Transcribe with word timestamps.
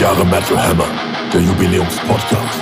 Jahre 0.00 0.24
Metal 0.24 0.56
Hammer, 0.56 0.88
der 1.30 1.42
Jubiläumspodcast. 1.42 2.60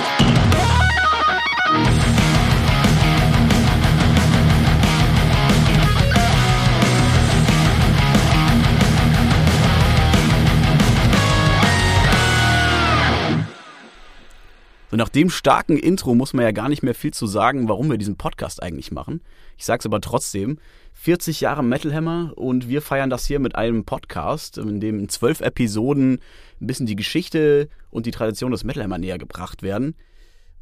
So 14.91 14.97
nach 14.97 15.07
dem 15.07 15.29
starken 15.29 15.77
Intro 15.77 16.15
muss 16.15 16.33
man 16.33 16.43
ja 16.43 16.51
gar 16.51 16.67
nicht 16.67 16.83
mehr 16.83 16.95
viel 16.95 17.13
zu 17.13 17.25
sagen, 17.25 17.69
warum 17.69 17.89
wir 17.89 17.97
diesen 17.97 18.17
Podcast 18.17 18.61
eigentlich 18.61 18.91
machen. 18.91 19.21
Ich 19.55 19.63
sag's 19.63 19.85
aber 19.85 20.01
trotzdem. 20.01 20.57
40 20.93 21.39
Jahre 21.39 21.63
Metal 21.63 21.93
Hammer 21.93 22.33
und 22.35 22.67
wir 22.67 22.81
feiern 22.81 23.09
das 23.09 23.25
hier 23.25 23.39
mit 23.39 23.55
einem 23.55 23.85
Podcast, 23.85 24.57
in 24.57 24.81
dem 24.81 24.99
in 24.99 25.07
zwölf 25.07 25.39
Episoden 25.39 26.19
ein 26.61 26.67
bisschen 26.67 26.85
die 26.85 26.95
Geschichte 26.95 27.69
und 27.89 28.05
die 28.05 28.11
Tradition 28.11 28.51
des 28.51 28.63
Metal 28.63 28.83
Hammer 28.83 28.97
näher 28.97 29.17
gebracht 29.17 29.63
werden. 29.63 29.95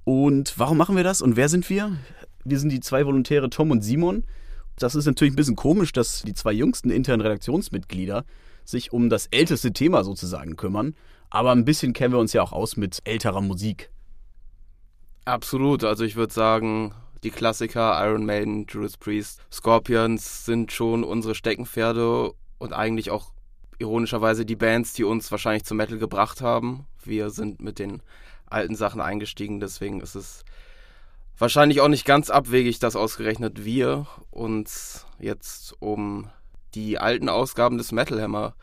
Und 0.04 0.58
warum 0.58 0.78
machen 0.78 0.96
wir 0.96 1.04
das 1.04 1.22
und 1.22 1.36
wer 1.36 1.50
sind 1.50 1.70
wir? 1.70 1.98
Wir 2.44 2.60
sind 2.60 2.72
die 2.72 2.80
zwei 2.80 3.06
Volontäre 3.06 3.50
Tom 3.50 3.72
und 3.72 3.82
Simon. 3.82 4.24
Das 4.78 4.96
ist 4.96 5.06
natürlich 5.06 5.34
ein 5.34 5.38
bisschen 5.38 5.56
komisch, 5.56 5.92
dass 5.92 6.22
die 6.22 6.34
zwei 6.34 6.54
jüngsten 6.54 6.90
internen 6.90 7.22
Redaktionsmitglieder 7.22 8.24
sich 8.64 8.94
um 8.94 9.10
das 9.10 9.28
älteste 9.28 9.74
Thema 9.74 10.04
sozusagen 10.04 10.56
kümmern. 10.56 10.96
Aber 11.30 11.52
ein 11.52 11.66
bisschen 11.66 11.94
kennen 11.94 12.14
wir 12.14 12.20
uns 12.20 12.34
ja 12.34 12.42
auch 12.42 12.54
aus 12.54 12.78
mit 12.78 13.00
älterer 13.04 13.42
Musik. 13.42 13.90
Absolut. 15.26 15.84
Also 15.84 16.06
ich 16.06 16.16
würde 16.16 16.34
sagen, 16.34 16.94
die 17.24 17.32
Klassiker 17.32 18.00
Iron 18.06 18.26
Maiden, 18.26 18.66
Judas 18.70 18.96
Priest, 18.98 19.42
Scorpions 19.52 20.46
sind 20.46 20.72
schon 20.72 21.04
unsere 21.04 21.36
Steckenpferde 21.36 22.32
und 22.60 22.74
eigentlich 22.74 23.12
auch 23.12 23.34
ironischerweise 23.80 24.46
die 24.46 24.56
Bands, 24.56 24.94
die 24.94 25.04
uns 25.04 25.32
wahrscheinlich 25.32 25.66
zum 25.66 25.78
Metal 25.78 25.98
gebracht 25.98 26.42
haben. 26.42 26.88
Wir 27.04 27.30
sind 27.30 27.62
mit 27.62 27.80
den 27.80 28.02
alten 28.46 28.76
Sachen 28.76 29.02
eingestiegen, 29.02 29.60
deswegen 29.60 30.02
ist 30.02 30.16
es 30.16 30.44
wahrscheinlich 31.38 31.82
auch 31.82 31.88
nicht 31.88 32.06
ganz 32.06 32.30
abwegig, 32.30 32.80
dass 32.80 32.96
ausgerechnet 32.96 33.64
wir 33.64 34.08
uns 34.32 35.06
jetzt 35.20 35.76
um 35.80 36.30
die 36.76 36.98
alten 36.98 37.30
Ausgaben 37.30 37.78
des 37.78 37.92
Metal 37.92 38.22
Hammer 38.22 38.56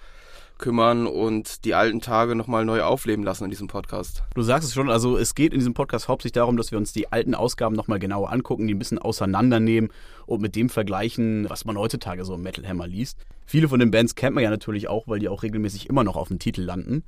kümmern 0.59 1.07
und 1.07 1.65
die 1.65 1.75
alten 1.75 2.01
Tage 2.01 2.35
nochmal 2.35 2.65
neu 2.65 2.83
aufleben 2.83 3.25
lassen 3.25 3.45
in 3.45 3.51
diesem 3.51 3.67
Podcast. 3.67 4.23
Du 4.35 4.43
sagst 4.43 4.69
es 4.69 4.75
schon, 4.75 4.91
also 4.91 5.17
es 5.17 5.35
geht 5.35 5.53
in 5.53 5.59
diesem 5.59 5.75
Podcast 5.75 6.09
hauptsächlich 6.09 6.33
darum, 6.33 6.57
dass 6.57 6.71
wir 6.71 6.79
uns 6.79 6.93
die 6.93 7.13
alten 7.13 7.35
Ausgaben 7.35 7.75
nochmal 7.75 7.99
genauer 7.99 8.33
angucken, 8.33 8.67
die 8.67 8.75
ein 8.75 8.79
bisschen 8.79 8.99
auseinandernehmen 8.99 9.91
und 10.27 10.41
mit 10.41 10.57
dem 10.57 10.69
vergleichen, 10.69 11.49
was 11.49 11.65
man 11.65 11.77
heutzutage 11.77 12.25
so 12.25 12.35
im 12.35 12.43
Metal 12.43 12.67
Hammer 12.67 12.87
liest. 12.87 13.19
Viele 13.47 13.69
von 13.69 13.81
den 13.81 13.91
Bands 13.91 14.15
kennt 14.15 14.35
man 14.35 14.45
ja 14.45 14.51
natürlich 14.51 14.89
auch, 14.89 15.09
weil 15.09 15.19
die 15.19 15.29
auch 15.29 15.43
regelmäßig 15.43 15.89
immer 15.89 16.05
noch 16.05 16.17
auf 16.17 16.29
dem 16.29 16.39
Titel 16.39 16.63
landen. 16.63 17.05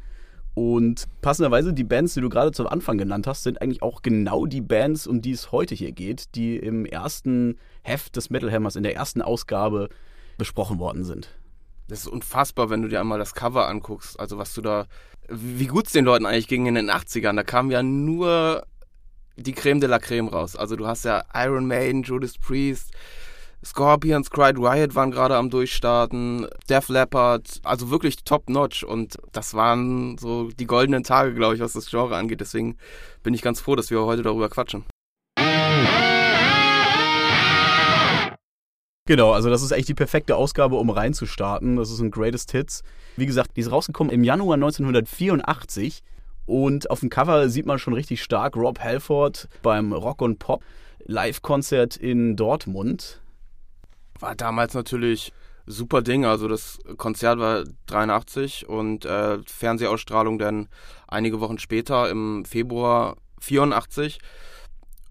Und 0.55 1.05
passenderweise, 1.20 1.74
die 1.74 1.84
Bands, 1.84 2.14
die 2.14 2.22
du 2.22 2.30
gerade 2.30 2.50
zum 2.50 2.67
Anfang 2.67 2.97
genannt 2.97 3.27
hast, 3.27 3.42
sind 3.42 3.61
eigentlich 3.61 3.83
auch 3.83 4.00
genau 4.00 4.47
die 4.47 4.62
Bands, 4.62 5.06
um 5.06 5.20
die 5.20 5.33
es 5.33 5.52
heute 5.52 5.74
hier 5.74 5.92
geht, 5.92 6.34
die 6.34 6.56
im 6.56 6.86
ersten 6.86 7.58
Heft 7.83 8.17
des 8.17 8.30
Metal 8.30 8.50
Hammers, 8.50 8.74
in 8.74 8.83
der 8.83 8.97
ersten 8.97 9.20
Ausgabe 9.20 9.91
besprochen 10.39 10.78
worden 10.78 11.05
sind. 11.05 11.28
Das 11.89 12.01
ist 12.01 12.09
unfassbar, 12.09 12.70
wenn 12.70 12.83
du 12.83 12.89
dir 12.89 13.01
einmal 13.01 13.19
das 13.19 13.34
Cover 13.34 13.69
anguckst. 13.69 14.19
Also 14.19 14.39
was 14.39 14.55
du 14.55 14.62
da, 14.62 14.87
wie 15.29 15.67
gut 15.67 15.87
es 15.87 15.92
den 15.92 16.05
Leuten 16.05 16.27
eigentlich 16.27 16.48
ging 16.48 16.67
in 16.67 16.75
den 16.75 16.91
80ern. 16.91 17.37
Da 17.37 17.42
kam 17.42 17.70
ja 17.70 17.83
nur 17.83 18.67
die 19.37 19.53
Creme 19.53 19.81
de 19.81 19.89
la 19.89 19.98
Creme 19.98 20.29
raus. 20.29 20.57
Also 20.57 20.77
du 20.77 20.87
hast 20.87 21.05
ja 21.05 21.23
Iron 21.34 21.67
Maiden, 21.67 22.03
Judas 22.03 22.39
Priest, 22.39 22.92
Scorpions, 23.64 24.31
Cried 24.31 24.59
Riot 24.59 24.95
waren 24.95 25.11
gerade 25.11 25.37
am 25.37 25.51
Durchstarten, 25.51 26.47
Def 26.69 26.89
Leppard, 26.89 27.61
also 27.64 27.91
wirklich 27.91 28.17
top-notch. 28.25 28.84
Und 28.84 29.17
das 29.33 29.55
waren 29.55 30.19
so 30.19 30.51
die 30.51 30.67
goldenen 30.67 31.05
Tage, 31.05 31.34
glaube 31.34 31.55
ich, 31.55 31.61
was 31.61 31.73
das 31.73 31.91
Genre 31.91 32.17
angeht. 32.17 32.41
Deswegen 32.41 32.77
bin 33.23 33.35
ich 33.35 33.42
ganz 33.42 33.61
froh, 33.61 33.77
dass 33.77 33.91
wir 33.91 34.01
heute 34.03 34.23
darüber 34.23 34.48
quatschen. 34.48 34.85
Genau, 39.06 39.33
also 39.33 39.48
das 39.48 39.62
ist 39.62 39.70
echt 39.70 39.89
die 39.89 39.94
perfekte 39.94 40.34
Ausgabe, 40.34 40.77
um 40.77 40.90
reinzustarten. 40.90 41.77
Das 41.77 41.90
ist 41.90 42.00
ein 42.00 42.11
Greatest 42.11 42.50
Hits. 42.50 42.83
Wie 43.17 43.27
gesagt, 43.27 43.56
die 43.56 43.61
ist 43.61 43.70
rausgekommen 43.70 44.12
im 44.12 44.24
Januar 44.24 44.55
1984 44.55 46.02
und 46.44 46.90
auf 46.90 47.00
dem 47.00 47.08
Cover 47.08 47.48
sieht 47.48 47.67
man 47.67 47.78
schon 47.78 47.94
richtig 47.94 48.22
stark 48.22 48.56
Rob 48.56 48.80
Halford 48.80 49.48
beim 49.62 49.92
Rock 49.92 50.22
und 50.22 50.39
Pop 50.39 50.62
Live-Konzert 51.05 51.96
in 51.96 52.34
Dortmund. 52.34 53.20
War 54.18 54.34
damals 54.34 54.74
natürlich 54.74 55.33
super 55.67 56.02
Ding. 56.02 56.24
Also 56.24 56.48
das 56.48 56.78
Konzert 56.96 57.38
war 57.38 57.64
83 57.86 58.68
und 58.68 59.05
äh, 59.05 59.38
Fernsehausstrahlung 59.46 60.38
dann 60.38 60.68
einige 61.06 61.40
Wochen 61.40 61.58
später 61.58 62.11
im 62.11 62.44
Februar 62.44 63.17
84. 63.40 64.18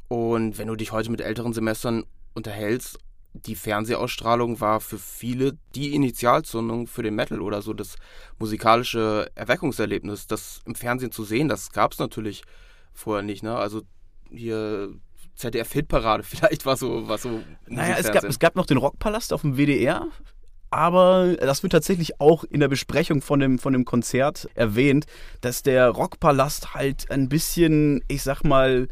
Und 0.10 0.58
wenn 0.58 0.68
du 0.68 0.76
dich 0.76 0.92
heute 0.92 1.12
mit 1.12 1.22
älteren 1.22 1.54
Semestern 1.54 2.04
unterhältst, 2.34 3.00
die 3.36 3.56
Fernsehausstrahlung 3.56 4.62
war 4.62 4.80
für 4.80 4.98
viele 4.98 5.58
die 5.76 5.94
Initialzündung 5.94 6.88
für 6.88 7.04
den 7.04 7.16
Metal 7.16 7.42
oder 7.42 7.62
so 7.62 7.74
das 7.74 7.96
musikalische 8.40 9.30
Erweckungserlebnis. 9.36 10.28
Das 10.28 10.62
im 10.66 10.76
Fernsehen 10.76 11.12
zu 11.12 11.24
sehen, 11.24 11.48
das 11.48 11.72
gab 11.72 11.92
es 11.92 12.00
natürlich 12.00 12.44
vorher 12.94 13.24
nicht. 13.24 13.44
Ne? 13.44 13.56
Also 13.56 13.82
hier 14.32 14.90
ZDF-Hitparade 15.36 16.24
vielleicht 16.24 16.66
war 16.66 16.78
so. 16.78 17.08
War 17.08 17.18
so 17.18 17.42
naja, 17.68 17.98
es 18.00 18.12
gab, 18.12 18.24
es 18.24 18.40
gab 18.40 18.56
noch 18.56 18.66
den 18.66 18.78
Rockpalast 18.78 19.34
auf 19.34 19.42
dem 19.42 19.58
WDR. 19.58 20.08
Aber 20.72 21.36
das 21.40 21.64
wird 21.64 21.72
tatsächlich 21.72 22.20
auch 22.20 22.44
in 22.44 22.60
der 22.60 22.68
Besprechung 22.68 23.22
von 23.22 23.40
dem, 23.40 23.60
von 23.60 23.72
dem 23.72 23.86
Konzert 23.86 24.50
erwähnt, 24.56 25.06
dass 25.40 25.64
der 25.64 25.90
Rockpalast 25.90 26.74
halt 26.74 27.10
ein 27.12 27.30
bisschen, 27.30 28.04
ich 28.08 28.24
sag 28.24 28.44
mal, 28.44 28.90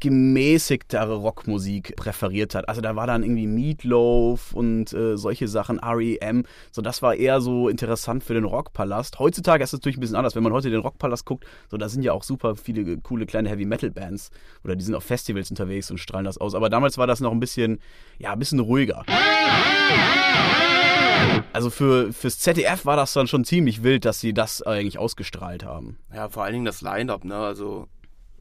gemäßigtere 0.00 1.14
Rockmusik 1.14 1.94
präferiert 1.96 2.54
hat. 2.54 2.68
Also 2.68 2.80
da 2.80 2.96
war 2.96 3.06
dann 3.06 3.22
irgendwie 3.22 3.46
Meatloaf 3.46 4.52
und 4.52 4.92
äh, 4.92 5.16
solche 5.16 5.46
Sachen, 5.48 5.78
REM. 5.78 6.44
So, 6.72 6.82
das 6.82 7.02
war 7.02 7.14
eher 7.14 7.40
so 7.40 7.68
interessant 7.68 8.24
für 8.24 8.34
den 8.34 8.44
Rockpalast. 8.44 9.18
Heutzutage 9.18 9.62
ist 9.62 9.72
es 9.72 9.78
natürlich 9.78 9.98
ein 9.98 10.00
bisschen 10.00 10.16
anders. 10.16 10.34
Wenn 10.34 10.42
man 10.42 10.52
heute 10.52 10.70
den 10.70 10.80
Rockpalast 10.80 11.24
guckt, 11.24 11.44
so 11.70 11.76
da 11.76 11.88
sind 11.88 12.02
ja 12.02 12.12
auch 12.12 12.22
super 12.22 12.56
viele 12.56 12.98
coole 12.98 13.26
kleine 13.26 13.48
Heavy 13.48 13.64
Metal 13.64 13.90
Bands 13.90 14.30
oder 14.64 14.76
die 14.76 14.84
sind 14.84 14.94
auf 14.94 15.04
Festivals 15.04 15.50
unterwegs 15.50 15.90
und 15.90 15.98
strahlen 15.98 16.24
das 16.24 16.38
aus. 16.38 16.54
Aber 16.54 16.70
damals 16.70 16.98
war 16.98 17.06
das 17.06 17.20
noch 17.20 17.32
ein 17.32 17.40
bisschen, 17.40 17.78
ja, 18.18 18.32
ein 18.32 18.38
bisschen 18.38 18.60
ruhiger. 18.60 19.04
Also 21.52 21.70
für, 21.70 22.12
fürs 22.12 22.38
ZDF 22.38 22.84
war 22.86 22.96
das 22.96 23.12
dann 23.12 23.26
schon 23.26 23.44
ziemlich 23.44 23.82
wild, 23.82 24.04
dass 24.04 24.20
sie 24.20 24.32
das 24.32 24.62
eigentlich 24.62 24.98
ausgestrahlt 24.98 25.64
haben. 25.64 25.98
Ja, 26.14 26.28
vor 26.28 26.44
allen 26.44 26.52
Dingen 26.54 26.64
das 26.64 26.80
Line-Up, 26.80 27.24
ne? 27.24 27.36
Also 27.36 27.88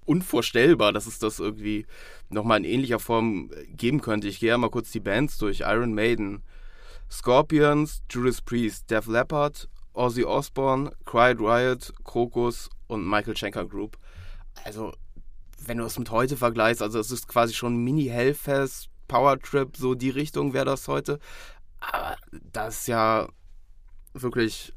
unvorstellbar, 0.09 0.91
dass 0.91 1.05
es 1.05 1.19
das 1.19 1.39
irgendwie 1.39 1.85
nochmal 2.29 2.57
in 2.57 2.63
ähnlicher 2.63 2.99
Form 2.99 3.51
geben 3.67 4.01
könnte. 4.01 4.27
Ich 4.27 4.39
gehe 4.39 4.49
ja 4.49 4.57
mal 4.57 4.71
kurz 4.71 4.91
die 4.91 4.99
Bands 4.99 5.37
durch. 5.37 5.61
Iron 5.61 5.93
Maiden, 5.93 6.43
Scorpions, 7.11 8.01
Judas 8.09 8.41
Priest, 8.41 8.89
Def 8.89 9.05
Leppard, 9.05 9.69
Ozzy 9.93 10.25
Osbourne, 10.25 10.91
Cried 11.05 11.39
Riot, 11.39 11.93
Krokus 12.03 12.69
und 12.87 13.07
Michael 13.07 13.37
Schenker 13.37 13.65
Group. 13.65 13.97
Also, 14.63 14.93
wenn 15.65 15.77
du 15.77 15.83
es 15.85 15.99
mit 15.99 16.09
heute 16.09 16.37
vergleichst, 16.37 16.81
also 16.81 16.99
es 16.99 17.11
ist 17.11 17.27
quasi 17.27 17.53
schon 17.53 17.83
Mini-Hellfest, 17.83 18.89
Power-Trip, 19.07 19.77
so 19.77 19.93
die 19.93 20.09
Richtung 20.09 20.53
wäre 20.53 20.65
das 20.65 20.87
heute. 20.87 21.19
Aber 21.79 22.17
das 22.51 22.81
ist 22.81 22.87
ja 22.87 23.27
wirklich 24.13 24.73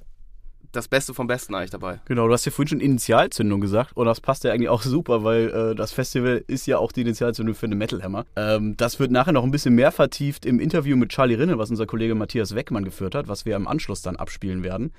das 0.73 0.89
Beste 0.89 1.15
vom 1.15 1.27
Besten 1.27 1.55
eigentlich 1.55 1.71
dabei. 1.71 2.01
Genau, 2.07 2.27
du 2.27 2.33
hast 2.33 2.45
ja 2.45 2.51
vorhin 2.51 2.69
schon 2.69 2.81
Initialzündung 2.81 3.61
gesagt 3.61 3.97
und 3.97 4.07
das 4.07 4.21
passt 4.21 4.45
ja 4.45 4.53
eigentlich 4.53 4.69
auch 4.69 4.83
super, 4.83 5.23
weil 5.23 5.51
äh, 5.51 5.75
das 5.75 5.93
Festival 5.93 6.43
ist 6.47 6.67
ja 6.67 6.79
auch 6.79 6.93
die 6.93 7.03
Initialzündung 7.03 7.55
für 7.55 7.67
eine 7.67 7.77
Metal 7.77 8.03
Hammer. 8.03 8.25
Ähm, 8.37 8.77
das 8.77 8.99
wird 8.99 9.11
nachher 9.11 9.33
noch 9.33 9.45
ein 9.45 9.51
bisschen 9.51 9.75
mehr 9.75 9.93
vertieft 9.93 10.47
im 10.47 10.59
Interview 10.59 10.97
mit 10.97 11.11
Charlie 11.11 11.35
Rinne, 11.35 11.59
was 11.59 11.71
unser 11.71 11.87
Kollege 11.87 12.15
Matthias 12.15 12.55
Weckmann 12.55 12.85
geführt 12.85 13.15
hat, 13.15 13.29
was 13.29 13.45
wir 13.45 13.55
im 13.55 13.69
Anschluss 13.69 14.03
dann 14.03 14.17
abspielen 14.17 14.63
werden. 14.63 14.93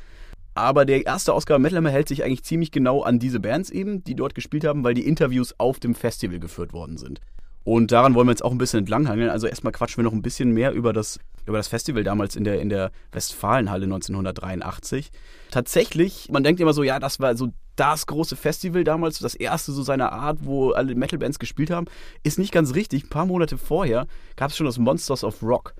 Aber 0.56 0.86
der 0.86 1.06
erste 1.06 1.34
Ausgabe 1.34 1.60
Metal 1.60 1.78
Hammer 1.78 1.90
hält 1.90 2.08
sich 2.08 2.24
eigentlich 2.24 2.44
ziemlich 2.44 2.72
genau 2.72 3.02
an 3.02 3.18
diese 3.18 3.40
Bands 3.40 3.72
eben, 3.72 4.04
die 4.04 4.16
dort 4.16 4.36
gespielt 4.36 4.66
haben, 4.66 4.84
weil 4.84 4.94
die 4.94 5.08
Interviews 5.08 5.56
auf 5.58 5.80
dem 5.80 5.96
Festival 5.96 6.40
geführt 6.40 6.74
worden 6.74 6.98
sind. 6.98 7.20
Und 7.64 7.92
daran 7.92 8.14
wollen 8.14 8.28
wir 8.28 8.32
jetzt 8.32 8.44
auch 8.44 8.52
ein 8.52 8.58
bisschen 8.58 8.80
entlanghangeln. 8.80 9.30
Also 9.30 9.48
erstmal 9.48 9.74
quatschen 9.74 9.98
wir 9.98 10.04
noch 10.04 10.14
ein 10.14 10.22
bisschen 10.22 10.52
mehr 10.52 10.74
über 10.74 10.94
das, 10.94 11.20
über 11.46 11.58
das 11.58 11.68
Festival 11.68 12.04
damals 12.04 12.36
in 12.36 12.44
der, 12.44 12.62
in 12.62 12.70
der 12.70 12.92
Westfalenhalle 13.12 13.86
1983. 13.86 15.12
Tatsächlich, 15.52 16.30
man 16.32 16.44
denkt 16.44 16.62
immer 16.62 16.74
so, 16.74 16.84
ja, 16.84 17.00
das 17.00 17.20
war 17.20 17.36
so 17.36 17.50
das 17.76 18.06
große 18.06 18.36
Festival 18.36 18.84
damals, 18.84 19.20
das 19.20 19.36
erste 19.36 19.72
so 19.72 19.82
seiner 19.82 20.12
Art, 20.12 20.40
wo 20.42 20.72
alle 20.72 20.96
Metal-Bands 20.96 21.40
gespielt 21.40 21.72
haben. 21.72 21.88
Ist 22.24 22.38
nicht 22.38 22.52
ganz 22.52 22.76
richtig. 22.76 23.06
Ein 23.06 23.10
paar 23.10 23.26
Monate 23.26 23.58
vorher 23.58 24.08
gab 24.36 24.52
es 24.52 24.58
schon 24.58 24.66
das 24.66 24.78
Monsters 24.78 25.24
of 25.24 25.42
Rock. 25.42 25.74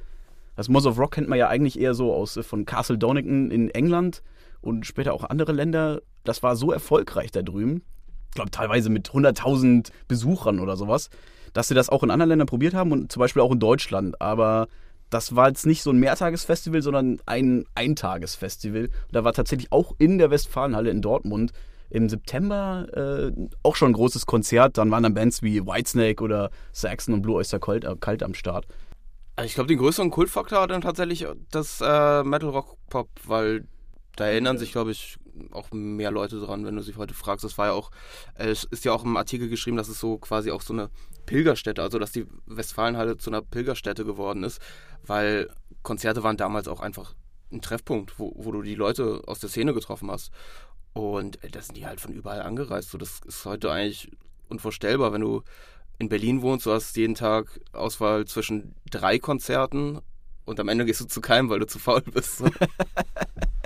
Das 0.56 0.70
Monsters 0.70 0.94
of 0.94 1.00
Rock 1.00 1.12
kennt 1.12 1.30
man 1.30 1.38
ja 1.38 1.48
eigentlich 1.48 1.80
eher 1.80 1.94
so 1.94 2.14
aus 2.14 2.40
von 2.44 2.66
Castle 2.66 2.98
Donington 2.98 3.52
in 3.52 3.70
England 3.70 4.24
und 4.62 4.86
später 4.86 5.14
auch 5.14 5.24
andere 5.24 5.52
Länder. 5.52 6.02
Das 6.24 6.42
war 6.42 6.56
so 6.56 6.72
erfolgreich 6.72 7.32
da 7.32 7.42
drüben. 7.42 7.84
Ich 8.30 8.36
glaube, 8.36 8.52
teilweise 8.52 8.90
mit 8.90 9.10
100.000 9.10 9.92
Besuchern 10.08 10.60
oder 10.60 10.76
sowas 10.76 11.10
dass 11.54 11.68
sie 11.68 11.76
das 11.76 11.90
auch 11.90 12.04
in 12.04 12.12
anderen 12.12 12.30
Ländern 12.30 12.48
probiert 12.48 12.74
haben 12.74 12.92
und 12.92 13.12
zum 13.12 13.20
Beispiel 13.20 13.42
auch 13.42 13.52
in 13.52 13.60
Deutschland. 13.60 14.20
Aber 14.20 14.68
das 15.14 15.36
war 15.36 15.48
jetzt 15.48 15.66
nicht 15.66 15.84
so 15.84 15.92
ein 15.92 15.98
Mehrtagesfestival, 15.98 16.82
sondern 16.82 17.20
ein 17.26 17.66
Eintagesfestival. 17.76 18.90
Da 19.12 19.24
war 19.24 19.34
tatsächlich 19.34 19.72
auch 19.72 19.94
in 20.00 20.18
der 20.18 20.32
Westfalenhalle 20.32 20.90
in 20.90 21.02
Dortmund 21.02 21.54
im 21.90 22.10
September 22.10 22.88
äh, 22.94 23.32
auch 23.62 23.76
schon 23.76 23.92
ein 23.92 23.94
großes 23.94 24.26
Konzert. 24.26 24.78
Dann 24.78 24.90
waren 24.90 25.04
dann 25.04 25.14
Bands 25.14 25.44
wie 25.44 25.66
Whitesnake 25.66 26.24
oder 26.24 26.50
Saxon 26.72 27.14
und 27.14 27.22
Blue 27.22 27.36
Oyster 27.36 27.60
Cult, 27.60 27.84
äh, 27.84 27.96
Cult 28.00 28.24
am 28.24 28.34
Start. 28.34 28.66
Also 29.36 29.46
ich 29.48 29.54
glaube, 29.54 29.68
den 29.68 29.78
größeren 29.78 30.10
Kultfaktor 30.10 30.62
hat 30.62 30.72
dann 30.72 30.82
tatsächlich 30.82 31.28
das 31.52 31.82
äh, 31.82 32.24
Metal 32.24 32.50
Rock 32.50 32.78
Pop, 32.90 33.10
weil 33.26 33.68
da 34.16 34.26
erinnern 34.26 34.58
sich, 34.58 34.72
glaube 34.72 34.92
ich, 34.92 35.18
auch 35.52 35.72
mehr 35.72 36.12
Leute 36.12 36.40
dran, 36.40 36.66
wenn 36.66 36.76
du 36.76 36.82
sie 36.82 36.96
heute 36.96 37.14
fragst. 37.14 37.44
Das 37.44 37.58
war 37.58 37.68
ja 37.68 37.74
auch, 37.74 37.92
äh, 38.36 38.50
es 38.50 38.64
ist 38.64 38.86
ja 38.86 38.94
auch 38.94 39.04
im 39.04 39.18
Artikel 39.18 39.50
geschrieben, 39.50 39.78
dass 39.78 39.90
es 39.90 40.00
so 40.00 40.18
quasi 40.18 40.52
auch 40.52 40.62
so 40.62 40.74
eine 40.74 40.90
Pilgerstätte, 41.26 41.82
also 41.82 42.00
dass 42.00 42.12
die 42.12 42.26
Westfalenhalle 42.46 43.18
zu 43.18 43.30
einer 43.30 43.42
Pilgerstätte 43.42 44.06
geworden 44.06 44.44
ist, 44.44 44.62
weil 45.06 45.50
Konzerte 45.82 46.24
waren 46.24 46.38
damals 46.38 46.68
auch 46.68 46.80
einfach 46.80 47.14
ein 47.52 47.62
Treffpunkt, 47.62 48.18
wo, 48.20 48.34
wo 48.36 48.52
du 48.52 48.62
die 48.62 48.76
Leute 48.76 49.22
aus 49.28 49.40
der 49.40 49.50
Szene 49.50 49.74
getroffen 49.74 50.10
hast. 50.10 50.32
Und 50.94 51.44
äh, 51.44 51.50
da 51.50 51.62
sind 51.62 51.78
die 51.78 51.86
halt 51.86 52.02
von 52.02 52.14
überall 52.14 52.42
angereist. 52.42 52.92
So, 52.92 52.98
das 52.98 53.20
ist 53.26 53.46
heute 53.46 53.72
eigentlich 53.72 54.12
unvorstellbar, 54.50 55.14
wenn 55.14 55.22
du 55.22 55.44
in 56.00 56.10
Berlin 56.10 56.42
wohnst, 56.42 56.66
du 56.66 56.72
hast 56.72 56.96
jeden 56.98 57.16
Tag 57.16 57.60
Auswahl 57.72 58.26
zwischen 58.26 58.76
drei 58.90 59.20
Konzerten 59.20 60.00
und 60.46 60.60
am 60.60 60.68
Ende 60.68 60.86
gehst 60.86 61.02
du 61.02 61.06
zu 61.06 61.22
keinem, 61.22 61.50
weil 61.50 61.60
du 61.60 61.68
zu 61.68 61.80
faul 61.80 62.02
bist. 62.02 62.38
So. 62.40 62.46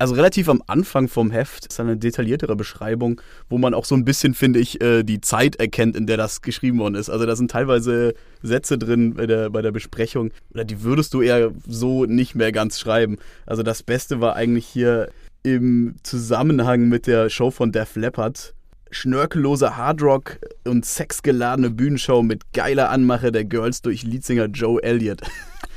Also 0.00 0.14
relativ 0.14 0.48
am 0.48 0.62
Anfang 0.68 1.08
vom 1.08 1.32
Heft 1.32 1.66
ist 1.66 1.80
eine 1.80 1.96
detailliertere 1.96 2.54
Beschreibung, 2.54 3.20
wo 3.48 3.58
man 3.58 3.74
auch 3.74 3.84
so 3.84 3.96
ein 3.96 4.04
bisschen, 4.04 4.32
finde 4.32 4.60
ich, 4.60 4.80
äh, 4.80 5.02
die 5.02 5.20
Zeit 5.20 5.56
erkennt, 5.56 5.96
in 5.96 6.06
der 6.06 6.16
das 6.16 6.40
geschrieben 6.40 6.78
worden 6.78 6.94
ist. 6.94 7.10
Also 7.10 7.26
da 7.26 7.34
sind 7.34 7.50
teilweise 7.50 8.14
Sätze 8.40 8.78
drin 8.78 9.14
bei 9.14 9.26
der, 9.26 9.50
bei 9.50 9.60
der 9.60 9.72
Besprechung, 9.72 10.30
oder 10.54 10.64
die 10.64 10.82
würdest 10.82 11.14
du 11.14 11.20
eher 11.20 11.50
so 11.66 12.04
nicht 12.04 12.36
mehr 12.36 12.52
ganz 12.52 12.78
schreiben. 12.78 13.18
Also 13.44 13.64
das 13.64 13.82
Beste 13.82 14.20
war 14.20 14.36
eigentlich 14.36 14.66
hier 14.66 15.08
im 15.42 15.96
Zusammenhang 16.04 16.88
mit 16.88 17.08
der 17.08 17.28
Show 17.28 17.50
von 17.50 17.72
Def 17.72 17.96
Leppard. 17.96 18.54
Schnörkellose 18.90 19.76
Hardrock 19.76 20.38
und 20.64 20.86
sexgeladene 20.86 21.70
Bühnenshow 21.70 22.22
mit 22.22 22.52
geiler 22.52 22.88
Anmache 22.90 23.32
der 23.32 23.44
Girls 23.44 23.82
durch 23.82 24.04
Leadsinger 24.04 24.46
Joe 24.46 24.82
Elliott. 24.82 25.22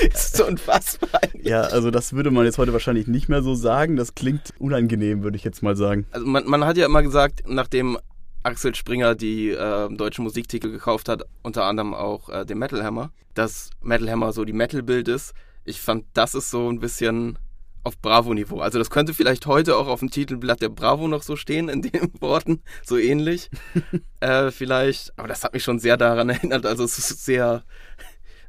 ist 0.00 0.36
so 0.36 0.46
unfassbar. 0.46 1.20
Ja, 1.42 1.62
also 1.62 1.90
das 1.90 2.12
würde 2.12 2.30
man 2.30 2.44
jetzt 2.44 2.58
heute 2.58 2.72
wahrscheinlich 2.72 3.06
nicht 3.06 3.28
mehr 3.28 3.42
so 3.42 3.54
sagen. 3.54 3.96
Das 3.96 4.14
klingt 4.14 4.52
unangenehm, 4.58 5.22
würde 5.22 5.36
ich 5.36 5.44
jetzt 5.44 5.62
mal 5.62 5.76
sagen. 5.76 6.06
Also 6.10 6.26
man, 6.26 6.46
man 6.46 6.64
hat 6.64 6.76
ja 6.76 6.86
immer 6.86 7.02
gesagt, 7.02 7.42
nachdem 7.46 7.98
Axel 8.42 8.74
Springer 8.74 9.14
die 9.14 9.50
äh, 9.50 9.88
deutschen 9.94 10.22
Musiktitel 10.22 10.70
gekauft 10.70 11.08
hat, 11.08 11.24
unter 11.42 11.64
anderem 11.64 11.94
auch 11.94 12.28
äh, 12.28 12.44
den 12.44 12.58
Metal 12.58 12.82
Hammer, 12.84 13.10
dass 13.34 13.70
Metal 13.82 14.08
Hammer 14.08 14.32
so 14.32 14.44
die 14.44 14.52
Metal-Bild 14.52 15.08
ist. 15.08 15.34
Ich 15.64 15.80
fand, 15.80 16.04
das 16.14 16.34
ist 16.34 16.50
so 16.50 16.70
ein 16.70 16.78
bisschen 16.78 17.38
auf 17.86 17.98
Bravo-Niveau. 17.98 18.60
Also 18.60 18.78
das 18.78 18.90
könnte 18.90 19.14
vielleicht 19.14 19.46
heute 19.46 19.76
auch 19.76 19.86
auf 19.86 20.00
dem 20.00 20.10
Titelblatt 20.10 20.60
der 20.60 20.68
Bravo 20.68 21.06
noch 21.06 21.22
so 21.22 21.36
stehen, 21.36 21.68
in 21.68 21.82
den 21.82 22.12
Worten, 22.20 22.62
so 22.84 22.98
ähnlich. 22.98 23.48
äh, 24.20 24.50
vielleicht, 24.50 25.12
aber 25.16 25.28
das 25.28 25.44
hat 25.44 25.52
mich 25.52 25.62
schon 25.62 25.78
sehr 25.78 25.96
daran 25.96 26.28
erinnert. 26.28 26.66
Also 26.66 26.84
es 26.84 26.98
ist 26.98 27.24
sehr, 27.24 27.62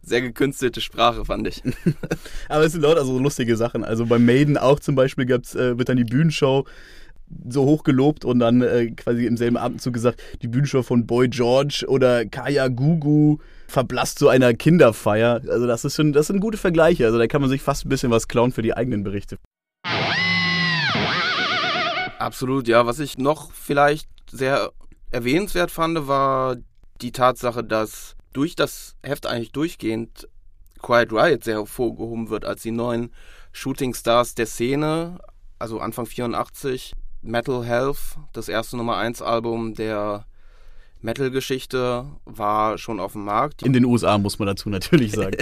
sehr 0.07 0.21
gekünstelte 0.21 0.81
Sprache, 0.81 1.25
fand 1.25 1.48
ich. 1.48 1.62
Aber 2.50 2.63
es 2.63 2.71
sind 2.71 2.81
lauter 2.81 3.06
so 3.06 3.19
lustige 3.19 3.57
Sachen. 3.57 3.83
Also 3.83 4.06
bei 4.06 4.19
Maiden 4.19 4.57
auch 4.57 4.80
zum 4.80 4.95
Beispiel 4.95 5.25
gab's, 5.25 5.54
äh, 5.56 5.77
wird 5.77 5.89
dann 5.89 5.98
die 5.98 6.06
Bühnenshow 6.06 6.65
so 7.50 7.65
hoch 7.65 7.83
gelobt 7.83 8.24
und 8.24 8.39
dann 8.39 8.62
äh, 8.62 8.92
quasi 8.92 9.25
im 9.25 9.36
selben 9.36 9.57
Abendzug 9.57 9.94
gesagt, 9.94 10.21
die 10.42 10.48
Bühnenshow 10.48 10.81
von 10.81 11.06
Boy 11.06 11.27
George 11.27 11.83
oder 11.88 12.25
Kaya 12.25 12.69
Gugu 12.69 13.39
verblasst 13.68 14.19
zu 14.19 14.30
einer 14.30 14.54
Kinderfeier. 14.54 15.42
Also 15.50 15.68
das 15.68 15.83
ist 15.83 15.95
schon, 15.95 16.13
das 16.13 16.27
sind 16.27 16.39
gute 16.39 16.57
Vergleiche. 16.57 17.06
Also 17.06 17.18
da 17.18 17.27
kann 17.27 17.42
man 17.42 17.50
sich 17.50 17.62
fast 17.62 17.86
ein 17.86 17.89
bisschen 17.89 18.12
was 18.12 18.30
klauen 18.30 18.54
für 18.54 18.62
die 18.62 18.75
eigenen 18.75 19.04
Berichte. 19.04 19.38
Absolut, 22.18 22.68
ja. 22.68 22.86
Was 22.86 23.00
ich 23.00 23.18
noch 23.18 23.51
vielleicht 23.51 24.09
sehr 24.31 24.71
erwähnenswert 25.12 25.71
fand, 25.71 26.07
war 26.07 26.56
die 27.01 27.12
Tatsache, 27.12 27.63
dass 27.63 28.17
durch 28.38 28.56
das 28.56 28.95
Heft 29.01 29.25
eigentlich 29.25 29.51
durchgehend 29.51 30.30
Quiet 30.84 31.12
Riot 31.12 31.44
sehr 31.44 31.56
hervorgehoben 31.56 32.30
wird 32.30 32.45
als 32.45 32.62
die 32.62 32.69
neuen 32.69 33.12
Shooting 33.51 33.95
Stars 33.95 34.36
der 34.36 34.45
Szene. 34.45 35.18
Also 35.57 35.80
Anfang 35.80 36.06
84 36.06 36.94
Metal 37.24 37.66
Health, 37.66 37.98
das 38.34 38.48
erste 38.48 38.78
Nummer 38.78 38.98
1 38.98 39.24
Album 39.24 39.74
der 39.74 40.28
Metal-Geschichte, 41.01 42.06
war 42.25 42.78
schon 42.78 43.00
auf 43.00 43.13
dem 43.13 43.25
Markt. 43.25 43.63
In 43.63 43.74
den 43.74 43.86
USA 43.86 44.19
muss 44.19 44.38
man 44.38 44.45
dazu 44.45 44.69
natürlich 44.69 45.13
sagen. 45.13 45.38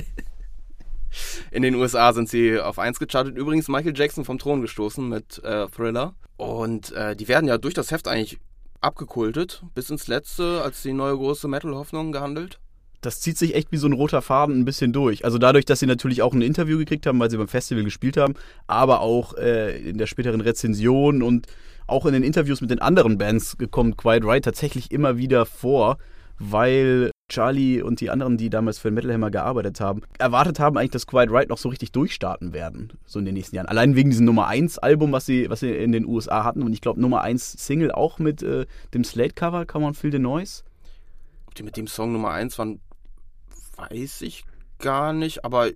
In 1.51 1.63
den 1.63 1.75
USA 1.75 2.13
sind 2.13 2.29
sie 2.29 2.61
auf 2.61 2.79
1 2.79 2.99
gechartet. 2.99 3.37
Übrigens 3.37 3.67
Michael 3.67 3.97
Jackson 3.97 4.23
vom 4.23 4.39
Thron 4.39 4.61
gestoßen 4.61 5.07
mit 5.07 5.43
äh, 5.43 5.67
Thriller. 5.67 6.15
Und 6.37 6.93
äh, 6.93 7.13
die 7.13 7.27
werden 7.27 7.49
ja 7.49 7.57
durch 7.57 7.73
das 7.73 7.91
Heft 7.91 8.07
eigentlich 8.07 8.39
abgekultet, 8.79 9.63
bis 9.73 9.89
ins 9.89 10.07
Letzte 10.07 10.61
als 10.61 10.81
die 10.81 10.93
neue 10.93 11.17
große 11.17 11.49
Metal-Hoffnung 11.49 12.13
gehandelt 12.13 12.59
das 13.05 13.21
zieht 13.21 13.37
sich 13.37 13.55
echt 13.55 13.71
wie 13.71 13.77
so 13.77 13.87
ein 13.87 13.93
roter 13.93 14.21
Faden 14.21 14.59
ein 14.59 14.65
bisschen 14.65 14.93
durch. 14.93 15.25
Also 15.25 15.37
dadurch, 15.37 15.65
dass 15.65 15.79
sie 15.79 15.85
natürlich 15.85 16.21
auch 16.21 16.33
ein 16.33 16.41
Interview 16.41 16.77
gekriegt 16.77 17.05
haben, 17.05 17.19
weil 17.19 17.29
sie 17.29 17.37
beim 17.37 17.47
Festival 17.47 17.83
gespielt 17.83 18.17
haben, 18.17 18.35
aber 18.67 19.01
auch 19.01 19.35
äh, 19.37 19.77
in 19.89 19.97
der 19.97 20.07
späteren 20.07 20.41
Rezension 20.41 21.21
und 21.21 21.47
auch 21.87 22.05
in 22.05 22.13
den 22.13 22.23
Interviews 22.23 22.61
mit 22.61 22.71
den 22.71 22.79
anderen 22.79 23.17
Bands 23.17 23.57
kommt 23.71 23.97
Quiet 23.97 24.23
Riot 24.23 24.43
tatsächlich 24.43 24.91
immer 24.91 25.17
wieder 25.17 25.45
vor, 25.45 25.97
weil 26.39 27.11
Charlie 27.29 27.81
und 27.81 28.01
die 28.01 28.09
anderen, 28.09 28.37
die 28.37 28.49
damals 28.49 28.77
für 28.77 28.91
Metal 28.91 29.11
Hammer 29.11 29.31
gearbeitet 29.31 29.79
haben, 29.79 30.01
erwartet 30.17 30.59
haben 30.59 30.77
eigentlich, 30.77 30.91
dass 30.91 31.07
Quiet 31.07 31.31
Riot 31.31 31.49
noch 31.49 31.57
so 31.57 31.69
richtig 31.69 31.91
durchstarten 31.91 32.53
werden, 32.53 32.93
so 33.05 33.19
in 33.19 33.25
den 33.25 33.33
nächsten 33.33 33.55
Jahren. 33.55 33.67
Allein 33.67 33.95
wegen 33.95 34.09
diesem 34.09 34.25
Nummer 34.25 34.47
1 34.47 34.77
Album, 34.79 35.11
was 35.11 35.25
sie, 35.25 35.49
was 35.49 35.61
sie 35.61 35.71
in 35.71 35.91
den 35.91 36.05
USA 36.05 36.43
hatten 36.43 36.61
und 36.61 36.73
ich 36.73 36.81
glaube 36.81 37.01
Nummer 37.01 37.21
1 37.21 37.53
Single 37.53 37.91
auch 37.91 38.19
mit 38.19 38.43
äh, 38.43 38.65
dem 38.93 39.03
Slate-Cover, 39.03 39.65
Come 39.65 39.85
On 39.85 39.93
Feel 39.93 40.11
the 40.11 40.19
Noise. 40.19 40.63
Ob 41.47 41.55
die 41.55 41.63
mit 41.63 41.77
dem 41.77 41.87
Song 41.87 42.11
Nummer 42.11 42.31
1 42.31 42.59
waren, 42.59 42.79
weiß 43.77 44.21
ich 44.21 44.43
gar 44.79 45.13
nicht, 45.13 45.45
aber 45.45 45.69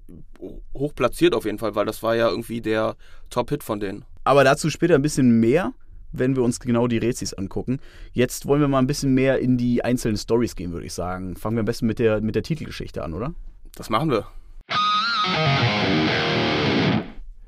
hoch 0.74 0.94
platziert 0.94 1.34
auf 1.34 1.46
jeden 1.46 1.58
Fall, 1.58 1.76
weil 1.76 1.86
das 1.86 2.04
war 2.04 2.16
ja 2.16 2.30
irgendwie 2.30 2.62
der 2.62 2.96
Top-Hit 3.30 3.64
von 3.64 3.80
denen. 3.80 4.06
Aber 4.24 4.44
dazu 4.44 4.70
später 4.70 4.96
ein 4.96 5.02
bisschen 5.02 5.40
mehr, 5.40 5.74
wenn 6.12 6.36
wir 6.36 6.44
uns 6.44 6.60
genau 6.60 6.88
die 6.88 6.98
Rezis 6.98 7.34
angucken. 7.34 7.80
Jetzt 8.12 8.46
wollen 8.46 8.62
wir 8.62 8.68
mal 8.68 8.80
ein 8.80 8.88
bisschen 8.88 9.14
mehr 9.14 9.40
in 9.40 9.58
die 9.58 9.84
einzelnen 9.84 10.18
Stories 10.18 10.56
gehen, 10.56 10.72
würde 10.72 10.86
ich 10.86 10.94
sagen. 10.94 11.36
Fangen 11.36 11.56
wir 11.56 11.62
am 11.62 11.66
besten 11.66 11.86
mit 11.86 12.00
der, 12.00 12.22
mit 12.22 12.36
der 12.36 12.44
Titelgeschichte 12.44 13.04
an, 13.04 13.14
oder? 13.14 13.34
Das 13.76 13.90
machen 13.90 14.12
wir. 14.12 14.28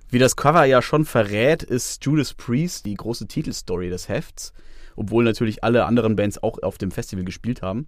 Wie 0.09 0.19
das 0.19 0.35
Cover 0.35 0.65
ja 0.65 0.81
schon 0.81 1.05
verrät, 1.05 1.63
ist 1.63 2.03
Judas 2.05 2.33
Priest 2.33 2.85
die 2.85 2.95
große 2.95 3.27
Titelstory 3.27 3.89
des 3.89 4.09
Hefts, 4.09 4.53
obwohl 4.95 5.23
natürlich 5.23 5.63
alle 5.63 5.85
anderen 5.85 6.15
Bands 6.15 6.41
auch 6.43 6.61
auf 6.61 6.77
dem 6.77 6.91
Festival 6.91 7.23
gespielt 7.23 7.61
haben. 7.61 7.87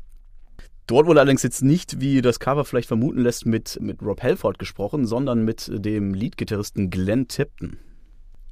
Dort 0.87 1.07
wurde 1.07 1.21
allerdings 1.21 1.43
jetzt 1.43 1.61
nicht, 1.61 2.01
wie 2.01 2.21
das 2.21 2.39
Cover 2.39 2.65
vielleicht 2.65 2.87
vermuten 2.87 3.21
lässt, 3.21 3.45
mit, 3.45 3.79
mit 3.81 4.01
Rob 4.01 4.21
Halford 4.21 4.59
gesprochen, 4.59 5.05
sondern 5.05 5.45
mit 5.45 5.71
dem 5.73 6.13
Leadgitarristen 6.13 6.89
Glenn 6.89 7.27
Tipton. 7.27 7.77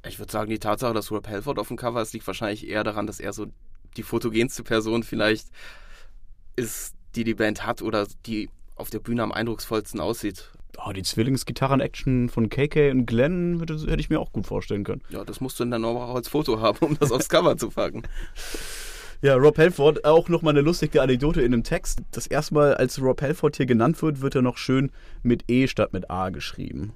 Ich 0.06 0.18
würde 0.18 0.32
sagen, 0.32 0.50
die 0.50 0.58
Tatsache, 0.58 0.94
dass 0.94 1.10
Rob 1.10 1.28
Halford 1.28 1.58
auf 1.58 1.68
dem 1.68 1.76
Cover 1.76 2.00
ist, 2.00 2.14
liegt 2.14 2.26
wahrscheinlich 2.26 2.66
eher 2.66 2.84
daran, 2.84 3.06
dass 3.06 3.20
er 3.20 3.32
so 3.32 3.46
die 3.96 4.02
fotogenste 4.02 4.62
Person 4.62 5.02
vielleicht 5.02 5.48
ist, 6.56 6.94
die 7.14 7.24
die 7.24 7.34
Band 7.34 7.66
hat 7.66 7.82
oder 7.82 8.06
die 8.26 8.48
auf 8.76 8.88
der 8.88 9.00
Bühne 9.00 9.22
am 9.22 9.32
eindrucksvollsten 9.32 10.00
aussieht. 10.00 10.50
Oh, 10.84 10.92
die 10.92 11.02
Zwillingsgitarren-Action 11.02 12.30
von 12.30 12.48
KK 12.48 12.90
und 12.92 13.04
Glenn 13.04 13.60
hätte, 13.60 13.74
hätte 13.74 14.00
ich 14.00 14.08
mir 14.08 14.18
auch 14.18 14.32
gut 14.32 14.46
vorstellen 14.46 14.84
können. 14.84 15.02
Ja, 15.10 15.22
das 15.22 15.42
musst 15.42 15.60
du 15.60 15.66
dann 15.66 15.84
auch 15.84 16.14
als 16.14 16.28
Foto 16.28 16.60
haben, 16.60 16.78
um 16.80 16.98
das 16.98 17.12
aufs 17.12 17.28
Cover 17.28 17.58
zu 17.58 17.68
packen. 17.68 18.02
Ja, 19.22 19.36
Rob 19.36 19.56
Halford, 19.56 20.04
auch 20.04 20.28
nochmal 20.28 20.52
eine 20.52 20.62
lustige 20.62 21.00
Anekdote 21.00 21.42
in 21.42 21.52
dem 21.52 21.62
Text. 21.62 22.00
Das 22.10 22.26
erste 22.26 22.54
Mal, 22.54 22.74
als 22.74 23.00
Rob 23.00 23.22
Halford 23.22 23.56
hier 23.56 23.66
genannt 23.66 24.02
wird, 24.02 24.20
wird 24.20 24.34
er 24.34 24.42
noch 24.42 24.56
schön 24.56 24.90
mit 25.22 25.44
E 25.48 25.68
statt 25.68 25.92
mit 25.92 26.10
A 26.10 26.30
geschrieben. 26.30 26.92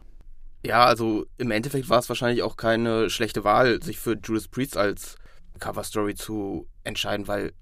Ja, 0.65 0.85
also 0.87 1.27
im 1.39 1.53
Endeffekt 1.53 1.89
war 1.89 2.01
es 2.01 2.09
wahrscheinlich 2.09 2.43
auch 2.43 2.57
keine 2.57 3.11
schlechte 3.11 3.45
Wahl, 3.45 3.81
sich 3.81 3.99
für 3.99 4.19
Judas 4.21 4.49
Priest 4.49 4.77
als 4.77 5.15
Coverstory 5.61 6.17
zu 6.17 6.67
entscheiden, 6.83 7.29
weil 7.29 7.53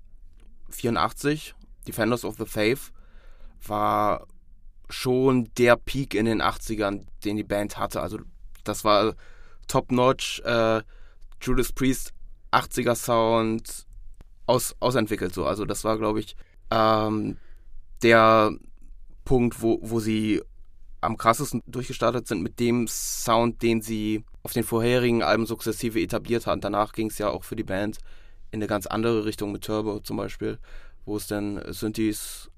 84, 0.70 1.54
Defenders 1.86 2.24
of 2.24 2.36
the 2.38 2.46
Faith, 2.46 2.90
war 3.66 4.26
schon 4.88 5.50
der 5.58 5.76
Peak 5.76 6.14
in 6.14 6.24
den 6.24 6.40
80ern, 6.40 7.04
den 7.22 7.36
die 7.36 7.44
Band 7.44 7.76
hatte. 7.76 8.00
Also 8.00 8.18
das 8.64 8.82
war 8.82 9.14
top-notch, 9.68 10.40
äh, 10.40 10.80
Judas 11.42 11.70
Priest 11.70 12.14
80er 12.50 12.94
Sound, 12.94 13.84
aus, 14.46 14.74
ausentwickelt. 14.80 15.34
So. 15.34 15.46
Also 15.46 15.64
das 15.64 15.84
war, 15.84 15.98
glaube 15.98 16.20
ich, 16.20 16.36
ähm, 16.70 17.36
der 18.02 18.52
Punkt, 19.24 19.62
wo, 19.62 19.78
wo 19.82 20.00
sie 20.00 20.42
am 21.00 21.16
krassesten 21.16 21.62
durchgestartet 21.66 22.26
sind 22.26 22.42
mit 22.42 22.60
dem 22.60 22.86
Sound, 22.88 23.62
den 23.62 23.82
sie 23.82 24.24
auf 24.42 24.52
den 24.52 24.64
vorherigen 24.64 25.22
Alben 25.22 25.46
sukzessive 25.46 26.00
etabliert 26.00 26.46
hatten. 26.46 26.60
Danach 26.60 26.92
ging 26.92 27.08
es 27.08 27.18
ja 27.18 27.30
auch 27.30 27.44
für 27.44 27.56
die 27.56 27.64
Band 27.64 27.98
in 28.50 28.58
eine 28.58 28.66
ganz 28.66 28.86
andere 28.86 29.24
Richtung 29.24 29.52
mit 29.52 29.64
Turbo 29.64 30.00
zum 30.00 30.16
Beispiel, 30.16 30.58
wo 31.04 31.16
es 31.16 31.26
dann 31.26 31.60
Synthes 31.72 32.50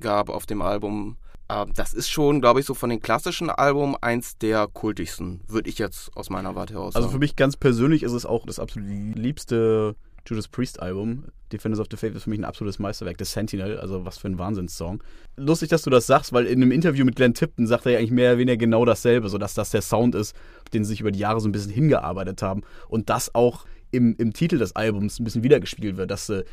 gab 0.00 0.28
auf 0.28 0.46
dem 0.46 0.62
Album 0.62 1.16
äh, 1.48 1.66
das 1.74 1.94
ist 1.94 2.08
schon, 2.08 2.40
glaube 2.40 2.60
ich, 2.60 2.66
so 2.66 2.74
von 2.74 2.90
den 2.90 3.00
klassischen 3.00 3.50
Alben 3.50 3.96
eins 3.96 4.38
der 4.38 4.66
kultigsten, 4.68 5.40
würde 5.48 5.68
ich 5.68 5.78
jetzt 5.78 6.14
aus 6.16 6.30
meiner 6.30 6.54
Warte 6.54 6.74
heraus 6.74 6.94
sagen. 6.94 7.04
Also 7.04 7.12
für 7.12 7.18
mich 7.18 7.36
ganz 7.36 7.56
persönlich 7.56 8.02
ist 8.02 8.12
es 8.12 8.26
auch 8.26 8.46
das 8.46 8.58
absolut 8.58 8.88
liebste 9.16 9.96
Judas 10.28 10.48
Priest 10.48 10.80
Album. 10.80 11.24
Defenders 11.52 11.80
of 11.80 11.86
the 11.90 11.96
Faith 11.96 12.14
ist 12.14 12.24
für 12.24 12.30
mich 12.30 12.38
ein 12.38 12.44
absolutes 12.44 12.78
Meisterwerk. 12.78 13.16
The 13.18 13.24
Sentinel, 13.24 13.78
also 13.78 14.04
was 14.04 14.18
für 14.18 14.28
ein 14.28 14.38
Wahnsinnssong. 14.38 15.02
Lustig, 15.36 15.70
dass 15.70 15.82
du 15.82 15.90
das 15.90 16.06
sagst, 16.06 16.32
weil 16.32 16.46
in 16.46 16.62
einem 16.62 16.72
Interview 16.72 17.04
mit 17.04 17.16
Glenn 17.16 17.34
Tipton 17.34 17.66
sagt 17.66 17.86
er 17.86 17.92
ja 17.92 17.98
eigentlich 17.98 18.10
mehr 18.10 18.32
oder 18.32 18.38
weniger 18.38 18.56
genau 18.56 18.84
dasselbe, 18.84 19.28
sodass 19.28 19.54
das 19.54 19.70
der 19.70 19.82
Sound 19.82 20.14
ist, 20.14 20.36
auf 20.62 20.70
den 20.70 20.84
sie 20.84 20.90
sich 20.90 21.00
über 21.00 21.10
die 21.10 21.18
Jahre 21.18 21.40
so 21.40 21.48
ein 21.48 21.52
bisschen 21.52 21.72
hingearbeitet 21.72 22.42
haben. 22.42 22.62
Und 22.88 23.08
das 23.08 23.34
auch 23.34 23.64
im, 23.90 24.14
im 24.18 24.32
Titel 24.32 24.58
des 24.58 24.76
Albums 24.76 25.18
ein 25.18 25.24
bisschen 25.24 25.42
wiedergespielt 25.42 25.96
wird, 25.96 26.10
dass 26.10 26.28
äh, 26.28 26.44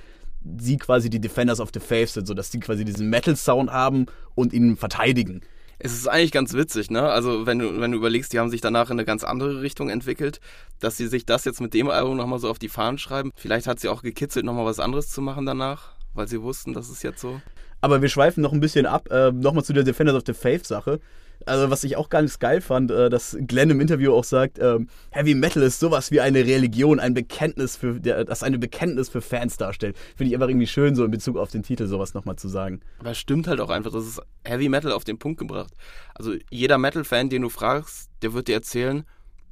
sie 0.58 0.78
quasi 0.78 1.10
die 1.10 1.20
Defenders 1.20 1.60
of 1.60 1.72
the 1.74 1.80
Faith 1.80 2.10
sind, 2.10 2.28
sodass 2.28 2.52
sie 2.52 2.60
quasi 2.60 2.86
diesen 2.86 3.10
Metal-Sound 3.10 3.72
haben 3.72 4.06
und 4.36 4.54
ihn 4.54 4.78
verteidigen. 4.78 5.42
Es 5.80 5.94
ist 5.94 6.08
eigentlich 6.08 6.32
ganz 6.32 6.54
witzig, 6.54 6.90
ne? 6.90 7.04
Also, 7.04 7.46
wenn 7.46 7.60
du, 7.60 7.80
wenn 7.80 7.92
du 7.92 7.98
überlegst, 7.98 8.32
die 8.34 8.40
haben 8.40 8.50
sich 8.50 8.62
danach 8.62 8.90
in 8.90 8.94
eine 8.94 9.06
ganz 9.06 9.24
andere 9.24 9.62
Richtung 9.62 9.90
entwickelt, 9.90 10.40
dass 10.80 10.98
sie 10.98 11.08
sich 11.08 11.26
das 11.26 11.46
jetzt 11.46 11.62
mit 11.62 11.74
dem 11.74 11.90
Album 11.90 12.18
nochmal 12.18 12.40
so 12.40 12.50
auf 12.50 12.60
die 12.60 12.70
Fahnen 12.70 12.98
schreiben. 12.98 13.32
Vielleicht 13.36 13.68
hat 13.68 13.80
sie 13.80 13.90
auch 13.90 14.02
gekitzelt, 14.02 14.46
nochmal 14.46 14.66
was 14.66 14.80
anderes 14.80 15.10
zu 15.10 15.22
machen 15.22 15.46
danach, 15.46 15.94
weil 16.14 16.28
sie 16.28 16.42
wussten, 16.42 16.74
das 16.74 16.90
ist 16.90 17.04
jetzt 17.04 17.20
so. 17.20 17.42
Aber 17.82 18.02
wir 18.02 18.10
schweifen 18.10 18.42
noch 18.42 18.54
ein 18.54 18.62
bisschen 18.62 18.86
ab. 18.86 19.10
Äh, 19.12 19.32
nochmal 19.32 19.64
zu 19.64 19.74
der 19.74 19.84
Defenders 19.84 20.16
of 20.16 20.24
the 20.26 20.34
Faith-Sache. 20.34 21.00
Also, 21.46 21.70
was 21.70 21.84
ich 21.84 21.98
auch 21.98 22.10
ganz 22.10 22.40
geil 22.40 22.62
fand, 22.62 22.92
äh, 22.92 23.10
dass 23.10 23.38
Glenn 23.40 23.70
im 23.70 23.82
Interview 23.82 24.14
auch 24.14 24.24
sagt, 24.24 24.60
ähm, 24.60 24.88
Heavy 25.12 25.36
Metal 25.36 25.62
ist 25.64 25.80
sowas 25.80 26.12
wie 26.12 26.22
eine 26.22 26.40
Religion, 26.40 27.00
ein 27.00 27.14
Bekenntnis 27.14 27.78
für, 27.78 28.00
das 28.00 28.44
eine 28.44 28.58
Bekenntnis 28.58 29.10
für 29.10 29.22
Fans 29.22 29.58
darstellt. 29.58 29.96
Finde 30.16 30.30
ich 30.30 30.36
einfach 30.36 30.48
irgendwie 30.48 30.68
schön, 30.68 30.96
so 30.96 31.06
in 31.06 31.12
Bezug 31.12 31.38
auf 31.38 31.52
den 31.52 31.64
Titel 31.64 31.88
sowas 31.88 32.14
nochmal 32.14 32.36
zu 32.36 32.48
sagen. 32.48 32.82
Aber 33.00 33.12
es 33.12 33.18
stimmt 33.18 33.48
halt 33.48 33.60
auch 33.62 33.70
einfach, 33.70 33.92
das 33.92 34.06
ist 34.06 34.22
Heavy 34.44 34.70
Metal 34.70 34.92
auf 34.92 35.04
den 35.04 35.20
Punkt 35.20 35.40
gebracht. 35.40 35.74
Also, 36.16 36.34
jeder 36.50 36.78
Metal-Fan, 36.78 37.30
den 37.30 37.44
du 37.44 37.50
fragst, 37.50 38.10
der 38.22 38.34
wird 38.34 38.48
dir 38.48 38.56
erzählen, 38.56 39.06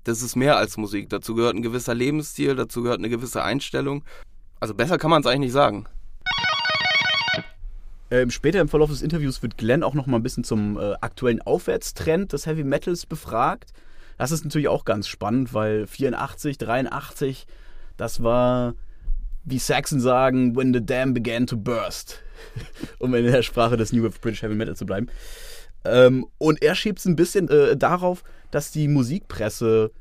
das 0.03 0.21
ist 0.21 0.35
mehr 0.35 0.57
als 0.57 0.77
Musik. 0.77 1.09
Dazu 1.09 1.35
gehört 1.35 1.55
ein 1.55 1.61
gewisser 1.61 1.93
Lebensstil, 1.93 2.55
dazu 2.55 2.83
gehört 2.83 2.99
eine 2.99 3.09
gewisse 3.09 3.43
Einstellung. 3.43 4.03
Also, 4.59 4.73
besser 4.73 4.97
kann 4.97 5.11
man 5.11 5.21
es 5.21 5.27
eigentlich 5.27 5.39
nicht 5.39 5.53
sagen. 5.53 5.87
Ähm, 8.11 8.29
später 8.29 8.61
im 8.61 8.67
Verlauf 8.67 8.89
des 8.89 9.01
Interviews 9.01 9.41
wird 9.41 9.57
Glenn 9.57 9.83
auch 9.83 9.93
noch 9.93 10.05
mal 10.05 10.17
ein 10.17 10.23
bisschen 10.23 10.43
zum 10.43 10.77
äh, 10.77 10.93
aktuellen 11.01 11.41
Aufwärtstrend 11.41 12.33
des 12.33 12.45
Heavy 12.45 12.63
Metals 12.63 13.05
befragt. 13.05 13.73
Das 14.17 14.31
ist 14.31 14.43
natürlich 14.43 14.67
auch 14.67 14.85
ganz 14.85 15.07
spannend, 15.07 15.53
weil 15.53 15.87
84, 15.87 16.57
83, 16.57 17.47
das 17.97 18.21
war, 18.21 18.75
wie 19.43 19.57
Saxon 19.57 19.99
sagen, 19.99 20.55
when 20.55 20.73
the 20.73 20.85
dam 20.85 21.13
began 21.13 21.47
to 21.47 21.57
burst. 21.57 22.21
um 22.99 23.13
in 23.15 23.25
der 23.25 23.43
Sprache 23.43 23.77
des 23.77 23.93
New 23.93 24.09
British 24.09 24.41
Heavy 24.41 24.55
Metal 24.55 24.75
zu 24.75 24.85
bleiben. 24.85 25.07
Ähm, 25.85 26.25
und 26.37 26.61
er 26.61 26.75
schiebt 26.75 26.99
es 26.99 27.05
ein 27.05 27.15
bisschen 27.15 27.49
äh, 27.49 27.75
darauf, 27.75 28.23
dass 28.51 28.71
die 28.71 28.87
Musikpresse 28.87 29.91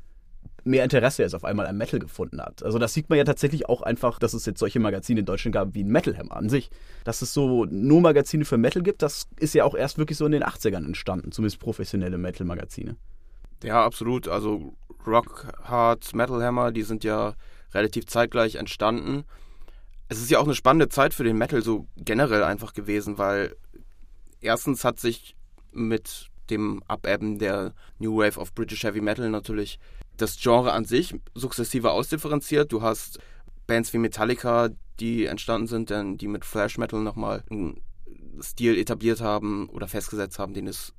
mehr 0.63 0.83
Interesse 0.83 1.23
jetzt 1.23 1.35
auf 1.35 1.43
einmal 1.43 1.67
am 1.67 1.77
Metal 1.77 1.99
gefunden 1.99 2.41
hat. 2.41 2.63
Also 2.63 2.79
das 2.79 2.93
sieht 2.93 3.09
man 3.09 3.17
ja 3.17 3.25
tatsächlich 3.25 3.67
auch 3.67 3.81
einfach, 3.81 4.19
dass 4.19 4.33
es 4.33 4.45
jetzt 4.45 4.59
solche 4.59 4.79
Magazine 4.79 5.21
in 5.21 5.25
Deutschland 5.25 5.53
gab 5.53 5.73
wie 5.73 5.83
Metal 5.83 6.17
Hammer 6.17 6.37
an 6.37 6.49
sich. 6.49 6.69
Dass 7.03 7.21
es 7.21 7.33
so 7.33 7.65
nur 7.65 8.01
Magazine 8.01 8.45
für 8.45 8.57
Metal 8.57 8.81
gibt, 8.81 9.01
das 9.01 9.27
ist 9.37 9.53
ja 9.53 9.65
auch 9.65 9.75
erst 9.75 9.97
wirklich 9.97 10.17
so 10.17 10.25
in 10.25 10.31
den 10.31 10.43
80ern 10.43 10.85
entstanden, 10.85 11.31
zumindest 11.31 11.59
professionelle 11.59 12.17
Metal-Magazine. 12.17 12.95
Ja, 13.63 13.83
absolut. 13.83 14.27
Also 14.27 14.73
Rock, 15.05 15.47
Hard, 15.63 16.13
Metal 16.15 16.43
Hammer, 16.43 16.71
die 16.71 16.83
sind 16.83 17.03
ja 17.03 17.33
relativ 17.73 18.05
zeitgleich 18.05 18.55
entstanden. 18.55 19.23
Es 20.09 20.21
ist 20.21 20.29
ja 20.29 20.39
auch 20.39 20.45
eine 20.45 20.55
spannende 20.55 20.89
Zeit 20.89 21.13
für 21.13 21.23
den 21.23 21.37
Metal 21.37 21.61
so 21.61 21.87
generell 21.97 22.43
einfach 22.43 22.73
gewesen, 22.73 23.17
weil 23.17 23.55
erstens 24.41 24.83
hat 24.83 24.99
sich 24.99 25.35
mit 25.71 26.29
dem 26.49 26.83
Abebben 26.87 27.39
der 27.39 27.73
New 27.99 28.17
Wave 28.17 28.39
of 28.39 28.53
British 28.53 28.83
Heavy 28.83 29.01
Metal 29.01 29.29
natürlich 29.29 29.79
das 30.17 30.39
Genre 30.39 30.71
an 30.73 30.85
sich 30.85 31.15
sukzessive 31.33 31.91
ausdifferenziert. 31.91 32.71
Du 32.71 32.81
hast 32.81 33.19
Bands 33.67 33.93
wie 33.93 33.97
Metallica, 33.97 34.69
die 34.99 35.25
entstanden 35.25 35.67
sind, 35.67 35.89
denn 35.89 36.17
die 36.17 36.27
mit 36.27 36.43
Thrash 36.43 36.77
Metal 36.77 36.99
nochmal 36.99 37.43
einen 37.49 37.81
Stil 38.41 38.77
etabliert 38.77 39.21
haben 39.21 39.69
oder 39.69 39.87
festgesetzt 39.87 40.39
haben, 40.39 40.53
den 40.53 40.67
es 40.67 40.93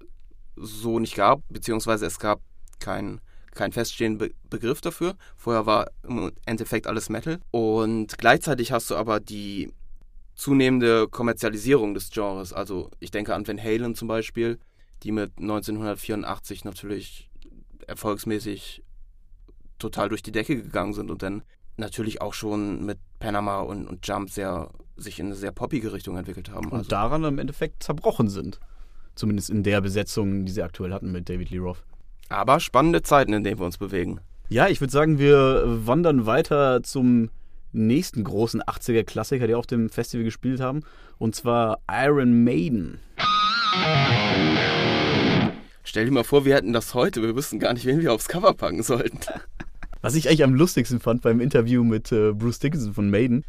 so 0.56 0.98
nicht 0.98 1.16
gab, 1.16 1.40
beziehungsweise 1.48 2.06
es 2.06 2.18
gab 2.18 2.40
keinen 2.78 3.20
kein 3.54 3.72
feststehenden 3.72 4.18
Be 4.18 4.34
Begriff 4.50 4.80
dafür. 4.80 5.16
Vorher 5.36 5.66
war 5.66 5.90
im 6.02 6.32
Endeffekt 6.44 6.86
alles 6.86 7.08
Metal. 7.08 7.40
Und 7.50 8.18
gleichzeitig 8.18 8.72
hast 8.72 8.90
du 8.90 8.96
aber 8.96 9.20
die 9.20 9.72
zunehmende 10.34 11.08
Kommerzialisierung 11.08 11.94
des 11.94 12.10
Genres. 12.10 12.52
Also 12.52 12.90
ich 13.00 13.10
denke 13.10 13.34
an 13.34 13.46
Van 13.46 13.62
Halen 13.62 13.94
zum 13.94 14.08
Beispiel, 14.08 14.58
die 15.02 15.12
mit 15.12 15.32
1984 15.38 16.64
natürlich 16.64 17.30
erfolgsmäßig 17.86 18.83
total 19.78 20.08
durch 20.08 20.22
die 20.22 20.32
Decke 20.32 20.56
gegangen 20.56 20.92
sind 20.92 21.10
und 21.10 21.22
dann 21.22 21.42
natürlich 21.76 22.20
auch 22.20 22.34
schon 22.34 22.84
mit 22.84 22.98
Panama 23.18 23.60
und, 23.60 23.86
und 23.86 24.06
Jump 24.06 24.30
sehr, 24.30 24.70
sich 24.96 25.18
in 25.18 25.26
eine 25.26 25.34
sehr 25.34 25.52
poppige 25.52 25.92
Richtung 25.92 26.16
entwickelt 26.16 26.50
haben. 26.50 26.66
Und 26.66 26.78
also. 26.78 26.90
daran 26.90 27.24
im 27.24 27.38
Endeffekt 27.38 27.82
zerbrochen 27.82 28.28
sind. 28.28 28.60
Zumindest 29.14 29.50
in 29.50 29.62
der 29.62 29.80
Besetzung, 29.80 30.44
die 30.44 30.52
sie 30.52 30.62
aktuell 30.62 30.92
hatten 30.92 31.12
mit 31.12 31.28
David 31.28 31.50
Lee 31.50 31.58
Roth. 31.58 31.82
Aber 32.28 32.58
spannende 32.60 33.02
Zeiten, 33.02 33.32
in 33.32 33.44
denen 33.44 33.58
wir 33.58 33.66
uns 33.66 33.78
bewegen. 33.78 34.20
Ja, 34.48 34.68
ich 34.68 34.80
würde 34.80 34.92
sagen, 34.92 35.18
wir 35.18 35.62
wandern 35.66 36.26
weiter 36.26 36.82
zum 36.82 37.30
nächsten 37.72 38.24
großen 38.24 38.62
80er-Klassiker, 38.62 39.46
die 39.46 39.54
auf 39.54 39.66
dem 39.66 39.88
Festival 39.88 40.24
gespielt 40.24 40.60
haben. 40.60 40.82
Und 41.18 41.34
zwar 41.34 41.78
Iron 41.90 42.44
Maiden. 42.44 43.00
Stell 45.86 46.06
dir 46.06 46.10
mal 46.12 46.24
vor, 46.24 46.46
wir 46.46 46.54
hätten 46.54 46.72
das 46.72 46.94
heute. 46.94 47.22
Wir 47.22 47.36
wüssten 47.36 47.58
gar 47.58 47.74
nicht, 47.74 47.84
wen 47.84 48.00
wir 48.00 48.12
aufs 48.12 48.26
Cover 48.26 48.54
packen 48.54 48.82
sollten. 48.82 49.20
Was 50.00 50.14
ich 50.14 50.28
eigentlich 50.28 50.42
am 50.42 50.54
lustigsten 50.54 50.98
fand 50.98 51.20
beim 51.20 51.40
Interview 51.40 51.84
mit 51.84 52.10
äh, 52.10 52.32
Bruce 52.32 52.58
Dickinson 52.58 52.94
von 52.94 53.10
Maiden, 53.10 53.44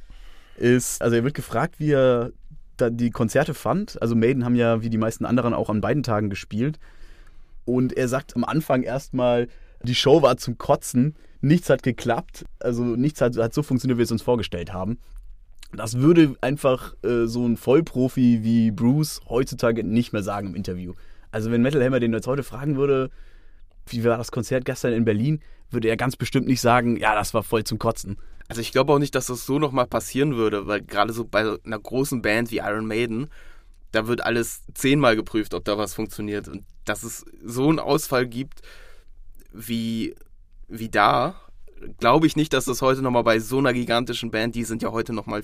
ist, 0.58 1.02
also 1.02 1.16
er 1.16 1.24
wird 1.24 1.34
gefragt, 1.34 1.80
wie 1.80 1.92
er 1.92 2.32
die 2.80 3.10
Konzerte 3.10 3.54
fand. 3.54 4.02
Also 4.02 4.16
Maiden 4.16 4.44
haben 4.44 4.56
ja 4.56 4.82
wie 4.82 4.90
die 4.90 4.98
meisten 4.98 5.26
anderen 5.26 5.54
auch 5.54 5.70
an 5.70 5.82
beiden 5.82 6.04
Tagen 6.04 6.30
gespielt. 6.30 6.78
Und 7.64 7.94
er 7.94 8.10
sagt 8.10 8.36
am 8.36 8.44
Anfang 8.44 8.84
erstmal, 8.84 9.48
die 9.82 9.96
Show 9.96 10.22
war 10.22 10.36
zum 10.38 10.58
Kotzen, 10.58 11.16
nichts 11.42 11.70
hat 11.70 11.84
geklappt, 11.84 12.46
also 12.60 12.84
nichts 12.84 13.22
hat, 13.22 13.38
hat 13.38 13.54
so 13.54 13.64
funktioniert, 13.64 13.98
wie 13.98 14.00
wir 14.00 14.06
es 14.06 14.12
uns 14.12 14.22
vorgestellt 14.22 14.74
haben. 14.74 15.00
Das 15.74 16.00
würde 16.00 16.36
einfach 16.42 16.96
äh, 17.04 17.26
so 17.26 17.46
ein 17.46 17.58
Vollprofi 17.58 18.44
wie 18.44 18.72
Bruce 18.72 19.22
heutzutage 19.30 19.84
nicht 19.84 20.14
mehr 20.14 20.24
sagen 20.24 20.50
im 20.50 20.56
Interview. 20.56 20.94
Also 21.36 21.52
wenn 21.52 21.62
Metal 21.62 21.84
Hammer 21.84 22.00
den 22.00 22.14
jetzt 22.14 22.28
heute 22.28 22.44
fragen 22.44 22.78
würde, 22.78 23.10
wie 23.88 24.06
war 24.06 24.18
das 24.18 24.32
Konzert 24.32 24.64
gestern 24.64 24.94
in 24.94 25.04
Berlin, 25.04 25.42
würde 25.70 25.90
er 25.90 25.98
ganz 25.98 26.16
bestimmt 26.16 26.48
nicht 26.48 26.62
sagen, 26.62 26.96
ja, 26.96 27.14
das 27.14 27.34
war 27.34 27.44
voll 27.44 27.66
zum 27.66 27.78
Kotzen. 27.78 28.16
Also 28.48 28.62
ich 28.62 28.72
glaube 28.72 28.94
auch 28.94 29.00
nicht, 29.00 29.16
dass 29.16 29.26
das 29.26 29.46
so 29.46 29.60
nochmal 29.60 29.86
passieren 29.86 30.38
würde, 30.38 30.66
weil 30.66 30.82
gerade 30.82 31.12
so 31.12 31.26
bei 31.26 31.58
einer 31.66 31.78
großen 31.78 32.22
Band 32.22 32.52
wie 32.52 32.60
Iron 32.60 32.86
Maiden, 32.86 33.28
da 33.92 34.08
wird 34.08 34.22
alles 34.22 34.62
zehnmal 34.76 35.18
geprüft, 35.18 35.54
ob 35.54 35.66
da 35.66 35.78
was 35.78 35.94
funktioniert. 35.94 36.48
Und 36.48 36.64
dass 36.86 37.04
es 37.04 37.26
so 37.44 37.68
einen 37.68 37.80
Ausfall 37.80 38.28
gibt 38.28 38.62
wie, 39.52 40.16
wie 40.70 40.88
da, 40.88 41.36
glaube 42.00 42.28
ich 42.28 42.38
nicht, 42.38 42.54
dass 42.54 42.64
das 42.64 42.82
heute 42.82 43.02
nochmal 43.02 43.26
bei 43.26 43.40
so 43.40 43.58
einer 43.58 43.74
gigantischen 43.74 44.32
Band, 44.32 44.56
die 44.56 44.64
sind 44.64 44.82
ja 44.82 44.94
heute 44.94 45.12
nochmal 45.12 45.44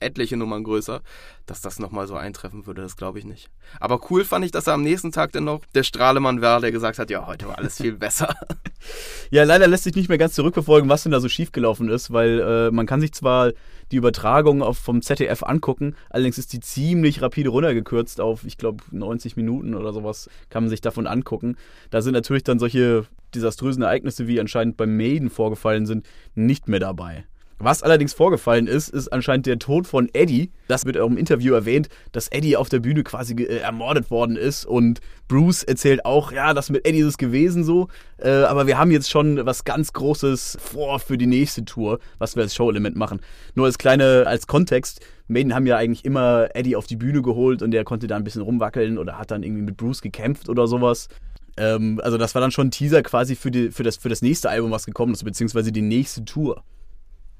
etliche 0.00 0.36
Nummern 0.36 0.64
größer, 0.64 1.02
dass 1.46 1.60
das 1.60 1.78
nochmal 1.78 2.06
so 2.06 2.14
eintreffen 2.14 2.66
würde, 2.66 2.82
das 2.82 2.96
glaube 2.96 3.18
ich 3.18 3.24
nicht. 3.24 3.50
Aber 3.80 4.00
cool 4.10 4.24
fand 4.24 4.44
ich, 4.44 4.50
dass 4.50 4.66
er 4.66 4.74
am 4.74 4.82
nächsten 4.82 5.12
Tag 5.12 5.32
dann 5.32 5.44
noch 5.44 5.60
der 5.74 5.82
Strahlemann 5.82 6.40
war, 6.40 6.60
der 6.60 6.72
gesagt 6.72 6.98
hat, 6.98 7.10
ja, 7.10 7.26
heute 7.26 7.48
war 7.48 7.58
alles 7.58 7.76
viel 7.76 7.92
besser. 7.92 8.34
ja, 9.30 9.44
leider 9.44 9.66
lässt 9.66 9.84
sich 9.84 9.94
nicht 9.94 10.08
mehr 10.08 10.18
ganz 10.18 10.34
zurückverfolgen, 10.34 10.88
was 10.88 11.02
denn 11.02 11.12
da 11.12 11.20
so 11.20 11.28
schiefgelaufen 11.28 11.88
ist, 11.88 12.12
weil 12.12 12.40
äh, 12.40 12.70
man 12.70 12.86
kann 12.86 13.00
sich 13.00 13.12
zwar 13.12 13.52
die 13.92 13.96
Übertragung 13.96 14.62
auf, 14.62 14.78
vom 14.78 15.02
ZDF 15.02 15.42
angucken, 15.42 15.94
allerdings 16.10 16.38
ist 16.38 16.52
die 16.52 16.60
ziemlich 16.60 17.22
rapide 17.22 17.50
runtergekürzt 17.50 18.20
auf, 18.20 18.44
ich 18.44 18.56
glaube, 18.56 18.82
90 18.90 19.36
Minuten 19.36 19.74
oder 19.74 19.92
sowas 19.92 20.28
kann 20.48 20.64
man 20.64 20.70
sich 20.70 20.80
davon 20.80 21.06
angucken. 21.06 21.56
Da 21.90 22.02
sind 22.02 22.14
natürlich 22.14 22.44
dann 22.44 22.58
solche 22.58 23.06
desaströsen 23.34 23.82
Ereignisse, 23.82 24.26
wie 24.26 24.40
anscheinend 24.40 24.76
beim 24.76 24.96
Maiden 24.96 25.30
vorgefallen 25.30 25.86
sind, 25.86 26.06
nicht 26.34 26.68
mehr 26.68 26.80
dabei. 26.80 27.24
Was 27.64 27.82
allerdings 27.82 28.12
vorgefallen 28.12 28.66
ist, 28.66 28.90
ist 28.90 29.08
anscheinend 29.08 29.46
der 29.46 29.58
Tod 29.58 29.86
von 29.86 30.10
Eddie. 30.12 30.50
Das 30.68 30.84
wird 30.84 30.98
auch 30.98 31.06
im 31.06 31.16
Interview 31.16 31.54
erwähnt, 31.54 31.88
dass 32.12 32.28
Eddie 32.28 32.58
auf 32.58 32.68
der 32.68 32.80
Bühne 32.80 33.02
quasi 33.04 33.32
äh, 33.42 33.56
ermordet 33.56 34.10
worden 34.10 34.36
ist. 34.36 34.66
Und 34.66 35.00
Bruce 35.28 35.62
erzählt 35.62 36.04
auch, 36.04 36.30
ja, 36.30 36.52
das 36.52 36.68
mit 36.68 36.86
Eddie 36.86 36.98
ist 36.98 37.06
es 37.06 37.16
gewesen 37.16 37.64
so. 37.64 37.88
Äh, 38.18 38.28
aber 38.28 38.66
wir 38.66 38.76
haben 38.76 38.90
jetzt 38.90 39.08
schon 39.08 39.46
was 39.46 39.64
ganz 39.64 39.94
Großes 39.94 40.58
vor 40.60 41.00
für 41.00 41.16
die 41.16 41.26
nächste 41.26 41.64
Tour, 41.64 42.00
was 42.18 42.36
wir 42.36 42.42
als 42.42 42.54
Show-Element 42.54 42.96
machen. 42.96 43.22
Nur 43.54 43.64
als 43.64 43.78
kleine, 43.78 44.24
als 44.26 44.46
Kontext. 44.46 45.00
Maiden 45.26 45.54
haben 45.54 45.64
ja 45.64 45.78
eigentlich 45.78 46.04
immer 46.04 46.48
Eddie 46.52 46.76
auf 46.76 46.86
die 46.86 46.96
Bühne 46.96 47.22
geholt 47.22 47.62
und 47.62 47.70
der 47.70 47.84
konnte 47.84 48.08
da 48.08 48.16
ein 48.16 48.24
bisschen 48.24 48.42
rumwackeln 48.42 48.98
oder 48.98 49.16
hat 49.16 49.30
dann 49.30 49.42
irgendwie 49.42 49.62
mit 49.62 49.78
Bruce 49.78 50.02
gekämpft 50.02 50.50
oder 50.50 50.66
sowas. 50.66 51.08
Ähm, 51.56 51.98
also 52.04 52.18
das 52.18 52.34
war 52.34 52.42
dann 52.42 52.50
schon 52.50 52.66
ein 52.66 52.72
Teaser 52.72 53.02
quasi 53.02 53.36
für, 53.36 53.50
die, 53.50 53.70
für, 53.70 53.84
das, 53.84 53.96
für 53.96 54.10
das 54.10 54.20
nächste 54.20 54.50
Album, 54.50 54.70
was 54.70 54.84
gekommen 54.84 55.14
ist, 55.14 55.24
beziehungsweise 55.24 55.72
die 55.72 55.80
nächste 55.80 56.26
Tour. 56.26 56.62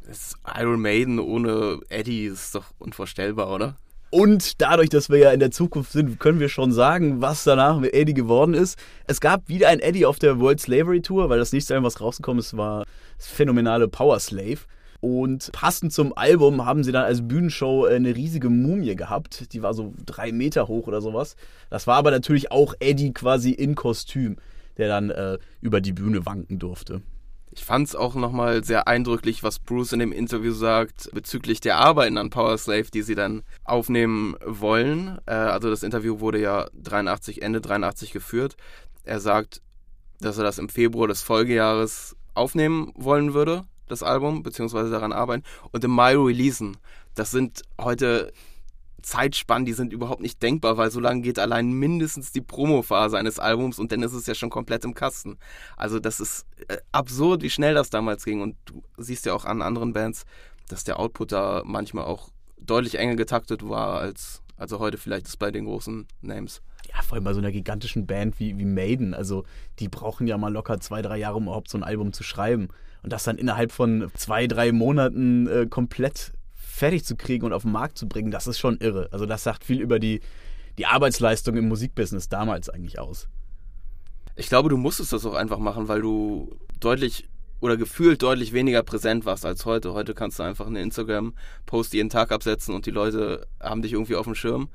Das 0.07 0.35
Iron 0.59 0.81
Maiden 0.83 1.19
ohne 1.19 1.81
Eddie 1.89 2.27
ist 2.27 2.55
doch 2.55 2.67
unvorstellbar, 2.79 3.51
oder? 3.51 3.77
Und 4.11 4.61
dadurch, 4.61 4.91
dass 4.91 5.09
wir 5.09 5.19
ja 5.19 5.31
in 5.33 5.41
der 5.41 5.51
Zukunft 5.51 5.91
sind, 5.91 6.21
können 6.21 6.39
wir 6.39 6.49
schon 6.49 6.73
sagen, 6.73 7.21
was 7.21 7.43
danach 7.43 7.81
mit 7.81 7.95
Eddie 7.95 8.15
geworden 8.15 8.55
ist. 8.55 8.79
Es 9.09 9.21
gab 9.21 9.49
wieder 9.49 9.71
ein 9.71 9.81
Eddie 9.81 10.07
auf 10.07 10.19
der 10.19 10.39
World 10.39 10.61
Slavery 10.61 11.01
Tour, 11.01 11.31
weil 11.31 11.39
das 11.39 11.53
nächste 11.53 11.75
Album, 11.75 11.87
was 11.87 12.01
rausgekommen 12.01 12.39
ist, 12.39 12.57
war 12.57 12.85
das 13.17 13.27
phänomenale 13.27 13.89
Power 13.89 14.21
Slave. 14.21 14.59
Und 15.01 15.51
passend 15.53 15.93
zum 15.93 16.17
Album 16.17 16.65
haben 16.65 16.85
sie 16.85 16.93
dann 16.93 17.05
als 17.05 17.27
Bühnenshow 17.27 17.87
eine 17.87 18.15
riesige 18.15 18.51
Mumie 18.51 18.95
gehabt. 18.95 19.53
Die 19.53 19.63
war 19.63 19.75
so 19.75 19.93
drei 20.07 20.33
Meter 20.33 20.69
hoch 20.69 20.87
oder 20.87 21.01
sowas. 21.01 21.35
Das 21.69 21.87
war 21.87 21.97
aber 21.97 22.11
natürlich 22.11 22.53
auch 22.53 22.75
Eddie 22.79 23.13
quasi 23.13 23.51
in 23.51 23.75
Kostüm, 23.75 24.37
der 24.77 24.89
dann 24.89 25.11
äh, 25.11 25.39
über 25.61 25.81
die 25.81 25.93
Bühne 25.93 26.25
wanken 26.25 26.59
durfte. 26.59 27.03
Ich 27.57 27.65
fand 27.65 27.87
es 27.87 27.95
auch 27.95 28.17
nochmal 28.17 28.65
sehr 28.65 28.89
eindrücklich, 28.89 29.45
was 29.45 29.61
Bruce 29.61 29.93
in 29.93 30.01
dem 30.01 30.11
Interview 30.11 30.53
sagt 30.53 31.09
bezüglich 31.13 31.61
der 31.61 31.79
Arbeiten 31.79 32.19
an 32.19 32.29
Power 32.29 32.59
Slave, 32.59 32.91
die 32.93 33.03
sie 33.03 33.15
dann 33.15 33.45
aufnehmen 33.63 34.35
wollen. 34.45 35.19
Äh, 35.27 35.35
also 35.35 35.71
das 35.71 35.85
Interview 35.85 36.19
wurde 36.19 36.41
ja 36.41 36.67
83, 36.75 37.43
Ende 37.43 37.61
83 37.61 38.11
geführt. 38.11 38.57
Er 39.05 39.21
sagt, 39.21 39.63
dass 40.19 40.37
er 40.37 40.43
das 40.43 40.59
im 40.59 40.69
Februar 40.69 41.07
des 41.07 41.23
Folgejahres 41.23 42.17
aufnehmen 42.35 42.93
wollen 42.97 43.35
würde, 43.35 43.63
das 43.87 44.03
Album, 44.03 44.43
beziehungsweise 44.43 44.91
daran 44.91 45.13
arbeiten, 45.13 45.45
und 45.71 45.85
im 45.85 45.93
Mai 45.93 46.17
releasen. 46.17 46.77
Das 47.15 47.31
sind 47.31 47.63
heute 47.81 48.33
Zeitspannen, 49.05 49.67
die 49.67 49.73
sind 49.73 49.93
überhaupt 49.93 50.21
nicht 50.21 50.43
denkbar, 50.43 50.77
weil 50.77 50.91
so 50.91 51.01
lange 51.01 51.23
geht 51.23 51.39
allein 51.39 51.73
mindestens 51.73 52.33
die 52.33 52.41
Promophase 52.41 53.19
eines 53.19 53.39
Albums 53.39 53.79
und 53.79 53.93
dann 53.93 54.03
ist 54.03 54.13
es 54.13 54.27
ja 54.27 54.35
schon 54.35 54.51
komplett 54.51 54.85
im 54.85 54.95
Kasten. 54.95 55.39
Also 55.77 56.01
das 56.01 56.21
ist 56.21 56.47
äh, 56.69 56.79
absurd, 56.93 57.43
wie 57.43 57.51
schnell 57.51 57.75
das 57.75 57.91
damals 57.91 58.25
ging 58.25 58.41
und 58.41 58.57
du 58.65 58.83
siehst 58.97 59.27
ja 59.27 59.35
auch 59.35 59.45
an 59.45 59.63
anderen 59.63 59.93
Bands, 59.93 60.25
dass 60.69 60.85
der 60.85 60.99
Output 60.99 61.33
da 61.33 61.63
manchmal 61.65 62.05
auch 62.05 62.31
deutlich 62.59 62.97
enger 62.97 63.17
getaktet 63.17 63.69
war 63.69 64.01
als 64.01 64.43
also 64.57 64.79
heute 64.79 64.99
vielleicht 64.99 65.27
ist 65.27 65.39
bei 65.39 65.51
den 65.51 65.65
großen 65.65 66.07
Names. 66.23 66.63
Ja, 66.95 67.03
vor 67.03 67.17
allem 67.17 67.25
bei 67.25 67.33
so 67.33 67.41
einer 67.41 67.51
gigantischen 67.51 68.07
Band 68.07 68.39
wie, 68.39 68.57
wie 68.59 68.65
Maiden. 68.65 69.15
Also 69.15 69.45
die 69.79 69.89
brauchen 69.89 70.27
ja 70.27 70.39
mal 70.39 70.53
locker 70.53 70.79
zwei, 70.81 71.03
drei 71.03 71.19
Jahre, 71.19 71.37
um 71.37 71.45
überhaupt 71.45 71.69
so 71.69 71.79
ein 71.79 71.85
Album 71.85 72.13
zu 72.13 72.23
schreiben. 72.23 72.69
Und 73.03 73.13
das 73.13 73.25
dann 73.25 73.37
innerhalb 73.37 73.73
von 73.73 74.11
zwei, 74.15 74.47
drei 74.47 74.73
Monaten 74.73 75.47
äh, 75.47 75.67
komplett 75.67 76.33
fertig 76.75 77.05
zu 77.05 77.17
kriegen 77.17 77.47
und 77.47 77.53
auf 77.53 77.63
den 77.63 77.73
Markt 77.73 77.97
zu 77.97 78.09
bringen, 78.09 78.31
das 78.31 78.47
ist 78.47 78.59
schon 78.59 78.79
irre. 78.79 79.09
Also 79.13 79.27
das 79.27 79.45
sagt 79.45 79.65
viel 79.65 79.81
über 79.81 80.01
die, 80.01 80.21
die 80.77 80.87
Arbeitsleistung 80.87 81.57
im 81.57 81.69
Musikbusiness 81.69 82.29
damals 82.29 82.69
eigentlich 82.69 82.99
aus. 82.99 83.29
Ich 84.35 84.49
glaube, 84.49 84.69
du 84.69 84.77
musstest 84.77 85.13
das 85.13 85.25
auch 85.25 85.35
einfach 85.35 85.59
machen, 85.59 85.87
weil 85.87 86.03
du 86.03 86.57
deutlich 86.81 87.29
oder 87.61 87.77
gefühlt 87.77 88.21
deutlich 88.23 88.53
weniger 88.53 88.83
präsent 88.83 89.25
warst 89.25 89.47
als 89.47 89.65
heute. 89.65 89.95
Heute 89.95 90.15
kannst 90.15 90.41
du 90.41 90.43
einfach 90.43 90.67
eine 90.67 90.83
Instagram-Post 90.83 91.95
jeden 91.95 92.11
Tag 92.11 92.33
absetzen 92.33 92.75
und 92.75 92.87
die 92.87 92.91
Leute 92.91 93.47
haben 93.61 93.81
dich 93.81 93.93
irgendwie 93.93 94.17
auf 94.17 94.27
dem 94.27 94.35
Schirm. 94.35 94.69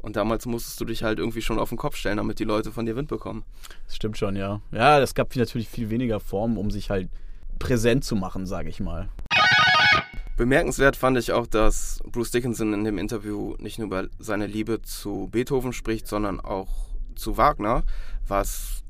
Und 0.00 0.16
damals 0.16 0.46
musstest 0.46 0.80
du 0.80 0.84
dich 0.84 1.02
halt 1.02 1.18
irgendwie 1.18 1.42
schon 1.42 1.58
auf 1.58 1.70
den 1.70 1.78
Kopf 1.78 1.96
stellen, 1.96 2.18
damit 2.18 2.38
die 2.38 2.44
Leute 2.44 2.70
von 2.70 2.84
dir 2.84 2.94
Wind 2.94 3.08
bekommen. 3.08 3.42
Das 3.86 3.96
stimmt 3.96 4.18
schon, 4.18 4.36
ja. 4.36 4.60
Ja, 4.70 5.00
es 5.00 5.14
gab 5.14 5.34
natürlich 5.34 5.68
viel 5.68 5.88
weniger 5.90 6.20
Formen, 6.20 6.58
um 6.58 6.70
sich 6.70 6.90
halt 6.90 7.08
präsent 7.58 8.04
zu 8.04 8.14
machen, 8.14 8.46
sage 8.46 8.68
ich 8.68 8.78
mal. 8.78 9.08
Bemerkenswert 10.38 10.94
fand 10.94 11.18
ich 11.18 11.32
auch, 11.32 11.48
dass 11.48 11.98
Bruce 12.04 12.30
Dickinson 12.30 12.72
in 12.72 12.84
dem 12.84 12.96
Interview 12.96 13.56
nicht 13.58 13.80
nur 13.80 13.88
über 13.88 14.06
seine 14.20 14.46
Liebe 14.46 14.80
zu 14.82 15.26
Beethoven 15.32 15.72
spricht, 15.72 16.06
sondern 16.06 16.38
auch 16.38 16.68
zu 17.16 17.36
Wagner, 17.36 17.82
was 18.28 18.84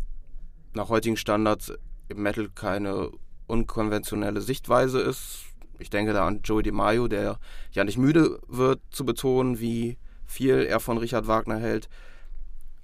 nach 0.75 0.91
heutigen 0.91 1.17
Standards 1.17 1.73
im 2.09 2.23
Metal 2.23 2.51
keine 2.55 3.11
unkonventionelle 3.47 4.43
Sichtweise 4.43 5.01
ist. 5.01 5.47
Ich 5.79 5.89
denke 5.89 6.13
da 6.13 6.27
an 6.27 6.43
Joey 6.45 6.65
DeMaio, 6.65 7.09
der 7.09 7.39
ja 7.73 7.83
nicht 7.83 7.97
müde 7.97 8.41
wird 8.47 8.83
zu 8.91 9.07
betonen, 9.07 9.59
wie 9.59 9.97
viel 10.27 10.67
er 10.69 10.81
von 10.81 10.99
Richard 10.99 11.29
Wagner 11.29 11.59
hält. 11.59 11.89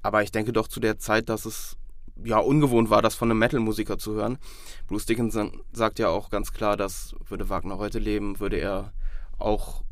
Aber 0.00 0.22
ich 0.22 0.32
denke 0.32 0.54
doch 0.54 0.68
zu 0.68 0.80
der 0.80 0.98
Zeit, 0.98 1.28
dass 1.28 1.44
es 1.44 1.76
ja 2.22 2.38
ungewohnt 2.38 2.90
war, 2.90 3.02
das 3.02 3.14
von 3.14 3.30
einem 3.30 3.40
Metal-Musiker 3.40 3.98
zu 3.98 4.14
hören. 4.14 4.38
Bruce 4.86 5.06
Dickinson 5.06 5.62
sagt 5.72 5.98
ja 5.98 6.08
auch 6.08 6.30
ganz 6.30 6.52
klar, 6.52 6.76
dass 6.76 7.16
würde 7.28 7.48
Wagner 7.48 7.78
heute 7.78 7.98
leben, 7.98 8.38
würde 8.40 8.58
er 8.58 8.92
auch 9.38 9.82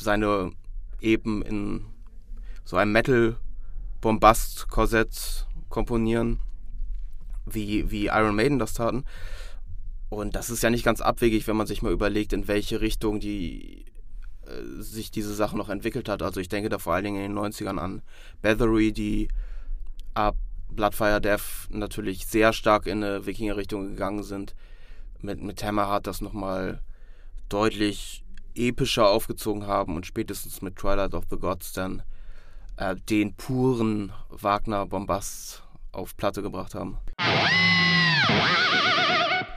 seine 0.00 0.52
Eben 1.00 1.42
in 1.42 1.86
so 2.64 2.76
einem 2.76 2.92
Metal-Bombast-Korsett 2.92 5.46
komponieren, 5.70 6.40
wie, 7.46 7.90
wie 7.90 8.08
Iron 8.08 8.36
Maiden 8.36 8.58
das 8.58 8.74
taten. 8.74 9.06
Und 10.10 10.36
das 10.36 10.50
ist 10.50 10.62
ja 10.62 10.68
nicht 10.68 10.84
ganz 10.84 11.00
abwegig, 11.00 11.46
wenn 11.46 11.56
man 11.56 11.66
sich 11.66 11.80
mal 11.80 11.92
überlegt, 11.92 12.34
in 12.34 12.48
welche 12.48 12.82
Richtung 12.82 13.18
die 13.18 13.86
äh, 14.46 14.82
sich 14.82 15.10
diese 15.10 15.34
Sache 15.34 15.56
noch 15.56 15.70
entwickelt 15.70 16.06
hat. 16.08 16.22
Also 16.22 16.40
ich 16.40 16.48
denke 16.48 16.68
da 16.68 16.78
vor 16.78 16.92
allen 16.92 17.04
Dingen 17.04 17.24
in 17.24 17.34
den 17.34 17.38
90ern 17.38 17.78
an 17.78 18.02
Bathory, 18.42 18.92
die 18.92 19.28
ab 20.12 20.36
Bloodfire 20.72 21.20
Death 21.20 21.68
natürlich 21.70 22.26
sehr 22.26 22.52
stark 22.52 22.86
in 22.86 23.02
eine 23.02 23.26
Wikinger-Richtung 23.26 23.88
gegangen 23.88 24.22
sind. 24.22 24.54
Mit, 25.20 25.42
mit 25.42 25.62
Hammerheart 25.62 26.06
das 26.06 26.20
nochmal 26.20 26.80
deutlich 27.48 28.24
epischer 28.54 29.08
aufgezogen 29.08 29.66
haben 29.66 29.96
und 29.96 30.06
spätestens 30.06 30.62
mit 30.62 30.76
Twilight 30.76 31.14
of 31.14 31.24
the 31.30 31.36
Gods 31.36 31.72
dann 31.72 32.02
äh, 32.76 32.96
den 32.96 33.34
puren 33.34 34.12
Wagner-Bombast 34.30 35.62
auf 35.92 36.16
Platte 36.16 36.42
gebracht 36.42 36.74
haben. 36.74 36.98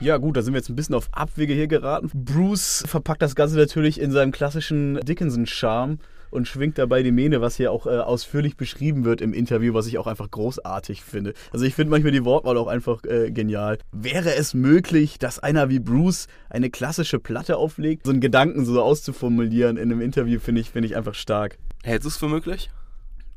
Ja, 0.04 0.18
gut, 0.18 0.36
da 0.36 0.42
sind 0.42 0.52
wir 0.52 0.58
jetzt 0.58 0.68
ein 0.68 0.76
bisschen 0.76 0.94
auf 0.94 1.08
Abwege 1.12 1.54
hier 1.54 1.66
geraten. 1.66 2.10
Bruce 2.12 2.84
verpackt 2.86 3.22
das 3.22 3.34
Ganze 3.34 3.56
natürlich 3.56 3.98
in 3.98 4.10
seinem 4.10 4.32
klassischen 4.32 5.00
Dickinson-Charme 5.00 5.96
und 6.30 6.46
schwingt 6.46 6.76
dabei 6.76 7.02
die 7.02 7.10
Mähne, 7.10 7.40
was 7.40 7.56
hier 7.56 7.72
auch 7.72 7.86
äh, 7.86 8.00
ausführlich 8.00 8.58
beschrieben 8.58 9.06
wird 9.06 9.22
im 9.22 9.32
Interview, 9.32 9.72
was 9.72 9.86
ich 9.86 9.96
auch 9.96 10.06
einfach 10.06 10.30
großartig 10.30 11.02
finde. 11.02 11.32
Also 11.54 11.64
ich 11.64 11.74
finde 11.74 11.90
manchmal 11.90 12.12
die 12.12 12.22
Wortwahl 12.26 12.58
auch 12.58 12.66
einfach 12.66 13.02
äh, 13.04 13.30
genial. 13.30 13.78
Wäre 13.92 14.34
es 14.34 14.52
möglich, 14.52 15.18
dass 15.18 15.38
einer 15.38 15.70
wie 15.70 15.80
Bruce 15.80 16.26
eine 16.50 16.68
klassische 16.68 17.18
Platte 17.18 17.56
auflegt? 17.56 18.04
So 18.04 18.12
einen 18.12 18.20
Gedanken 18.20 18.66
so 18.66 18.82
auszuformulieren 18.82 19.78
in 19.78 19.90
einem 19.90 20.02
Interview 20.02 20.38
finde 20.38 20.60
ich, 20.60 20.68
find 20.68 20.84
ich 20.84 20.96
einfach 20.96 21.14
stark. 21.14 21.56
Hältst 21.82 22.04
du 22.04 22.10
es 22.10 22.18
für 22.18 22.28
möglich? 22.28 22.68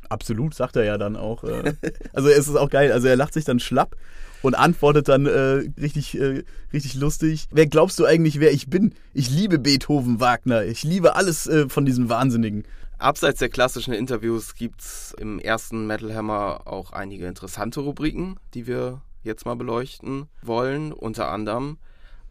Absolut, 0.10 0.54
sagt 0.54 0.76
er 0.76 0.84
ja 0.84 0.98
dann 0.98 1.15
auch. 1.15 1.43
Äh. 1.43 1.74
also 2.13 2.30
es 2.30 2.48
ist 2.48 2.56
auch 2.56 2.70
geil. 2.70 2.91
Also 2.91 3.08
er 3.08 3.15
lacht 3.15 3.34
sich 3.34 3.46
dann 3.46 3.60
schlapp 3.60 3.96
und 4.41 4.56
antwortet 4.56 5.08
dann 5.08 5.26
äh, 5.26 5.70
richtig, 5.80 6.17
äh, 6.20 6.43
richtig 6.74 6.96
lustig. 6.96 7.48
Wer 7.52 7.67
glaubst 7.67 8.00
du 8.00 8.06
eigentlich, 8.06 8.39
wer 8.39 8.52
ich 8.52 8.70
bin? 8.70 8.93
Ich 9.13 9.30
liebe 9.30 9.60
Beethoven, 9.60 10.20
Wagner. 10.20 10.63
Ich 10.63 10.84
liebe 10.84 11.15
alles 11.15 11.48
äh, 11.48 11.70
von 11.70 11.86
diesen 11.86 12.10
Wahnsinnigen. 12.10 12.63
Abseits 13.00 13.39
der 13.39 13.50
klassischen 13.50 13.93
Interviews 13.93 14.56
gibt 14.56 14.82
es 14.82 15.13
im 15.20 15.38
ersten 15.39 15.86
Metal 15.86 16.13
Hammer 16.15 16.62
auch 16.65 16.93
einige 16.93 17.28
interessante 17.28 17.82
Rubriken, 17.82 18.38
die 18.54 18.65
wir 18.65 19.02
jetzt 19.24 19.46
mal 19.46 19.56
beleuchten 19.56 20.26
wollen. 20.41 20.93
Unter 20.93 21.30
anderem 21.30 21.78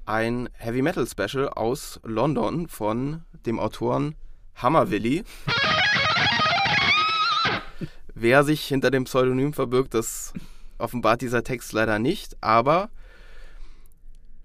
ein 0.06 0.48
Heavy 0.54 0.82
Metal 0.82 1.06
Special 1.06 1.48
aus 1.48 2.00
London 2.04 2.68
von 2.68 3.22
dem 3.44 3.60
Autoren 3.60 4.14
Hammer 4.56 4.90
Willy. 4.90 5.24
Wer 8.18 8.44
sich 8.44 8.64
hinter 8.64 8.90
dem 8.90 9.04
Pseudonym 9.04 9.52
verbirgt, 9.52 9.92
das 9.92 10.32
offenbart 10.78 11.20
dieser 11.20 11.44
Text 11.44 11.74
leider 11.74 11.98
nicht, 11.98 12.34
aber 12.40 12.88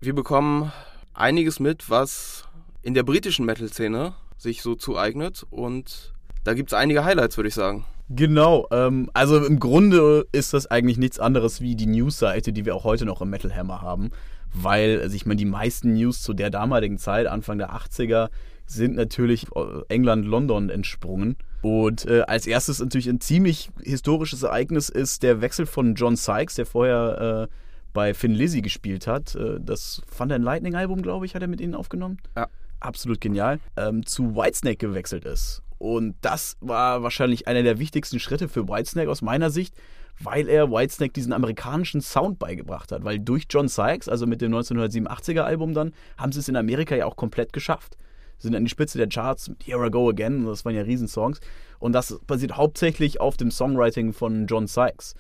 wir 0.02 0.14
bekommen 0.14 0.74
einiges 1.14 1.62
mit, 1.62 1.90
was 1.90 2.44
in 2.82 2.96
der 2.96 3.04
britischen 3.04 3.46
Metal-Szene 3.46 4.14
sich 4.38 4.62
so 4.62 4.76
zueignet. 4.76 5.46
Und 5.50 6.12
da 6.44 6.54
gibt 6.54 6.74
es 6.74 6.78
einige 6.78 7.06
Highlights, 7.06 7.38
würde 7.38 7.48
ich 7.48 7.54
sagen. 7.54 7.86
Genau, 8.10 8.68
ähm, 8.72 9.10
also 9.14 9.42
im 9.42 9.58
Grunde 9.62 10.28
ist 10.34 10.54
das 10.54 10.68
eigentlich 10.68 10.98
nichts 10.98 11.18
anderes 11.20 11.62
wie 11.62 11.78
die 11.78 11.86
News-Seite, 11.86 12.52
die 12.52 12.66
wir 12.66 12.76
auch 12.76 12.84
heute 12.84 13.06
noch 13.06 13.22
im 13.22 13.30
Metal 13.30 13.56
Hammer 13.56 13.82
haben. 13.82 14.12
Weil, 14.54 15.00
also 15.00 15.16
ich 15.16 15.26
meine, 15.26 15.38
die 15.38 15.46
meisten 15.46 15.94
News 15.94 16.22
zu 16.22 16.34
der 16.34 16.50
damaligen 16.50 16.98
Zeit, 16.98 17.26
Anfang 17.26 17.58
der 17.58 17.74
80er, 17.74 18.32
sind 18.66 18.98
natürlich 18.98 19.48
England, 19.88 20.26
London 20.26 20.70
entsprungen. 20.70 21.38
Und 21.62 22.06
äh, 22.06 22.22
als 22.22 22.48
erstes 22.48 22.80
natürlich 22.80 23.08
ein 23.08 23.22
ziemlich 23.22 23.70
historisches 23.84 24.44
Ereignis 24.44 24.90
ist 24.90 25.24
der 25.24 25.42
Wechsel 25.42 25.66
von 25.66 25.96
John 25.96 26.16
Sykes, 26.16 26.56
der 26.56 26.66
vorher 26.66 27.48
äh, 27.50 27.54
bei 27.94 28.14
Finn 28.14 28.34
Lizzy 28.34 28.62
gespielt 28.62 29.06
hat. 29.06 29.36
Äh, 29.36 29.60
das 29.60 30.02
Thunder 30.18 30.36
and 30.36 30.46
Lightning 30.46 30.76
Album, 30.76 31.02
glaube 31.02 31.26
ich, 31.26 31.36
hat 31.36 31.42
er 31.42 31.48
mit 31.48 31.62
ihnen 31.62 31.76
aufgenommen. 31.76 32.18
Ja 32.36 32.48
absolut 32.82 33.22
genial, 33.22 33.60
ähm, 33.78 34.06
zu 34.06 34.36
Whitesnake 34.36 34.78
gewechselt 34.88 35.26
ist. 35.26 35.62
Und 35.78 36.16
das 36.22 36.58
war 36.60 37.02
wahrscheinlich 37.02 37.48
einer 37.48 37.64
der 37.64 37.80
wichtigsten 37.80 38.20
Schritte 38.20 38.50
für 38.50 38.68
Whitesnake 38.68 39.10
aus 39.10 39.22
meiner 39.22 39.50
Sicht, 39.50 39.74
weil 40.20 40.48
er 40.48 40.70
Whitesnake 40.70 41.14
diesen 41.14 41.34
amerikanischen 41.34 42.02
Sound 42.02 42.38
beigebracht 42.38 42.92
hat. 42.92 43.04
Weil 43.04 43.20
durch 43.20 43.46
John 43.50 43.68
Sykes, 43.68 44.08
also 44.08 44.28
mit 44.28 44.42
dem 44.42 44.54
1987er 44.54 45.42
Album 45.42 45.74
dann, 45.74 45.94
haben 46.18 46.32
sie 46.32 46.40
es 46.40 46.50
in 46.50 46.56
Amerika 46.56 46.96
ja 46.96 47.06
auch 47.06 47.16
komplett 47.16 47.54
geschafft. 47.54 47.98
Sind 48.42 48.56
an 48.56 48.64
die 48.64 48.70
Spitze 48.70 48.98
der 48.98 49.08
Charts 49.08 49.50
mit 49.50 49.66
Here 49.66 49.86
I 49.86 49.92
Go 49.92 50.10
Again, 50.10 50.46
das 50.46 50.66
waren 50.66 50.76
ja 50.76 50.82
Riesensongs. 50.82 51.40
Und 51.80 51.94
das 51.94 52.20
basiert 52.26 52.58
hauptsächlich 52.58 53.22
auf 53.22 53.38
dem 53.38 53.52
Songwriting 53.52 54.14
von 54.14 54.48
John 54.48 54.68
Sykes. 54.68 55.16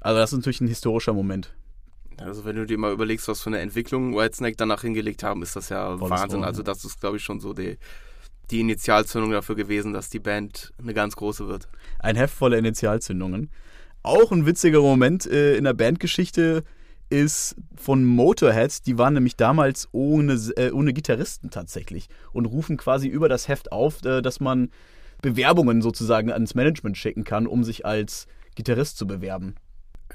Also 0.00 0.18
das 0.18 0.32
ist 0.32 0.38
natürlich 0.38 0.60
ein 0.60 0.68
historischer 0.68 1.12
Moment. 1.12 1.54
Also 2.18 2.44
wenn 2.44 2.56
du 2.56 2.66
dir 2.66 2.76
mal 2.76 2.92
überlegst, 2.92 3.28
was 3.28 3.40
für 3.40 3.50
eine 3.50 3.60
Entwicklung 3.60 4.14
Whitesnake 4.14 4.56
danach 4.56 4.82
hingelegt 4.82 5.22
haben, 5.22 5.42
ist 5.42 5.56
das 5.56 5.68
ja 5.68 5.96
Volles 5.96 6.10
Wahnsinn. 6.10 6.40
Wort, 6.40 6.48
also 6.48 6.62
das 6.62 6.84
ist, 6.84 7.00
glaube 7.00 7.16
ich, 7.16 7.22
schon 7.22 7.40
so 7.40 7.54
die, 7.54 7.78
die 8.50 8.60
Initialzündung 8.60 9.30
dafür 9.30 9.54
gewesen, 9.54 9.92
dass 9.92 10.10
die 10.10 10.18
Band 10.18 10.72
eine 10.78 10.92
ganz 10.92 11.16
große 11.16 11.48
wird. 11.48 11.68
Ein 11.98 12.16
Heft 12.16 12.34
voller 12.34 12.58
Initialzündungen. 12.58 13.50
Auch 14.02 14.32
ein 14.32 14.46
witziger 14.46 14.80
Moment 14.80 15.26
äh, 15.26 15.56
in 15.56 15.64
der 15.64 15.74
Bandgeschichte 15.74 16.64
ist 17.10 17.56
von 17.76 18.04
Motorhead. 18.04 18.86
Die 18.86 18.96
waren 18.96 19.14
nämlich 19.14 19.36
damals 19.36 19.88
ohne, 19.92 20.32
äh, 20.56 20.70
ohne 20.70 20.92
Gitarristen 20.92 21.50
tatsächlich 21.50 22.08
und 22.32 22.46
rufen 22.46 22.76
quasi 22.76 23.08
über 23.08 23.28
das 23.28 23.48
Heft 23.48 23.72
auf, 23.72 24.04
äh, 24.04 24.22
dass 24.22 24.40
man 24.40 24.70
Bewerbungen 25.20 25.82
sozusagen 25.82 26.32
ans 26.32 26.54
Management 26.54 26.96
schicken 26.96 27.24
kann, 27.24 27.46
um 27.46 27.64
sich 27.64 27.84
als 27.84 28.26
Gitarrist 28.54 28.96
zu 28.96 29.06
bewerben. 29.06 29.56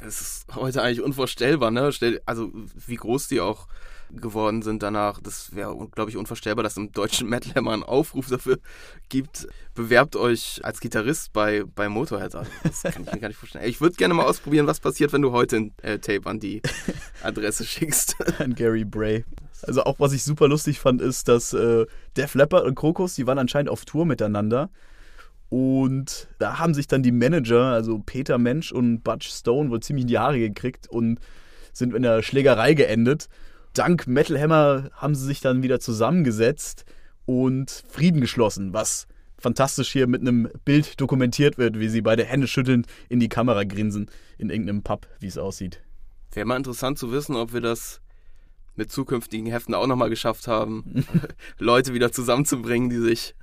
Es 0.01 0.19
ist 0.19 0.55
heute 0.55 0.81
eigentlich 0.81 1.01
unvorstellbar, 1.01 1.71
ne? 1.71 1.91
Also 2.25 2.51
wie 2.53 2.95
groß 2.95 3.27
die 3.27 3.39
auch 3.39 3.67
geworden 4.12 4.62
sind 4.62 4.84
danach. 4.84 5.20
Das 5.22 5.56
wäre, 5.56 5.76
glaube 5.89 6.10
ich, 6.10 6.18
unvorstellbar, 6.18 6.63
dass 6.63 6.78
im 6.78 6.91
deutschen 6.91 7.28
Metal 7.30 7.54
immer 7.56 7.72
einen 7.72 7.84
Aufruf 7.84 8.28
dafür 8.28 8.60
gibt. 9.10 9.48
Bewerbt 9.74 10.15
euch 10.15 10.62
als 10.63 10.80
Gitarrist 10.80 11.34
bei, 11.34 11.63
bei 11.63 11.89
Motorhead. 11.89 12.36
Also, 12.36 12.50
das 12.63 12.84
kann 12.84 13.04
ich 13.04 13.12
mir 13.12 13.20
gar 13.20 13.28
nicht 13.28 13.38
vorstellen. 13.38 13.65
Ich 13.68 13.82
würde 13.82 13.96
gerne 13.96 14.13
mal 14.13 14.26
ausprobieren, 14.26 14.68
was 14.68 14.80
passiert, 14.80 15.13
wenn 15.13 15.22
du 15.22 15.32
heute 15.32 15.58
ein 15.58 15.74
äh, 15.82 16.00
Tape 16.00 16.30
an 16.30 16.39
die 16.39 16.62
Adresse 17.24 17.65
schickst. 17.65 18.15
An 18.39 18.56
Gary 18.56 18.86
Bray. 18.86 19.24
Also 19.63 19.84
auch 19.84 20.00
was 20.00 20.13
ich 20.13 20.24
super 20.24 20.48
lustig 20.48 20.80
fand, 20.80 21.02
ist, 21.02 21.28
dass 21.28 21.54
äh, 21.54 21.86
Def 22.18 22.36
Leppard 22.36 22.65
und 22.65 22.76
Krokus, 22.76 23.15
die 23.15 23.26
waren 23.26 23.39
anscheinend 23.39 23.70
auf 23.70 23.86
Tour 23.86 24.06
miteinander. 24.06 24.70
Und 25.50 26.28
da 26.39 26.60
haben 26.60 26.74
sich 26.74 26.88
dann 26.88 27.04
die 27.04 27.12
Manager, 27.12 27.65
also 27.65 28.00
Peter 28.00 28.38
Mensch 28.38 28.72
und 28.72 29.04
Butch 29.04 29.30
Stone, 29.30 29.70
wohl 29.70 29.80
ziemlich 29.80 30.04
in 30.04 30.08
die 30.08 30.18
Haare 30.18 30.39
gekriegt 30.39 30.89
und 30.89 31.20
sind 31.72 31.94
in 31.94 32.02
der 32.02 32.24
Schlägerei 32.24 32.74
geendet 32.74 33.28
dank 33.78 34.08
Metal 34.08 34.40
Hammer 34.40 34.90
haben 34.94 35.16
sie 35.16 35.26
sich 35.26 35.42
dann 35.42 35.64
wieder 35.64 35.80
zusammengesetzt 35.80 36.86
und 37.26 37.84
Frieden 37.88 38.22
geschlossen, 38.22 38.74
was 38.74 39.08
fantastisch 39.38 39.92
hier 39.92 40.08
mit 40.08 40.22
einem 40.22 40.50
Bild 40.64 41.00
dokumentiert 41.00 41.58
wird, 41.58 41.80
wie 41.80 41.90
sie 41.90 42.02
beide 42.02 42.24
Hände 42.24 42.48
schüttelnd 42.48 42.88
in 43.10 43.20
die 43.20 43.30
Kamera 43.30 43.64
grinsen, 43.64 44.10
in 44.38 44.50
irgendeinem 44.50 44.84
Pub, 44.84 45.08
wie 45.20 45.28
es 45.28 45.38
aussieht. 45.38 45.82
Wäre 46.34 46.46
mal 46.46 46.58
interessant 46.58 46.98
zu 46.98 47.12
wissen, 47.12 47.36
ob 47.36 47.54
wir 47.54 47.62
das 47.62 48.02
mit 48.76 48.92
zukünftigen 48.92 49.48
Heften 49.48 49.74
auch 49.74 49.88
nochmal 49.88 50.10
geschafft 50.10 50.48
haben, 50.48 51.06
Leute 51.60 51.94
wieder 51.94 52.12
zusammenzubringen, 52.12 52.90
die 52.90 53.00
sich 53.00 53.36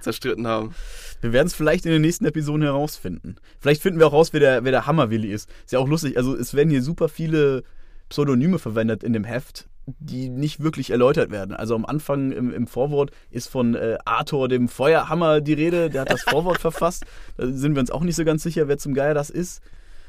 zerstritten 0.00 0.46
haben. 0.46 0.74
Wir 1.20 1.32
werden 1.32 1.48
es 1.48 1.54
vielleicht 1.54 1.84
in 1.84 1.92
den 1.92 2.00
nächsten 2.00 2.24
Episoden 2.24 2.62
herausfinden. 2.62 3.36
Vielleicht 3.58 3.82
finden 3.82 3.98
wir 3.98 4.06
auch 4.06 4.14
raus, 4.14 4.32
wer 4.32 4.40
der, 4.40 4.64
wer 4.64 4.72
der 4.72 4.86
Hammerwilli 4.86 5.30
ist. 5.30 5.50
Ist 5.64 5.72
ja 5.72 5.78
auch 5.78 5.88
lustig. 5.88 6.16
Also 6.16 6.34
es 6.34 6.54
werden 6.54 6.70
hier 6.70 6.82
super 6.82 7.10
viele 7.10 7.62
Pseudonyme 8.08 8.58
verwendet 8.58 9.04
in 9.04 9.12
dem 9.12 9.24
Heft 9.24 9.68
die 9.98 10.28
nicht 10.28 10.60
wirklich 10.60 10.90
erläutert 10.90 11.30
werden. 11.30 11.54
Also 11.54 11.74
am 11.74 11.84
Anfang 11.84 12.32
im, 12.32 12.52
im 12.52 12.66
Vorwort 12.66 13.10
ist 13.30 13.48
von 13.48 13.74
äh, 13.74 13.98
Arthur, 14.04 14.48
dem 14.48 14.68
Feuerhammer, 14.68 15.40
die 15.40 15.54
Rede. 15.54 15.90
Der 15.90 16.02
hat 16.02 16.10
das 16.10 16.22
Vorwort 16.28 16.60
verfasst. 16.60 17.04
Da 17.36 17.46
sind 17.46 17.74
wir 17.74 17.80
uns 17.80 17.90
auch 17.90 18.02
nicht 18.02 18.16
so 18.16 18.24
ganz 18.24 18.42
sicher, 18.42 18.68
wer 18.68 18.78
zum 18.78 18.94
Geier 18.94 19.14
das 19.14 19.30
ist. 19.30 19.62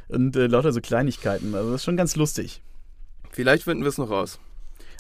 Und 0.08 0.36
äh, 0.36 0.48
lauter 0.48 0.74
so 0.74 0.82
Kleinigkeiten. 0.82 1.56
Also 1.56 1.72
das 1.72 1.82
ist 1.82 1.86
schon 1.86 1.98
ganz 1.98 2.16
lustig. 2.16 2.62
Vielleicht 3.32 3.64
finden 3.64 3.84
wir 3.84 3.90
es 3.90 3.98
noch 3.98 4.10
raus. 4.10 4.40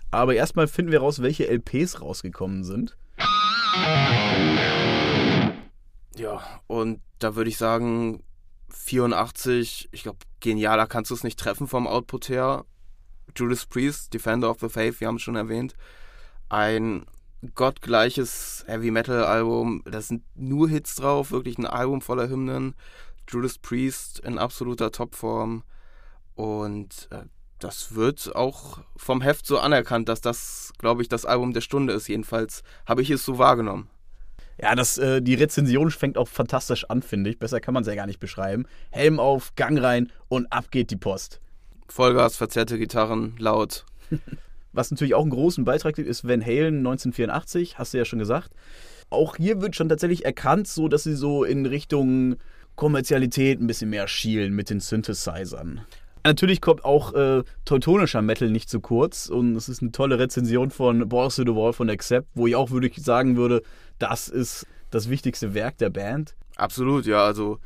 Aber 0.10 0.36
erstmal 0.36 0.68
finden 0.68 0.92
wir 0.92 1.00
raus, 1.00 1.22
welche 1.22 1.48
LPs 1.48 2.02
rausgekommen 2.02 2.64
sind. 2.64 2.98
Ja, 6.18 6.42
und 6.68 7.02
da 7.20 7.36
würde 7.36 7.50
ich 7.50 7.58
sagen, 7.58 8.24
84, 8.70 9.90
ich 9.92 10.04
glaube, 10.04 10.20
genialer 10.40 10.88
kannst 10.88 11.12
du 11.12 11.16
es 11.16 11.24
nicht 11.24 11.40
treffen 11.40 11.68
vom 11.68 11.88
Output 11.88 12.30
her. 12.30 12.66
Judas 13.36 13.66
Priest, 13.66 14.14
Defender 14.14 14.50
of 14.50 14.60
the 14.60 14.70
Faith, 14.70 15.00
wir 15.00 15.08
haben 15.08 15.16
es 15.16 15.22
schon 15.22 15.36
erwähnt. 15.36 15.76
Ein 16.50 17.06
gottgleiches 17.56 18.64
Heavy 18.68 18.92
Metal 18.92 19.24
Album. 19.24 19.84
Da 19.86 20.02
sind 20.02 20.24
nur 20.36 20.70
Hits 20.70 20.96
drauf, 20.96 21.32
wirklich 21.32 21.58
ein 21.58 21.66
Album 21.66 22.02
voller 22.02 22.30
Hymnen. 22.30 22.76
Judas 23.28 23.58
Priest 23.58 24.20
in 24.20 24.38
absoluter 24.38 24.92
Topform. 24.92 25.64
Und 26.36 27.08
äh, 27.12 27.24
das 27.60 27.96
wird 27.96 28.36
auch 28.36 28.80
vom 28.96 29.22
Heft 29.22 29.46
so 29.46 29.60
anerkannt, 29.60 30.10
dass 30.10 30.22
das, 30.22 30.74
glaube 30.78 31.02
ich, 31.02 31.10
das 31.10 31.26
Album 31.26 31.54
der 31.54 31.62
Stunde 31.62 31.94
ist. 31.94 32.08
Jedenfalls 32.08 32.64
habe 32.86 33.02
ich 33.02 33.10
es 33.10 33.24
so 33.24 33.38
wahrgenommen. 33.38 33.90
Ja, 34.62 34.76
das, 34.76 34.98
äh, 34.98 35.22
die 35.22 35.34
Rezension 35.34 35.90
fängt 35.92 36.18
auch 36.18 36.28
fantastisch 36.28 36.86
an, 36.90 37.02
finde 37.02 37.30
ich. 37.30 37.40
Besser 37.40 37.60
kann 37.60 37.74
man 37.74 37.82
es 37.82 37.88
ja 37.88 37.96
gar 37.96 38.06
nicht 38.06 38.20
beschreiben. 38.20 38.66
Helm 38.92 39.20
auf, 39.20 39.56
Gang 39.56 39.82
rein 39.82 40.12
und 40.28 40.52
ab 40.52 40.70
geht 40.72 40.92
die 40.92 40.98
Post. 40.98 41.42
Vollgas, 41.92 42.38
verzerrte 42.38 42.78
Gitarren, 42.78 43.36
laut. 43.38 43.86
Was 44.74 44.90
natürlich 44.90 45.14
auch 45.14 45.22
einen 45.22 45.32
großen 45.32 45.66
Beitrag 45.66 45.96
gibt, 45.96 46.08
ist 46.08 46.26
Van 46.26 46.42
Halen 46.42 46.78
1984, 46.78 47.78
hast 47.78 47.94
du 47.94 47.98
ja 47.98 48.06
schon 48.06 48.20
gesagt. 48.20 48.52
Auch 49.10 49.36
hier 49.36 49.62
wird 49.62 49.76
schon 49.76 49.90
tatsächlich 49.90 50.24
erkannt, 50.24 50.68
so 50.68 50.88
dass 50.88 51.04
sie 51.04 51.16
so 51.16 51.44
in 51.44 51.66
Richtung 51.66 52.38
Kommerzialität 52.76 53.60
ein 53.60 53.68
bisschen 53.68 53.90
mehr 53.90 54.08
schielen 54.08 54.54
mit 54.54 54.70
den 54.70 54.80
Synthesizern. 54.80 55.82
Natürlich 56.24 56.62
kommt 56.62 56.86
auch 56.86 57.14
äh, 57.14 57.44
teutonischer 57.66 58.22
Metal 58.22 58.50
nicht 58.50 58.70
zu 58.70 58.80
kurz 58.80 59.28
und 59.28 59.56
es 59.56 59.68
ist 59.68 59.82
eine 59.82 59.92
tolle 59.92 60.20
Rezension 60.20 60.72
von 60.72 61.10
to 61.10 61.30
the 61.30 61.48
Wall 61.48 61.74
von 61.74 61.90
Accept, 61.90 62.30
wo 62.36 62.48
ich 62.48 62.56
auch 62.56 62.72
würde 62.72 62.90
sagen 62.96 63.36
würde, 63.36 63.64
das 64.00 64.30
ist 64.30 64.66
das 64.92 65.10
wichtigste 65.10 65.54
Werk 65.54 65.78
der 65.80 65.90
Band. 65.90 66.36
Absolut, 66.56 67.06
ja, 67.06 67.26
also 67.26 67.60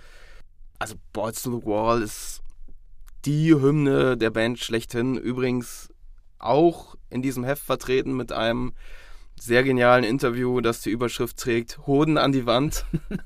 also 0.79 0.95
Balls 1.13 1.41
to 1.41 1.59
the 1.59 1.65
Wall 1.65 2.01
ist 2.01 2.41
die 3.25 3.53
Hymne 3.53 4.17
der 4.17 4.29
Band 4.29 4.59
schlechthin. 4.59 5.17
Übrigens 5.17 5.89
auch 6.39 6.95
in 7.09 7.21
diesem 7.21 7.43
Heft 7.43 7.63
vertreten 7.63 8.15
mit 8.15 8.31
einem 8.31 8.73
sehr 9.39 9.63
genialen 9.63 10.03
Interview, 10.03 10.61
das 10.61 10.81
die 10.81 10.91
Überschrift 10.91 11.37
trägt: 11.37 11.85
Hoden 11.87 12.17
an 12.17 12.31
die 12.31 12.45
Wand. 12.45 12.85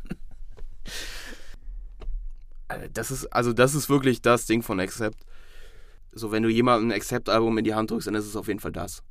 Äh, 2.70 2.88
das 2.94 3.12
ist, 3.12 3.26
also 3.34 3.52
das 3.52 3.74
ist 3.74 3.90
wirklich 3.90 4.22
das 4.22 4.46
Ding 4.46 4.62
von 4.62 4.80
Accept. 4.80 5.26
So, 6.12 6.32
wenn 6.32 6.44
du 6.44 6.50
jemandem 6.50 6.90
ein 6.90 6.96
Accept-Album 6.96 7.58
in 7.58 7.64
die 7.64 7.74
Hand 7.74 7.92
drückst, 7.92 8.08
dann 8.08 8.16
ist 8.16 8.26
es 8.26 8.36
auf 8.36 8.48
jeden 8.48 8.60
Fall 8.60 8.72
das. 8.72 9.04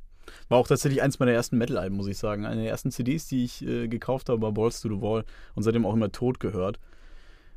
War 0.47 0.57
auch 0.57 0.67
tatsächlich 0.67 1.01
eins 1.01 1.19
meiner 1.19 1.31
ersten 1.31 1.57
Metal-Alben, 1.57 1.95
muss 1.95 2.07
ich 2.07 2.17
sagen. 2.17 2.45
Eine 2.45 2.61
der 2.61 2.71
ersten 2.71 2.91
CDs, 2.91 3.27
die 3.27 3.43
ich 3.43 3.65
äh, 3.65 3.87
gekauft 3.87 4.29
habe, 4.29 4.41
war 4.41 4.51
Balls 4.51 4.81
to 4.81 4.89
the 4.89 5.01
Wall 5.01 5.25
und 5.55 5.63
seitdem 5.63 5.85
auch 5.85 5.93
immer 5.93 6.11
tot 6.11 6.39
gehört. 6.39 6.79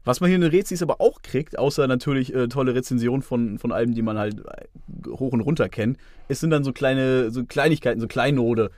Was 0.04 0.20
man 0.20 0.28
hier 0.28 0.36
in 0.36 0.42
den 0.42 0.50
Rezis 0.50 0.82
aber 0.82 1.00
auch 1.00 1.22
kriegt, 1.22 1.58
außer 1.58 1.86
natürlich 1.86 2.34
äh, 2.34 2.48
tolle 2.48 2.74
Rezensionen 2.74 3.22
von, 3.22 3.58
von 3.58 3.72
Alben, 3.72 3.94
die 3.94 4.02
man 4.02 4.18
halt 4.18 4.40
äh, 4.40 5.08
hoch 5.08 5.32
und 5.32 5.40
runter 5.40 5.68
kennt, 5.68 5.98
es 6.28 6.40
sind 6.40 6.50
dann 6.50 6.64
so 6.64 6.72
kleine, 6.72 7.30
so 7.30 7.44
Kleinigkeiten, 7.44 8.00
so 8.00 8.08
Kleinode 8.08 8.70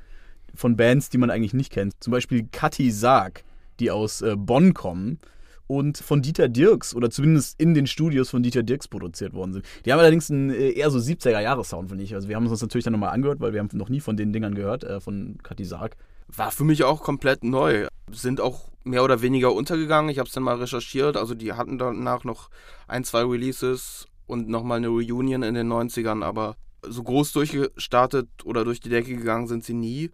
von 0.55 0.77
Bands, 0.77 1.09
die 1.11 1.19
man 1.19 1.31
eigentlich 1.31 1.55
nicht 1.55 1.73
kennt. 1.73 1.95
Zum 2.01 2.11
Beispiel 2.11 2.47
Kathi 2.53 2.91
Sarg, 2.91 3.45
die 3.81 3.91
aus 3.91 4.23
äh, 4.23 4.37
Bonn 4.37 4.75
kommen 4.75 5.19
und 5.67 5.99
von 5.99 6.23
Dieter 6.23 6.49
Dirks 6.49 6.95
oder 6.95 7.11
zumindest 7.11 7.61
in 7.61 7.75
den 7.75 7.87
Studios 7.87 8.31
von 8.31 8.43
Dieter 8.43 8.63
Dirks 8.63 8.89
produziert 8.89 9.33
worden 9.33 9.55
sind. 9.55 9.65
Die 9.85 9.93
haben 9.93 10.01
allerdings 10.01 10.31
einen 10.31 10.51
äh, 10.51 10.71
eher 10.71 10.91
so 10.91 10.99
70er-Jahres-Sound, 10.99 11.89
finde 11.89 12.05
ich. 12.05 12.15
Also 12.15 12.29
wir 12.29 12.37
haben 12.37 12.45
uns 12.45 12.53
das 12.53 12.63
natürlich 12.63 12.85
dann 12.85 12.93
nochmal 12.93 13.11
angehört, 13.11 13.41
weil 13.41 13.53
wir 13.53 13.61
haben 13.61 13.71
noch 13.73 13.89
nie 13.89 14.01
von 14.01 14.17
den 14.17 14.33
Dingern 14.33 14.55
gehört, 14.55 14.85
äh, 14.85 15.01
von 15.01 15.39
Kathi 15.43 15.65
Sarg. 15.65 15.97
War 16.29 16.51
für 16.51 16.65
mich 16.65 16.85
auch 16.85 17.03
komplett 17.03 17.45
neu. 17.45 17.87
Sind 18.11 18.41
auch 18.41 18.71
mehr 18.85 19.03
oder 19.03 19.23
weniger 19.23 19.53
untergegangen. 19.53 20.11
Ich 20.11 20.19
habe 20.19 20.29
es 20.29 20.35
dann 20.35 20.43
mal 20.43 20.57
recherchiert. 20.57 21.17
Also 21.17 21.35
die 21.35 21.53
hatten 21.53 21.79
danach 21.79 22.25
noch 22.25 22.51
ein, 22.87 23.05
zwei 23.05 23.23
Releases 23.23 24.07
und 24.27 24.49
nochmal 24.49 24.79
eine 24.79 24.89
Reunion 24.89 25.43
in 25.43 25.55
den 25.55 25.73
90ern, 25.73 26.25
aber 26.25 26.57
so 26.83 27.03
groß 27.03 27.33
durchgestartet 27.33 28.29
oder 28.45 28.65
durch 28.65 28.81
die 28.81 28.89
Decke 28.89 29.17
gegangen 29.17 29.49
sind 29.49 29.65
sie 29.65 29.75
nie. 29.75 30.11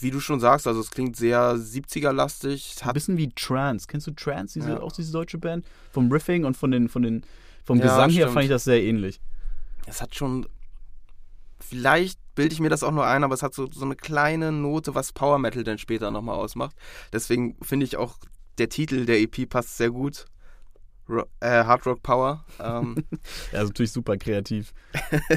Wie 0.00 0.10
du 0.10 0.20
schon 0.20 0.40
sagst, 0.40 0.66
also 0.66 0.80
es 0.80 0.90
klingt 0.90 1.16
sehr 1.16 1.54
70er-lastig. 1.54 2.76
Ein 2.82 2.92
bisschen 2.92 3.16
wie 3.16 3.30
Trance. 3.30 3.86
Kennst 3.88 4.06
du 4.06 4.10
Trance, 4.10 4.58
diese, 4.58 4.72
ja. 4.72 4.80
auch 4.80 4.92
diese 4.92 5.10
deutsche 5.10 5.38
Band? 5.38 5.64
Vom 5.90 6.12
Riffing 6.12 6.44
und 6.44 6.56
von 6.56 6.70
den, 6.70 6.88
von 6.88 7.02
den, 7.02 7.22
vom 7.64 7.78
ja, 7.78 7.84
Gesang 7.84 8.10
her 8.10 8.28
fand 8.28 8.44
ich 8.44 8.50
das 8.50 8.64
sehr 8.64 8.82
ähnlich. 8.82 9.20
Es 9.86 10.02
hat 10.02 10.14
schon 10.14 10.46
vielleicht 11.60 12.18
bilde 12.34 12.54
ich 12.54 12.60
mir 12.60 12.70
das 12.70 12.82
auch 12.82 12.92
nur 12.92 13.06
ein, 13.06 13.24
aber 13.24 13.34
es 13.34 13.42
hat 13.42 13.54
so, 13.54 13.68
so 13.70 13.84
eine 13.84 13.96
kleine 13.96 14.52
Note, 14.52 14.94
was 14.94 15.12
Power 15.12 15.38
Metal 15.38 15.64
dann 15.64 15.78
später 15.78 16.10
nochmal 16.10 16.36
ausmacht. 16.36 16.74
Deswegen 17.12 17.56
finde 17.62 17.84
ich 17.84 17.96
auch, 17.96 18.16
der 18.58 18.68
Titel 18.68 19.06
der 19.06 19.20
EP 19.20 19.48
passt 19.48 19.76
sehr 19.76 19.90
gut. 19.90 20.26
Ro 21.08 21.24
äh, 21.40 21.64
Hard 21.64 21.86
Rock 21.86 22.02
Power. 22.02 22.44
Ähm. 22.60 22.96
ja, 23.52 23.62
ist 23.62 23.68
natürlich 23.68 23.92
super 23.92 24.16
kreativ. 24.16 24.72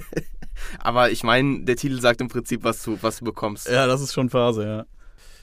aber 0.80 1.12
ich 1.12 1.24
meine, 1.24 1.64
der 1.64 1.76
Titel 1.76 2.00
sagt 2.00 2.22
im 2.22 2.30
Prinzip, 2.30 2.64
was 2.64 2.84
du, 2.84 2.98
was 3.02 3.18
du 3.18 3.26
bekommst. 3.26 3.68
Ja, 3.68 3.88
das 3.88 4.02
ist 4.02 4.14
schon 4.14 4.30
Phase, 4.30 4.66
ja. 4.66 4.86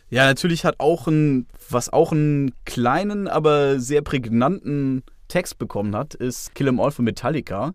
Ja, 0.09 0.27
natürlich 0.27 0.65
hat 0.65 0.77
auch 0.79 1.07
ein, 1.07 1.47
was 1.69 1.93
auch 1.93 2.11
einen 2.11 2.53
kleinen, 2.65 3.29
aber 3.29 3.79
sehr 3.79 4.03
prägnanten 4.03 5.05
Text 5.29 5.59
bekommen 5.59 5.95
hat, 5.95 6.15
ist 6.15 6.55
Kill 6.57 6.67
'Em 6.67 6.81
All 6.81 6.91
von 6.91 7.05
Metallica. 7.05 7.75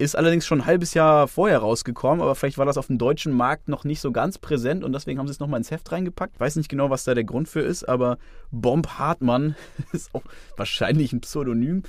Ist 0.00 0.16
allerdings 0.16 0.46
schon 0.46 0.62
ein 0.62 0.66
halbes 0.66 0.94
Jahr 0.94 1.28
vorher 1.28 1.58
rausgekommen, 1.58 2.22
aber 2.22 2.34
vielleicht 2.34 2.56
war 2.56 2.64
das 2.64 2.78
auf 2.78 2.86
dem 2.86 2.96
deutschen 2.96 3.34
Markt 3.34 3.68
noch 3.68 3.84
nicht 3.84 4.00
so 4.00 4.12
ganz 4.12 4.38
präsent 4.38 4.82
und 4.82 4.94
deswegen 4.94 5.18
haben 5.18 5.26
sie 5.26 5.32
es 5.32 5.40
nochmal 5.40 5.58
ins 5.58 5.70
Heft 5.70 5.92
reingepackt. 5.92 6.40
Weiß 6.40 6.56
nicht 6.56 6.70
genau, 6.70 6.88
was 6.88 7.04
da 7.04 7.12
der 7.14 7.24
Grund 7.24 7.50
für 7.50 7.60
ist, 7.60 7.86
aber 7.86 8.16
Bomb 8.50 8.98
Hartmann 8.98 9.56
ist 9.92 10.14
auch 10.14 10.22
wahrscheinlich 10.56 11.12
ein 11.12 11.20
Pseudonym, 11.20 11.82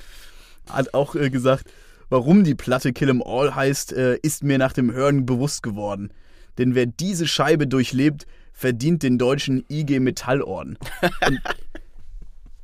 hat 0.69 0.93
auch 0.93 1.15
äh, 1.15 1.29
gesagt, 1.29 1.71
warum 2.09 2.43
die 2.43 2.53
Platte 2.53 2.91
Kill 2.91 3.07
'em 3.07 3.23
All 3.25 3.55
heißt, 3.55 3.93
äh, 3.93 4.17
ist 4.21 4.43
mir 4.43 4.57
nach 4.57 4.73
dem 4.73 4.91
Hören 4.91 5.25
bewusst 5.25 5.63
geworden. 5.63 6.11
Denn 6.57 6.75
wer 6.75 6.87
diese 6.87 7.27
Scheibe 7.27 7.65
durchlebt, 7.65 8.27
verdient 8.51 9.03
den 9.03 9.19
deutschen 9.19 9.63
IG 9.69 10.01
Metallorden. 10.01 10.77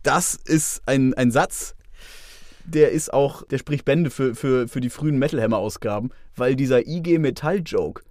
Das 0.03 0.35
ist 0.35 0.83
ein, 0.85 1.13
ein 1.15 1.31
Satz, 1.31 1.75
der 2.67 2.91
ist 2.91 3.13
auch, 3.13 3.43
der 3.47 3.57
spricht 3.57 3.85
Bände 3.85 4.09
für, 4.09 4.35
für, 4.35 4.67
für 4.67 4.81
die 4.81 4.89
frühen 4.89 5.17
Metal 5.17 5.41
Hammer 5.41 5.57
Ausgaben, 5.57 6.11
weil 6.35 6.55
dieser 6.55 6.85
IG 6.87 7.17
Metall 7.17 7.61
Joke, 7.65 8.03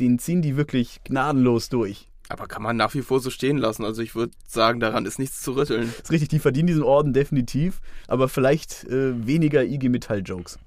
den 0.00 0.18
ziehen 0.18 0.40
die 0.40 0.56
wirklich 0.56 1.00
gnadenlos 1.04 1.68
durch. 1.68 2.08
Aber 2.28 2.46
kann 2.46 2.62
man 2.62 2.76
nach 2.76 2.94
wie 2.94 3.02
vor 3.02 3.20
so 3.20 3.28
stehen 3.28 3.58
lassen. 3.58 3.84
Also 3.84 4.00
ich 4.00 4.14
würde 4.14 4.32
sagen, 4.46 4.80
daran 4.80 5.04
ist 5.04 5.18
nichts 5.18 5.42
zu 5.42 5.52
rütteln. 5.52 5.88
Das 5.88 6.04
ist 6.04 6.10
richtig, 6.10 6.30
die 6.30 6.38
verdienen 6.38 6.68
diesen 6.68 6.82
Orden 6.82 7.12
definitiv, 7.12 7.80
aber 8.08 8.28
vielleicht 8.28 8.84
äh, 8.84 9.26
weniger 9.26 9.62
IG 9.62 9.90
Metall 9.90 10.22
Jokes. 10.24 10.58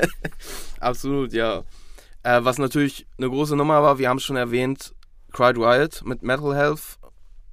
Absolut, 0.80 1.32
ja. 1.32 1.62
Äh, 2.22 2.40
was 2.42 2.58
natürlich 2.58 3.06
eine 3.18 3.28
große 3.28 3.56
Nummer 3.56 3.82
war, 3.82 3.98
wir 3.98 4.08
haben 4.08 4.16
es 4.16 4.24
schon 4.24 4.36
erwähnt, 4.36 4.94
Cried 5.32 5.56
Riot 5.56 6.02
mit 6.04 6.22
Metal 6.22 6.56
Health. 6.56 6.98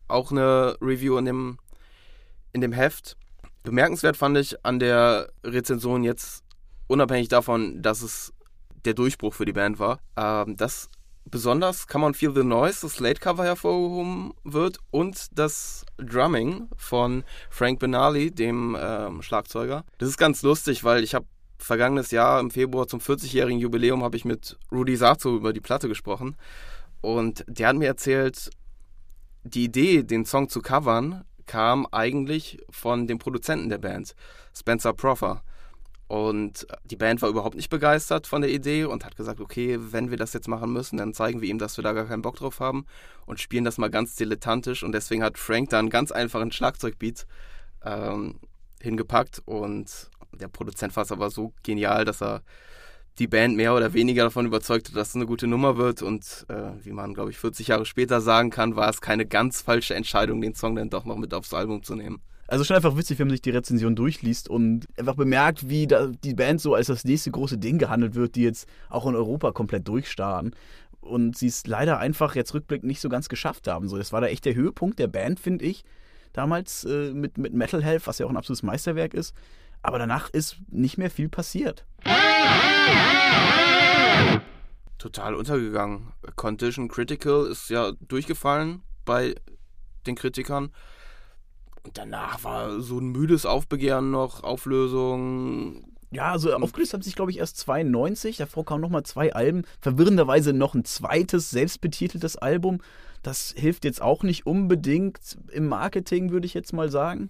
Auch 0.07 0.31
eine 0.31 0.77
Review 0.81 1.17
in 1.17 1.25
dem, 1.25 1.57
in 2.53 2.61
dem 2.61 2.71
Heft. 2.71 3.17
Bemerkenswert 3.67 4.15
fand 4.15 4.37
ich 4.37 4.65
an 4.65 4.79
der 4.79 5.29
Rezension 5.43 6.05
jetzt, 6.05 6.41
unabhängig 6.87 7.27
davon, 7.27 7.81
dass 7.81 8.01
es 8.01 8.33
der 8.85 8.93
Durchbruch 8.93 9.33
für 9.33 9.43
die 9.43 9.51
Band 9.51 9.77
war, 9.77 9.99
ähm, 10.15 10.55
dass 10.55 10.89
besonders 11.25 11.85
Come 11.85 12.05
on 12.05 12.13
Feel 12.13 12.33
the 12.33 12.45
Noise, 12.45 12.79
das 12.83 12.93
Slate-Cover 12.93 13.43
hervorgehoben 13.43 14.31
wird 14.45 14.77
und 14.89 15.37
das 15.37 15.85
Drumming 15.97 16.69
von 16.77 17.25
Frank 17.49 17.79
Benali, 17.79 18.31
dem 18.31 18.77
ähm, 18.79 19.21
Schlagzeuger. 19.21 19.83
Das 19.97 20.07
ist 20.07 20.17
ganz 20.17 20.43
lustig, 20.43 20.85
weil 20.85 21.03
ich 21.03 21.13
habe 21.13 21.25
vergangenes 21.59 22.11
Jahr 22.11 22.39
im 22.39 22.51
Februar 22.51 22.87
zum 22.87 23.01
40-jährigen 23.01 23.59
Jubiläum 23.59 24.01
habe 24.01 24.15
ich 24.15 24.23
mit 24.23 24.57
Rudy 24.71 24.95
Sazo 24.95 25.35
über 25.35 25.51
die 25.51 25.59
Platte 25.59 25.89
gesprochen 25.89 26.37
und 27.01 27.43
der 27.49 27.67
hat 27.67 27.75
mir 27.75 27.87
erzählt, 27.87 28.49
die 29.43 29.65
Idee, 29.65 30.03
den 30.03 30.23
Song 30.23 30.47
zu 30.47 30.61
covern, 30.61 31.25
kam 31.47 31.87
eigentlich 31.91 32.59
von 32.69 33.07
dem 33.07 33.17
Produzenten 33.17 33.69
der 33.69 33.79
Band, 33.79 34.15
Spencer 34.55 34.93
Proffer. 34.93 35.43
Und 36.07 36.65
die 36.85 36.95
Band 36.95 37.21
war 37.21 37.29
überhaupt 37.29 37.55
nicht 37.55 37.69
begeistert 37.69 38.27
von 38.27 38.41
der 38.41 38.51
Idee 38.51 38.85
und 38.85 39.03
hat 39.03 39.17
gesagt, 39.17 39.41
okay, 39.41 39.77
wenn 39.79 40.09
wir 40.09 40.17
das 40.17 40.31
jetzt 40.31 40.47
machen 40.47 40.71
müssen, 40.71 40.95
dann 40.97 41.13
zeigen 41.13 41.41
wir 41.41 41.49
ihm, 41.49 41.59
dass 41.59 41.75
wir 41.77 41.83
da 41.83 41.91
gar 41.91 42.05
keinen 42.05 42.21
Bock 42.21 42.37
drauf 42.37 42.61
haben 42.61 42.85
und 43.25 43.41
spielen 43.41 43.65
das 43.65 43.77
mal 43.77 43.89
ganz 43.89 44.15
dilettantisch. 44.15 44.83
Und 44.83 44.93
deswegen 44.93 45.21
hat 45.21 45.37
Frank 45.37 45.69
da 45.71 45.79
einen 45.79 45.89
ganz 45.89 46.13
einfachen 46.13 46.53
Schlagzeugbeat 46.53 47.27
ähm, 47.83 48.39
hingepackt 48.81 49.41
und 49.45 50.09
der 50.31 50.47
Produzent 50.47 50.95
war 50.95 51.03
es 51.03 51.11
aber 51.11 51.29
so 51.29 51.53
genial, 51.63 52.05
dass 52.05 52.21
er 52.21 52.41
die 53.19 53.27
Band 53.27 53.55
mehr 53.55 53.75
oder 53.75 53.93
weniger 53.93 54.23
davon 54.23 54.45
überzeugt 54.45 54.89
hat, 54.89 54.95
dass 54.95 55.09
es 55.09 55.15
eine 55.15 55.25
gute 55.25 55.47
Nummer 55.47 55.77
wird. 55.77 56.01
Und 56.01 56.45
äh, 56.49 56.71
wie 56.83 56.91
man, 56.91 57.13
glaube 57.13 57.31
ich, 57.31 57.37
40 57.37 57.69
Jahre 57.69 57.85
später 57.85 58.21
sagen 58.21 58.49
kann, 58.49 58.75
war 58.75 58.89
es 58.89 59.01
keine 59.01 59.25
ganz 59.25 59.61
falsche 59.61 59.95
Entscheidung, 59.95 60.41
den 60.41 60.53
Song 60.53 60.75
dann 60.75 60.89
doch 60.89 61.05
noch 61.05 61.17
mit 61.17 61.33
aufs 61.33 61.53
Album 61.53 61.83
zu 61.83 61.95
nehmen. 61.95 62.21
Also 62.47 62.63
schon 62.63 62.77
einfach 62.77 62.95
witzig, 62.95 63.19
wenn 63.19 63.27
man 63.27 63.33
sich 63.33 63.41
die 63.41 63.49
Rezension 63.49 63.95
durchliest 63.95 64.49
und 64.49 64.85
einfach 64.97 65.15
bemerkt, 65.15 65.67
wie 65.67 65.85
die 66.23 66.33
Band 66.33 66.61
so 66.61 66.75
als 66.75 66.87
das 66.87 67.03
nächste 67.03 67.29
große 67.29 67.57
Ding 67.57 67.77
gehandelt 67.77 68.15
wird, 68.15 68.35
die 68.35 68.43
jetzt 68.43 68.69
auch 68.89 69.05
in 69.05 69.15
Europa 69.15 69.51
komplett 69.51 69.87
durchstarren. 69.87 70.55
Und 71.01 71.37
sie 71.37 71.47
es 71.47 71.67
leider 71.67 71.99
einfach 71.99 72.35
jetzt 72.35 72.53
rückblickend 72.53 72.87
nicht 72.87 73.01
so 73.01 73.09
ganz 73.09 73.27
geschafft 73.27 73.67
haben. 73.67 73.89
So, 73.89 73.97
das 73.97 74.13
war 74.13 74.21
da 74.21 74.27
echt 74.27 74.45
der 74.45 74.55
Höhepunkt 74.55 74.97
der 74.99 75.07
Band, 75.07 75.39
finde 75.39 75.65
ich. 75.65 75.83
Damals 76.31 76.85
äh, 76.85 77.13
mit, 77.13 77.37
mit 77.37 77.53
Metal 77.53 77.83
Health, 77.83 78.07
was 78.07 78.19
ja 78.19 78.25
auch 78.25 78.29
ein 78.29 78.37
absolutes 78.37 78.63
Meisterwerk 78.63 79.13
ist. 79.13 79.33
Aber 79.81 79.99
danach 79.99 80.29
ist 80.29 80.57
nicht 80.69 80.97
mehr 80.97 81.09
viel 81.09 81.29
passiert. 81.29 81.85
Total 84.97 85.35
untergegangen. 85.35 86.11
Condition 86.35 86.87
Critical 86.87 87.45
ist 87.47 87.69
ja 87.69 87.91
durchgefallen 88.01 88.81
bei 89.05 89.35
den 90.05 90.15
Kritikern. 90.15 90.71
Und 91.83 91.97
danach 91.97 92.43
war 92.43 92.81
so 92.81 92.99
ein 92.99 93.11
müdes 93.11 93.45
Aufbegehren 93.45 94.11
noch, 94.11 94.43
Auflösung. 94.43 95.93
Ja, 96.11 96.31
also 96.31 96.53
aufgelöst 96.53 96.93
haben 96.93 97.01
sich, 97.01 97.15
glaube 97.15 97.31
ich, 97.31 97.37
erst 97.37 97.57
92. 97.57 98.37
Davor 98.37 98.65
kamen 98.65 98.81
nochmal 98.81 99.03
zwei 99.03 99.33
Alben. 99.33 99.63
Verwirrenderweise 99.79 100.53
noch 100.53 100.73
ein 100.73 100.85
zweites, 100.85 101.49
selbstbetiteltes 101.49 102.37
Album. 102.37 102.79
Das 103.23 103.53
hilft 103.55 103.85
jetzt 103.85 104.01
auch 104.01 104.23
nicht 104.23 104.45
unbedingt 104.45 105.37
im 105.51 105.67
Marketing, 105.67 106.31
würde 106.31 106.45
ich 106.45 106.53
jetzt 106.53 106.73
mal 106.73 106.89
sagen. 106.89 107.29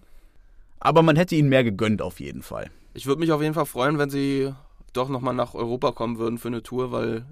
Aber 0.80 1.02
man 1.02 1.16
hätte 1.16 1.36
ihnen 1.36 1.50
mehr 1.50 1.64
gegönnt 1.64 2.02
auf 2.02 2.20
jeden 2.20 2.42
Fall. 2.42 2.70
Ich 2.94 3.06
würde 3.06 3.20
mich 3.20 3.32
auf 3.32 3.42
jeden 3.42 3.54
Fall 3.54 3.66
freuen, 3.66 3.98
wenn 3.98 4.10
sie 4.10 4.54
doch 4.94 5.10
nochmal 5.10 5.34
nach 5.34 5.54
Europa 5.54 5.92
kommen 5.92 6.18
würden 6.18 6.38
für 6.38 6.48
eine 6.48 6.64
Tour, 6.64 6.92
weil 6.92 7.26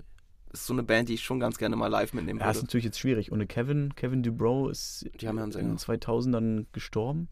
es 0.51 0.61
ist 0.61 0.67
so 0.67 0.73
eine 0.73 0.83
Band, 0.83 1.09
die 1.09 1.15
ich 1.15 1.23
schon 1.23 1.39
ganz 1.39 1.57
gerne 1.57 1.75
mal 1.75 1.87
live 1.87 2.13
mitnehmen 2.13 2.39
ja, 2.39 2.45
würde. 2.45 2.57
ist 2.57 2.63
natürlich 2.63 2.85
jetzt 2.85 2.99
schwierig. 2.99 3.31
Ohne 3.31 3.47
Kevin, 3.47 3.93
Kevin 3.95 4.23
Dubrow 4.23 4.69
ist 4.69 5.05
Die 5.19 5.27
haben 5.27 5.37
ja 5.37 5.43
einen 5.43 5.51
Sänger. 5.51 5.69
in 5.69 5.75
den 5.75 5.77
2000ern 5.77 6.65
gestorben. 6.71 7.29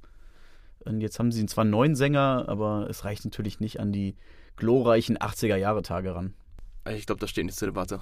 Und 0.80 1.00
jetzt 1.00 1.20
haben 1.20 1.32
sie 1.32 1.46
zwar 1.46 1.62
einen 1.62 1.72
neuen 1.72 1.96
Sänger, 1.96 2.46
aber 2.48 2.88
es 2.90 3.06
reicht 3.06 3.24
natürlich 3.24 3.60
nicht 3.60 3.80
an 3.80 3.92
die 3.92 4.16
glorreichen 4.58 5.18
80er-Jahre-Tage 5.18 6.14
ran. 6.14 6.34
Ich 6.90 7.06
glaube, 7.06 7.22
das 7.22 7.30
steht 7.30 7.46
nicht 7.46 7.58
zur 7.58 7.70
Debatte. 7.70 8.02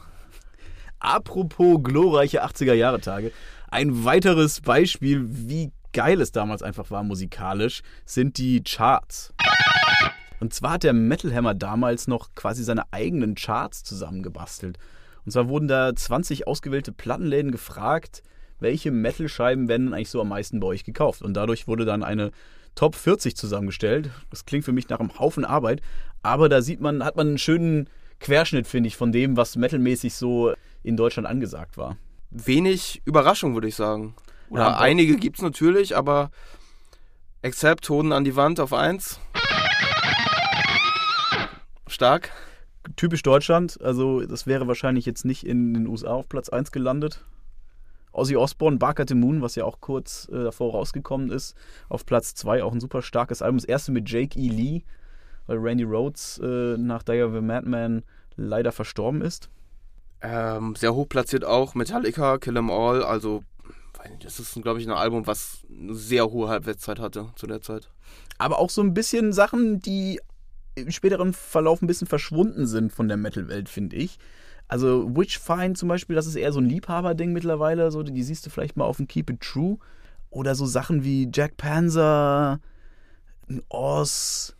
Apropos 0.99 1.79
glorreiche 1.83 2.43
80er-Jahre-Tage. 2.43 3.31
Ein 3.69 4.03
weiteres 4.03 4.61
Beispiel, 4.61 5.25
wie 5.27 5.71
geil 5.93 6.21
es 6.21 6.31
damals 6.31 6.63
einfach 6.63 6.91
war 6.91 7.03
musikalisch, 7.03 7.81
sind 8.05 8.37
die 8.37 8.63
Charts. 8.63 9.33
Und 10.39 10.53
zwar 10.53 10.73
hat 10.73 10.83
der 10.83 10.93
Metal 10.93 11.33
Hammer 11.33 11.53
damals 11.53 12.07
noch 12.07 12.33
quasi 12.33 12.63
seine 12.63 12.91
eigenen 12.91 13.35
Charts 13.35 13.83
zusammengebastelt. 13.83 14.77
Und 15.23 15.31
zwar 15.31 15.47
wurden 15.47 15.67
da 15.67 15.95
20 15.95 16.47
ausgewählte 16.47 16.91
Plattenläden 16.91 17.51
gefragt, 17.51 18.23
welche 18.59 18.91
Metal-Scheiben 18.91 19.67
werden 19.67 19.93
eigentlich 19.93 20.09
so 20.09 20.21
am 20.21 20.29
meisten 20.29 20.59
bei 20.59 20.67
euch 20.67 20.83
gekauft. 20.83 21.21
Und 21.21 21.35
dadurch 21.35 21.67
wurde 21.67 21.85
dann 21.85 22.03
eine 22.03 22.31
Top 22.75 22.95
40 22.95 23.35
zusammengestellt. 23.35 24.09
Das 24.29 24.45
klingt 24.45 24.65
für 24.65 24.71
mich 24.71 24.89
nach 24.89 24.99
einem 24.99 25.19
Haufen 25.19 25.45
Arbeit, 25.45 25.81
aber 26.23 26.49
da 26.49 26.61
sieht 26.61 26.79
man, 26.79 27.03
hat 27.03 27.17
man 27.17 27.27
einen 27.27 27.37
schönen 27.37 27.89
Querschnitt, 28.19 28.67
finde 28.67 28.87
ich, 28.87 28.97
von 28.97 29.11
dem, 29.11 29.35
was 29.35 29.55
metalmäßig 29.55 30.13
so 30.13 30.53
in 30.83 30.95
Deutschland 30.95 31.27
angesagt 31.27 31.77
war. 31.77 31.97
Wenig 32.29 33.01
Überraschung, 33.05 33.53
würde 33.55 33.67
ich 33.67 33.75
sagen. 33.75 34.15
Oder 34.51 34.63
Ja, 34.63 34.77
einige 34.77 35.15
gibt 35.17 35.37
es 35.37 35.41
natürlich, 35.41 35.95
aber 35.95 36.29
Except 37.41 37.89
Hoden 37.89 38.11
an 38.11 38.23
die 38.23 38.35
Wand 38.35 38.59
auf 38.59 38.71
1. 38.71 39.19
Stark. 41.87 42.29
Typisch 42.95 43.23
Deutschland, 43.23 43.79
also 43.81 44.21
das 44.21 44.47
wäre 44.47 44.67
wahrscheinlich 44.67 45.05
jetzt 45.05 45.23
nicht 45.23 45.45
in 45.45 45.73
den 45.73 45.87
USA 45.87 46.11
auf 46.11 46.29
Platz 46.29 46.49
1 46.49 46.71
gelandet. 46.71 47.23
Ozzy 48.11 48.35
Osbourne, 48.35 48.77
Bark 48.77 48.99
at 48.99 49.09
the 49.09 49.15
Moon, 49.15 49.41
was 49.41 49.55
ja 49.55 49.63
auch 49.63 49.79
kurz 49.79 50.27
äh, 50.31 50.43
davor 50.43 50.73
rausgekommen 50.73 51.31
ist, 51.31 51.55
auf 51.89 52.05
Platz 52.05 52.35
2, 52.35 52.63
auch 52.63 52.73
ein 52.73 52.79
super 52.79 53.01
starkes 53.01 53.41
Album. 53.41 53.57
Das 53.57 53.65
erste 53.65 53.91
mit 53.91 54.09
Jake 54.09 54.37
E. 54.37 54.49
Lee, 54.49 54.83
weil 55.47 55.57
Randy 55.57 55.83
Rhodes 55.83 56.39
äh, 56.43 56.77
nach 56.77 57.03
Die 57.03 57.21
of 57.21 57.33
a 57.33 57.41
Madman 57.41 58.03
leider 58.35 58.71
verstorben 58.71 59.21
ist. 59.21 59.49
Ähm, 60.21 60.75
sehr 60.75 60.93
hoch 60.93 61.07
platziert 61.09 61.45
auch 61.45 61.73
Metallica, 61.73 62.37
Kill 62.37 62.57
'Em 62.57 62.69
All. 62.69 63.03
Also, 63.03 63.43
das 64.19 64.39
ist, 64.39 64.53
glaube 64.61 64.79
ich, 64.79 64.87
ein 64.87 64.93
Album, 64.93 65.27
was 65.27 65.59
eine 65.69 65.93
sehr 65.95 66.29
hohe 66.29 66.49
Halbwertszeit 66.49 66.99
hatte 66.99 67.29
zu 67.35 67.47
der 67.47 67.61
Zeit. 67.61 67.89
Aber 68.37 68.59
auch 68.59 68.69
so 68.69 68.81
ein 68.81 68.93
bisschen 68.93 69.33
Sachen, 69.33 69.79
die 69.79 70.19
im 70.75 70.91
späteren 70.91 71.33
Verlauf 71.33 71.81
ein 71.81 71.87
bisschen 71.87 72.07
verschwunden 72.07 72.67
sind 72.67 72.91
von 72.91 73.07
der 73.07 73.17
Metal-Welt, 73.17 73.69
finde 73.69 73.95
ich. 73.97 74.17
Also 74.67 75.15
Witchfind 75.15 75.77
zum 75.77 75.89
Beispiel, 75.89 76.15
das 76.15 76.27
ist 76.27 76.35
eher 76.35 76.53
so 76.53 76.59
ein 76.59 76.65
Liebhaberding 76.65 77.33
mittlerweile. 77.33 77.91
So, 77.91 78.03
die 78.03 78.23
siehst 78.23 78.45
du 78.45 78.49
vielleicht 78.49 78.77
mal 78.77 78.85
auf 78.85 78.97
dem 78.97 79.07
Keep 79.07 79.29
It 79.29 79.41
True. 79.41 79.77
Oder 80.29 80.55
so 80.55 80.65
Sachen 80.65 81.03
wie 81.03 81.29
Jack 81.33 81.57
Panzer, 81.57 82.59
Oz, 83.67 84.55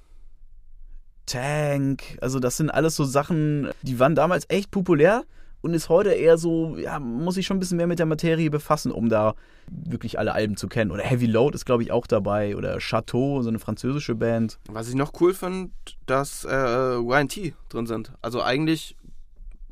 Tank. 1.26 2.18
Also 2.20 2.40
das 2.40 2.58
sind 2.58 2.70
alles 2.70 2.96
so 2.96 3.06
Sachen, 3.06 3.70
die 3.82 4.00
waren 4.00 4.16
damals 4.16 4.46
echt 4.50 4.70
populär 4.70 5.24
und 5.62 5.74
ist 5.74 5.90
heute 5.90 6.12
eher 6.12 6.38
so, 6.38 6.76
ja, 6.78 7.00
muss 7.00 7.38
ich 7.38 7.46
schon 7.46 7.58
ein 7.58 7.60
bisschen 7.60 7.78
mehr 7.78 7.88
mit 7.88 8.00
der 8.00 8.06
Materie 8.06 8.50
befassen, 8.50 8.92
um 8.92 9.10
da 9.10 9.36
wirklich 9.70 10.18
alle 10.18 10.34
Alben 10.34 10.58
zu 10.58 10.68
kennen. 10.68 10.92
Oder 10.92 11.04
Heavy 11.04 11.28
Load 11.28 11.56
ist, 11.56 11.66
glaube 11.66 11.84
ich, 11.84 11.92
auch 11.92 12.08
dabei. 12.08 12.56
Oder 12.56 12.80
Chateau, 12.80 13.42
so 13.42 13.50
eine 13.50 13.60
französische 13.60 14.16
Band. 14.16 14.58
Was 14.70 14.90
ich 14.90 14.96
noch 14.96 15.14
cool 15.22 15.34
finde, 15.34 15.72
dass 16.08 16.46
äh, 16.46 16.98
YT 16.98 17.54
drin 17.70 17.86
sind. 17.86 18.12
Also 18.22 18.42
eigentlich 18.42 18.96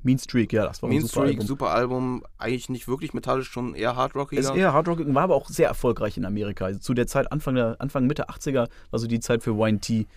Mean 0.03 0.17
Streak, 0.17 0.53
ja, 0.53 0.65
das 0.65 0.81
war 0.81 0.89
Mean 0.89 0.99
ein 1.01 1.07
super 1.07 1.21
Streak, 1.21 1.35
Album. 1.35 1.47
super 1.47 1.69
Album. 1.71 2.23
Eigentlich 2.37 2.69
nicht 2.69 2.87
wirklich 2.87 3.13
metallisch, 3.13 3.49
schon 3.49 3.75
eher 3.75 3.95
hardrockiger. 3.95 4.41
Ist 4.41 4.55
eher 4.55 4.73
Hardrock, 4.73 4.99
war 5.13 5.23
aber 5.23 5.35
auch 5.35 5.49
sehr 5.49 5.67
erfolgreich 5.67 6.17
in 6.17 6.25
Amerika. 6.25 6.65
Also 6.65 6.79
zu 6.79 6.93
der 6.93 7.07
Zeit, 7.07 7.31
Anfang, 7.31 7.55
der, 7.55 7.75
Anfang 7.79 8.07
Mitte 8.07 8.29
80er, 8.29 8.69
war 8.91 8.99
so 8.99 9.07
die 9.07 9.19
Zeit 9.19 9.43
für 9.43 9.59
YT, 9.59 10.07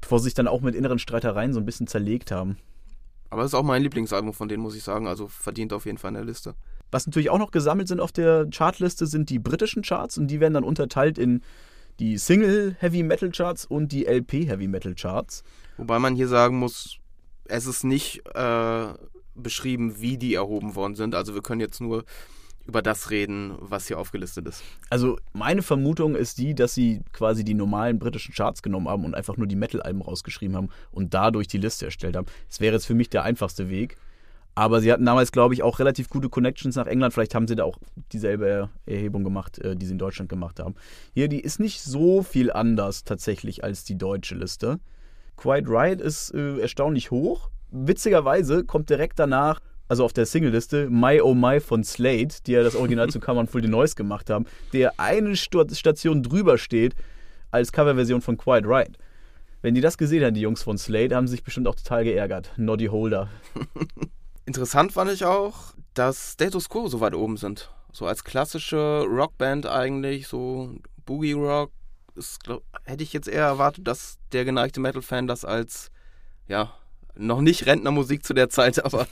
bevor 0.00 0.18
sie 0.18 0.24
sich 0.24 0.34
dann 0.34 0.48
auch 0.48 0.60
mit 0.60 0.74
inneren 0.74 0.98
Streitereien 0.98 1.52
so 1.52 1.60
ein 1.60 1.64
bisschen 1.64 1.86
zerlegt 1.86 2.30
haben. 2.30 2.58
Aber 3.32 3.40
das 3.40 3.52
ist 3.52 3.54
auch 3.54 3.62
mein 3.62 3.82
Lieblingsalbum 3.82 4.34
von 4.34 4.46
denen, 4.46 4.62
muss 4.62 4.76
ich 4.76 4.82
sagen. 4.82 5.06
Also 5.06 5.26
verdient 5.26 5.72
auf 5.72 5.86
jeden 5.86 5.96
Fall 5.96 6.10
in 6.10 6.16
der 6.16 6.24
Liste. 6.24 6.54
Was 6.90 7.06
natürlich 7.06 7.30
auch 7.30 7.38
noch 7.38 7.50
gesammelt 7.50 7.88
sind 7.88 7.98
auf 7.98 8.12
der 8.12 8.46
Chartliste, 8.50 9.06
sind 9.06 9.30
die 9.30 9.38
britischen 9.38 9.80
Charts 9.80 10.18
und 10.18 10.26
die 10.26 10.38
werden 10.38 10.52
dann 10.52 10.64
unterteilt 10.64 11.16
in 11.16 11.40
die 11.98 12.18
Single 12.18 12.76
Heavy 12.78 13.02
Metal 13.02 13.30
Charts 13.30 13.64
und 13.64 13.90
die 13.90 14.04
LP 14.04 14.46
Heavy 14.46 14.68
Metal 14.68 14.94
Charts. 14.94 15.44
Wobei 15.78 15.98
man 15.98 16.14
hier 16.14 16.28
sagen 16.28 16.58
muss, 16.58 16.98
es 17.46 17.64
ist 17.64 17.84
nicht 17.84 18.20
äh, 18.34 18.88
beschrieben, 19.34 19.98
wie 19.98 20.18
die 20.18 20.34
erhoben 20.34 20.74
worden 20.74 20.94
sind. 20.94 21.14
Also 21.14 21.32
wir 21.32 21.40
können 21.40 21.62
jetzt 21.62 21.80
nur 21.80 22.04
über 22.66 22.82
das 22.82 23.10
reden, 23.10 23.54
was 23.58 23.88
hier 23.88 23.98
aufgelistet 23.98 24.46
ist. 24.46 24.62
Also 24.90 25.18
meine 25.32 25.62
Vermutung 25.62 26.14
ist 26.14 26.38
die, 26.38 26.54
dass 26.54 26.74
sie 26.74 27.02
quasi 27.12 27.44
die 27.44 27.54
normalen 27.54 27.98
britischen 27.98 28.34
Charts 28.34 28.62
genommen 28.62 28.88
haben 28.88 29.04
und 29.04 29.14
einfach 29.14 29.36
nur 29.36 29.46
die 29.46 29.56
Metal-Alben 29.56 30.02
rausgeschrieben 30.02 30.56
haben 30.56 30.68
und 30.90 31.14
dadurch 31.14 31.48
die 31.48 31.58
Liste 31.58 31.86
erstellt 31.86 32.16
haben. 32.16 32.26
Das 32.48 32.60
wäre 32.60 32.74
jetzt 32.74 32.86
für 32.86 32.94
mich 32.94 33.10
der 33.10 33.24
einfachste 33.24 33.68
Weg. 33.68 33.96
Aber 34.54 34.80
sie 34.82 34.92
hatten 34.92 35.06
damals, 35.06 35.32
glaube 35.32 35.54
ich, 35.54 35.62
auch 35.62 35.78
relativ 35.78 36.10
gute 36.10 36.28
Connections 36.28 36.76
nach 36.76 36.86
England. 36.86 37.14
Vielleicht 37.14 37.34
haben 37.34 37.48
sie 37.48 37.56
da 37.56 37.64
auch 37.64 37.78
dieselbe 38.12 38.68
Erhebung 38.84 39.24
gemacht, 39.24 39.58
äh, 39.58 39.76
die 39.76 39.86
sie 39.86 39.92
in 39.92 39.98
Deutschland 39.98 40.28
gemacht 40.28 40.60
haben. 40.60 40.74
Hier, 41.14 41.28
die 41.28 41.40
ist 41.40 41.58
nicht 41.58 41.80
so 41.80 42.22
viel 42.22 42.52
anders 42.52 43.04
tatsächlich 43.04 43.64
als 43.64 43.84
die 43.84 43.96
deutsche 43.96 44.34
Liste. 44.34 44.78
Quite 45.36 45.68
Right 45.68 46.00
ist 46.00 46.34
äh, 46.34 46.58
erstaunlich 46.58 47.10
hoch. 47.10 47.50
Witzigerweise 47.70 48.64
kommt 48.64 48.90
direkt 48.90 49.18
danach, 49.18 49.60
also 49.92 50.06
auf 50.06 50.14
der 50.14 50.24
Singleliste, 50.24 50.88
My 50.88 51.20
Oh 51.20 51.34
My 51.34 51.60
von 51.60 51.84
Slade, 51.84 52.28
die 52.46 52.52
ja 52.52 52.62
das 52.62 52.74
Original 52.74 53.10
zu 53.10 53.20
Come 53.20 53.40
on 53.40 53.46
Full 53.46 53.60
the 53.60 53.68
Noise 53.68 53.94
gemacht 53.94 54.30
haben, 54.30 54.46
der 54.72 54.98
eine 54.98 55.36
Station 55.36 56.22
drüber 56.22 56.56
steht 56.56 56.94
als 57.50 57.72
Coverversion 57.72 58.22
von 58.22 58.38
Quite 58.38 58.66
Right. 58.66 58.96
Wenn 59.60 59.74
die 59.74 59.82
das 59.82 59.98
gesehen 59.98 60.24
haben, 60.24 60.32
die 60.32 60.40
Jungs 60.40 60.62
von 60.62 60.78
Slade, 60.78 61.14
haben 61.14 61.28
sich 61.28 61.44
bestimmt 61.44 61.68
auch 61.68 61.74
total 61.74 62.04
geärgert. 62.04 62.52
Noddy 62.56 62.86
Holder. 62.86 63.28
Interessant 64.46 64.92
fand 64.92 65.10
ich 65.10 65.26
auch, 65.26 65.74
dass 65.92 66.32
Status 66.32 66.70
Quo 66.70 66.88
so 66.88 67.00
weit 67.00 67.14
oben 67.14 67.36
sind. 67.36 67.70
So 67.92 68.06
als 68.06 68.24
klassische 68.24 69.04
Rockband 69.06 69.66
eigentlich, 69.66 70.26
so 70.26 70.74
Boogie 71.04 71.32
Rock. 71.32 71.70
Ist, 72.14 72.44
glaub, 72.44 72.62
hätte 72.84 73.02
ich 73.02 73.12
jetzt 73.12 73.28
eher 73.28 73.44
erwartet, 73.44 73.86
dass 73.86 74.16
der 74.32 74.46
geneigte 74.46 74.80
Metal-Fan 74.80 75.26
das 75.26 75.44
als, 75.44 75.90
ja, 76.48 76.72
noch 77.16 77.40
nicht 77.40 77.66
Rentnermusik 77.66 78.24
zu 78.24 78.34
der 78.34 78.48
Zeit, 78.48 78.84
aber. 78.84 79.06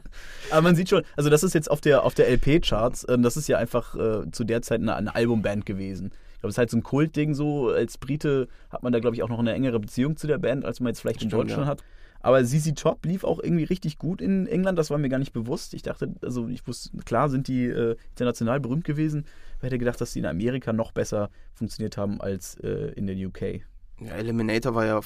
aber 0.50 0.62
man 0.62 0.76
sieht 0.76 0.88
schon, 0.88 1.02
also 1.16 1.30
das 1.30 1.42
ist 1.42 1.54
jetzt 1.54 1.70
auf 1.70 1.80
der, 1.80 2.04
auf 2.04 2.14
der 2.14 2.28
LP-Charts, 2.30 3.04
äh, 3.04 3.18
das 3.18 3.36
ist 3.36 3.48
ja 3.48 3.58
einfach 3.58 3.94
äh, 3.94 4.30
zu 4.30 4.44
der 4.44 4.62
Zeit 4.62 4.80
eine, 4.80 4.94
eine 4.94 5.14
Albumband 5.14 5.66
gewesen. 5.66 6.12
Ich 6.34 6.40
glaube, 6.40 6.50
es 6.50 6.54
ist 6.54 6.58
halt 6.58 6.70
so 6.70 6.76
ein 6.76 6.82
Kultding 6.82 7.34
so. 7.34 7.70
Als 7.70 7.96
Brite 7.96 8.48
hat 8.70 8.82
man 8.82 8.92
da, 8.92 9.00
glaube 9.00 9.16
ich, 9.16 9.22
auch 9.22 9.28
noch 9.30 9.38
eine 9.38 9.54
engere 9.54 9.80
Beziehung 9.80 10.16
zu 10.16 10.26
der 10.26 10.38
Band, 10.38 10.64
als 10.64 10.80
man 10.80 10.88
jetzt 10.88 11.00
vielleicht 11.00 11.20
Stimmt, 11.20 11.32
in 11.32 11.38
Deutschland 11.38 11.62
ja. 11.62 11.68
hat. 11.68 11.82
Aber 12.20 12.44
ZZ 12.44 12.74
Top 12.74 13.06
lief 13.06 13.24
auch 13.24 13.38
irgendwie 13.40 13.64
richtig 13.64 13.98
gut 13.98 14.20
in 14.20 14.46
England, 14.46 14.78
das 14.78 14.90
war 14.90 14.98
mir 14.98 15.08
gar 15.08 15.18
nicht 15.18 15.32
bewusst. 15.32 15.74
Ich 15.74 15.82
dachte, 15.82 16.12
also 16.22 16.48
ich 16.48 16.66
wusste, 16.66 16.90
klar 17.04 17.28
sind 17.28 17.48
die 17.48 17.66
äh, 17.66 17.96
international 18.10 18.60
berühmt 18.60 18.84
gewesen. 18.84 19.26
Ich 19.58 19.62
hätte 19.62 19.78
gedacht, 19.78 20.00
dass 20.00 20.12
die 20.12 20.18
in 20.18 20.26
Amerika 20.26 20.72
noch 20.72 20.92
besser 20.92 21.30
funktioniert 21.54 21.96
haben 21.96 22.20
als 22.20 22.56
äh, 22.56 22.92
in 22.96 23.06
der 23.06 23.16
UK. 23.16 23.62
Ja, 24.00 24.16
Eliminator 24.16 24.74
war 24.74 24.84
ja 24.84 25.00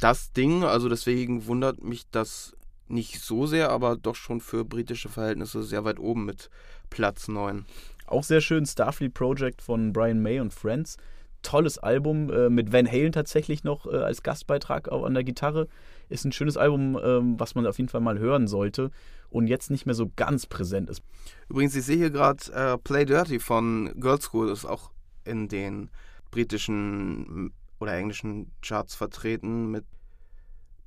das 0.00 0.32
Ding, 0.32 0.64
also 0.64 0.88
deswegen 0.88 1.46
wundert 1.46 1.82
mich 1.82 2.08
das 2.10 2.56
nicht 2.88 3.20
so 3.20 3.46
sehr, 3.46 3.70
aber 3.70 3.96
doch 3.96 4.16
schon 4.16 4.40
für 4.40 4.64
britische 4.64 5.08
Verhältnisse 5.08 5.62
sehr 5.62 5.84
weit 5.84 6.00
oben 6.00 6.24
mit 6.24 6.50
Platz 6.90 7.28
9. 7.28 7.64
Auch 8.06 8.24
sehr 8.24 8.40
schön 8.40 8.66
Starfleet 8.66 9.14
Project 9.14 9.62
von 9.62 9.92
Brian 9.92 10.20
May 10.20 10.40
und 10.40 10.52
Friends. 10.52 10.96
Tolles 11.42 11.78
Album 11.78 12.30
äh, 12.30 12.50
mit 12.50 12.72
Van 12.72 12.86
Halen 12.86 13.12
tatsächlich 13.12 13.64
noch 13.64 13.86
äh, 13.86 13.96
als 13.96 14.22
Gastbeitrag 14.22 14.88
auch 14.88 15.04
an 15.04 15.14
der 15.14 15.24
Gitarre. 15.24 15.68
Ist 16.08 16.24
ein 16.24 16.32
schönes 16.32 16.56
Album, 16.56 16.98
ähm, 17.02 17.38
was 17.38 17.54
man 17.54 17.66
auf 17.66 17.78
jeden 17.78 17.88
Fall 17.88 18.00
mal 18.00 18.18
hören 18.18 18.48
sollte 18.48 18.90
und 19.30 19.46
jetzt 19.46 19.70
nicht 19.70 19.86
mehr 19.86 19.94
so 19.94 20.10
ganz 20.16 20.46
präsent 20.46 20.90
ist. 20.90 21.02
Übrigens, 21.48 21.76
ich 21.76 21.84
sehe 21.84 21.96
hier 21.96 22.10
gerade 22.10 22.52
äh, 22.52 22.76
Play 22.78 23.04
Dirty 23.04 23.38
von 23.38 23.92
Girl 23.98 24.20
School, 24.20 24.50
ist 24.50 24.64
auch 24.64 24.90
in 25.24 25.48
den 25.48 25.90
britischen 26.30 27.52
oder 27.80 27.94
englischen 27.94 28.52
Charts 28.62 28.94
vertreten 28.94 29.70
mit 29.70 29.84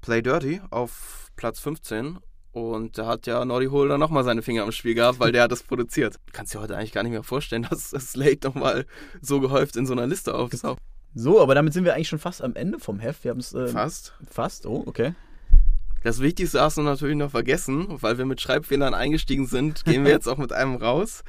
Play 0.01 0.21
Dirty 0.21 0.62
auf 0.69 1.32
Platz 1.36 1.60
15 1.60 2.19
und 2.53 2.99
da 2.99 3.08
hat 3.08 3.25
ja 3.25 3.43
Noddy 3.43 3.65
Holder 3.65 3.97
nochmal 3.97 4.23
seine 4.23 4.43
Finger 4.43 4.63
am 4.63 4.71
Spiel 4.71 4.93
gehabt, 4.93 5.19
weil 5.19 5.32
der 5.32 5.43
hat 5.43 5.51
das 5.51 5.63
produziert. 5.63 6.19
Kannst 6.32 6.53
dir 6.53 6.62
heute 6.62 6.77
eigentlich 6.77 6.91
gar 6.91 7.01
nicht 7.01 7.12
mehr 7.12 7.23
vorstellen, 7.23 7.63
dass 7.69 7.89
Slade 7.89 8.39
nochmal 8.43 8.86
so 9.21 9.39
gehäuft 9.39 9.75
in 9.75 9.88
so 9.88 9.93
einer 9.93 10.06
Liste 10.06 10.36
auftaucht. 10.36 10.79
So, 11.15 11.41
aber 11.41 11.56
damit 11.56 11.73
sind 11.73 11.84
wir 11.84 11.95
eigentlich 11.95 12.08
schon 12.08 12.19
fast 12.19 12.43
am 12.43 12.56
Ende 12.56 12.79
vom 12.79 12.99
Heft. 12.99 13.23
Wir 13.23 13.32
haben 13.32 13.39
es. 13.39 13.53
Ähm, 13.53 13.69
fast. 13.69 14.13
Fast, 14.29 14.65
oh, 14.65 14.84
okay. 14.86 15.13
Das 16.03 16.19
Wichtigste 16.19 16.62
hast 16.62 16.77
du 16.77 16.82
natürlich 16.82 17.15
noch 17.15 17.32
vergessen, 17.32 17.88
weil 18.01 18.17
wir 18.17 18.25
mit 18.25 18.41
Schreibfehlern 18.41 18.93
eingestiegen 18.93 19.47
sind, 19.47 19.86
gehen 19.86 20.03
wir 20.03 20.12
jetzt 20.12 20.27
auch 20.27 20.38
mit 20.38 20.51
einem 20.51 20.75
raus. 20.75 21.23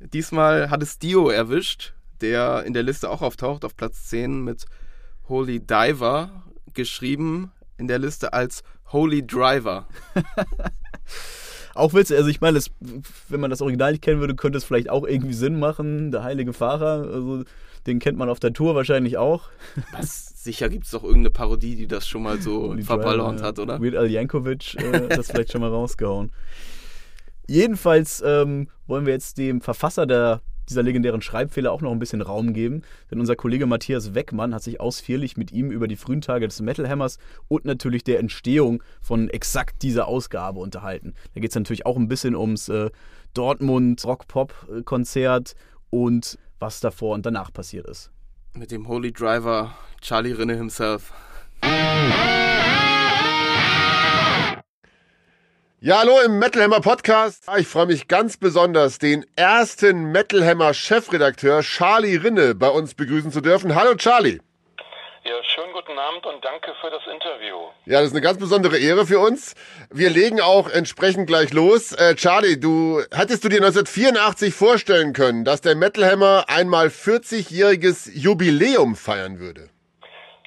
Diesmal 0.00 0.70
hat 0.70 0.82
es 0.82 0.98
Dio 0.98 1.28
erwischt, 1.28 1.95
der 2.20 2.64
in 2.64 2.72
der 2.72 2.82
Liste 2.82 3.10
auch 3.10 3.22
auftaucht, 3.22 3.64
auf 3.64 3.76
Platz 3.76 4.06
10 4.06 4.42
mit 4.42 4.66
Holy 5.28 5.60
Diver, 5.60 6.30
geschrieben 6.74 7.52
in 7.78 7.88
der 7.88 7.98
Liste 7.98 8.32
als 8.32 8.62
Holy 8.92 9.26
Driver. 9.26 9.86
auch 11.74 11.94
witzig, 11.94 12.16
also 12.16 12.28
ich 12.28 12.40
meine, 12.40 12.60
wenn 13.28 13.40
man 13.40 13.50
das 13.50 13.60
Original 13.62 13.92
nicht 13.92 14.02
kennen 14.02 14.20
würde, 14.20 14.34
könnte 14.34 14.58
es 14.58 14.64
vielleicht 14.64 14.90
auch 14.90 15.04
irgendwie 15.06 15.34
Sinn 15.34 15.58
machen, 15.58 16.10
der 16.10 16.22
heilige 16.22 16.52
Fahrer. 16.52 17.08
Also 17.12 17.44
den 17.86 17.98
kennt 17.98 18.18
man 18.18 18.28
auf 18.28 18.40
der 18.40 18.52
Tour 18.52 18.74
wahrscheinlich 18.74 19.16
auch. 19.16 19.44
Was, 19.92 20.42
sicher 20.42 20.68
gibt 20.68 20.84
es 20.84 20.90
doch 20.90 21.04
irgendeine 21.04 21.30
Parodie, 21.30 21.76
die 21.76 21.86
das 21.86 22.06
schon 22.08 22.22
mal 22.22 22.40
so 22.40 22.76
verballert 22.82 23.42
hat, 23.42 23.58
oder? 23.58 23.80
Weird 23.80 23.96
Al 23.96 24.10
Yankovic 24.10 24.74
äh, 24.74 25.08
das 25.08 25.30
vielleicht 25.30 25.52
schon 25.52 25.60
mal 25.60 25.70
rausgehauen. 25.70 26.32
Jedenfalls 27.48 28.22
ähm, 28.26 28.68
wollen 28.86 29.06
wir 29.06 29.12
jetzt 29.12 29.38
dem 29.38 29.60
Verfasser 29.60 30.06
der, 30.06 30.40
dieser 30.68 30.82
legendären 30.82 31.22
Schreibfehler 31.22 31.72
auch 31.72 31.80
noch 31.80 31.92
ein 31.92 31.98
bisschen 31.98 32.22
Raum 32.22 32.52
geben, 32.52 32.82
denn 33.10 33.20
unser 33.20 33.36
Kollege 33.36 33.66
Matthias 33.66 34.14
Weckmann 34.14 34.54
hat 34.54 34.62
sich 34.62 34.80
ausführlich 34.80 35.36
mit 35.36 35.52
ihm 35.52 35.70
über 35.70 35.88
die 35.88 35.96
frühen 35.96 36.20
Tage 36.20 36.46
des 36.46 36.60
Metal 36.60 36.88
Hammers 36.88 37.18
und 37.48 37.64
natürlich 37.64 38.04
der 38.04 38.18
Entstehung 38.18 38.82
von 39.00 39.28
exakt 39.28 39.82
dieser 39.82 40.08
Ausgabe 40.08 40.60
unterhalten. 40.60 41.14
Da 41.34 41.40
geht 41.40 41.50
es 41.50 41.56
natürlich 41.56 41.86
auch 41.86 41.96
ein 41.96 42.08
bisschen 42.08 42.34
ums 42.34 42.68
äh, 42.68 42.90
Dortmund 43.34 44.04
Rock-Pop-Konzert 44.04 45.54
und 45.90 46.38
was 46.58 46.80
davor 46.80 47.14
und 47.14 47.26
danach 47.26 47.52
passiert 47.52 47.86
ist. 47.86 48.10
Mit 48.54 48.70
dem 48.70 48.88
Holy 48.88 49.12
Driver 49.12 49.76
Charlie 50.00 50.32
Rinne 50.32 50.56
himself. 50.56 51.12
Ja, 55.86 56.00
hallo 56.00 56.18
im 56.18 56.40
Metal 56.40 56.64
Hammer 56.64 56.80
Podcast. 56.80 57.44
Ich 57.58 57.68
freue 57.68 57.86
mich 57.86 58.08
ganz 58.08 58.36
besonders, 58.36 58.98
den 58.98 59.24
ersten 59.36 60.10
Metal 60.10 60.44
Hammer 60.44 60.74
Chefredakteur 60.74 61.60
Charlie 61.60 62.16
Rinne 62.16 62.56
bei 62.56 62.68
uns 62.68 62.96
begrüßen 62.96 63.30
zu 63.30 63.40
dürfen. 63.40 63.72
Hallo 63.76 63.94
Charlie. 63.94 64.40
Ja, 65.22 65.34
schönen 65.44 65.72
guten 65.72 65.96
Abend 65.96 66.26
und 66.26 66.44
danke 66.44 66.74
für 66.80 66.90
das 66.90 67.02
Interview. 67.06 67.68
Ja, 67.84 68.00
das 68.00 68.08
ist 68.08 68.14
eine 68.14 68.20
ganz 68.20 68.40
besondere 68.40 68.78
Ehre 68.78 69.06
für 69.06 69.20
uns. 69.20 69.54
Wir 69.88 70.10
legen 70.10 70.40
auch 70.40 70.68
entsprechend 70.68 71.28
gleich 71.28 71.52
los. 71.52 71.92
Äh, 71.92 72.16
Charlie, 72.16 72.58
du 72.58 73.00
hattest 73.14 73.44
du 73.44 73.48
dir 73.48 73.58
1984 73.58 74.54
vorstellen 74.54 75.12
können, 75.12 75.44
dass 75.44 75.60
der 75.60 75.76
Metal 75.76 76.04
Hammer 76.04 76.46
einmal 76.48 76.88
40-jähriges 76.88 78.10
Jubiläum 78.12 78.96
feiern 78.96 79.38
würde? 79.38 79.70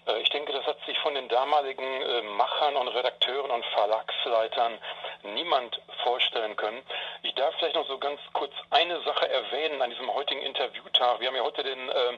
Äh, 0.06 0.22
ich 0.22 0.30
denke, 0.32 0.52
das 0.52 0.66
hat 0.66 0.80
sich 0.86 0.98
von 1.00 1.16
damaligen 1.30 1.84
äh, 1.84 2.22
Machern 2.38 2.76
und 2.76 2.90
Redakteuren 2.90 3.52
und 3.52 3.66
Verlagsleitern 3.66 4.78
niemand 5.24 5.80
vorstellen 6.04 6.56
können. 6.56 6.82
Ich 7.24 7.34
darf 7.36 7.54
vielleicht 7.58 7.76
noch 7.76 7.88
so 7.88 7.98
ganz 7.98 8.20
kurz 8.34 8.54
eine 8.70 9.02
Sache 9.04 9.30
erwähnen 9.30 9.82
an 9.82 9.90
diesem 9.90 10.14
heutigen 10.14 10.42
Interviewtag. 10.42 11.20
Wir 11.20 11.28
haben 11.28 11.36
ja 11.36 11.44
heute 11.44 11.64
den 11.64 11.90
äh, 11.90 12.18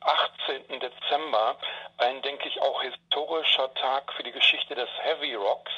18. 0.00 0.80
Dezember, 0.80 1.56
ein, 1.98 2.20
denke 2.22 2.48
ich, 2.48 2.60
auch 2.60 2.82
historischer 2.82 3.72
Tag 3.74 4.12
für 4.16 4.22
die 4.22 4.32
Geschichte 4.32 4.74
des 4.74 4.88
Heavy 5.02 5.34
Rocks. 5.34 5.72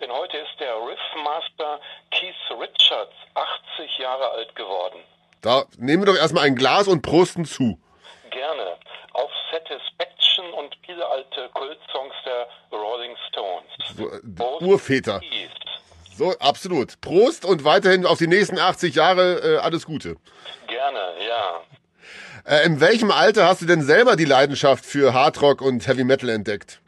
Denn 0.00 0.10
heute 0.10 0.38
ist 0.38 0.60
der 0.60 0.74
Riffmaster 0.76 1.80
Keith 2.10 2.34
Richards 2.50 3.14
80 3.34 3.98
Jahre 3.98 4.30
alt 4.30 4.54
geworden. 4.54 5.00
Da 5.42 5.64
nehmen 5.78 6.02
wir 6.02 6.12
doch 6.12 6.20
erstmal 6.20 6.44
ein 6.44 6.56
Glas 6.56 6.88
und 6.88 7.02
prosten 7.02 7.44
zu. 7.44 7.78
Gerne. 8.36 8.76
Auf 9.14 9.30
Satisfaction 9.50 10.52
und 10.52 10.76
viele 10.84 11.08
alte 11.08 11.48
Kultsongs 11.54 12.14
der 12.26 12.46
Rolling 12.70 13.16
Stones. 13.28 13.64
So, 13.96 14.10
äh, 14.10 14.64
Urväter. 14.64 15.22
So, 16.12 16.32
absolut. 16.38 17.00
Prost 17.00 17.46
und 17.46 17.64
weiterhin 17.64 18.04
auf 18.04 18.18
die 18.18 18.26
nächsten 18.26 18.58
80 18.58 18.94
Jahre 18.94 19.40
äh, 19.42 19.58
alles 19.58 19.86
Gute. 19.86 20.16
Gerne, 20.66 21.14
ja. 21.26 21.62
Äh, 22.46 22.66
in 22.66 22.80
welchem 22.82 23.10
Alter 23.10 23.46
hast 23.46 23.62
du 23.62 23.66
denn 23.66 23.80
selber 23.80 24.16
die 24.16 24.26
Leidenschaft 24.26 24.84
für 24.84 25.14
Hardrock 25.14 25.62
und 25.62 25.86
Heavy 25.88 26.04
Metal 26.04 26.28
entdeckt? 26.28 26.80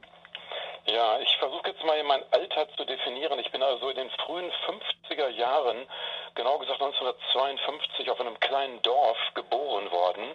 Ja, 0.85 1.19
ich 1.21 1.35
versuche 1.39 1.69
jetzt 1.69 1.83
mal 1.85 2.03
mein 2.05 2.23
Alter 2.31 2.69
zu 2.77 2.85
definieren. 2.85 3.39
Ich 3.39 3.51
bin 3.51 3.63
also 3.63 3.89
in 3.89 3.97
den 3.97 4.11
frühen 4.25 4.51
50er 4.67 5.29
Jahren, 5.31 5.87
genau 6.35 6.59
gesagt 6.59 6.83
1952, 6.83 8.11
auf 8.11 8.21
einem 8.21 8.39
kleinen 8.41 8.81
Dorf 8.83 9.19
geboren 9.35 9.91
worden. 9.91 10.35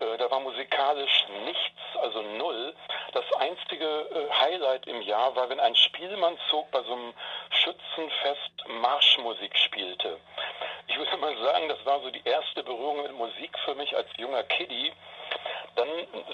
Äh, 0.00 0.16
da 0.16 0.30
war 0.30 0.40
musikalisch 0.40 1.26
nichts, 1.44 1.80
also 2.00 2.22
null. 2.22 2.74
Das 3.12 3.24
einzige 3.38 3.84
äh, 3.84 4.32
Highlight 4.40 4.86
im 4.86 5.02
Jahr 5.02 5.36
war, 5.36 5.48
wenn 5.48 5.60
ein 5.60 5.76
Spielmannzug 5.76 6.70
bei 6.70 6.82
so 6.82 6.92
einem 6.92 7.14
Schützenfest 7.50 8.68
Marschmusik 8.80 9.56
spielte. 9.56 10.18
Ich 10.86 10.98
würde 10.98 11.16
mal 11.18 11.36
sagen, 11.38 11.68
das 11.68 11.84
war 11.84 12.00
so 12.00 12.10
die 12.10 12.22
erste 12.24 12.62
Berührung 12.62 13.02
mit 13.02 13.12
Musik 13.12 13.56
für 13.64 13.74
mich 13.74 13.94
als 13.94 14.08
junger 14.16 14.42
Kiddie. 14.44 14.92
Dann 15.76 15.88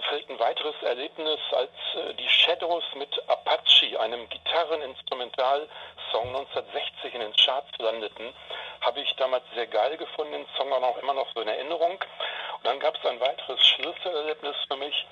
fällt 0.08 0.28
ein 0.30 0.38
weiteres 0.38 0.74
Erlebnis, 0.82 1.40
als 1.52 1.70
äh, 1.94 2.14
die 2.14 2.28
Shadows 2.28 2.84
mit 2.94 3.10
Apache, 3.28 4.00
einem 4.00 4.28
Gitarreninstrumental-Song 4.28 6.28
1960 6.28 7.14
in 7.14 7.20
den 7.20 7.36
Charts 7.36 7.70
landeten, 7.78 8.32
habe 8.80 9.00
ich 9.00 9.14
damals 9.16 9.44
sehr 9.54 9.66
geil 9.66 9.96
gefunden, 9.96 10.32
den 10.32 10.46
Song 10.56 10.72
auch 10.72 10.98
immer 10.98 11.14
noch 11.14 11.26
so 11.34 11.40
in 11.40 11.48
Erinnerung. 11.48 11.92
Und 11.92 12.64
dann 12.64 12.80
gab 12.80 12.96
es 12.96 13.04
ein 13.08 13.20
weiteres 13.20 13.66
Schlüsselerlebnis 13.66 14.56
für 14.68 14.76
mich, 14.76 15.06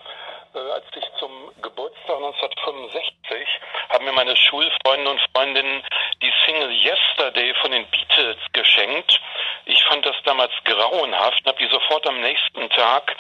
äh, 0.55 0.59
als 0.59 0.85
ich 0.95 1.05
zum 1.19 1.51
Geburtstag 1.61 2.17
1965 2.17 3.49
haben 3.91 4.05
mir 4.05 4.13
meine 4.13 4.37
Schulfreunde 4.37 5.11
und 5.11 5.21
Freundinnen 5.35 5.83
die 6.23 6.33
Single 6.47 6.71
Yesterday 6.71 7.55
von 7.61 7.71
den 7.71 7.87
Beatles 7.87 8.37
geschenkt. 8.53 9.21
Ich 9.67 9.83
fand 9.85 10.07
das 10.07 10.17
damals 10.25 10.53
grauenhaft 10.65 11.41
und 11.41 11.47
habe 11.47 11.59
die 11.59 11.71
sofort 11.71 12.07
am 12.07 12.21
nächsten 12.21 12.69
Tag 12.71 13.17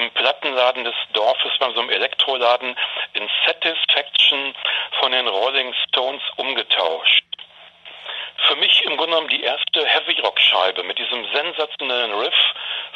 im 0.00 0.10
Plattenladen 0.12 0.84
des 0.84 0.94
Dorfes 1.12 1.52
bei 1.58 1.72
so 1.72 1.80
einem 1.80 1.90
Elektroladen 1.90 2.76
in 3.14 3.28
Satisfaction 3.46 4.54
von 5.00 5.12
den 5.12 5.26
Rolling 5.26 5.74
Stones 5.88 6.22
umgetauscht. 6.36 7.24
Für 8.46 8.56
mich 8.56 8.82
im 8.84 8.96
Grunde 8.96 9.16
genommen 9.16 9.28
die 9.28 9.42
erste 9.42 9.84
Heavy 9.84 10.20
Rock 10.20 10.40
Scheibe 10.40 10.82
mit 10.84 10.98
diesem 10.98 11.24
sensationellen 11.32 12.12
Riff 12.12 12.34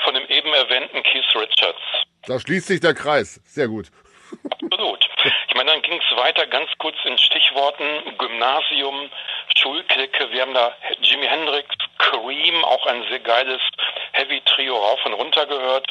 von 0.05 0.15
dem 0.15 0.27
eben 0.29 0.53
erwähnten 0.55 1.03
Keith 1.03 1.35
Richards. 1.35 1.81
Da 2.27 2.39
schließt 2.39 2.69
sich 2.69 2.81
der 2.81 2.95
Kreis. 2.95 3.41
Sehr 3.45 3.69
gut. 3.69 3.89
Absolut. 4.63 5.09
Ich 5.49 5.55
meine, 5.55 5.73
dann 5.73 5.83
ging 5.83 6.01
es 6.01 6.17
weiter 6.17 6.47
ganz 6.47 6.71
kurz 6.79 6.97
in 7.05 7.19
Stichworten 7.19 8.17
Gymnasium, 8.17 9.11
Schulklicke. 9.57 10.31
Wir 10.31 10.43
haben 10.43 10.55
da 10.55 10.75
Jimi 11.01 11.27
Hendrix, 11.27 11.69
Cream, 11.99 12.65
auch 12.65 12.87
ein 12.87 13.05
sehr 13.09 13.21
geiles 13.21 13.61
Heavy-Trio 14.13 14.77
rauf 14.77 15.05
und 15.05 15.15
runter 15.15 15.47
gehört. 15.47 15.87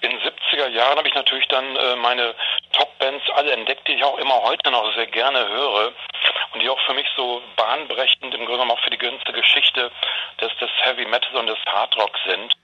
In 0.00 0.12
70er 0.20 0.68
Jahren 0.68 0.98
habe 0.98 1.08
ich 1.08 1.14
natürlich 1.14 1.48
dann 1.48 1.76
äh, 1.76 1.96
meine 1.96 2.34
Top-Bands 2.72 3.24
alle 3.34 3.52
entdeckt, 3.52 3.88
die 3.88 3.94
ich 3.94 4.04
auch 4.04 4.18
immer 4.18 4.42
heute 4.42 4.70
noch 4.70 4.94
sehr 4.94 5.06
gerne 5.06 5.48
höre 5.48 5.92
und 6.52 6.62
die 6.62 6.68
auch 6.68 6.80
für 6.86 6.94
mich 6.94 7.06
so 7.16 7.42
bahnbrechend 7.56 8.34
im 8.34 8.44
Grunde 8.44 8.52
genommen 8.52 8.70
auch 8.70 8.80
für 8.80 8.90
die 8.90 8.98
ganze 8.98 9.32
Geschichte 9.32 9.90
des, 10.40 10.50
des 10.58 10.70
Heavy 10.82 11.06
Metal 11.06 11.36
und 11.36 11.46
des 11.46 11.58
Hard 11.66 11.96
Rock 11.96 12.16
sind. 12.26 12.54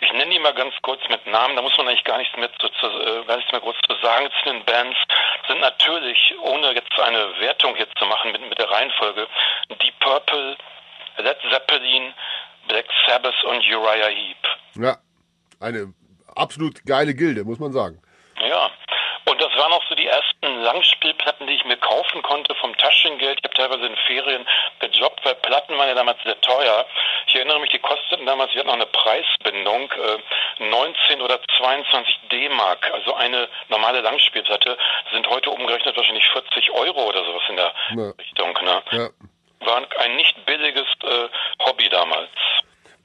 Ich 0.00 0.12
nenne 0.12 0.30
die 0.30 0.38
mal 0.38 0.54
ganz 0.54 0.74
kurz 0.82 1.00
mit 1.08 1.26
Namen, 1.26 1.56
da 1.56 1.62
muss 1.62 1.76
man 1.76 1.88
eigentlich 1.88 2.04
gar 2.04 2.18
nichts 2.18 2.36
mehr, 2.36 2.50
zu, 2.58 2.68
zu, 2.68 2.86
äh, 2.86 3.24
gar 3.24 3.36
nichts 3.36 3.50
mehr 3.50 3.60
groß 3.60 3.76
zu 3.88 3.96
sagen 4.02 4.28
zu 4.38 4.50
den 4.50 4.64
Bands. 4.64 4.98
Sind 5.48 5.60
natürlich, 5.60 6.34
ohne 6.40 6.72
jetzt 6.72 6.98
eine 6.98 7.38
Wertung 7.40 7.74
hier 7.76 7.88
zu 7.98 8.06
machen 8.06 8.32
mit, 8.32 8.48
mit 8.48 8.58
der 8.58 8.70
Reihenfolge, 8.70 9.26
Deep 9.80 9.98
Purple, 10.00 10.56
Led 11.18 11.38
Zeppelin, 11.50 12.14
Black 12.68 12.86
Sabbath 13.06 13.42
und 13.44 13.64
Uriah 13.66 14.08
Heep. 14.08 14.48
Ja, 14.74 14.96
eine 15.60 15.92
absolut 16.36 16.84
geile 16.84 17.14
Gilde, 17.14 17.44
muss 17.44 17.58
man 17.58 17.72
sagen. 17.72 18.00
Ja, 18.40 18.70
und 19.28 19.42
das 19.42 19.52
waren 19.56 19.72
auch 19.72 19.82
so 19.88 19.96
die 19.96 20.06
ersten 20.06 20.62
Langspielplatten, 20.62 21.48
die 21.48 21.54
ich 21.54 21.64
mir 21.64 21.76
kaufen 21.78 22.22
konnte 22.22 22.54
vom 22.54 22.76
Taschengeld. 22.76 23.40
Ich 23.40 23.44
habe 23.44 23.54
teilweise 23.54 23.86
in 23.86 23.96
Ferien 24.06 24.46
gejobbt, 24.78 25.24
weil 25.24 25.34
Platten 25.34 25.76
waren 25.76 25.88
ja 25.88 25.94
damals 25.94 26.22
sehr 26.22 26.40
teuer. 26.42 26.86
Ich 27.26 27.34
erinnere 27.34 27.58
mich, 27.58 27.70
die 27.70 27.80
kosteten 27.80 28.24
damals, 28.24 28.54
wir 28.54 28.60
hatten 28.60 28.68
noch 28.68 28.74
eine 28.74 28.86
Preisbindung, 28.86 29.90
äh, 29.90 30.62
19 30.62 31.20
oder 31.22 31.40
22 31.58 32.20
D-Mark. 32.30 32.88
Also 32.92 33.14
eine 33.14 33.48
normale 33.68 34.00
Langspielplatte 34.00 34.78
sind 35.12 35.26
heute 35.28 35.50
umgerechnet 35.50 35.96
wahrscheinlich 35.96 36.26
40 36.28 36.70
Euro 36.70 37.08
oder 37.08 37.24
sowas 37.24 37.42
in 37.48 37.56
der 37.56 37.74
ja. 37.96 38.10
Richtung. 38.10 38.56
Ne? 38.62 38.82
Ja. 38.92 39.08
War 39.66 39.82
ein 39.98 40.14
nicht 40.14 40.46
billiges 40.46 40.86
äh, 41.02 41.28
Hobby 41.64 41.88
damals. 41.88 42.30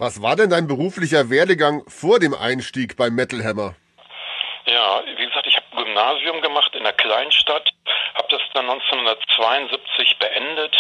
Was 0.01 0.19
war 0.19 0.35
denn 0.35 0.49
dein 0.49 0.65
beruflicher 0.65 1.29
Werdegang 1.29 1.83
vor 1.87 2.17
dem 2.17 2.33
Einstieg 2.33 2.97
beim 2.97 3.13
Metal 3.13 3.43
Hammer? 3.43 3.75
Ja, 4.65 5.03
wie 5.05 5.27
gesagt, 5.27 5.45
ich 5.45 5.55
habe 5.55 5.67
Gymnasium 5.77 6.41
gemacht 6.41 6.73
in 6.73 6.79
einer 6.79 6.93
Kleinstadt, 6.93 7.69
habe 8.15 8.27
das 8.31 8.41
dann 8.55 8.67
1972 8.67 10.17
beendet. 10.17 10.75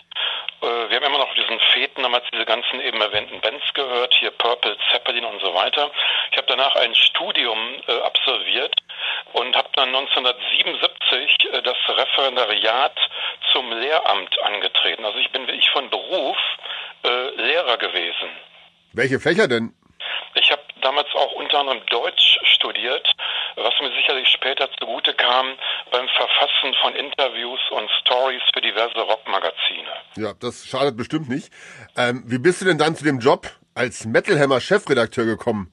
Äh, 0.63 0.65
wir 0.65 0.95
haben 0.97 1.05
immer 1.05 1.19
noch 1.19 1.35
diesen 1.35 1.59
Feten 1.71 2.01
damals 2.01 2.25
diese 2.33 2.45
ganzen 2.45 2.81
eben 2.81 2.99
erwähnten 2.99 3.39
Bands 3.41 3.63
gehört, 3.75 4.11
hier 4.15 4.31
Purple, 4.31 4.75
Zeppelin 4.91 5.25
und 5.25 5.39
so 5.39 5.53
weiter. 5.53 5.91
Ich 6.31 6.37
habe 6.39 6.47
danach 6.47 6.75
ein 6.77 6.95
Studium 6.95 7.59
äh, 7.85 8.01
absolviert 8.01 8.75
und 9.33 9.55
habe 9.55 9.69
dann 9.75 9.89
1977 9.89 11.53
äh, 11.53 11.61
das 11.61 11.77
Referendariat 11.87 12.97
zum 13.53 13.71
Lehramt 13.71 14.41
angetreten. 14.41 15.05
Also 15.05 15.19
ich 15.19 15.29
bin 15.29 15.45
wirklich 15.45 15.69
von 15.69 15.91
Beruf 15.91 16.37
Lehrer 17.03 17.77
gewesen. 17.77 18.29
Welche 18.93 19.19
Fächer 19.19 19.47
denn? 19.47 19.73
Ich 20.35 20.51
habe 20.51 20.61
damals 20.81 21.07
auch 21.13 21.33
unter 21.33 21.59
anderem 21.59 21.81
Deutsch 21.87 22.39
studiert, 22.43 23.07
was 23.55 23.73
mir 23.81 23.91
sicherlich 23.95 24.27
später 24.29 24.69
zugute 24.79 25.13
kam 25.13 25.47
beim 25.91 26.07
Verfassen 26.09 26.73
von 26.81 26.95
Interviews 26.95 27.59
und 27.71 27.89
Stories 28.01 28.41
für 28.53 28.61
diverse 28.61 28.99
Rockmagazine. 28.99 29.89
Ja, 30.17 30.33
das 30.39 30.65
schadet 30.67 30.97
bestimmt 30.97 31.29
nicht. 31.29 31.51
Ähm, 31.97 32.23
wie 32.25 32.39
bist 32.39 32.61
du 32.61 32.65
denn 32.65 32.77
dann 32.77 32.95
zu 32.95 33.03
dem 33.03 33.19
Job 33.19 33.47
als 33.75 34.05
Metal 34.05 34.39
Hammer 34.39 34.61
Chefredakteur 34.61 35.25
gekommen? 35.25 35.71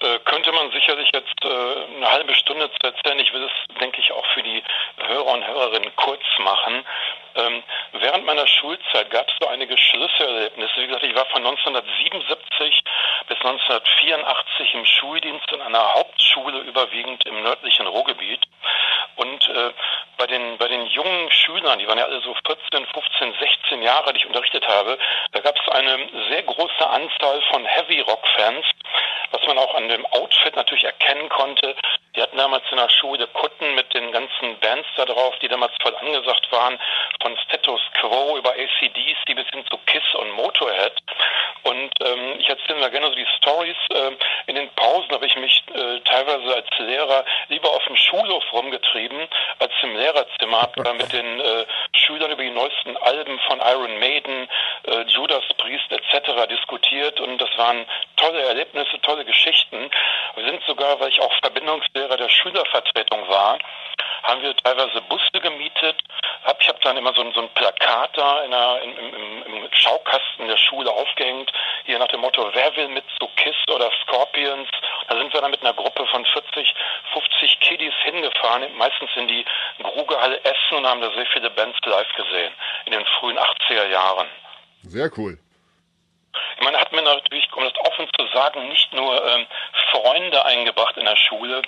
Äh, 0.00 0.18
könnte 0.24 0.52
man 0.52 0.70
sicherlich 0.72 1.08
jetzt 1.14 1.44
äh, 1.44 1.96
eine 1.96 2.10
halbe 2.10 2.34
Stunde 2.34 2.70
zu 2.70 2.86
erzählen. 2.86 3.18
Ich 3.18 3.32
will 3.32 3.44
es, 3.44 3.78
denke 3.80 4.00
ich, 4.00 4.12
auch 4.12 4.26
für 4.34 4.42
die 4.42 4.62
Hörer 4.98 5.32
und 5.32 5.46
Hörerinnen 5.46 5.90
kurz 5.96 6.22
machen. 6.38 6.84
Ähm, 7.36 7.62
während 7.92 8.24
meiner 8.26 8.46
Schulzeit 8.46 9.10
gab 9.10 9.28
es 9.28 9.34
so 9.40 9.48
einige 9.48 9.76
Schlüsselerlebnisse. 9.76 10.72
Wie 10.76 10.86
gesagt, 10.86 11.04
ich 11.04 11.14
war 11.14 11.26
von 11.26 11.44
1977 11.44 12.84
bis 13.28 13.36
1984 13.38 14.74
im 14.74 14.84
Schuldienst 14.84 15.52
in 15.52 15.60
einer 15.60 15.94
Hauptschule 15.94 16.60
überwiegend 16.60 17.26
im 17.26 17.42
nördlichen 17.42 17.86
Ruhrgebiet. 17.86 18.40
Und 19.16 19.48
äh, 19.48 19.72
bei 20.16 20.26
den 20.26 20.58
bei 20.58 20.68
den 20.68 20.86
jungen 20.86 21.30
Schülern, 21.30 21.78
die 21.78 21.88
waren 21.88 21.98
ja 21.98 22.04
alle 22.04 22.20
so 22.22 22.34
14, 22.46 22.86
15, 22.86 23.34
16 23.38 23.82
Jahre, 23.82 24.12
die 24.12 24.18
ich 24.18 24.26
unterrichtet 24.26 24.66
habe, 24.66 24.98
da 25.32 25.40
gab 25.40 25.56
es 25.58 25.68
eine 25.68 26.08
sehr 26.28 26.42
große 26.42 26.88
Anzahl 26.88 27.42
von 27.50 27.64
Heavy 27.64 28.00
Rock 28.00 28.26
Fans, 28.36 28.66
was 29.30 29.46
man 29.46 29.58
auch 29.58 29.74
an 29.74 29.88
dem 29.88 30.06
Outfit 30.06 30.56
natürlich 30.56 30.84
erkennen 30.84 31.28
konnte. 31.28 31.74
Die 32.16 32.22
hatten 32.22 32.36
damals 32.36 32.64
in 32.70 32.76
der 32.76 32.88
Schule 32.88 33.26
Kutten 33.28 33.74
mit 33.74 33.92
den 33.92 34.12
ganzen 34.12 34.58
Bands 34.60 34.88
da 34.96 35.04
drauf, 35.04 35.34
die 35.40 35.48
damals 35.48 35.72
voll 35.82 35.94
angesagt 35.96 36.50
waren, 36.52 36.78
von 37.20 37.36
Status 37.38 37.80
Quo 38.00 38.36
über 38.36 38.50
ACDs, 38.50 39.18
bis 39.26 39.48
hin 39.48 39.64
zu 39.68 39.78
Kiss 39.86 40.14
und 40.14 40.30
Motorhead. 40.32 40.92
Und 41.64 41.90
ähm, 42.00 42.36
ich 42.38 42.48
erzähle 42.48 42.80
mal 42.80 42.90
gerne 42.90 43.08
so 43.08 43.14
die 43.14 43.26
Stories. 43.38 43.76
Äh, 43.90 44.12
in 44.46 44.54
den 44.54 44.68
Pausen 44.70 45.10
habe 45.10 45.26
ich 45.26 45.34
mich 45.36 45.62
äh, 45.74 46.00
teilweise 46.00 46.54
als 46.54 46.66
Lehrer 46.78 47.24
lieber 47.48 47.70
auf 47.70 47.84
dem 47.84 47.96
Schulhof 47.96 48.44
rumgetrieben, 48.52 49.26
als 49.58 49.72
im 49.82 49.96
Lehrerzimmer. 49.96 50.62
Habe 50.62 50.82
da 50.82 50.92
mit 50.92 51.12
den 51.12 51.40
äh, 51.40 51.64
Schülern 51.92 52.30
über 52.30 52.42
die 52.42 52.50
neuesten 52.50 52.96
Alben 52.98 53.40
von 53.48 53.60
Iron 53.60 53.98
Maiden, 53.98 54.48
äh, 54.84 55.02
Judas 55.08 55.44
Priest 55.56 55.90
etc. 55.90 56.46
diskutiert. 56.50 57.18
Und 57.20 57.38
das 57.38 57.50
waren 57.56 57.86
tolle 58.16 58.42
Erlebnisse, 58.42 58.83
tolle 59.02 59.24
Geschichten. 59.24 59.90
Wir 60.34 60.44
sind 60.44 60.62
sogar, 60.64 60.98
weil 61.00 61.08
ich 61.08 61.20
auch 61.20 61.32
Verbindungslehrer 61.42 62.16
der 62.16 62.28
Schülervertretung 62.28 63.28
war, 63.28 63.58
haben 64.22 64.42
wir 64.42 64.56
teilweise 64.56 65.00
Busse 65.02 65.40
gemietet. 65.40 66.02
Hab, 66.44 66.60
ich 66.60 66.68
habe 66.68 66.78
dann 66.82 66.96
immer 66.96 67.12
so, 67.14 67.30
so 67.32 67.40
ein 67.40 67.48
Plakat 67.54 68.16
da 68.16 68.42
in 68.42 68.50
der, 68.50 68.82
im, 68.82 68.96
im, 68.96 69.42
im 69.64 69.68
Schaukasten 69.72 70.48
der 70.48 70.56
Schule 70.56 70.90
aufgehängt, 70.90 71.52
hier 71.84 71.98
nach 71.98 72.08
dem 72.08 72.20
Motto, 72.20 72.48
wer 72.52 72.74
will 72.76 72.88
mit 72.88 73.04
zu 73.18 73.28
Kiss 73.36 73.56
oder 73.68 73.90
Scorpions? 74.02 74.68
Da 75.08 75.16
sind 75.16 75.32
wir 75.32 75.40
dann 75.40 75.50
mit 75.50 75.60
einer 75.60 75.74
Gruppe 75.74 76.06
von 76.06 76.24
40, 76.24 76.74
50 77.12 77.60
Kiddies 77.60 77.94
hingefahren, 78.04 78.74
meistens 78.76 79.10
in 79.16 79.28
die 79.28 79.44
Grugehalle 79.82 80.40
Essen 80.44 80.78
und 80.78 80.86
haben 80.86 81.00
da 81.00 81.10
sehr 81.12 81.26
viele 81.26 81.50
Bands 81.50 81.78
live 81.84 82.12
gesehen, 82.14 82.52
in 82.86 82.92
den 82.92 83.04
frühen 83.18 83.38
80er 83.38 83.88
Jahren. 83.88 84.28
Sehr 84.82 85.10
cool. 85.16 85.38
Ich 86.56 86.64
meine, 86.64 86.78
hat 86.78 86.92
mir 86.92 87.02
natürlich, 87.02 87.48
um 87.52 87.64
das 87.64 87.74
offen 87.78 88.08
zu 88.18 88.26
sagen, 88.32 88.68
nicht 88.68 88.92
nur 88.92 89.26
ähm, 89.26 89.46
Freunde 89.90 90.44
eingebracht 90.44 90.96
in 90.96 91.04
der 91.04 91.16
Schule. 91.16 91.62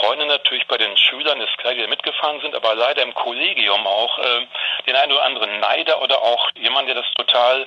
Freunde 0.00 0.26
natürlich 0.26 0.66
bei 0.66 0.78
den 0.78 0.96
Schülern, 0.96 1.40
ist 1.40 1.56
klar, 1.58 1.74
die 1.74 1.86
mitgefahren 1.86 2.40
sind, 2.40 2.54
aber 2.54 2.74
leider 2.74 3.02
im 3.02 3.14
Kollegium 3.14 3.86
auch 3.86 4.18
äh, 4.18 4.46
den 4.86 4.96
einen 4.96 5.12
oder 5.12 5.24
anderen 5.24 5.60
Neider 5.60 6.02
oder 6.02 6.22
auch 6.22 6.50
jemand, 6.56 6.88
der 6.88 6.96
das 6.96 7.10
total 7.16 7.66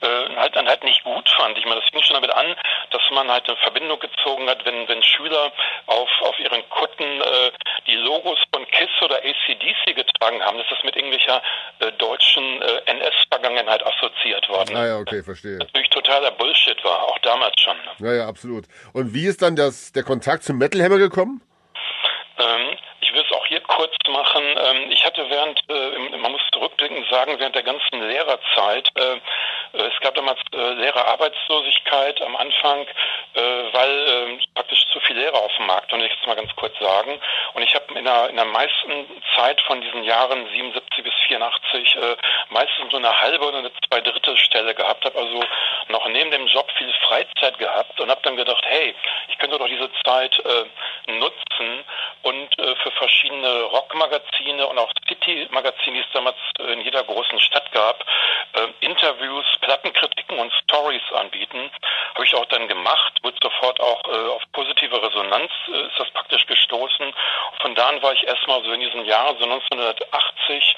äh, 0.00 0.36
halt 0.36 0.56
dann 0.56 0.68
halt 0.68 0.84
nicht 0.84 1.02
gut 1.04 1.28
fand. 1.28 1.56
Ich 1.58 1.64
meine, 1.64 1.80
das 1.80 1.90
fing 1.90 2.02
schon 2.02 2.14
damit 2.14 2.32
an, 2.32 2.54
dass 2.90 3.02
man 3.10 3.30
halt 3.30 3.48
eine 3.48 3.56
Verbindung 3.58 3.98
gezogen 3.98 4.48
hat, 4.48 4.64
wenn, 4.64 4.88
wenn 4.88 5.02
Schüler 5.02 5.52
auf, 5.86 6.10
auf 6.22 6.38
ihren 6.38 6.68
Kutten 6.68 7.20
äh, 7.20 7.50
die 7.86 7.96
Logos 7.96 8.38
von 8.52 8.66
KISS 8.66 8.90
oder 9.02 9.16
ACDC 9.16 9.94
getragen 9.94 10.42
haben, 10.42 10.58
dass 10.58 10.66
das 10.68 10.82
mit 10.82 10.96
irgendwelcher 10.96 11.42
äh, 11.80 11.92
deutschen 11.92 12.62
äh, 12.62 12.82
NS-Vergangenheit 12.86 13.84
assoziiert 13.84 14.48
worden. 14.48 14.76
Ah 14.76 14.86
ja, 14.86 14.98
okay, 14.98 15.22
verstehe. 15.22 15.58
Natürlich 15.58 15.90
totaler 15.96 16.30
Bullshit 16.32 16.82
war, 16.84 17.02
auch 17.02 17.18
damals 17.20 17.54
schon. 17.60 17.76
Ne? 17.76 18.08
Ja, 18.08 18.14
ja, 18.14 18.28
absolut. 18.28 18.64
Und 18.92 19.14
wie 19.14 19.26
ist 19.26 19.42
dann 19.42 19.56
das, 19.56 19.92
der 19.92 20.02
Kontakt 20.02 20.44
zum 20.44 20.58
Metal 20.58 20.82
Hammer 20.82 20.98
gekommen? 20.98 21.40
Ähm, 22.38 22.76
ich 23.00 23.12
will 23.14 23.24
es 23.28 23.36
auch 23.36 23.46
hier 23.46 23.60
kurz 23.60 23.94
machen. 24.08 24.42
Ähm, 24.44 24.90
ich 24.90 25.04
hatte 25.04 25.24
während, 25.28 25.58
äh, 25.68 26.18
man 26.18 26.32
muss 26.32 26.42
zurückblickend 26.52 27.06
sagen, 27.10 27.36
während 27.38 27.54
der 27.54 27.62
ganzen 27.62 28.00
Lehrerzeit 28.00 28.88
äh, 28.94 29.16
Äh, 29.76 29.90
es 29.94 30.00
gab 30.00 30.14
damals 30.14 30.38
äh, 30.52 30.72
leere 30.74 31.04
Arbeitslosigkeit 31.06 32.20
am 32.22 32.36
Anfang, 32.36 32.86
äh, 33.34 33.40
weil 33.72 34.06
ähm, 34.08 34.40
praktisch 34.54 34.84
zu 34.92 35.00
viele 35.00 35.20
Lehrer 35.20 35.38
auf 35.38 35.54
dem 35.56 35.66
Markt, 35.66 35.92
und 35.92 36.00
ich 36.00 36.10
jetzt 36.12 36.26
mal 36.26 36.36
ganz 36.36 36.54
kurz 36.56 36.78
sagen. 36.78 37.20
Und 37.54 37.62
ich 37.62 37.74
habe 37.74 37.98
in 37.98 38.04
der, 38.04 38.30
in 38.30 38.36
der 38.36 38.44
meisten 38.44 39.06
Zeit 39.36 39.60
von 39.62 39.80
diesen 39.80 40.04
Jahren 40.04 40.46
77 40.52 41.04
bis 41.04 41.14
84 41.26 41.96
äh, 41.96 42.16
meistens 42.50 42.90
so 42.90 42.96
eine 42.96 43.20
halbe 43.20 43.46
oder 43.46 43.58
eine 43.58 43.72
zwei 43.88 44.02
Stelle 44.36 44.74
gehabt, 44.74 45.04
habe 45.04 45.18
also 45.18 45.44
noch 45.88 46.06
neben 46.08 46.30
dem 46.30 46.46
Job 46.46 46.70
viel 46.78 46.92
Freizeit 47.06 47.58
gehabt 47.58 48.00
und 48.00 48.10
habe 48.10 48.20
dann 48.22 48.36
gedacht, 48.36 48.64
hey, 48.66 48.94
ich 49.28 49.38
könnte 49.38 49.58
doch 49.58 49.68
diese 49.68 49.90
Zeit 50.04 50.38
äh, 50.38 51.12
nutzen 51.12 51.84
und 52.22 52.58
äh, 52.58 52.74
für 52.76 52.90
verschiedene 52.92 53.62
Rockmagazine 53.62 54.66
und 54.66 54.78
auch 54.78 54.92
City-Magazine, 55.08 55.96
die 55.96 56.00
es 56.00 56.12
damals 56.12 56.36
in 56.58 56.80
jeder 56.80 57.04
großen 57.04 57.40
Stadt 57.40 57.70
gab, 57.72 58.04
äh, 58.54 58.68
Interviews, 58.80 59.46
Plattenkritiken 59.60 60.38
und 60.38 60.52
Stories 60.64 61.02
anbieten. 61.12 61.70
Habe 62.14 62.24
ich 62.24 62.34
auch 62.34 62.46
dann 62.46 62.68
gemacht, 62.68 63.12
wurde 63.22 63.36
sofort 63.42 63.80
auch 63.80 64.02
äh, 64.04 64.28
auf 64.28 64.42
positive 64.52 64.65
Resonanz, 65.26 65.50
äh, 65.68 65.86
ist 65.86 65.98
das 65.98 66.10
praktisch 66.10 66.46
gestoßen. 66.46 67.12
Von 67.60 67.74
da 67.74 67.88
an 67.88 68.02
war 68.02 68.12
ich 68.12 68.24
erstmal 68.24 68.62
so 68.62 68.72
in 68.72 68.80
diesen 68.80 69.04
Jahren, 69.04 69.36
so 69.38 69.44
1980, 69.44 70.76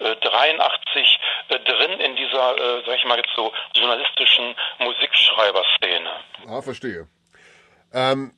äh, 0.00 0.16
83 0.16 1.18
äh, 1.48 1.58
drin 1.60 2.00
in 2.00 2.16
dieser, 2.16 2.56
äh, 2.56 2.82
sag 2.86 2.96
ich 2.96 3.04
mal 3.04 3.18
jetzt 3.18 3.34
so, 3.36 3.52
journalistischen 3.74 4.54
Musikschreiberszene. 4.78 6.10
Ah, 6.48 6.62
verstehe. 6.62 7.06
Ähm, 7.92 8.32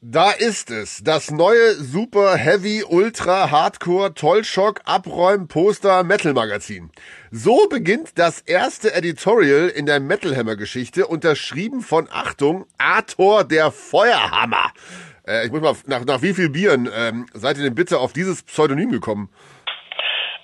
da 0.00 0.30
ist 0.30 0.70
es, 0.70 1.02
das 1.02 1.32
neue 1.32 1.74
Super 1.74 2.36
Heavy 2.36 2.84
Ultra 2.84 3.50
Hardcore 3.50 4.14
Tollschock 4.14 4.80
Abräum 4.84 5.48
Poster 5.48 6.04
Metal 6.04 6.34
Magazin. 6.34 6.92
So 7.32 7.66
beginnt 7.68 8.16
das 8.16 8.40
erste 8.40 8.94
Editorial 8.94 9.66
in 9.68 9.86
der 9.86 9.98
Metal 9.98 10.36
Hammer 10.36 10.54
Geschichte, 10.54 11.08
unterschrieben 11.08 11.80
von 11.80 12.08
Achtung, 12.12 12.66
Arthur 12.78 13.42
der 13.42 13.72
Feuerhammer. 13.72 14.72
Äh, 15.28 15.46
ich 15.46 15.52
muss 15.52 15.60
mal, 15.60 15.74
nach, 15.86 16.04
nach 16.04 16.22
wie 16.22 16.32
viel 16.32 16.48
Bieren 16.48 16.88
ähm, 16.92 17.26
seid 17.34 17.58
ihr 17.58 17.64
denn 17.64 17.74
bitte 17.74 17.98
auf 17.98 18.12
dieses 18.12 18.42
Pseudonym 18.42 18.90
gekommen? 18.90 19.28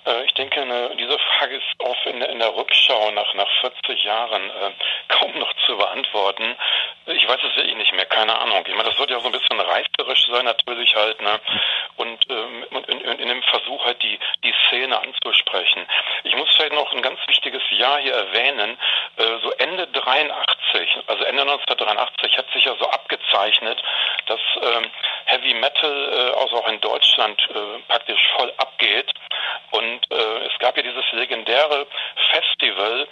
Äh, 0.05 0.25
ich 0.25 0.33
denke, 0.35 0.61
eine, 0.61 0.91
Frage 1.37 1.55
ist 1.55 1.63
auch 1.79 2.05
in, 2.05 2.21
in, 2.21 2.39
der 2.39 2.55
Rückschau 2.55 3.11
nach, 3.11 3.33
nach 3.33 3.49
40 3.61 4.03
Jahren 4.03 4.49
äh, 4.49 4.71
kaum 5.09 5.37
noch 5.37 5.53
zu 5.65 5.77
beantworten. 5.77 6.55
Ich 7.07 7.27
weiß 7.27 7.39
es 7.43 7.55
wirklich 7.55 7.75
nicht 7.75 7.93
mehr, 7.93 8.05
keine 8.05 8.37
Ahnung. 8.37 8.63
Ich 8.67 8.75
meine, 8.75 8.89
das 8.89 8.97
wird 8.97 9.11
ja 9.11 9.19
so 9.19 9.27
ein 9.27 9.31
bisschen 9.31 9.59
reißerisch 9.59 10.25
sein 10.27 10.45
natürlich 10.45 10.95
halt, 10.95 11.21
ne? 11.21 11.39
Und, 11.97 12.29
ähm, 12.29 12.65
und 12.71 12.87
in, 12.89 13.01
in, 13.01 13.19
in, 13.19 13.27
dem 13.27 13.43
Versuch 13.43 13.83
halt 13.85 14.01
die, 14.01 14.19
die 14.43 14.53
Szene 14.67 14.99
anzusprechen. 14.99 15.85
Ich 16.23 16.35
muss 16.35 16.53
vielleicht 16.55 16.73
noch 16.73 16.91
ein 16.91 17.01
ganz 17.01 17.19
wichtiges 17.27 17.61
Jahr 17.71 17.99
hier 17.99 18.13
erwähnen. 18.13 18.77
Äh, 19.17 19.23
so 19.43 19.51
Ende 19.51 19.87
83, 19.87 20.97
also 21.07 21.23
Ende 21.23 21.41
1983 21.43 22.37
hat 22.37 22.51
sich 22.53 22.65
ja 22.65 22.75
so 22.79 22.89
abgezeichnet, 22.89 23.81
dass 24.27 24.41
ähm, 24.61 24.89
Heavy 25.25 25.53
Metal 25.53 26.09
äh, 26.11 26.39
also 26.39 26.57
auch 26.57 26.67
in 26.67 26.81
Deutschland 26.81 27.41
äh, 27.49 27.79
praktisch 27.87 28.21
voll 28.35 28.51
abgeht. 28.57 29.13
Und 29.71 30.11
äh, 30.11 30.47
es 30.47 30.57
gab 30.59 30.77
ja 30.77 30.83
dieses 30.83 31.05
legendäre 31.25 31.87
Festival 32.31 33.07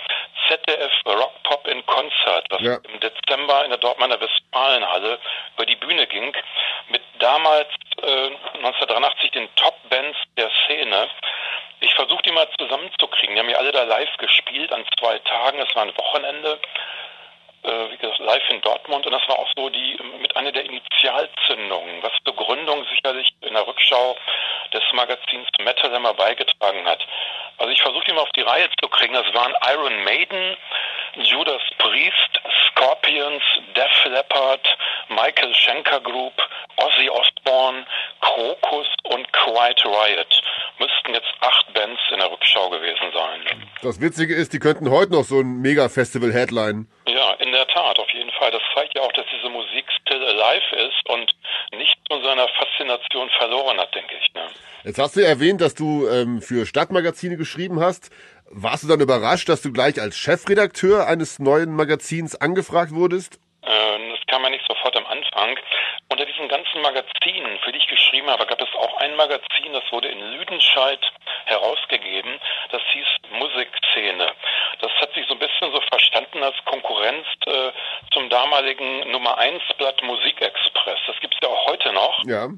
ZDF 0.48 0.92
Rock 1.06 1.44
Pop 1.44 1.68
in 1.68 1.86
Konzert, 1.86 2.46
was 2.50 2.62
ja. 2.62 2.76
im 2.76 3.00
Dezember 3.00 3.64
in 3.64 3.72
der 3.72 3.80
Dortmunder 3.80 4.20
Westfalenhalle 4.20 5.20
über 5.56 5.66
die 5.66 5.76
Bühne 5.76 6.06
ging, 6.08 6.34
mit 6.90 7.02
damals 7.20 7.68
äh, 8.02 8.28
1983 8.58 9.32
den 9.32 9.56
Top-Bands 9.56 10.18
der 10.38 10.50
Szene. 10.66 11.10
Ich 11.80 11.94
versuche 11.96 12.24
die 12.24 12.32
mal 12.32 12.48
zusammenzukriegen. 12.58 13.36
Die 13.36 13.42
haben 13.42 13.50
ja 13.50 13.58
alle 13.58 13.72
da 13.72 13.84
live 13.84 14.16
gespielt 14.18 14.72
an 14.72 14.86
zwei 15.00 15.18
Tagen. 15.20 15.60
Es 15.60 15.76
war 15.76 15.84
ein 15.84 15.98
Wochenende 15.98 16.60
äh, 17.64 17.92
wie 17.92 17.98
gesagt, 17.98 18.20
live 18.20 18.50
in 18.50 18.62
Dortmund 18.62 19.06
und 19.06 19.12
das 19.12 19.28
war 19.28 19.40
auch 19.40 19.50
so 19.56 19.70
die 19.70 19.98
mit 20.22 20.36
einer 20.36 20.52
der 20.52 20.66
Initialzündungen, 20.66 22.02
was 22.02 22.12
zur 22.26 22.36
Gründung 22.36 22.86
sicherlich 22.86 23.30
in 23.42 23.54
der 23.54 23.66
Rückschau 23.66 24.16
des 24.74 24.84
Magazins 24.94 25.48
Metal 25.60 25.94
immer 25.94 26.14
beigetragen 26.14 26.86
hat. 26.86 27.06
Also 27.58 27.72
ich 27.72 27.82
versuche 27.82 28.14
mal 28.14 28.22
auf 28.22 28.32
die 28.36 28.42
Reihe 28.42 28.68
zu 28.82 28.90
kriegen. 28.90 29.14
Das 29.14 29.32
waren 29.34 29.54
Iron 29.72 30.04
Maiden, 30.04 30.58
Judas 31.16 31.62
Priest, 31.78 32.42
Scorpions, 32.68 33.44
Def 33.76 34.06
Leppard, 34.06 34.68
Michael 35.10 35.54
Schenker 35.54 36.00
Group, 36.00 36.34
Ozzy 36.78 37.10
Osbourne, 37.10 37.86
Krokus 38.22 38.88
und 39.04 39.32
Quiet 39.32 39.86
Riot. 39.86 40.42
Müssten 40.80 41.14
jetzt 41.14 41.32
acht 41.42 41.72
Bands 41.74 42.02
in 42.12 42.20
der 42.20 42.32
Rückschau 42.32 42.70
gewesen 42.70 43.12
sein. 43.14 43.70
Das 43.84 44.02
Witzige 44.02 44.34
ist, 44.34 44.54
die 44.54 44.60
könnten 44.60 44.90
heute 44.90 45.12
noch 45.12 45.24
so 45.24 45.40
ein 45.40 45.62
Mega-Festival-Headline. 45.62 46.88
Ja, 47.06 47.34
in 47.34 47.52
der 47.52 47.68
Tat, 47.68 48.00
auf 48.00 48.10
jeden 48.10 48.32
Fall. 48.32 48.50
Das 48.52 48.62
zeigt 48.74 48.96
ja 48.96 49.04
auch, 49.04 49.12
dass 49.12 49.26
diese 49.32 49.50
Musik 49.50 49.86
still 50.02 50.24
alive 50.26 50.76
ist 50.76 51.10
und 51.10 51.32
nicht 51.78 51.98
von 52.08 52.24
Faszination 52.94 53.30
verloren 53.38 53.80
hat, 53.80 53.94
denke 53.96 54.16
ich. 54.20 54.34
Ne? 54.34 54.48
Jetzt 54.84 55.00
hast 55.00 55.16
du 55.16 55.22
erwähnt, 55.22 55.62
dass 55.62 55.76
du 55.76 56.08
ähm, 56.08 56.42
für 56.42 56.66
Stadtmagazine 56.66 57.38
geschrieben 57.38 57.80
hast. 57.80 58.12
Warst 58.50 58.84
du 58.84 58.88
dann 58.88 59.00
überrascht, 59.00 59.50
dass 59.50 59.62
du 59.62 59.72
gleich 59.72 60.00
als 60.00 60.18
Chefredakteur 60.18 61.08
eines 61.08 61.40
neuen 61.40 61.76
Magazins 61.76 62.36
angefragt 62.36 62.94
wurdest? 62.94 63.40
Ähm, 63.64 64.12
das 64.12 64.20
kam 64.28 64.44
ja 64.44 64.50
nicht 64.50 64.66
sofort 64.68 64.96
am 64.98 65.06
Anfang. 65.06 65.58
Unter 66.10 66.26
diesen 66.26 66.48
ganzen 66.48 66.82
Magazinen, 66.82 67.58
für 67.64 67.72
die 67.72 67.80
ich 67.80 67.88
geschrieben 67.88 68.28
habe, 68.30 68.46
gab 68.46 68.62
es 68.62 68.68
auch 68.78 68.98
ein 68.98 69.16
Magazin, 69.16 69.74
das 69.74 69.84
wurde 69.92 70.10
in 70.10 70.20
Lüdenscheid 70.20 71.00
herausgegeben. 71.46 72.40
Das 72.72 72.82
hieß 72.92 73.08
Musikszene. 73.40 74.28
Das 74.82 74.92
hat 75.02 75.14
sich 75.14 75.26
so 75.28 75.34
ein 75.34 75.40
bisschen 75.40 75.72
so 75.72 75.82
verstanden 75.90 76.44
als 76.44 76.56
Konkurrenz 76.66 77.26
äh, 77.48 77.72
zum 78.12 78.30
damaligen 78.30 79.12
Nummer 79.12 79.38
1 79.38 79.62
Blatt 79.78 80.04
Musikexpress. 80.04 81.00
Das 81.08 81.20
gibt 81.22 81.34
es 81.34 81.40
ja 81.42 81.50
auch 81.50 81.66
heute 81.68 81.92
noch. 81.94 82.24
Ja. 82.26 82.50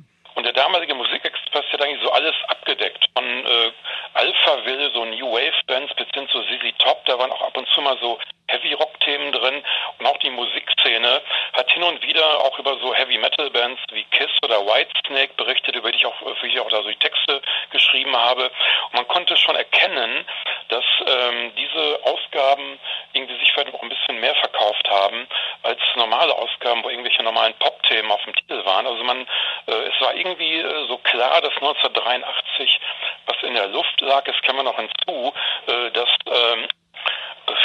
Der 0.45 0.53
damalige 0.53 0.93
Musikexpress 0.93 1.65
hat 1.73 1.81
eigentlich 1.81 2.03
so 2.03 2.11
alles 2.11 2.35
abgedeckt. 2.49 3.09
Von 3.17 3.25
äh, 3.25 3.71
Alphaville, 4.13 4.91
so 4.93 5.03
New 5.03 5.31
Wave 5.31 5.59
Bands, 5.65 5.91
bis 5.95 6.05
hin 6.13 6.29
zu 6.29 6.39
ZZ 6.43 6.77
Top. 6.77 7.03
Da 7.05 7.17
waren 7.17 7.31
auch 7.31 7.41
ab 7.41 7.57
und 7.57 7.67
zu 7.69 7.81
mal 7.81 7.97
so 7.99 8.19
Heavy 8.47 8.73
Rock 8.73 8.99
Themen 8.99 9.31
drin. 9.31 9.63
Und 9.99 10.05
auch 10.05 10.17
die 10.17 10.29
Musikszene 10.29 11.21
hat 11.53 11.71
hin 11.71 11.83
und 11.83 12.01
wieder 12.03 12.39
auch 12.41 12.57
über 12.59 12.77
so 12.79 12.93
Heavy 12.93 13.17
Metal 13.17 13.49
Bands 13.49 13.81
wie 13.91 14.03
Kiss 14.05 14.31
oder 14.43 14.65
Whitesnake 14.65 15.33
berichtet, 15.37 15.75
über 15.75 15.91
die 15.91 15.97
ich 15.97 16.05
auch, 16.05 16.15
für 16.17 16.47
die 16.47 16.53
ich 16.53 16.59
auch 16.59 16.69
da 16.69 16.81
so 16.83 16.89
die 16.89 16.95
Texte 16.95 17.41
geschrieben 17.71 18.15
habe. 18.15 18.43
Und 18.43 18.93
man 18.93 19.07
konnte 19.07 19.35
schon 19.37 19.55
erkennen, 19.55 20.25
dass 20.69 20.83
ähm, 21.07 21.53
diese 21.55 21.99
Ausgaben 22.03 22.79
irgendwie 23.13 23.37
sich 23.39 23.51
vielleicht 23.51 23.73
auch 23.73 23.81
ein 23.81 23.89
bisschen 23.89 24.19
mehr 24.19 24.35
verkauft 24.35 24.89
haben 24.89 25.27
als 25.63 25.79
normale 25.95 26.33
Ausgaben, 26.33 26.83
wo 26.83 26.89
irgendwelche 26.89 27.23
normalen 27.23 27.53
Pop-Themen 27.55 28.11
auf 28.11 28.23
dem 28.23 28.35
Titel 28.35 28.63
waren. 28.65 28.85
Also 28.85 29.03
man, 29.03 29.27
äh, 29.67 29.71
es 29.71 30.01
war 30.01 30.13
irgendwie 30.15 30.59
äh, 30.59 30.87
so 30.87 30.97
klar, 30.97 31.41
dass 31.41 31.53
1983 31.53 32.79
was 33.25 33.37
in 33.43 33.53
der 33.53 33.67
Luft 33.67 34.01
lag. 34.01 34.27
Es 34.27 34.41
kam 34.43 34.57
noch 34.57 34.77
hinzu, 34.77 35.33
äh, 35.67 35.91
dass 35.91 36.09
ähm, 36.27 36.67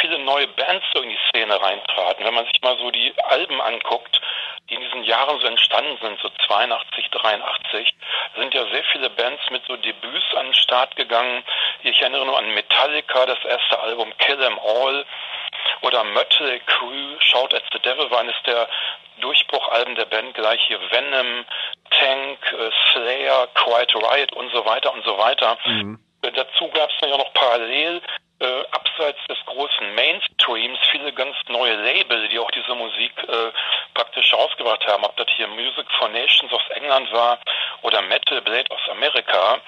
viele 0.00 0.18
neue 0.20 0.46
Bands 0.48 0.84
so 0.92 1.00
in 1.00 1.10
die 1.10 1.18
Szene 1.28 1.60
reintraten. 1.60 2.24
Wenn 2.24 2.34
man 2.34 2.46
sich 2.46 2.60
mal 2.62 2.76
so 2.78 2.90
die 2.90 3.12
Alben 3.24 3.60
anguckt, 3.60 4.20
die 4.68 4.74
in 4.74 4.80
diesen 4.80 5.04
Jahren 5.04 5.40
so 5.40 5.46
entstanden 5.46 5.98
sind, 6.00 6.20
so 6.20 6.28
82, 6.46 7.10
83, 7.10 7.94
sind 8.36 8.54
ja 8.54 8.64
sehr 8.72 8.84
viele 8.92 9.10
Bands 9.10 9.42
mit 9.50 9.64
so 9.66 9.76
Debüts 9.76 10.34
an 10.36 10.46
den 10.46 10.54
Start 10.54 10.96
gegangen. 10.96 11.42
Ich 11.82 12.00
erinnere 12.00 12.26
nur 12.26 12.38
an 12.38 12.54
Metallica, 12.54 13.26
das 13.26 13.44
erste 13.44 13.78
Album 13.80 14.12
Kill 14.18 14.40
'Em 14.40 14.58
All 14.58 15.04
oder 15.82 16.04
Mötley 16.04 16.60
Crue, 16.66 17.16
Shout 17.20 17.54
at 17.54 17.64
the 17.72 17.78
Devil 17.80 18.10
war 18.10 18.20
eines 18.20 18.40
der 18.46 18.68
Durchbruchalben 19.20 19.94
der 19.96 20.06
Band, 20.06 20.34
gleich 20.34 20.60
hier 20.66 20.80
Venom, 20.90 21.44
Tank, 21.90 22.38
äh, 22.52 22.70
Slayer, 22.92 23.48
Quiet 23.54 23.94
Riot 23.94 24.32
und 24.32 24.50
so 24.52 24.64
weiter 24.64 24.92
und 24.92 25.04
so 25.04 25.18
weiter. 25.18 25.58
Mhm. 25.64 25.98
Dazu 26.22 26.68
gab 26.68 26.90
es 26.90 27.08
ja 27.08 27.16
noch 27.16 27.32
parallel 27.34 28.00
äh, 28.40 28.64
abseits 28.70 29.18
des 29.28 29.38
großen 29.46 29.94
Mainstreams 29.94 30.78
viele 30.90 31.12
ganz 31.12 31.36
neue 31.48 31.76
Label, 31.76 32.28
die 32.28 32.38
auch 32.38 32.50
diese 32.50 32.74
Musik 32.74 33.12
äh, 33.28 33.52
praktisch 33.94 34.32
rausgebracht 34.32 34.86
haben. 34.86 35.04
Ob 35.04 35.16
das 35.16 35.28
hier 35.36 35.46
Music 35.48 35.86
for 35.98 36.08
Nations 36.08 36.52
aus 36.52 36.62
England 36.70 37.12
war 37.12 37.38
oder 37.82 38.02
Metal 38.02 38.40
Blade 38.42 38.70
aus 38.70 38.88
Amerika. 38.90 39.60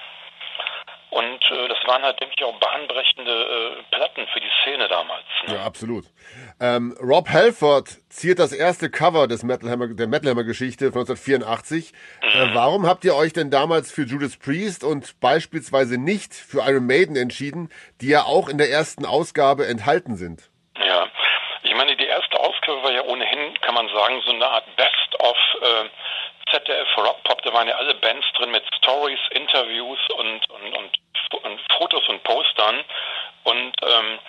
Und 1.13 1.45
äh, 1.51 1.67
das 1.67 1.77
waren 1.85 2.01
halt, 2.01 2.19
denke 2.19 2.33
ich, 2.35 2.43
auch 2.43 2.59
bahnbrechende 2.59 3.31
äh, 3.31 3.95
Platten 3.95 4.25
für 4.33 4.39
die 4.39 4.49
Szene 4.61 4.87
damals. 4.87 5.25
Ne? 5.45 5.55
Ja, 5.55 5.63
absolut. 5.63 6.05
Ähm, 6.59 6.97
Rob 6.99 7.29
Halford 7.29 7.87
ziert 8.09 8.39
das 8.39 8.51
erste 8.51 8.89
Cover 8.89 9.27
des 9.27 9.43
Metal 9.43 9.69
Hammer, 9.69 9.89
der 9.89 10.07
Metal 10.07 10.31
Hammer 10.31 10.43
Geschichte 10.43 10.91
von 10.91 11.01
1984. 11.01 11.93
Mhm. 11.93 12.27
Äh, 12.29 12.55
warum 12.55 12.87
habt 12.87 13.05
ihr 13.05 13.15
euch 13.15 13.31
denn 13.31 13.51
damals 13.51 13.91
für 13.91 14.03
Judas 14.03 14.37
Priest 14.37 14.83
und 14.83 15.19
beispielsweise 15.19 15.99
nicht 16.01 16.33
für 16.33 16.67
Iron 16.67 16.87
Maiden 16.87 17.15
entschieden, 17.15 17.69
die 18.01 18.07
ja 18.07 18.23
auch 18.23 18.49
in 18.49 18.57
der 18.57 18.71
ersten 18.71 19.05
Ausgabe 19.05 19.67
enthalten 19.67 20.15
sind? 20.15 20.49
Ja, 20.83 21.07
ich 21.61 21.75
meine, 21.75 21.95
die 21.95 22.05
erste 22.05 22.39
Ausgabe 22.39 22.81
war 22.81 22.91
ja 22.91 23.03
ohnehin, 23.03 23.53
kann 23.61 23.75
man 23.75 23.87
sagen, 23.89 24.19
so 24.25 24.31
eine 24.31 24.47
Art 24.47 24.65
Best-of 24.77 25.37
äh, 25.61 25.89
ZDF 26.53 26.97
Rock 26.97 27.23
Pop. 27.23 27.41
Da 27.41 27.53
waren 27.53 27.67
ja 27.67 27.75
alle 27.75 27.95
Bands 27.95 28.25
drin 28.33 28.51
mit 28.51 28.63
Stories, 28.77 29.19
Interviews 29.31 29.99
und, 30.17 30.49
und, 30.49 30.77
und, 30.77 31.43
und 31.43 31.61
Fotos 31.77 32.07
und 32.07 32.23
Postern. 32.23 32.83
Und 33.43 33.73
ähm, 33.81 34.19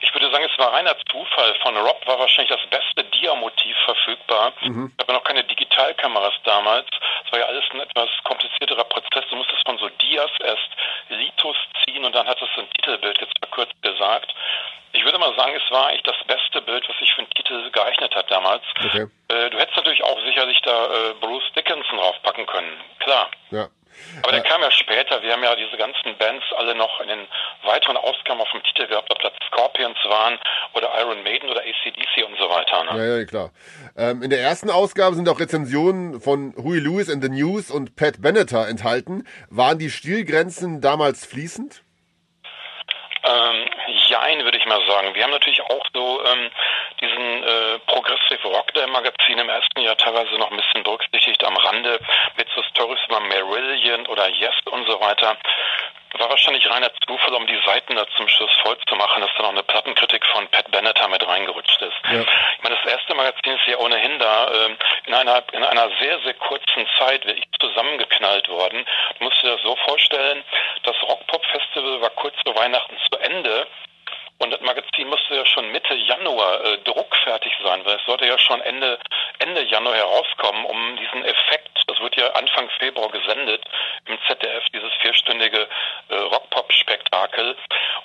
ich 0.00 0.12
würde 0.14 0.30
sagen, 0.30 0.44
es 0.50 0.58
war 0.58 0.72
reiner 0.72 0.96
Zufall. 1.10 1.54
Von 1.62 1.76
Rob 1.76 2.06
war 2.06 2.18
wahrscheinlich 2.18 2.56
das 2.56 2.66
beste 2.70 3.04
Dia-Motiv 3.04 3.76
verfügbar. 3.84 4.52
Mhm. 4.62 4.92
Es 4.98 5.06
gab 5.06 5.16
noch 5.16 5.24
keine 5.24 5.44
Digitalkameras 5.44 6.34
damals. 6.44 6.86
Es 7.24 7.32
war 7.32 7.40
ja 7.40 7.46
alles 7.46 7.64
ein 7.72 7.80
etwas 7.80 8.08
komplizierterer 8.24 8.84
Prozess. 8.84 9.24
Du 9.30 9.36
musstest 9.36 9.62
von 9.66 9.78
so 9.78 9.88
Dias 9.88 10.30
erst 10.44 10.68
Litos 11.08 11.56
ziehen 11.84 12.04
und 12.04 12.14
dann 12.14 12.26
hattest 12.26 12.50
du 12.56 12.60
ein 12.60 12.70
Titelbild, 12.70 13.20
jetzt 13.20 13.38
verkürzt 13.38 13.82
gesagt. 13.82 14.34
Ich 14.92 15.04
würde 15.04 15.18
mal 15.18 15.34
sagen, 15.36 15.54
es 15.54 15.70
war 15.70 15.88
eigentlich 15.88 16.04
das 16.04 16.16
beste 16.26 16.62
Bild, 16.62 16.88
was 16.88 16.98
sich 16.98 17.12
für 17.12 17.18
einen 17.18 17.30
Titel 17.30 17.70
geeignet 17.70 18.14
hat 18.14 18.30
damals. 18.30 18.62
Okay. 18.82 19.06
Äh, 19.28 19.50
du 19.50 19.58
hättest 19.58 19.76
natürlich 19.76 20.02
auch 20.02 20.18
sicherlich 20.24 20.60
da 20.62 20.86
äh, 20.86 21.14
Bruce 21.20 21.52
Dickinson 21.54 21.98
draufpacken 21.98 22.46
können, 22.46 22.80
klar. 23.00 23.28
Ja. 23.50 23.68
Aber 24.22 24.32
der 24.32 24.42
kam 24.42 24.62
ja 24.62 24.70
später. 24.70 25.22
Wir 25.22 25.32
haben 25.32 25.42
ja 25.42 25.54
diese 25.56 25.76
ganzen 25.76 26.16
Bands 26.18 26.44
alle 26.56 26.74
noch 26.74 27.00
in 27.00 27.08
den 27.08 27.26
weiteren 27.64 27.96
Ausgaben 27.96 28.40
auf 28.40 28.50
dem 28.52 28.62
Titel 28.62 28.86
gehabt, 28.86 29.10
ob 29.10 29.20
das 29.20 29.32
Scorpions 29.48 29.98
waren 30.08 30.38
oder 30.74 30.90
Iron 31.00 31.22
Maiden 31.22 31.48
oder 31.48 31.60
ACDC 31.60 32.26
und 32.26 32.36
so 32.38 32.48
weiter. 32.48 32.84
Ne? 32.84 32.98
Ja, 32.98 33.18
ja, 33.18 33.24
klar. 33.24 33.50
Ähm, 33.96 34.22
in 34.22 34.30
der 34.30 34.40
ersten 34.40 34.70
Ausgabe 34.70 35.16
sind 35.16 35.28
auch 35.28 35.40
Rezensionen 35.40 36.20
von 36.20 36.54
Huey 36.56 36.78
Lewis 36.78 37.10
and 37.10 37.22
the 37.22 37.30
News 37.30 37.70
und 37.70 37.96
Pat 37.96 38.20
Benatar 38.20 38.68
enthalten. 38.68 39.26
Waren 39.50 39.78
die 39.78 39.90
Stilgrenzen 39.90 40.80
damals 40.80 41.24
fließend? 41.26 41.82
Ähm, 43.26 43.64
jein, 44.08 44.44
würde 44.44 44.56
ich 44.56 44.66
mal 44.66 44.80
sagen. 44.86 45.14
Wir 45.14 45.24
haben 45.24 45.32
natürlich 45.32 45.60
auch 45.62 45.84
so 45.92 46.24
ähm, 46.24 46.50
diesen 47.00 47.42
äh, 47.42 47.78
Progressive 47.86 48.46
Rock 48.46 48.72
der 48.74 48.86
Magazin 48.86 49.38
im 49.38 49.48
ersten 49.48 49.80
Jahr 49.80 49.96
teilweise 49.96 50.32
noch 50.38 50.50
ein 50.50 50.56
bisschen 50.56 50.84
berücksichtigt 50.84 51.42
am 51.44 51.56
Rande 51.56 51.98
mit 52.36 52.46
so 52.54 52.62
Stories 52.62 53.00
über 53.08 53.18
Marillion 53.20 54.06
oder 54.06 54.28
Yes 54.28 54.54
und 54.70 54.86
so 54.86 55.00
weiter. 55.00 55.36
War 56.18 56.30
wahrscheinlich 56.30 56.68
reiner 56.70 56.90
Zufall, 57.06 57.34
um 57.34 57.46
die 57.46 57.60
Seiten 57.66 57.94
da 57.94 58.06
zum 58.16 58.28
Schluss 58.28 58.50
voll 58.62 58.76
zu 58.88 58.96
machen, 58.96 59.20
dass 59.20 59.30
da 59.36 59.42
noch 59.42 59.50
eine 59.50 59.62
Plattenkritik 59.62 60.24
von 60.26 60.46
Pat 60.48 60.70
Bennett 60.70 60.98
mit 61.08 61.26
reingerutscht 61.26 61.80
ist. 61.82 61.96
Ja. 62.10 62.20
Ich 62.20 62.62
meine, 62.62 62.76
das 62.76 62.92
erste 62.92 63.14
Magazin 63.14 63.52
ist 63.52 63.66
ja 63.66 63.76
ohnehin 63.78 64.18
da 64.18 64.48
äh, 64.48 64.76
in, 65.06 65.14
einer, 65.14 65.42
in 65.52 65.64
einer 65.64 65.90
sehr, 66.00 66.18
sehr 66.20 66.34
kurzen 66.34 66.86
Zeit 66.98 67.24
wirklich 67.26 67.46
zusammengeknallt 67.60 68.48
worden. 68.48 68.84
Du 69.18 69.24
musst 69.24 69.42
dir 69.42 69.52
das 69.52 69.62
so 69.62 69.76
vorstellen, 69.84 70.42
das 70.84 70.96
Rockpop-Festival 71.02 72.00
war 72.00 72.10
kurz 72.10 72.34
vor 72.44 72.56
Weihnachten 72.56 72.96
zu 73.10 73.18
Ende 73.18 73.66
und 74.38 74.50
das 74.50 74.60
Magazin 74.60 75.08
musste 75.08 75.34
ja 75.34 75.46
schon 75.46 75.72
Mitte 75.72 75.94
Januar 75.94 76.62
äh, 76.64 76.78
druckfertig 76.78 77.52
sein, 77.62 77.84
weil 77.84 77.96
es 77.96 78.04
sollte 78.04 78.26
ja 78.26 78.38
schon 78.38 78.60
Ende, 78.60 78.98
Ende 79.38 79.62
Januar 79.62 79.96
herauskommen, 79.96 80.64
um 80.66 80.96
diesen 80.96 81.24
Effekt, 81.24 81.70
das 81.86 81.98
wird 82.00 82.16
ja 82.16 82.28
Anfang 82.32 82.68
Februar 82.78 83.08
gesendet 83.10 83.64
im 84.06 84.18
ZDF, 84.26 84.64
dieses 84.74 84.92
vierstündige 85.00 85.68
äh, 86.08 86.14
Rockpop-Spektakel. 86.14 87.56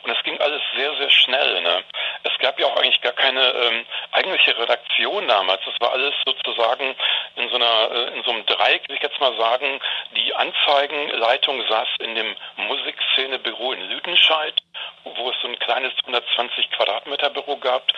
Und 0.03 0.11
es 0.11 0.23
ging 0.23 0.39
alles 0.39 0.61
sehr, 0.75 0.95
sehr 0.97 1.09
schnell. 1.09 1.61
Ne? 1.61 1.83
Es 2.23 2.37
gab 2.39 2.59
ja 2.59 2.67
auch 2.67 2.77
eigentlich 2.77 3.01
gar 3.01 3.13
keine 3.13 3.41
ähm, 3.41 3.85
eigentliche 4.11 4.57
Redaktion 4.57 5.27
damals. 5.27 5.61
Das 5.65 5.75
war 5.79 5.91
alles 5.91 6.13
sozusagen 6.25 6.95
in 7.35 7.49
so 7.49 7.55
einer, 7.55 7.91
äh, 7.91 8.17
in 8.17 8.23
so 8.23 8.31
einem 8.31 8.45
Dreieck, 8.45 8.87
will 8.87 8.95
ich 8.95 9.03
jetzt 9.03 9.19
mal 9.19 9.35
sagen. 9.37 9.79
Die 10.15 10.33
Anzeigenleitung 10.33 11.67
saß 11.67 11.87
in 11.99 12.15
dem 12.15 12.35
Musikszenebüro 12.55 13.73
in 13.73 13.89
Lüdenscheid, 13.89 14.61
wo 15.03 15.29
es 15.29 15.35
so 15.41 15.47
ein 15.47 15.59
kleines 15.59 15.93
120 16.21 16.69
Quadratmeter 16.71 17.29
Büro 17.29 17.57
gehabt. 17.57 17.93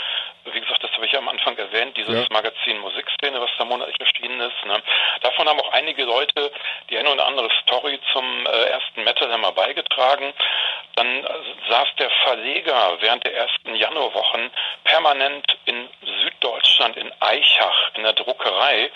Wie 0.45 0.59
gesagt, 0.59 0.83
das 0.83 0.91
habe 0.91 1.05
ich 1.05 1.11
ja 1.11 1.19
am 1.19 1.29
Anfang 1.29 1.57
erwähnt, 1.57 1.95
dieses 1.95 2.13
ja. 2.13 2.27
Magazin 2.29 2.79
Musikszene, 2.79 3.39
was 3.39 3.49
da 3.57 3.65
monatlich 3.65 3.99
erschienen 3.99 4.39
ist. 4.41 4.65
Ne? 4.65 4.81
Davon 5.21 5.47
haben 5.47 5.59
auch 5.59 5.71
einige 5.71 6.03
Leute 6.03 6.51
die 6.89 6.97
eine 6.97 7.11
oder 7.11 7.25
andere 7.25 7.49
Story 7.61 7.99
zum 8.11 8.45
äh, 8.45 8.49
ersten 8.65 9.03
Metal 9.03 9.31
Hammer 9.31 9.53
beigetragen. 9.53 10.33
Dann 10.95 11.23
äh, 11.23 11.29
saß 11.69 11.87
der 11.97 12.09
Verleger 12.25 12.97
während 12.99 13.23
der 13.23 13.35
ersten 13.35 13.75
Januarwochen 13.75 14.51
permanent 14.83 15.57
in 15.65 15.89
Süddeutschland 16.23 16.97
in 16.97 17.11
Eichach 17.19 17.91
in 17.95 18.03
der 18.03 18.13
Druckerei, 18.13 18.91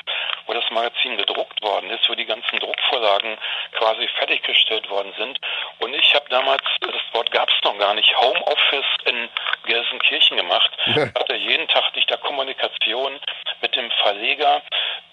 wo 0.47 0.53
das 0.53 0.69
Magazin 0.71 1.17
gedruckt 1.17 1.61
worden 1.61 1.89
ist, 1.89 2.09
wo 2.09 2.15
die 2.15 2.25
ganzen 2.25 2.59
Druckvorlagen 2.59 3.37
quasi 3.73 4.07
fertiggestellt 4.17 4.89
worden 4.89 5.13
sind. 5.17 5.39
Und 5.79 5.93
ich 5.93 6.15
habe 6.15 6.25
damals, 6.29 6.63
das 6.81 7.13
Wort 7.13 7.31
gab 7.31 7.49
es 7.49 7.63
noch 7.63 7.77
gar 7.77 7.93
nicht, 7.93 8.15
Homeoffice 8.19 8.85
in 9.05 9.29
Gelsenkirchen 9.65 10.37
gemacht. 10.37 10.71
Ja. 10.85 11.07
Ich 11.17 11.21
hatte 11.23 11.35
jeden 11.35 11.67
Tag 11.67 11.95
nicht 11.95 12.09
der 12.09 12.17
Kommunikation 12.17 13.19
mit 13.61 13.75
dem 13.75 13.89
Verleger 14.03 14.61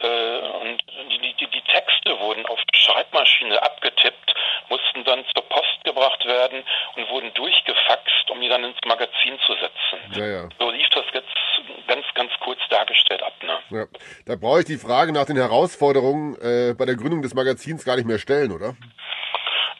äh, 0.01 0.39
und 0.61 0.83
die, 1.11 1.33
die, 1.35 1.47
die 1.47 1.61
Texte 1.63 2.04
wurden 2.45 2.47
auf 2.47 2.61
Schreibmaschine 2.75 3.63
abgetippt, 3.63 4.35
mussten 4.69 5.05
dann 5.05 5.25
zur 5.35 5.49
Post 5.49 5.85
gebracht 5.85 6.25
werden 6.25 6.63
und 6.97 7.09
wurden 7.11 7.33
durchgefaxt, 7.35 8.31
um 8.31 8.41
die 8.41 8.49
dann 8.49 8.65
ins 8.65 8.77
Magazin 8.87 9.39
zu 9.47 9.55
setzen. 9.55 10.21
Ja, 10.21 10.27
ja. 10.27 10.49
So 10.59 10.71
lief 10.71 10.89
das 10.91 11.05
jetzt 11.13 11.87
ganz, 11.87 12.05
ganz 12.15 12.31
kurz 12.41 12.61
dargestellt 12.71 13.23
ab. 13.23 13.35
Ne? 13.43 13.79
Ja. 13.79 13.87
Da 14.27 14.37
brauche 14.37 14.61
ich 14.61 14.67
die 14.67 14.77
Frage 14.77 15.13
nach 15.13 15.27
den 15.27 15.37
Herausforderungen 15.37 16.37
äh, 16.41 16.75
bei 16.75 16.85
der 16.85 16.97
Gründung 16.97 17.23
des 17.23 17.35
Magazins 17.35 17.85
gar 17.85 17.97
nicht 17.97 18.07
mehr 18.07 18.19
stellen, 18.19 18.53
oder? 18.53 18.75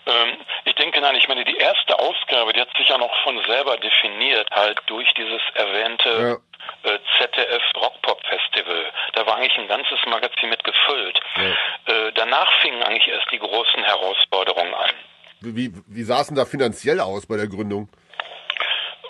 Ähm, 0.07 0.37
ich 0.65 0.75
denke 0.75 1.01
nein, 1.01 1.17
ich 1.17 1.29
meine, 1.29 1.45
die 1.45 1.57
erste 1.57 1.99
Ausgabe, 1.99 2.53
die 2.53 2.61
hat 2.61 2.69
sich 2.77 2.89
ja 2.89 2.99
noch 2.99 3.15
von 3.23 3.41
selber 3.47 3.77
definiert, 3.79 4.51
halt 4.51 4.81
durch 4.87 5.13
dieses 5.15 5.41
erwähnte. 5.55 6.41
Äh, 6.85 6.99
ZDF 7.19 7.63
Rockpop 7.77 8.21
Festival. 8.27 8.85
Da 9.15 9.27
war 9.27 9.37
eigentlich 9.37 9.57
ein 9.59 9.69
ganzes 9.69 9.99
Magazin 10.07 10.51
mit 10.51 10.63
gefüllt. 10.65 11.21
Ja. 11.37 11.95
Äh, 11.95 12.13
danach 12.15 12.51
fingen 12.61 12.83
eigentlich 12.83 13.09
erst 13.09 13.31
die 13.33 13.39
großen 13.39 13.83
Herausforderungen 13.83 14.75
an. 14.75 14.91
Wie, 15.41 15.73
wie 15.87 16.03
sah 16.03 16.21
es 16.21 16.29
denn 16.29 16.37
da 16.37 16.45
finanziell 16.45 17.01
aus 17.01 17.27
bei 17.27 17.37
der 17.37 17.49
Gründung? 17.49 17.89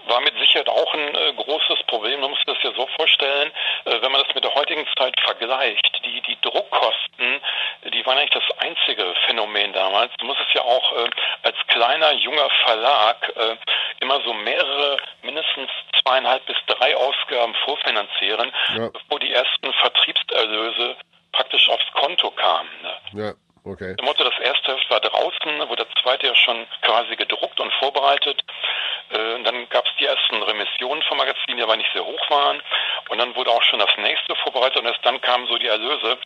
War 0.07 0.21
mit 0.21 0.37
Sicherheit 0.39 0.69
auch 0.69 0.93
ein 0.95 1.15
äh, 1.15 1.33
großes 1.35 1.83
Problem. 1.87 2.21
Man 2.21 2.31
muss 2.31 2.39
sich 2.39 2.55
das 2.55 2.63
ja 2.63 2.73
so 2.77 2.87
vorstellen, 2.97 3.51
äh, 3.85 4.01
wenn 4.01 4.13
man 4.13 4.23
das 4.25 4.35
mit 4.35 4.45
der 4.45 4.55
heutigen 4.55 4.87
Zeit 4.97 5.19
vergleicht. 5.21 6.01
Die, 6.05 6.21
die 6.23 6.39
Druckkosten, 6.41 7.41
die 7.93 8.07
waren 8.07 8.19
eigentlich 8.19 8.31
das 8.31 8.59
einzige 8.59 9.15
Phänomen 9.27 9.73
damals. 9.73 10.13
Du 10.19 10.27
musstest 10.27 10.53
ja 10.55 10.63
auch 10.63 10.93
äh, 10.93 11.11
als 11.43 11.57
kleiner, 11.69 12.13
junger 12.13 12.49
Verlag 12.65 13.33
äh, 13.37 13.57
immer 14.01 14.21
so 14.25 14.33
mehrere, 14.33 14.99
mindestens 15.23 15.71
zweieinhalb 16.03 16.45
bis 16.47 16.57
drei 16.67 16.97
Ausgaben 16.97 17.55
vorfinanzieren, 17.65 18.53
ja. 18.77 18.89
bevor 18.91 19.21
die 19.21 19.33
ersten 19.33 19.73
Vertriebserlöse 19.73 20.97
praktisch 21.33 21.69
aufs 21.69 21.91
Konto 21.93 22.31
kamen. 22.31 22.71
Ne? 22.83 23.25
Ja. 23.25 23.33
Okay. 23.65 23.95
Im 23.99 24.05
Motto, 24.05 24.23
das 24.23 24.39
erste 24.41 24.73
Heft 24.73 24.91
war 24.91 25.01
draußen, 25.01 25.69
wurde 25.69 25.87
das 25.87 26.03
zweite 26.03 26.27
ja 26.27 26.35
schon 26.35 26.67
quasi 26.83 27.17
gedruckt 27.17 27.59
und 27.59 27.73
vorbereitet. 27.81 28.45
Äh, 29.09 29.43
dann 29.43 29.69
gab 29.71 29.87
es 29.87 29.93
die 29.99 30.05
ersten 30.05 30.43
Remissionen 30.43 31.03
vom 31.09 31.17
Magazin, 31.17 31.57
die 31.57 31.63
aber 31.63 31.77
nicht 31.77 31.91
sehr 31.95 32.05
hoch 32.05 32.31
waren. 32.31 32.61
Und 33.09 33.19
dann 33.19 33.35
wurde 33.35 33.51
auch 33.51 33.63
schon 33.63 33.79
das 33.79 33.89
nächste 33.97 34.35
vorbereitet 34.37 34.79
und 34.79 34.87
erst 34.87 35.05
dann 35.05 35.19
kamen 35.21 35.47
so 35.47 35.57
die 35.57 35.67
Erlöse. 35.67 36.19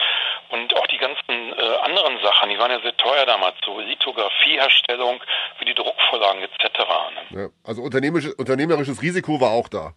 Und 0.50 0.74
auch 0.76 0.86
die 0.88 0.98
ganzen 0.98 1.52
äh, 1.56 1.76
anderen 1.82 2.20
Sachen, 2.22 2.50
die 2.50 2.58
waren 2.58 2.72
ja 2.72 2.80
sehr 2.80 2.96
teuer 2.96 3.24
damals, 3.24 3.56
so 3.64 3.78
Lithografieherstellung 3.78 5.22
für 5.58 5.64
die 5.64 5.74
Druckvorlagen 5.74 6.42
etc. 6.42 6.78
Ne? 7.30 7.40
Ja, 7.42 7.48
also 7.64 7.82
unternehmerisches, 7.82 8.34
unternehmerisches 8.34 9.00
Risiko 9.00 9.40
war 9.40 9.50
auch 9.52 9.68
da. 9.68 9.92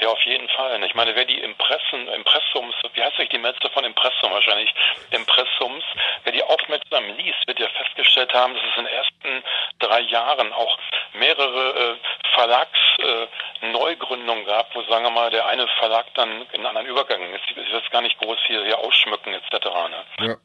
Ja, 0.00 0.08
auf 0.08 0.20
jeden 0.22 0.48
Fall. 0.48 0.82
Ich 0.84 0.94
meine, 0.94 1.14
wer 1.14 1.24
die 1.24 1.38
Impressen, 1.40 2.08
Impressums, 2.08 2.74
wie 2.94 3.02
heißt 3.02 3.16
eigentlich 3.18 3.28
die 3.30 3.38
Metzger 3.38 3.70
von 3.70 3.84
Impressum 3.84 4.32
wahrscheinlich, 4.32 4.74
Impressums, 5.10 5.84
wer 6.24 6.32
die 6.32 6.42
aufmerksam 6.42 7.04
liest, 7.16 7.46
wird 7.46 7.60
ja 7.60 7.68
festgestellt 7.68 8.34
haben, 8.34 8.54
dass 8.54 8.64
es 8.64 8.76
in 8.76 8.84
den 8.84 8.92
ersten 8.92 9.44
drei 9.78 10.00
Jahren 10.00 10.52
auch 10.52 10.76
mehrere 11.12 11.92
äh, 11.92 11.96
Verlagsneugründungen 12.34 14.44
äh, 14.44 14.48
gab, 14.48 14.74
wo, 14.74 14.82
sagen 14.82 15.04
wir 15.04 15.10
mal, 15.10 15.30
der 15.30 15.46
eine 15.46 15.68
Verlag 15.78 16.06
dann 16.14 16.42
in 16.52 16.54
einen 16.54 16.66
anderen 16.66 16.88
Übergang 16.88 17.32
ist. 17.32 17.44
Ich 17.48 17.56
will 17.56 17.64
das 17.70 17.88
gar 17.90 18.02
nicht 18.02 18.18
groß 18.18 18.38
hier, 18.46 18.64
hier 18.64 18.78
ausschmücken 18.78 19.32
etc. 19.32 19.64
Ne? 19.64 20.04
Ja. 20.26 20.36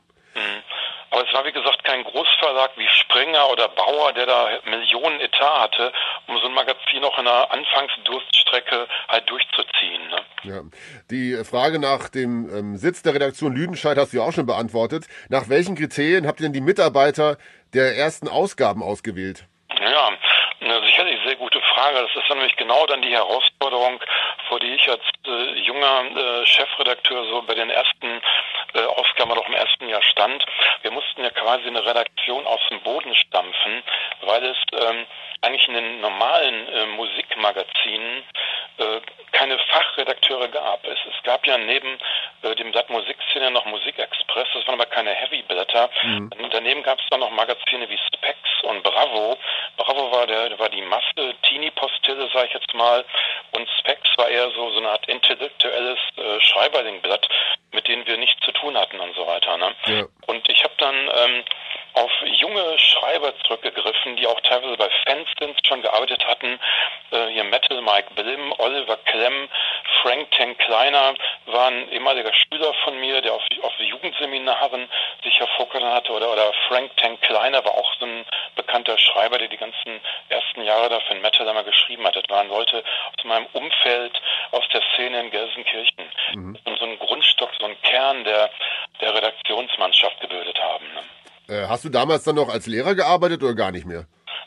Aber 1.11 1.27
es 1.27 1.33
war 1.33 1.45
wie 1.45 1.51
gesagt 1.51 1.83
kein 1.83 2.03
Großverlag 2.03 2.71
wie 2.75 2.87
Springer 2.87 3.49
oder 3.51 3.67
Bauer, 3.69 4.13
der 4.13 4.25
da 4.25 4.59
Millionen 4.65 5.19
Etat 5.19 5.61
hatte, 5.61 5.91
um 6.27 6.37
so 6.37 6.47
ein 6.47 6.53
Magazin 6.53 7.03
auch 7.03 7.17
in 7.17 7.27
einer 7.27 7.51
Anfangsdurststrecke 7.51 8.87
halt 9.07 9.29
durchzuziehen. 9.29 10.07
Ne? 10.09 10.21
Ja. 10.43 10.61
Die 11.09 11.43
Frage 11.43 11.79
nach 11.79 12.09
dem 12.09 12.49
ähm, 12.55 12.77
Sitz 12.77 13.01
der 13.01 13.15
Redaktion 13.15 13.55
Lüdenscheid 13.55 13.97
hast 13.97 14.13
du 14.13 14.17
ja 14.17 14.23
auch 14.23 14.33
schon 14.33 14.45
beantwortet. 14.45 15.05
Nach 15.29 15.49
welchen 15.49 15.75
Kriterien 15.75 16.27
habt 16.27 16.39
ihr 16.39 16.43
denn 16.43 16.53
die 16.53 16.61
Mitarbeiter 16.61 17.37
der 17.73 17.97
ersten 17.97 18.27
Ausgaben 18.27 18.83
ausgewählt? 18.83 19.45
Ja, 19.69 20.09
gute 20.79 20.88
Frage. 21.79 22.01
Das 22.01 22.23
ist 22.23 22.29
nämlich 22.29 22.55
genau 22.57 22.85
dann 22.87 23.01
die 23.01 23.11
Herausforderung, 23.11 23.99
vor 24.47 24.59
die 24.59 24.73
ich 24.73 24.89
als 24.89 25.01
äh, 25.25 25.59
junger 25.61 26.03
äh, 26.15 26.45
Chefredakteur 26.45 27.23
so 27.25 27.41
bei 27.43 27.55
den 27.55 27.69
ersten 27.69 28.21
äh, 28.73 28.83
Ausgaben 28.85 29.33
noch 29.33 29.47
im 29.47 29.53
ersten 29.53 29.87
Jahr 29.87 30.01
stand. 30.01 30.45
Wir 30.81 30.91
mussten 30.91 31.23
ja 31.23 31.29
quasi 31.29 31.67
eine 31.67 31.85
Redaktion 31.85 32.45
aus 32.45 32.59
dem 32.69 32.81
Boden 32.81 33.15
stampfen, 33.15 33.83
weil 34.21 34.43
es 34.45 34.57
ähm, 34.73 35.05
eigentlich 35.41 35.67
in 35.67 35.73
den 35.73 36.01
normalen 36.01 36.67
äh, 36.67 36.85
Musikmagazinen 36.87 38.23
äh, 38.77 39.01
keine 39.31 39.57
Fachredakteure 39.57 40.47
gab. 40.47 40.85
Es, 40.85 40.97
es 41.05 41.23
gab 41.23 41.45
ja 41.45 41.57
neben 41.57 41.97
äh, 42.41 42.55
dem 42.55 42.71
Blatt 42.71 42.89
Musikszene 42.89 43.51
noch 43.51 43.65
Musikexpress, 43.65 44.47
das 44.53 44.67
waren 44.67 44.75
aber 44.79 44.89
keine 44.89 45.11
Heavy-Blätter. 45.11 45.89
Mhm. 46.03 46.31
Daneben 46.51 46.83
gab 46.83 46.99
es 46.99 47.05
dann 47.09 47.19
noch 47.19 47.31
Magazine 47.31 47.89
wie 47.89 47.97
Specs 47.97 48.63
und 48.63 48.83
Bravo. 48.83 49.37
Bravo 49.77 50.11
war 50.11 50.27
der 50.27 50.57
war 50.59 50.69
die 50.69 50.81
Masse, 50.81 51.35
Teenie-Postille, 51.43 52.29
sage 52.33 52.47
ich 52.47 52.53
jetzt 52.53 52.73
mal. 52.73 53.05
und 53.51 53.69
Specs 53.79 54.09
war 54.17 54.29
eher 54.29 54.49
so, 54.51 54.71
so 54.71 54.77
eine 54.77 54.89
Art 54.89 55.07
intellektuelles 55.07 55.99
äh, 56.17 56.41
Schreiberlingblatt, 56.41 57.27
mit 57.71 57.87
denen 57.87 58.05
wir 58.07 58.17
nichts 58.17 58.43
zu 58.45 58.51
tun 58.51 58.77
hatten 58.77 58.99
und 58.99 59.15
so 59.15 59.25
weiter. 59.27 59.57
Ne? 59.57 59.75
Ja. 59.85 60.05
Und 60.27 60.47
ich 60.49 60.63
habe 60.63 60.73
dann 60.77 60.95
ähm, 60.95 61.43
auf 61.93 62.11
junge 62.23 62.77
Schreiber 62.77 63.33
zurückgegriffen, 63.43 64.15
die 64.15 64.27
auch 64.27 64.39
teilweise 64.41 64.77
bei 64.77 64.89
Fansins 65.05 65.57
schon 65.65 65.81
gearbeitet 65.81 66.25
hatten. 66.25 66.59
Äh, 67.11 67.27
hier 67.27 67.43
Metal 67.43 67.81
Mike 67.81 68.13
Blim, 68.15 68.53
Oliver 68.57 68.97
Klemm, 68.97 69.49
Frank 70.01 70.31
Tank 70.31 70.57
Kleiner 70.59 71.13
war 71.47 71.67
ein 71.67 71.91
ehemaliger 71.91 72.31
Schüler 72.33 72.73
von 72.83 72.99
mir, 72.99 73.21
der 73.21 73.33
auf, 73.33 73.43
auf 73.63 73.73
Jugendseminaren 73.79 74.87
sich 75.23 75.39
hervorgetan 75.39 75.93
hatte. 75.93 76.11
Oder, 76.13 76.31
oder 76.31 76.53
Frank 76.67 76.95
Tank 76.97 77.21
Kleiner 77.21 77.63
war 77.65 77.73
auch 77.73 77.93
so 77.99 78.05
ein 78.05 78.25
bekannter 78.55 78.97
Schreiber, 78.97 79.37
der 79.37 79.47
die 79.47 79.57
ganzen 79.57 80.01
ersten 80.29 80.63
Jahre 80.63 80.89
da 80.89 80.99
für 81.01 81.13
den 81.13 81.21
Metal 81.21 81.47
immer 81.47 81.63
geschrieben 81.63 82.05
hat. 82.05 82.15
Das 82.15 82.29
waren 82.29 82.49
Leute 82.49 82.83
aus 83.17 83.23
meinem 83.25 83.47
Umfeld, 83.53 84.21
aus 84.51 84.63
der 84.73 84.81
Szene 84.93 85.19
in 85.21 85.31
Gelsenkirchen. 85.31 86.05
Und 86.65 86.79
so 86.79 86.85
ein 86.85 86.99
Grundstock, 86.99 87.49
so 87.59 87.65
ein 87.65 87.81
Kern 87.81 88.23
der, 88.23 88.49
der 89.01 89.13
Redaktionsmannschaft 89.13 90.19
gebildet 90.21 90.59
haben. 90.61 90.85
Ne? 90.93 91.03
Äh, 91.49 91.67
hast 91.67 91.83
du 91.83 91.89
damals 91.89 92.23
dann 92.23 92.35
noch 92.35 92.49
als 92.49 92.67
Lehrer 92.67 92.95
gearbeitet 92.95 93.41
oder 93.43 93.55
gar 93.55 93.71
nicht 93.71 93.85
mehr? 93.85 94.05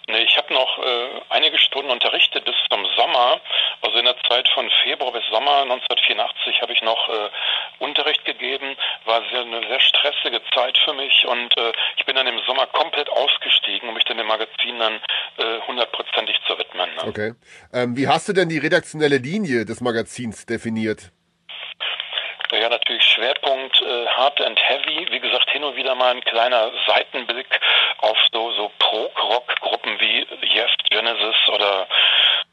Nee, 0.09 0.23
ich 0.23 0.37
habe 0.37 0.53
noch 0.53 0.79
äh, 0.79 1.21
einige 1.31 1.59
Stunden 1.59 1.91
unterrichtet 1.91 2.45
bis 2.45 2.55
zum 2.71 2.85
Sommer. 2.97 3.41
Also 3.83 3.99
in 3.99 4.05
der 4.05 4.17
Zeit 4.29 4.49
von 4.55 4.69
Februar 4.83 5.13
bis 5.13 5.23
Sommer 5.31 5.63
1984 5.63 6.61
habe 6.61 6.73
ich 6.73 6.83
noch 6.83 7.09
äh, 7.09 7.31
Unterricht 7.79 8.25
gegeben. 8.25 8.77
War 9.05 9.23
sehr, 9.31 9.43
eine 9.43 9.61
sehr 9.67 9.81
stressige 9.81 10.41
Zeit 10.55 10.77
für 10.85 10.93
mich 10.95 11.25
und 11.27 11.57
äh, 11.57 11.73
ich 11.97 12.05
bin 12.05 12.17
dann 12.17 12.27
im 12.27 12.41
Sommer 12.47 12.67
komplett 12.67 13.11
ausgestiegen, 13.11 13.89
um 13.89 13.95
mich 13.95 14.05
dann 14.05 14.19
dem 14.19 14.27
Magazin 14.27 14.79
dann 14.79 14.95
äh, 15.39 15.61
hundertprozentig 15.67 16.37
zu 16.47 16.59
widmen. 16.59 16.91
Ne? 16.97 17.05
Okay. 17.07 17.33
Ähm, 17.73 17.97
wie 17.97 18.09
hast 18.09 18.29
du 18.29 18.33
denn 18.33 18.49
die 18.49 18.59
redaktionelle 18.59 19.19
Linie 19.19 19.65
des 19.65 19.81
Magazins 19.81 20.47
definiert? 20.47 21.13
Ja, 22.53 22.69
natürlich 22.69 23.03
Schwerpunkt 23.03 23.81
äh, 23.81 24.07
Hard 24.09 24.39
and 24.43 24.61
Heavy. 24.61 25.07
Wie 25.11 25.21
gesagt, 25.21 25.51
hin 25.51 25.65
und 25.65 25.75
wieder 25.75 25.95
mal 25.95 26.11
ein 26.11 26.21
kleiner 26.21 26.71
Seitenblick 26.87 27.47
auf 27.99 28.19
so, 28.31 28.53
so 28.53 28.71
Prog-Rock-Gruppen 28.79 29.99
wie 30.01 30.27
Yes, 30.43 30.71
Genesis 30.91 31.35
oder, 31.49 31.89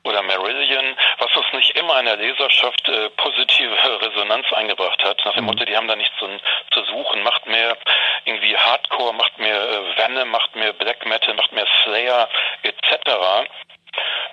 oder 0.05 0.23
Marillion, 0.23 0.95
was 1.17 1.35
uns 1.35 1.47
nicht 1.51 1.77
immer 1.77 1.99
in 1.99 2.05
der 2.05 2.15
Leserschaft 2.15 2.87
äh, 2.87 3.09
positive 3.09 3.75
Resonanz 4.01 4.45
eingebracht 4.53 5.03
hat. 5.03 5.21
Nach 5.25 5.33
dem 5.33 5.43
Motto, 5.43 5.65
die 5.65 5.75
haben 5.75 5.89
da 5.89 5.97
nichts 5.97 6.17
zu, 6.17 6.27
zu 6.71 6.83
suchen. 6.85 7.21
Macht 7.23 7.45
mehr 7.47 7.75
irgendwie 8.23 8.55
Hardcore, 8.55 9.13
macht 9.13 9.37
mehr 9.37 9.61
äh, 9.61 9.97
Venom, 9.97 10.29
macht 10.29 10.55
mehr 10.55 10.71
Black 10.71 11.05
Metal, 11.05 11.33
macht 11.33 11.51
mehr 11.51 11.67
Slayer 11.83 12.29
etc. 12.63 13.49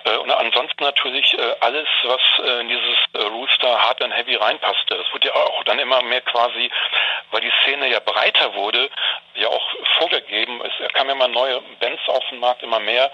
Äh, 0.07 0.17
Und 0.17 0.31
ansonsten 0.31 0.83
natürlich 0.83 1.33
äh, 1.33 1.55
alles, 1.59 1.87
was 2.03 2.21
äh, 2.43 2.61
in 2.61 2.69
dieses 2.69 3.31
Rooster 3.31 3.81
Hard 3.81 4.01
and 4.01 4.13
Heavy 4.13 4.35
reinpasste. 4.35 4.95
Das 4.95 5.13
wurde 5.13 5.27
ja 5.27 5.33
auch 5.33 5.63
dann 5.65 5.79
immer 5.79 6.01
mehr 6.03 6.21
quasi, 6.21 6.69
weil 7.31 7.41
die 7.41 7.51
Szene 7.63 7.89
ja 7.89 7.99
breiter 7.99 8.53
wurde, 8.53 8.89
ja 9.35 9.47
auch 9.47 9.67
vorgegeben. 9.99 10.61
Es 10.61 10.93
kamen 10.93 11.11
immer 11.11 11.27
neue 11.27 11.61
Bands 11.79 12.01
auf 12.07 12.23
den 12.29 12.39
Markt, 12.39 12.63
immer 12.63 12.79
mehr, 12.79 13.11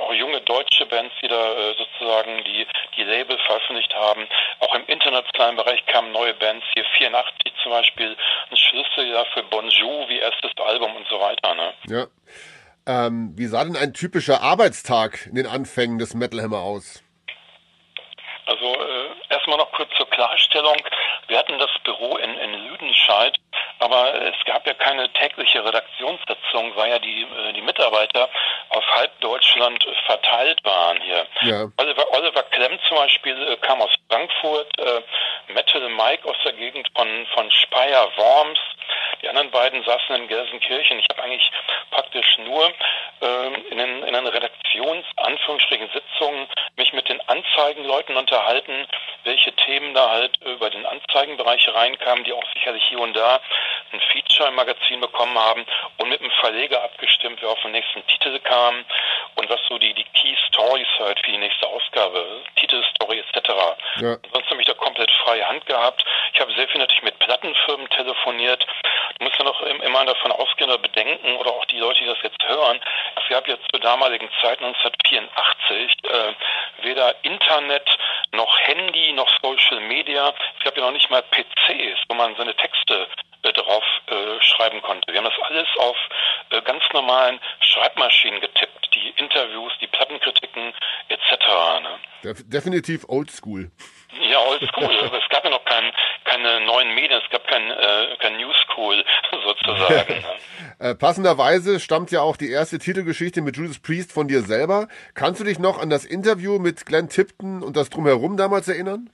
auch 0.00 0.12
junge 0.12 0.40
deutsche 0.42 0.86
Bands, 0.86 1.14
die 1.22 1.28
da 1.28 1.72
sozusagen 1.76 2.44
die, 2.44 2.66
die 2.96 3.04
Label 3.04 3.38
veröffentlicht 3.38 3.94
haben. 3.94 4.28
Auch 4.60 4.74
im 4.74 4.86
internationalen 4.86 5.56
Bereich 5.56 5.84
kamen 5.86 6.12
neue 6.12 6.34
Bands, 6.34 6.64
hier 6.74 6.84
84 6.84 7.52
zum 7.62 7.72
Beispiel, 7.72 8.16
ein 8.50 8.56
Schlüsseljahr 8.56 9.26
für 9.26 9.42
Bonjour, 9.44 10.08
wie 10.08 10.18
erstes 10.18 10.52
Album 10.58 10.94
und 10.96 11.06
so 11.08 11.20
weiter. 11.20 11.54
Ne? 11.54 11.74
Ja. 11.88 12.06
Ähm, 12.86 13.32
wie 13.36 13.46
sah 13.46 13.64
denn 13.64 13.76
ein 13.76 13.94
typischer 13.94 14.42
Arbeitstag 14.42 15.26
in 15.26 15.36
den 15.36 15.46
Anfängen 15.46 15.98
des 15.98 16.14
Metal 16.14 16.42
Hammer 16.42 16.58
aus? 16.58 17.03
Also 18.46 18.74
äh, 18.74 19.10
erstmal 19.30 19.58
noch 19.58 19.72
kurz 19.72 19.90
zur 19.96 20.08
Klarstellung. 20.10 20.76
Wir 21.28 21.38
hatten 21.38 21.58
das 21.58 21.70
Büro 21.82 22.16
in, 22.18 22.36
in 22.36 22.68
Lüdenscheid, 22.68 23.36
aber 23.78 24.14
es 24.22 24.34
gab 24.44 24.66
ja 24.66 24.74
keine 24.74 25.10
tägliche 25.14 25.64
Redaktionssitzung, 25.64 26.76
weil 26.76 26.90
ja 26.90 26.98
die, 26.98 27.22
äh, 27.22 27.52
die 27.54 27.62
Mitarbeiter 27.62 28.28
auf 28.68 28.84
halb 28.94 29.18
Deutschland 29.20 29.84
verteilt 30.06 30.62
waren 30.64 31.00
hier. 31.00 31.26
Ja. 31.42 31.66
Oliver, 31.78 32.04
Oliver 32.12 32.42
Klemm 32.44 32.78
zum 32.86 32.98
Beispiel 32.98 33.48
äh, 33.48 33.56
kam 33.56 33.80
aus 33.80 33.90
Frankfurt, 34.10 34.78
äh, 34.78 35.02
Metal 35.52 35.88
Mike 35.88 36.28
aus 36.28 36.36
der 36.44 36.52
Gegend 36.52 36.88
von, 36.94 37.26
von 37.34 37.50
Speyer, 37.50 38.10
Worms. 38.16 38.60
Die 39.22 39.28
anderen 39.28 39.50
beiden 39.50 39.82
saßen 39.84 40.16
in 40.16 40.28
Gelsenkirchen. 40.28 40.98
Ich 40.98 41.06
habe 41.10 41.22
eigentlich 41.22 41.50
praktisch 41.90 42.38
nur 42.38 42.70
ähm, 43.22 43.64
in 43.70 43.78
den, 43.78 44.02
in 44.02 44.12
den 44.12 44.26
Redaktions-Anführungsstrichen 44.26 45.88
Sitzungen 45.94 46.46
mich 46.76 46.92
mit 46.92 47.08
den 47.08 47.20
Anzeigenleuten 47.28 48.16
unterhalten, 48.16 48.33
welche 49.24 49.52
Themen 49.52 49.94
da 49.94 50.10
halt 50.10 50.36
über 50.44 50.68
den 50.70 50.84
Anzeigenbereich 50.86 51.66
reinkamen, 51.72 52.24
die 52.24 52.32
auch 52.32 52.44
sicherlich 52.52 52.82
hier 52.88 53.00
und 53.00 53.14
da 53.16 53.40
ein 53.92 54.00
Feature 54.12 54.48
im 54.48 54.54
Magazin 54.54 55.00
bekommen 55.00 55.38
haben 55.38 55.64
und 55.98 56.08
mit 56.08 56.20
dem 56.20 56.30
Verleger 56.40 56.82
abgestimmt, 56.82 57.40
wer 57.40 57.50
auf 57.50 57.60
den 57.62 57.72
nächsten 57.72 58.06
Titel 58.06 58.38
kam 58.40 58.84
und 59.36 59.48
was 59.48 59.60
so 59.68 59.78
die, 59.78 59.94
die 59.94 60.04
Key 60.04 60.34
Stories 60.48 60.86
halt 60.98 61.18
für 61.20 61.30
die 61.32 61.38
nächste 61.38 61.66
Ausgabe, 61.68 62.42
Titelstory 62.56 63.20
etc. 63.20 63.48
Ja. 64.00 64.16
Sonst 64.32 64.50
habe 64.50 64.60
ich 64.60 64.66
da 64.66 64.74
komplett 64.74 65.10
freie 65.24 65.46
Hand 65.48 65.64
gehabt. 65.66 66.04
Ich 66.32 66.40
habe 66.40 66.52
sehr 66.54 66.68
viel 66.68 66.80
natürlich 66.80 67.02
mit 67.04 67.18
Plattenfirmen 67.20 67.88
telefoniert. 67.90 68.66
Du 69.18 69.24
musst 69.24 69.38
ja 69.38 69.44
noch 69.44 69.60
im- 69.62 69.80
immer 69.82 70.04
davon 70.04 70.32
ausgehen 70.32 70.70
oder 70.70 70.78
bedenken, 70.78 71.36
oder 71.36 71.50
auch 71.52 71.64
die 71.66 71.78
Leute, 71.78 72.00
die 72.00 72.06
das 72.06 72.18
jetzt 72.22 72.42
hören, 72.46 72.80
es 73.22 73.28
gab 73.30 73.46
jetzt 73.48 73.64
zur 73.70 73.80
damaligen 73.80 74.28
Zeit 74.42 74.60
1984 74.60 75.94
äh, 76.04 76.32
weder 76.84 77.14
Internet 77.22 77.88
noch 78.32 78.58
Handy 78.60 79.12
noch 79.12 79.28
Social 79.42 79.80
Media. 79.80 80.34
Es 80.58 80.64
gab 80.64 80.76
ja 80.76 80.84
noch 80.84 80.92
nicht 80.92 81.10
mal 81.10 81.22
PCs, 81.22 82.00
wo 82.08 82.14
man 82.14 82.34
seine 82.36 82.54
Texte 82.56 83.06
äh, 83.42 83.52
drauf 83.52 83.84
äh, 84.06 84.40
schreiben 84.40 84.80
konnte. 84.82 85.12
Wir 85.12 85.18
haben 85.18 85.30
das 85.30 85.48
alles 85.48 85.68
auf 85.78 85.96
äh, 86.50 86.62
ganz 86.62 86.82
normalen 86.92 87.38
Schreibmaschinen 87.60 88.40
getippt, 88.40 88.88
die 88.94 89.10
Interviews, 89.16 89.72
die 89.80 89.86
Plattenkritiken 89.86 90.72
etc. 91.08 91.30
Ne? 91.82 91.98
Def 92.22 92.42
definitiv 92.48 93.04
oldschool. 93.08 93.70
Ja, 94.20 94.38
oldschool. 94.48 94.94
es 95.22 95.28
gab 95.30 95.44
ja 95.44 95.50
noch 95.50 95.64
kein, 95.64 95.92
keine 96.24 96.64
neuen 96.66 96.94
Medien, 96.94 97.20
es 97.22 97.30
gab 97.30 97.46
kein, 97.46 97.70
äh, 97.70 98.16
kein 98.18 98.36
Newschool 98.36 99.04
sozusagen. 99.44 100.14
ne? 100.78 100.90
Äh, 100.90 100.94
passenderweise 100.94 101.80
stammt 101.80 102.10
ja 102.10 102.20
auch 102.20 102.36
die 102.36 102.50
erste 102.50 102.78
Titelgeschichte 102.78 103.42
mit 103.42 103.56
Judas 103.56 103.78
Priest 103.78 104.12
von 104.12 104.28
dir 104.28 104.42
selber. 104.42 104.88
Kannst 105.14 105.40
du 105.40 105.44
dich 105.44 105.58
noch 105.58 105.80
an 105.80 105.90
das 105.90 106.04
Interview 106.04 106.58
mit 106.58 106.86
Glenn 106.86 107.08
Tipton 107.08 107.62
und 107.62 107.76
das 107.76 107.90
Drumherum 107.90 108.36
damals 108.36 108.68
erinnern? 108.68 109.10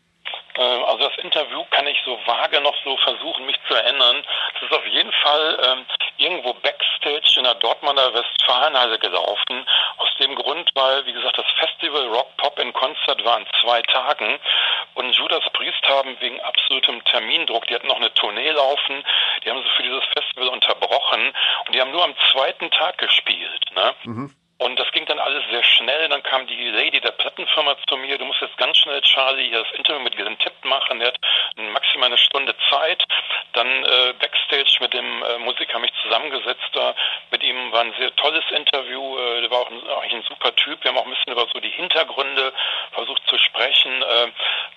Ähm, 0.61 0.85
Also 0.85 1.09
das 1.09 1.19
Interview 1.19 1.65
kann 1.71 1.87
ich 1.87 1.99
so 2.05 2.19
vage 2.27 2.61
noch 2.61 2.77
so 2.85 2.97
versuchen, 2.99 3.47
mich 3.47 3.59
zu 3.67 3.75
erinnern. 3.75 4.23
Es 4.57 4.63
ist 4.63 4.73
auf 4.73 4.87
jeden 4.87 5.13
Fall 5.13 5.59
ähm, 5.65 5.87
irgendwo 6.19 6.53
Backstage 6.53 7.35
in 7.37 7.45
der 7.45 7.55
Dortmunder 7.55 8.13
Westfalenhalle 8.13 8.99
gelaufen. 8.99 9.67
Aus 9.97 10.09
dem 10.21 10.35
Grund, 10.35 10.71
weil, 10.75 11.07
wie 11.07 11.13
gesagt, 11.15 11.39
das 11.39 11.47
Festival 11.59 12.07
Rock 12.09 12.37
Pop 12.37 12.59
in 12.59 12.73
Konzert 12.75 13.25
war 13.25 13.39
in 13.39 13.47
zwei 13.63 13.81
Tagen 13.83 14.39
und 14.95 15.17
Judas 15.17 15.45
Priest 15.55 15.83
haben 15.89 16.17
wegen 16.21 16.41
absolutem 16.41 17.03
Termindruck, 17.05 17.67
die 17.67 17.75
hatten 17.75 17.87
noch 17.87 17.97
eine 17.97 18.13
Tournee 18.13 18.51
laufen, 18.51 19.03
die 19.43 19.51
haben 19.51 19.63
sie 19.63 19.69
für 19.77 19.83
dieses 19.83 20.05
Festival 20.13 20.49
unterbrochen 20.49 21.33
und 21.67 21.75
die 21.75 21.81
haben 21.81 21.91
nur 21.91 22.05
am 22.05 22.15
zweiten 22.33 22.71
Tag 22.71 22.99
gespielt. 22.99 23.65
Ne? 23.75 23.95
Und 24.61 24.79
das 24.79 24.93
ging 24.93 25.07
dann 25.07 25.19
alles 25.19 25.43
sehr 25.51 25.65
schnell. 25.65 26.07
Dann 26.11 26.23
kam 26.23 26.47
die 26.47 26.69
Lady 26.69 27.01
der 27.01 27.13
Plattenfirma 27.13 27.77
zu 27.89 27.97
mir. 27.97 28.19
Du 28.19 28.27
musst 28.27 28.43
jetzt 28.43 28.59
ganz 28.59 28.77
schnell, 28.77 29.01
Charlie, 29.01 29.49
hier 29.49 29.65
das 29.65 29.73
Interview 29.73 30.01
mit 30.01 30.15
Glenn 30.17 30.39
Tipp 30.39 30.53
machen. 30.65 30.99
Der 30.99 31.09
hat 31.09 31.19
maximal 31.73 32.09
eine 32.09 32.19
Stunde 32.19 32.55
Zeit. 32.69 33.03
Dann 33.55 33.67
äh, 33.67 34.13
Backstage 34.21 34.77
mit 34.81 34.93
dem 34.93 35.23
äh, 35.23 35.39
Musiker 35.39 35.79
mich 35.79 35.93
zusammengesetzt. 36.03 36.69
Da 36.75 36.95
mit 37.31 37.43
ihm 37.43 37.73
war 37.73 37.81
ein 37.81 37.95
sehr 37.99 38.15
tolles 38.17 38.45
Interview. 38.51 39.17
Äh, 39.17 39.41
der 39.41 39.51
war 39.51 39.61
auch 39.61 39.71
ein, 39.71 39.81
eigentlich 39.81 40.13
ein 40.13 40.25
super 40.29 40.55
Typ. 40.57 40.85
Wir 40.85 40.91
haben 40.91 40.99
auch 40.99 41.07
ein 41.07 41.15
bisschen 41.15 41.33
über 41.33 41.47
so 41.55 41.59
die 41.59 41.71
Hintergründe 41.71 42.53
versucht 42.93 43.23
zu 43.29 43.39
sprechen, 43.39 44.03
äh, 44.03 44.25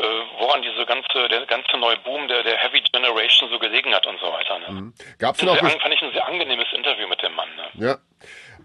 äh, 0.01 0.21
woran 0.37 0.61
diese 0.61 0.85
ganze, 0.85 1.27
der 1.27 1.45
ganze 1.45 1.75
neue 1.75 1.97
Boom 1.97 2.29
der, 2.29 2.43
der 2.43 2.55
Heavy 2.55 2.79
Generation 2.79 3.49
so 3.49 3.59
gelegen 3.59 3.93
hat 3.93 4.07
und 4.07 4.17
so 4.21 4.31
weiter. 4.31 4.59
Ne? 4.59 4.93
Gab 5.19 5.35
es 5.35 5.39
denn 5.39 5.49
auch 5.49 5.57
fand 5.57 5.93
ich 5.93 6.01
ein 6.01 6.13
sehr 6.13 6.25
angenehmes 6.25 6.71
Interview 6.71 7.05
mit 7.09 7.21
dem 7.21 7.35
Mann. 7.35 7.49
Ne? 7.57 7.87
ja. 7.87 7.97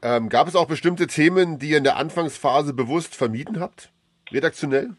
Ähm, 0.03 0.28
gab 0.28 0.49
es 0.49 0.57
auch 0.57 0.66
bestimmte 0.66 1.07
Themen, 1.07 1.59
die 1.59 1.70
ihr 1.70 1.78
in 1.78 1.84
der 1.84 1.96
Anfangsphase 1.96 2.74
bewusst 2.74 3.14
vermieden 3.14 3.61
habt? 3.61 3.90
Redaktionell? 4.32 4.96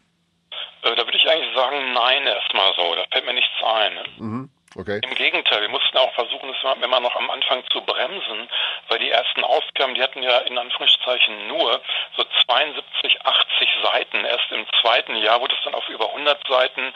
Äh, 0.82 0.96
da 0.96 1.04
würde 1.04 1.16
ich 1.16 1.28
eigentlich 1.28 1.54
sagen, 1.54 1.92
nein, 1.92 2.26
erstmal 2.26 2.72
so. 2.76 2.94
Da 2.94 3.04
fällt 3.12 3.26
mir 3.26 3.34
nichts 3.34 3.50
ein. 3.64 3.94
Ne? 3.94 4.04
Mhm. 4.18 4.50
Okay. 4.76 5.00
Im 5.02 5.14
Gegenteil, 5.14 5.62
wir 5.62 5.68
mussten 5.68 5.98
auch 5.98 6.14
versuchen, 6.14 6.52
das 6.52 6.62
war 6.62 6.80
immer 6.80 7.00
noch 7.00 7.16
am 7.16 7.28
Anfang 7.28 7.64
zu 7.72 7.80
bremsen, 7.80 8.48
weil 8.88 9.00
die 9.00 9.10
ersten 9.10 9.42
Ausgaben, 9.42 9.94
die 9.96 10.02
hatten 10.02 10.22
ja 10.22 10.38
in 10.38 10.56
Anführungszeichen 10.56 11.48
nur 11.48 11.80
so 12.16 12.24
72, 12.46 13.26
80 13.26 13.68
Seiten. 13.82 14.24
Erst 14.24 14.52
im 14.52 14.64
zweiten 14.80 15.16
Jahr 15.16 15.40
wurde 15.40 15.56
es 15.56 15.64
dann 15.64 15.74
auf 15.74 15.88
über 15.88 16.08
100 16.10 16.46
Seiten 16.46 16.94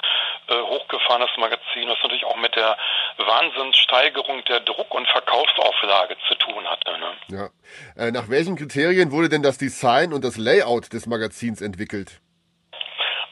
äh, 0.49 0.55
hochgefahren, 0.55 1.21
das 1.21 1.37
Magazin, 1.37 1.89
was 1.89 1.99
natürlich 2.01 2.25
auch 2.25 2.37
mit 2.37 2.55
der 2.55 2.77
Wahnsinnssteigerung 3.19 4.45
der 4.45 4.61
Druck- 4.61 4.95
und 4.95 5.09
Verkaufsauflage 5.09 6.17
zu 6.29 6.37
tun 6.37 6.65
hatte. 6.69 6.97
Ne? 6.99 7.17
Ja. 7.29 8.05
Äh, 8.07 8.13
nach 8.13 8.29
welchen 8.29 8.55
Kriterien 8.55 9.11
wurde 9.11 9.29
denn 9.29 9.43
das 9.43 9.59
Design 9.59 10.13
und 10.13 10.25
das 10.25 10.37
Layout 10.37 10.93
des 10.93 11.07
Magazins 11.07 11.61
entwickelt? 11.61 12.21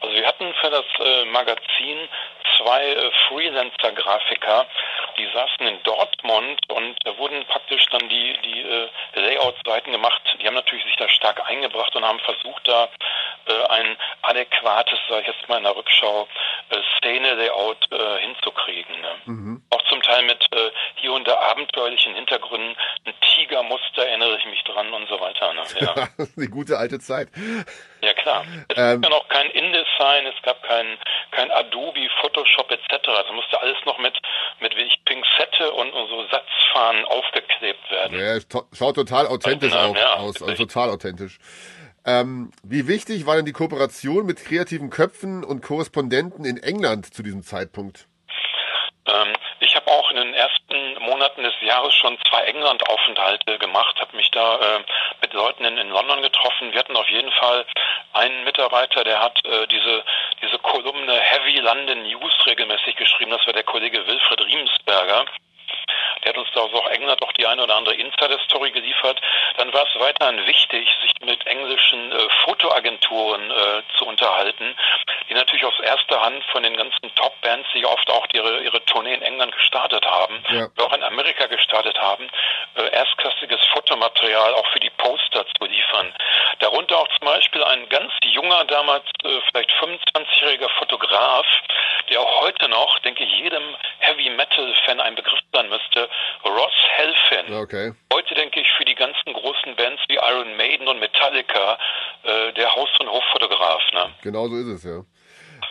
Also 0.01 0.15
wir 0.15 0.27
hatten 0.27 0.43
hatten 0.43 0.53
für 0.61 0.69
das 0.69 0.85
äh, 0.99 1.25
Magazin 1.25 2.09
zwei 2.57 2.85
äh, 2.85 3.11
Freelancer-Grafiker, 3.27 4.65
die 5.17 5.27
saßen 5.33 5.67
in 5.67 5.81
Dortmund 5.83 6.59
und 6.69 6.95
da 7.03 7.17
wurden 7.17 7.45
praktisch 7.45 7.85
dann 7.91 8.09
die, 8.09 8.35
die 8.43 8.61
äh, 8.61 8.89
Layout-Seiten 9.15 9.91
gemacht. 9.91 10.21
Die 10.41 10.47
haben 10.47 10.55
natürlich 10.55 10.83
sich 10.85 10.95
da 10.97 11.07
stark 11.09 11.47
eingebracht 11.47 11.95
und 11.95 12.05
haben 12.05 12.19
versucht, 12.19 12.67
da 12.67 12.89
äh, 13.45 13.65
ein 13.69 13.97
adäquates, 14.21 14.99
sage 15.09 15.21
ich 15.21 15.27
jetzt 15.27 15.49
mal 15.49 15.57
in 15.57 15.63
der 15.63 15.75
Rückschau, 15.75 16.27
äh, 16.69 16.77
Szene-Layout 16.97 17.91
äh, 17.91 18.19
hinzukriegen. 18.21 19.01
Ne? 19.01 19.15
Mhm. 19.25 19.63
Auch 19.69 19.83
zum 19.89 20.01
Teil 20.01 20.23
mit 20.23 20.43
äh, 20.51 20.71
hier 20.95 21.13
und 21.13 21.27
da 21.27 21.37
abenteuerlichen 21.39 22.15
Hintergründen. 22.15 22.75
Ein 23.05 23.13
Tigermuster 23.35 24.05
erinnere 24.07 24.37
ich 24.37 24.45
mich 24.45 24.63
dran 24.63 24.93
und 24.93 25.07
so 25.09 25.19
weiter. 25.19 25.53
Ne? 25.53 25.63
Ja. 25.83 26.07
Eine 26.37 26.47
gute 26.47 26.77
alte 26.77 26.99
Zeit. 26.99 27.27
Ja 28.01 28.13
klar. 28.13 28.45
Es 28.69 28.77
ähm, 28.77 29.01
gab 29.01 29.11
ja 29.11 29.17
noch 29.17 29.27
kein 29.27 29.49
InDesign, 29.51 30.25
es 30.27 30.41
gab 30.43 30.63
kein, 30.63 30.97
kein 31.31 31.51
Adobe, 31.51 32.07
Photoshop 32.21 32.42
etc. 32.71 33.07
Also 33.07 33.33
musste 33.33 33.59
alles 33.61 33.77
noch 33.85 33.97
mit, 33.97 34.13
mit 34.59 34.75
wenig 34.75 34.99
Pinzette 35.05 35.71
und, 35.71 35.91
und 35.91 36.09
so 36.09 36.25
Satzfahnen 36.29 37.05
aufgeklebt 37.05 37.91
werden. 37.91 38.19
Ja, 38.19 38.39
schaut 38.73 38.95
total 38.95 39.27
authentisch 39.27 39.73
also, 39.73 39.95
ja, 39.95 40.13
aus, 40.15 40.41
also 40.41 40.65
total 40.65 40.89
authentisch. 40.89 41.39
Ähm, 42.05 42.51
wie 42.63 42.87
wichtig 42.87 43.25
war 43.25 43.37
denn 43.37 43.45
die 43.45 43.53
Kooperation 43.53 44.25
mit 44.25 44.43
kreativen 44.43 44.89
Köpfen 44.89 45.43
und 45.43 45.61
Korrespondenten 45.61 46.43
in 46.43 46.57
England 46.57 47.13
zu 47.13 47.23
diesem 47.23 47.43
Zeitpunkt? 47.43 48.07
Ähm, 49.07 49.33
auch 49.93 50.09
in 50.11 50.17
den 50.17 50.33
ersten 50.33 50.99
Monaten 50.99 51.43
des 51.43 51.53
Jahres 51.61 51.93
schon 51.95 52.17
zwei 52.29 52.43
England-Aufenthalte 52.43 53.57
gemacht, 53.57 53.99
habe 53.99 54.15
mich 54.15 54.29
da 54.31 54.55
äh, 54.55 54.79
mit 55.21 55.33
Leuten 55.33 55.65
in, 55.65 55.77
in, 55.77 55.89
London 55.89 56.21
getroffen. 56.21 56.71
Wir 56.71 56.79
hatten 56.79 56.95
auf 56.95 57.09
jeden 57.09 57.31
Fall 57.31 57.65
einen 58.13 58.43
Mitarbeiter, 58.43 59.03
der 59.03 59.19
hat 59.19 59.45
äh, 59.45 59.67
diese, 59.67 60.03
diese 60.41 60.59
Kolumne 60.59 61.19
Heavy 61.19 61.59
London 61.59 62.03
News 62.03 62.33
regelmäßig 62.45 62.95
geschrieben. 62.95 63.31
Das 63.31 63.45
war 63.45 63.53
der 63.53 63.63
Kollege 63.63 64.05
Wilfried 64.05 64.41
Riemsberger. 64.41 65.25
Der 66.23 66.29
hat 66.29 66.37
uns 66.37 66.49
da 66.53 66.61
auch 66.61 66.87
England 66.87 67.21
auch 67.21 67.31
die 67.33 67.45
eine 67.45 67.63
oder 67.63 67.75
andere 67.75 67.95
Insider-Story 67.95 68.71
geliefert. 68.71 69.19
Dann 69.57 69.73
war 69.73 69.85
es 69.85 69.99
weiterhin 69.99 70.45
wichtig, 70.47 70.87
sich 71.01 71.11
mit 71.21 71.45
englischen 71.47 72.11
äh, 72.11 72.29
Fotoagenturen 72.43 73.51
äh, 73.51 73.81
zu 73.97 74.05
unterhalten, 74.05 74.75
die 75.29 75.33
natürlich 75.33 75.65
aus 75.65 75.79
erster 75.79 76.21
Hand 76.21 76.43
von 76.45 76.63
den 76.63 76.77
ganzen 76.77 77.13
Top-Bands, 77.15 77.67
die 77.73 77.85
oft 77.85 78.09
auch 78.09 78.25
ihre, 78.33 78.61
ihre 78.61 78.83
Tournee 78.85 79.13
in 79.13 79.21
England 79.21 79.53
gestartet 79.53 80.05
haben, 80.05 80.43
ja. 80.49 80.67
auch 80.79 80.93
in 80.93 81.03
Amerika 81.03 81.47
gestartet 81.47 81.99
haben, 81.99 82.29
äh, 82.75 82.89
erstklassiges 82.89 83.59
Fotomaterial 83.73 84.53
auch 84.53 84.67
für 84.67 84.79
die 84.79 84.91
Poster 84.91 85.45
zu 85.57 85.65
liefern. 85.65 86.13
Darunter 86.59 86.97
auch 86.97 87.07
zum 87.17 87.27
Beispiel 87.27 87.63
ein 87.63 87.89
ganz 87.89 88.11
junger, 88.23 88.63
damals 88.65 89.05
äh, 89.23 89.39
vielleicht 89.49 89.71
25-jähriger 89.71 90.69
Fotograf, 90.77 91.45
der 92.09 92.21
auch 92.21 92.41
heute 92.41 92.69
noch, 92.69 92.99
denke 92.99 93.23
ich, 93.23 93.31
jedem 93.39 93.75
Heavy-Metal-Fan 93.99 94.99
ein 94.99 95.15
Begriff 95.15 95.39
sein 95.51 95.62
müsste, 95.69 96.09
Ross 96.45 96.73
Helfin. 96.95 97.53
Okay. 97.53 97.93
Heute 98.11 98.35
denke 98.35 98.59
ich 98.59 98.67
für 98.77 98.85
die 98.85 98.95
ganzen 98.95 99.33
großen 99.33 99.75
Bands 99.75 100.01
wie 100.07 100.15
Iron 100.15 100.55
Maiden 100.57 100.87
und 100.87 100.99
Metallica 100.99 101.77
äh, 102.23 102.53
der 102.53 102.73
Haus- 102.75 102.99
und 102.99 103.09
Hoffotograf. 103.09 103.81
Ne? 103.93 104.13
Genau 104.21 104.47
so 104.47 104.55
ist 104.55 104.67
es, 104.67 104.83
ja. 104.83 105.03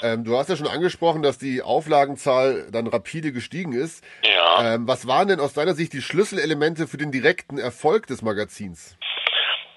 Ähm, 0.02 0.24
du 0.24 0.36
hast 0.36 0.48
ja 0.48 0.56
schon 0.56 0.66
angesprochen, 0.66 1.22
dass 1.22 1.38
die 1.38 1.62
Auflagenzahl 1.62 2.66
dann 2.70 2.86
rapide 2.86 3.32
gestiegen 3.32 3.72
ist. 3.72 4.04
Ja. 4.22 4.74
Ähm, 4.74 4.88
was 4.88 5.06
waren 5.06 5.28
denn 5.28 5.40
aus 5.40 5.54
deiner 5.54 5.74
Sicht 5.74 5.92
die 5.92 6.02
Schlüsselelemente 6.02 6.88
für 6.88 6.96
den 6.96 7.12
direkten 7.12 7.58
Erfolg 7.58 8.06
des 8.06 8.22
Magazins? 8.22 8.96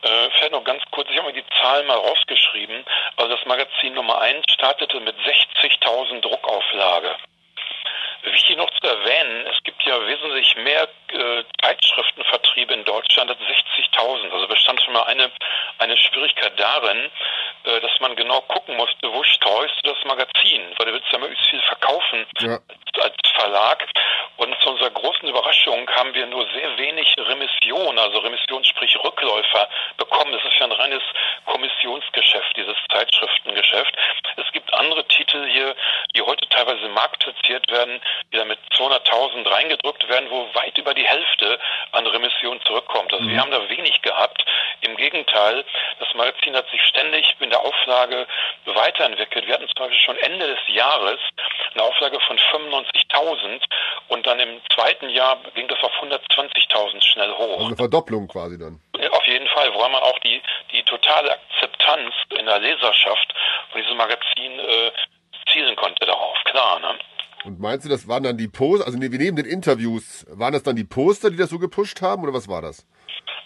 Äh, 0.01 0.29
vielleicht 0.35 0.51
noch 0.51 0.63
ganz 0.63 0.81
kurz, 0.91 1.09
ich 1.11 1.17
habe 1.17 1.31
mir 1.31 1.33
die 1.33 1.45
Zahlen 1.61 1.85
mal 1.87 1.97
rausgeschrieben. 1.97 2.85
Also 3.17 3.35
das 3.35 3.45
Magazin 3.45 3.93
Nummer 3.93 4.19
1 4.21 4.45
startete 4.51 4.99
mit 4.99 5.15
60.000 5.15 6.21
Druckauflage. 6.21 7.15
Wichtig 8.25 8.57
noch 8.57 8.69
zu 8.79 8.87
erwähnen, 8.87 9.45
es 9.47 9.63
gibt 9.63 9.83
ja 9.83 9.99
wesentlich 10.05 10.55
mehr 10.57 10.87
äh, 11.13 11.43
Zeitschriftenvertriebe 11.61 12.73
in 12.73 12.83
Deutschland 12.83 13.29
als 13.29 13.39
60.000. 13.39 14.31
Also 14.31 14.47
bestand 14.47 14.81
schon 14.81 14.93
mal 14.93 15.03
eine, 15.03 15.31
eine 15.79 15.97
Schwierigkeit 15.97 16.59
darin, 16.59 17.11
äh, 17.63 17.79
dass 17.81 17.99
man 17.99 18.15
genau 18.15 18.41
gucken 18.41 18.75
musste, 18.77 19.11
wo 19.11 19.23
streust 19.23 19.75
du 19.83 19.93
das 19.93 20.03
Magazin? 20.05 20.61
Weil 20.77 20.87
du 20.87 20.93
willst 20.93 21.11
ja 21.11 21.19
möglichst 21.19 21.45
viel 21.47 21.61
verkaufen 21.61 22.25
ja. 22.39 22.59
Als, 22.99 23.15
Verlag. 23.35 23.85
Und 24.37 24.55
zu 24.61 24.69
unserer 24.69 24.89
großen 24.89 25.27
Überraschung 25.29 25.89
haben 25.91 26.13
wir 26.13 26.25
nur 26.25 26.45
sehr 26.53 26.77
wenig 26.77 27.13
Remission, 27.17 27.97
also 27.97 28.19
Remission 28.19 28.63
sprich 28.63 28.97
Rückläufer 29.01 29.69
bekommen. 29.97 30.33
Das 30.33 30.43
ist 30.43 30.59
ja 30.59 30.65
ein 30.65 30.71
reines 30.71 31.03
Kommissionsgeschäft, 31.45 32.57
dieses 32.57 32.75
Zeitschriftengeschäft. 32.91 33.95
Es 34.37 34.51
gibt 34.51 34.73
andere 34.73 35.07
Titel 35.07 35.45
hier, 35.47 35.75
die 36.15 36.21
heute 36.21 36.47
teilweise 36.49 36.87
marktplatziert 36.89 37.69
werden, 37.71 38.01
die 38.33 38.37
dann 38.37 38.47
mit 38.47 38.59
200.000 38.73 39.49
reingedrückt 39.49 40.07
werden, 40.09 40.29
wo 40.29 40.47
weit 40.53 40.77
über 40.77 40.93
die 40.93 41.07
Hälfte 41.07 41.59
an 41.91 42.05
Remission 42.07 42.59
zurückkommt. 42.65 43.13
Also 43.13 43.25
mhm. 43.25 43.31
wir 43.31 43.39
haben 43.39 43.51
da 43.51 43.69
wenig 43.69 44.01
gehabt. 44.01 44.43
Im 44.81 44.97
Gegenteil, 44.97 45.63
das 45.99 46.13
Magazin 46.13 46.55
hat 46.55 46.69
sich 46.71 46.81
ständig 46.83 47.35
in 47.39 47.49
der 47.49 47.61
Auflage 47.61 48.27
weiterentwickelt. 48.65 49.47
Wir 49.47 49.53
hatten 49.53 49.67
zum 49.67 49.85
Beispiel 49.85 49.99
schon 49.99 50.17
Ende 50.17 50.47
des 50.47 50.59
Jahres 50.67 51.19
eine 51.73 51.83
Auflage 51.83 52.19
von 52.21 52.37
95.000 52.93 53.61
und 54.09 54.25
dann 54.25 54.39
im 54.39 54.61
zweiten 54.73 55.09
Jahr 55.09 55.37
ging 55.53 55.67
das 55.67 55.79
auf 55.81 55.91
120.000 56.01 57.03
schnell 57.03 57.31
hoch. 57.31 57.53
Also 57.53 57.65
eine 57.67 57.75
Verdopplung 57.75 58.27
quasi 58.27 58.57
dann. 58.57 58.81
Auf 59.11 59.25
jeden 59.27 59.47
Fall, 59.47 59.73
woran 59.73 59.91
man 59.91 60.03
auch 60.03 60.19
die, 60.19 60.41
die 60.71 60.83
totale 60.83 61.31
Akzeptanz 61.31 62.13
in 62.37 62.45
der 62.45 62.59
Leserschaft 62.59 63.33
von 63.71 63.81
diesem 63.81 63.97
Magazin 63.97 64.59
äh, 64.59 64.91
zielen 65.51 65.75
konnte 65.75 66.05
darauf, 66.05 66.37
klar. 66.45 66.79
Ne? 66.79 66.99
Und 67.45 67.59
meinst 67.59 67.85
du, 67.85 67.89
das 67.89 68.07
waren 68.07 68.23
dann 68.23 68.37
die 68.37 68.47
Poster, 68.47 68.85
also 68.85 68.97
nehmen 68.97 69.35
den 69.35 69.45
Interviews, 69.45 70.25
waren 70.29 70.53
das 70.53 70.63
dann 70.63 70.75
die 70.75 70.83
Poster, 70.83 71.29
die 71.29 71.37
das 71.37 71.49
so 71.49 71.59
gepusht 71.59 72.01
haben 72.01 72.23
oder 72.23 72.33
was 72.33 72.47
war 72.47 72.61
das? 72.61 72.87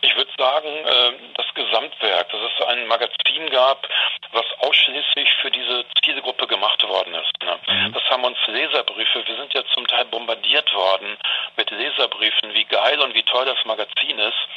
Ich 0.01 0.15
würde 0.15 0.31
sagen, 0.37 0.67
äh, 0.67 1.11
das 1.35 1.45
Gesamtwerk, 1.53 2.29
dass 2.29 2.39
es 2.39 2.67
ein 2.67 2.87
Magazin 2.87 3.49
gab, 3.51 3.85
was 4.31 4.45
ausschließlich 4.59 5.29
für 5.41 5.51
diese 5.51 5.85
Zielgruppe 6.03 6.47
gemacht 6.47 6.81
worden 6.87 7.13
ist. 7.15 7.31
Ne? 7.49 7.59
Mhm. 7.67 7.93
Das 7.93 8.03
haben 8.09 8.23
uns 8.23 8.37
Leserbriefe, 8.47 9.25
wir 9.25 9.35
sind 9.35 9.53
ja 9.53 9.63
zum 9.73 9.87
Teil 9.87 10.05
bombardiert 10.05 10.73
worden 10.73 11.17
mit 11.57 11.69
Leserbriefen, 11.71 12.53
wie 12.53 12.65
geil 12.65 12.99
und 13.01 13.13
wie 13.13 13.23
toll 13.23 13.45
das 13.45 13.63
Magazin 13.65 14.19
ist. 14.19 14.49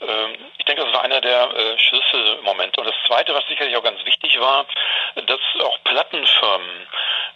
Ähm, 0.00 0.36
ich 0.56 0.64
denke, 0.64 0.84
das 0.84 0.92
war 0.92 1.02
einer 1.02 1.20
der 1.20 1.54
äh, 1.54 1.78
Schlüsselmomente. 1.78 2.80
Und 2.80 2.86
das 2.86 2.96
Zweite, 3.06 3.34
was 3.34 3.46
sicherlich 3.48 3.76
auch 3.76 3.82
ganz 3.82 4.04
wichtig 4.04 4.38
war, 4.38 4.66
dass 5.26 5.40
auch 5.62 5.78
Plattenfirmen, 5.84 6.86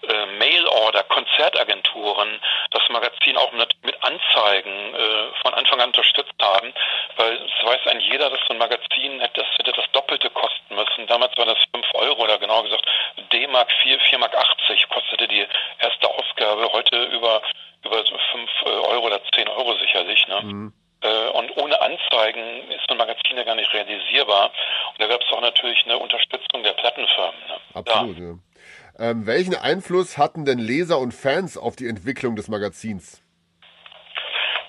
äh, 0.09 0.27
Mailorder, 0.39 1.03
Konzertagenturen 1.05 2.41
das 2.71 2.83
Magazin 2.89 3.37
auch 3.37 3.53
mit, 3.53 3.75
Anzeigen 4.03 4.95
äh, 4.95 5.41
von 5.43 5.55
Anfang 5.55 5.81
an 5.81 5.89
unterstützt 5.89 6.35
haben, 6.41 6.73
weil 7.17 7.35
es 7.35 7.67
weiß 7.67 7.87
ein 7.87 8.01
jeder, 8.01 8.31
dass 8.31 8.41
so 8.47 8.55
ein 8.55 8.59
Magazin 8.59 9.21
hätte 9.21 9.43
das, 9.43 9.59
hätte 9.59 9.73
das 9.73 9.85
Doppelte 9.93 10.29
kosten 10.31 10.75
müssen. 10.75 11.07
Damals 11.07 11.37
war 11.37 11.47
das 11.47 11.59
5 11.73 11.87
Euro 11.95 12.23
oder 12.23 12.39
genauer 12.39 12.65
gesagt 12.65 12.85
D-Mark 13.33 13.71
4, 13.83 14.01
4 14.01 14.19
Mark 14.19 14.35
80 14.35 14.89
kostete 14.93 15.29
die 15.29 15.47
erste 15.79 16.09
Ausgabe. 16.09 16.69
Heute 16.73 17.05
über, 17.05 17.43
über 17.85 18.05
5 18.05 18.51
Euro 18.65 19.07
oder 19.07 19.21
10 19.35 19.49
Euro 19.49 19.77
sicherlich. 19.79 20.27
Ne? 20.29 20.41
Mhm. 20.43 20.73
Äh, 21.03 21.29
und 21.31 21.57
ohne 21.57 21.81
Anzeigen 21.81 22.71
ist 22.71 22.85
so 22.87 22.95
ein 22.95 22.99
Magazin 22.99 23.37
ja 23.37 23.45
gar 23.45 23.57
nicht 23.57 23.73
realisierbar. 23.73 24.53
Und 24.91 25.01
da 25.01 25.07
gab 25.09 25.21
es 25.21 25.33
auch 25.33 25.41
natürlich 25.41 25.83
eine 25.85 25.99
Unterstützung 25.99 26.63
der 26.63 26.73
Plattenfirmen. 26.73 27.41
Ne? 27.49 27.57
Absolut, 27.75 28.19
ja. 28.19 28.25
ja. 28.25 29.11
Ähm, 29.11 29.27
welchen 29.27 29.55
Einfluss 29.55 30.19
hatten 30.19 30.45
denn 30.45 30.59
Leser 30.59 30.99
und 30.99 31.13
Fans 31.13 31.57
auf 31.57 31.77
die 31.77 31.89
Entwicklung 31.89 32.37
des 32.37 32.49
Magazins? 32.49 33.22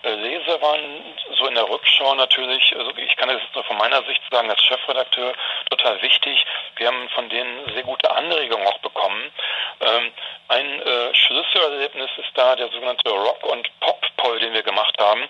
Äh, 0.03 0.15
Leser 0.15 0.61
waren 0.61 1.01
so 1.37 1.47
in 1.47 1.55
der 1.55 1.69
Rückschau 1.69 2.13
natürlich, 2.15 2.75
also 2.77 2.91
ich 2.97 3.15
kann 3.15 3.29
das 3.29 3.41
jetzt 3.41 3.55
nur 3.55 3.63
von 3.63 3.77
meiner 3.77 4.03
Sicht 4.03 4.21
sagen, 4.29 4.49
als 4.49 4.61
Chefredakteur 4.63 5.33
total 5.69 6.01
wichtig. 6.01 6.45
Wir 6.75 6.87
haben 6.87 7.09
von 7.09 7.29
denen 7.29 7.69
sehr 7.73 7.83
gute 7.83 8.11
Anregungen 8.11 8.67
auch 8.67 8.79
bekommen. 8.79 9.31
Ähm, 9.79 10.11
ein 10.49 10.81
äh, 10.81 11.13
Schlüsselerlebnis 11.13 12.09
ist 12.17 12.31
da 12.35 12.55
der 12.55 12.67
sogenannte 12.69 13.09
Rock- 13.09 13.45
und 13.45 13.69
Pop-Poll, 13.79 14.39
den 14.39 14.53
wir 14.53 14.63
gemacht 14.63 14.95
haben. 14.99 15.23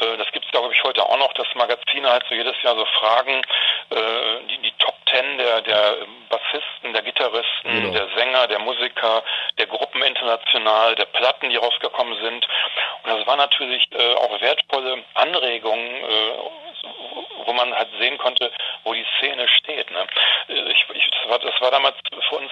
Äh, 0.00 0.16
das 0.18 0.30
gibt 0.32 0.44
es, 0.44 0.50
glaube 0.50 0.72
ich, 0.72 0.84
heute 0.84 1.02
auch 1.02 1.18
noch, 1.18 1.32
dass 1.32 1.46
Magazine 1.54 2.10
halt 2.10 2.24
so 2.28 2.34
jedes 2.34 2.60
Jahr 2.62 2.76
so 2.76 2.84
fragen, 2.84 3.42
die, 3.90 4.58
die 4.58 4.72
Top 4.78 4.94
Ten 5.06 5.38
der, 5.38 5.62
der 5.62 5.96
Bassisten, 6.28 6.92
der 6.92 7.02
Gitarristen, 7.02 7.72
genau. 7.72 7.92
der 7.92 8.08
Sänger, 8.16 8.46
der 8.46 8.60
Musiker, 8.60 9.24
der 9.58 9.66
Gruppen 9.66 10.02
international, 10.02 10.94
der 10.94 11.06
Platten, 11.06 11.50
die 11.50 11.56
rausgekommen 11.56 12.14
sind. 12.22 12.46
Und 13.02 13.10
das 13.10 13.26
war 13.26 13.36
natürlich 13.36 13.88
äh, 13.92 14.09
auch 14.16 14.40
wertvolle 14.40 15.04
Anregungen, 15.14 16.04
äh, 16.04 16.32
wo 17.44 17.52
man 17.52 17.74
halt 17.74 17.88
sehen 17.98 18.18
konnte, 18.18 18.50
wo 18.84 18.94
die 18.94 19.04
Szene 19.18 19.46
steht. 19.48 19.90
Ne? 19.90 20.06
Ich, 20.48 20.86
ich, 20.94 21.10
das, 21.10 21.30
war, 21.30 21.38
das 21.38 21.60
war 21.60 21.70
damals 21.70 21.96
für 22.28 22.36
uns 22.36 22.50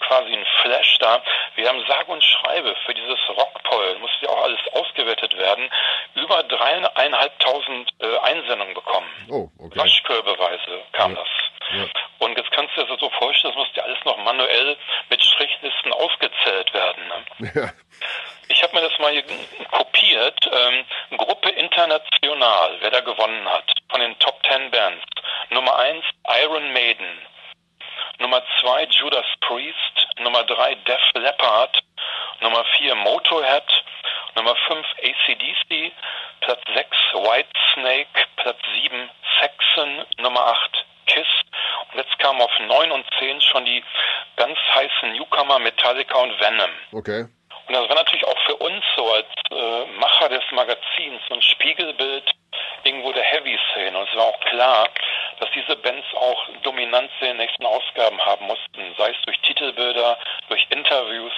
quasi 0.00 0.32
ein 0.32 0.46
Flash 0.62 0.98
da. 0.98 1.22
Wir 1.54 1.68
haben 1.68 1.84
sage 1.86 2.10
und 2.10 2.22
schreibe 2.22 2.74
für 2.86 2.94
dieses 2.94 3.18
Rockpoll, 3.28 3.98
musste 3.98 4.26
ja 4.26 4.30
auch 4.30 4.44
alles 4.44 4.60
ausgewertet 4.72 5.36
werden, 5.36 5.70
über 6.14 6.42
dreieinhalbtausend 6.44 7.90
äh, 8.00 8.18
Einsendungen 8.18 8.74
bekommen. 8.74 9.08
Oh, 9.30 9.48
okay. 9.58 9.78
Waschkörbeweise 9.78 10.82
kam 10.92 11.14
ja. 11.14 11.18
das. 11.18 11.28
Ja. 11.70 11.84
Und 12.18 12.36
jetzt 12.36 12.50
kannst 12.52 12.76
du 12.76 12.82
dir 12.82 12.88
das 12.88 13.00
so 13.00 13.10
vorstellen, 13.10 13.54
das 13.54 13.66
muss 13.66 13.76
ja 13.76 13.82
alles 13.82 13.98
noch 14.04 14.16
manuell 14.18 14.76
mit 15.10 15.22
Strichlisten 15.22 15.92
ausgezählt 15.92 16.72
werden. 16.72 17.08
Ne? 17.08 17.52
Ja. 17.54 17.70
Habe 18.68 18.82
mir 18.82 18.88
das 18.90 18.98
mal 18.98 19.12
hier 19.12 19.24
kopiert. 19.70 20.50
Ähm, 20.52 20.84
Gruppe 21.16 21.48
International, 21.48 22.76
wer 22.80 22.90
da 22.90 23.00
gewonnen 23.00 23.48
hat, 23.48 23.72
von 23.90 24.00
den 24.00 24.18
Top 24.18 24.42
Ten 24.42 24.70
Bands. 24.70 25.02
Nummer 25.48 25.78
eins 25.78 26.04
Iron 26.42 26.70
Maiden. 26.74 27.18
Nummer 28.18 28.42
zwei 28.60 28.84
Judas 28.84 29.24
Priest. 29.40 30.08
Nummer 30.18 30.44
drei 30.44 30.74
Def 30.74 31.00
Leppard. 31.14 31.82
Nummer 32.40 32.62
vier 32.76 32.94
Motorhead. 32.94 33.64
Nummer 34.34 34.54
fünf 34.66 34.86
ACDC. 35.02 35.92
Platz 36.40 36.60
sechs 36.74 36.96
Whitesnake. 37.14 38.26
Platz 38.36 38.58
sieben 38.74 39.08
Saxon. 39.40 40.04
Nummer 40.18 40.44
acht 40.44 40.84
Kiss. 41.06 41.26
Und 41.90 42.00
jetzt 42.00 42.18
kamen 42.18 42.42
auf 42.42 42.52
neun 42.66 42.92
und 42.92 43.06
zehn 43.18 43.40
schon 43.40 43.64
die 43.64 43.82
ganz 44.36 44.58
heißen 44.74 45.12
Newcomer 45.12 45.58
Metallica 45.58 46.18
und 46.18 46.38
Venom. 46.38 46.70
Okay. 46.92 47.28
Und 47.68 47.74
das 47.74 47.88
war 47.88 47.96
natürlich 47.96 48.26
auch 48.26 48.38
für 48.46 48.56
uns 48.56 48.82
so 48.96 49.12
als 49.12 49.26
äh, 49.50 49.84
Macher 49.98 50.30
des 50.30 50.42
Magazins 50.52 51.20
so 51.28 51.34
ein 51.34 51.42
Spiegelbild 51.42 52.30
irgendwo 52.84 53.12
der 53.12 53.22
Heavy-Szene. 53.22 53.98
Und 53.98 54.08
es 54.08 54.16
war 54.16 54.24
auch 54.24 54.40
klar, 54.40 54.88
dass 55.38 55.50
diese 55.54 55.76
Bands 55.76 56.06
auch 56.14 56.48
Dominanz 56.62 57.10
in 57.20 57.28
den 57.28 57.36
nächsten 57.36 57.66
Ausgaben 57.66 58.18
haben 58.24 58.46
mussten, 58.46 58.94
sei 58.96 59.10
es 59.10 59.16
durch 59.26 59.38
Titelbilder, 59.40 60.18
durch 60.48 60.66
Interviews, 60.70 61.32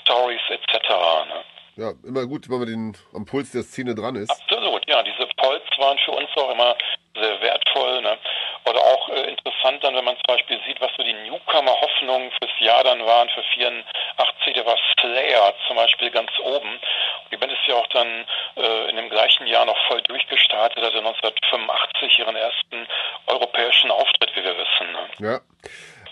Stories 0.00 0.42
etc. 0.50 0.88
Ne? 1.28 1.44
Ja, 1.76 1.92
immer 2.04 2.26
gut, 2.26 2.50
wenn 2.50 2.58
man 2.58 2.68
den, 2.68 2.96
am 3.14 3.24
Puls 3.24 3.52
der 3.52 3.62
Szene 3.62 3.94
dran 3.94 4.16
ist. 4.16 4.30
Absolut, 4.30 4.86
ja. 4.88 5.02
Diese 5.02 5.26
Polls 5.36 5.62
waren 5.78 5.98
für 6.04 6.12
uns 6.12 6.28
auch 6.36 6.50
immer 6.50 6.76
sehr 7.14 7.40
wertvoll. 7.40 8.02
Ne? 8.02 8.18
Oder 8.64 8.80
auch 8.80 9.08
äh, 9.08 9.30
interessant 9.30 9.82
dann, 9.82 9.94
wenn 9.94 10.04
man 10.04 10.16
zum 10.16 10.34
Beispiel 10.34 10.60
sieht, 10.66 10.80
was 10.80 10.90
so 10.96 11.02
die 11.02 11.12
Newcomer-Hoffnungen 11.12 12.30
fürs 12.38 12.52
Jahr 12.60 12.84
dann 12.84 13.04
waren, 13.04 13.28
für 13.30 13.42
84, 13.42 14.54
da 14.54 14.66
war 14.66 14.76
Slayer 15.00 15.54
zum 15.66 15.76
Beispiel 15.76 16.10
ganz 16.10 16.30
oben. 16.42 16.70
Und 16.70 17.32
die 17.32 17.36
Band 17.36 17.52
ist 17.52 17.66
ja 17.66 17.74
auch 17.74 17.88
dann 17.88 18.24
äh, 18.56 18.90
in 18.90 18.96
dem 18.96 19.08
gleichen 19.08 19.46
Jahr 19.46 19.64
noch 19.64 19.78
voll 19.88 20.02
durchgestartet, 20.02 20.78
also 20.78 20.98
1985 20.98 22.18
ihren 22.18 22.36
ersten 22.36 22.86
europäischen 23.26 23.90
Auftritt, 23.90 24.30
wie 24.34 24.44
wir 24.44 24.56
wissen. 24.56 24.92
Ne? 24.92 25.30
Ja. 25.30 25.40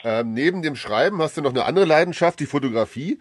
Ähm, 0.02 0.32
neben 0.32 0.62
dem 0.62 0.76
Schreiben 0.76 1.20
hast 1.20 1.36
du 1.36 1.42
noch 1.42 1.50
eine 1.50 1.64
andere 1.64 1.84
Leidenschaft, 1.84 2.40
die 2.40 2.46
Fotografie. 2.46 3.20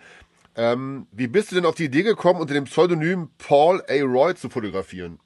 Ähm, 0.59 1.07
wie 1.13 1.27
bist 1.27 1.51
du 1.51 1.55
denn 1.55 1.65
auf 1.65 1.75
die 1.75 1.85
Idee 1.85 2.03
gekommen, 2.03 2.41
unter 2.41 2.53
dem 2.53 2.65
Pseudonym 2.65 3.29
Paul 3.37 3.81
A. 3.87 4.03
Roy 4.03 4.35
zu 4.35 4.49
fotografieren? 4.49 5.17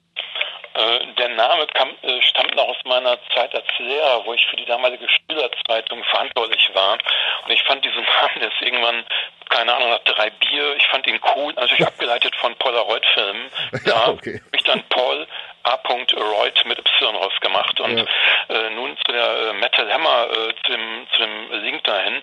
Äh, 0.74 1.14
der 1.18 1.28
Name 1.30 1.66
kam, 1.74 1.88
äh, 2.02 2.22
stammt 2.22 2.54
noch 2.54 2.68
aus 2.68 2.76
meiner 2.84 3.18
Zeit 3.34 3.52
als 3.52 3.66
Lehrer, 3.78 4.24
wo 4.24 4.32
ich 4.32 4.46
für 4.48 4.54
die 4.54 4.64
damalige 4.64 5.08
Schülerzeitung 5.08 6.04
verantwortlich 6.04 6.70
war. 6.74 6.98
Und 7.44 7.50
ich 7.50 7.60
fand 7.64 7.84
diesen 7.84 8.02
Namen 8.20 8.42
jetzt 8.42 8.62
irgendwann, 8.62 9.04
keine 9.50 9.74
Ahnung, 9.74 9.90
nach 9.90 10.04
drei 10.04 10.30
Bier, 10.30 10.76
ich 10.76 10.86
fand 10.86 11.04
ihn 11.08 11.18
cool, 11.34 11.52
natürlich 11.54 11.84
abgeleitet 11.86 12.36
von 12.36 12.54
Polaroid-Filmen. 12.54 13.50
Ja, 13.86 14.10
okay. 14.10 14.40
Habe 14.40 14.56
ich 14.56 14.62
dann 14.62 14.84
Paul 14.88 15.26
A. 15.64 15.78
Reut 16.16 16.64
mit 16.66 16.78
Y 16.78 17.16
rausgemacht. 17.16 17.80
Und 17.80 17.98
Ja. 17.98 18.04
äh, 18.48 18.70
nun 18.70 18.96
zu 18.96 19.12
der 19.12 19.50
äh, 19.50 19.52
Metal 19.54 19.92
Hammer, 19.92 20.28
äh, 20.30 20.54
zu, 20.64 20.72
dem, 20.72 21.06
zu 21.12 21.18
dem 21.20 21.52
Link 21.64 21.84
dahin. 21.84 22.22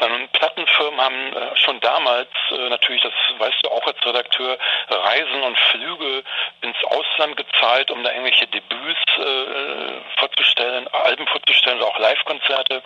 Ähm, 0.00 0.28
Plattenfirmen 0.32 1.00
haben 1.00 1.32
äh, 1.36 1.56
schon 1.56 1.80
damals, 1.80 2.28
äh, 2.50 2.68
natürlich, 2.68 3.02
das 3.02 3.12
weißt 3.38 3.56
du 3.62 3.70
auch 3.70 3.84
als 3.86 4.04
Redakteur, 4.04 4.56
Reisen 4.88 5.42
und 5.42 5.58
Flüge 5.58 6.22
ins 6.62 6.76
Ausland 6.84 7.36
gezahlt, 7.36 7.90
um 7.90 8.02
da 8.04 8.10
irgendwelche 8.10 8.46
Debüts 8.46 9.00
äh, 9.18 10.18
vorzustellen, 10.18 10.86
Alben 10.88 11.26
vorzustellen 11.26 11.78
oder 11.78 11.88
auch 11.88 11.98
Live-Konzerte. 11.98 12.82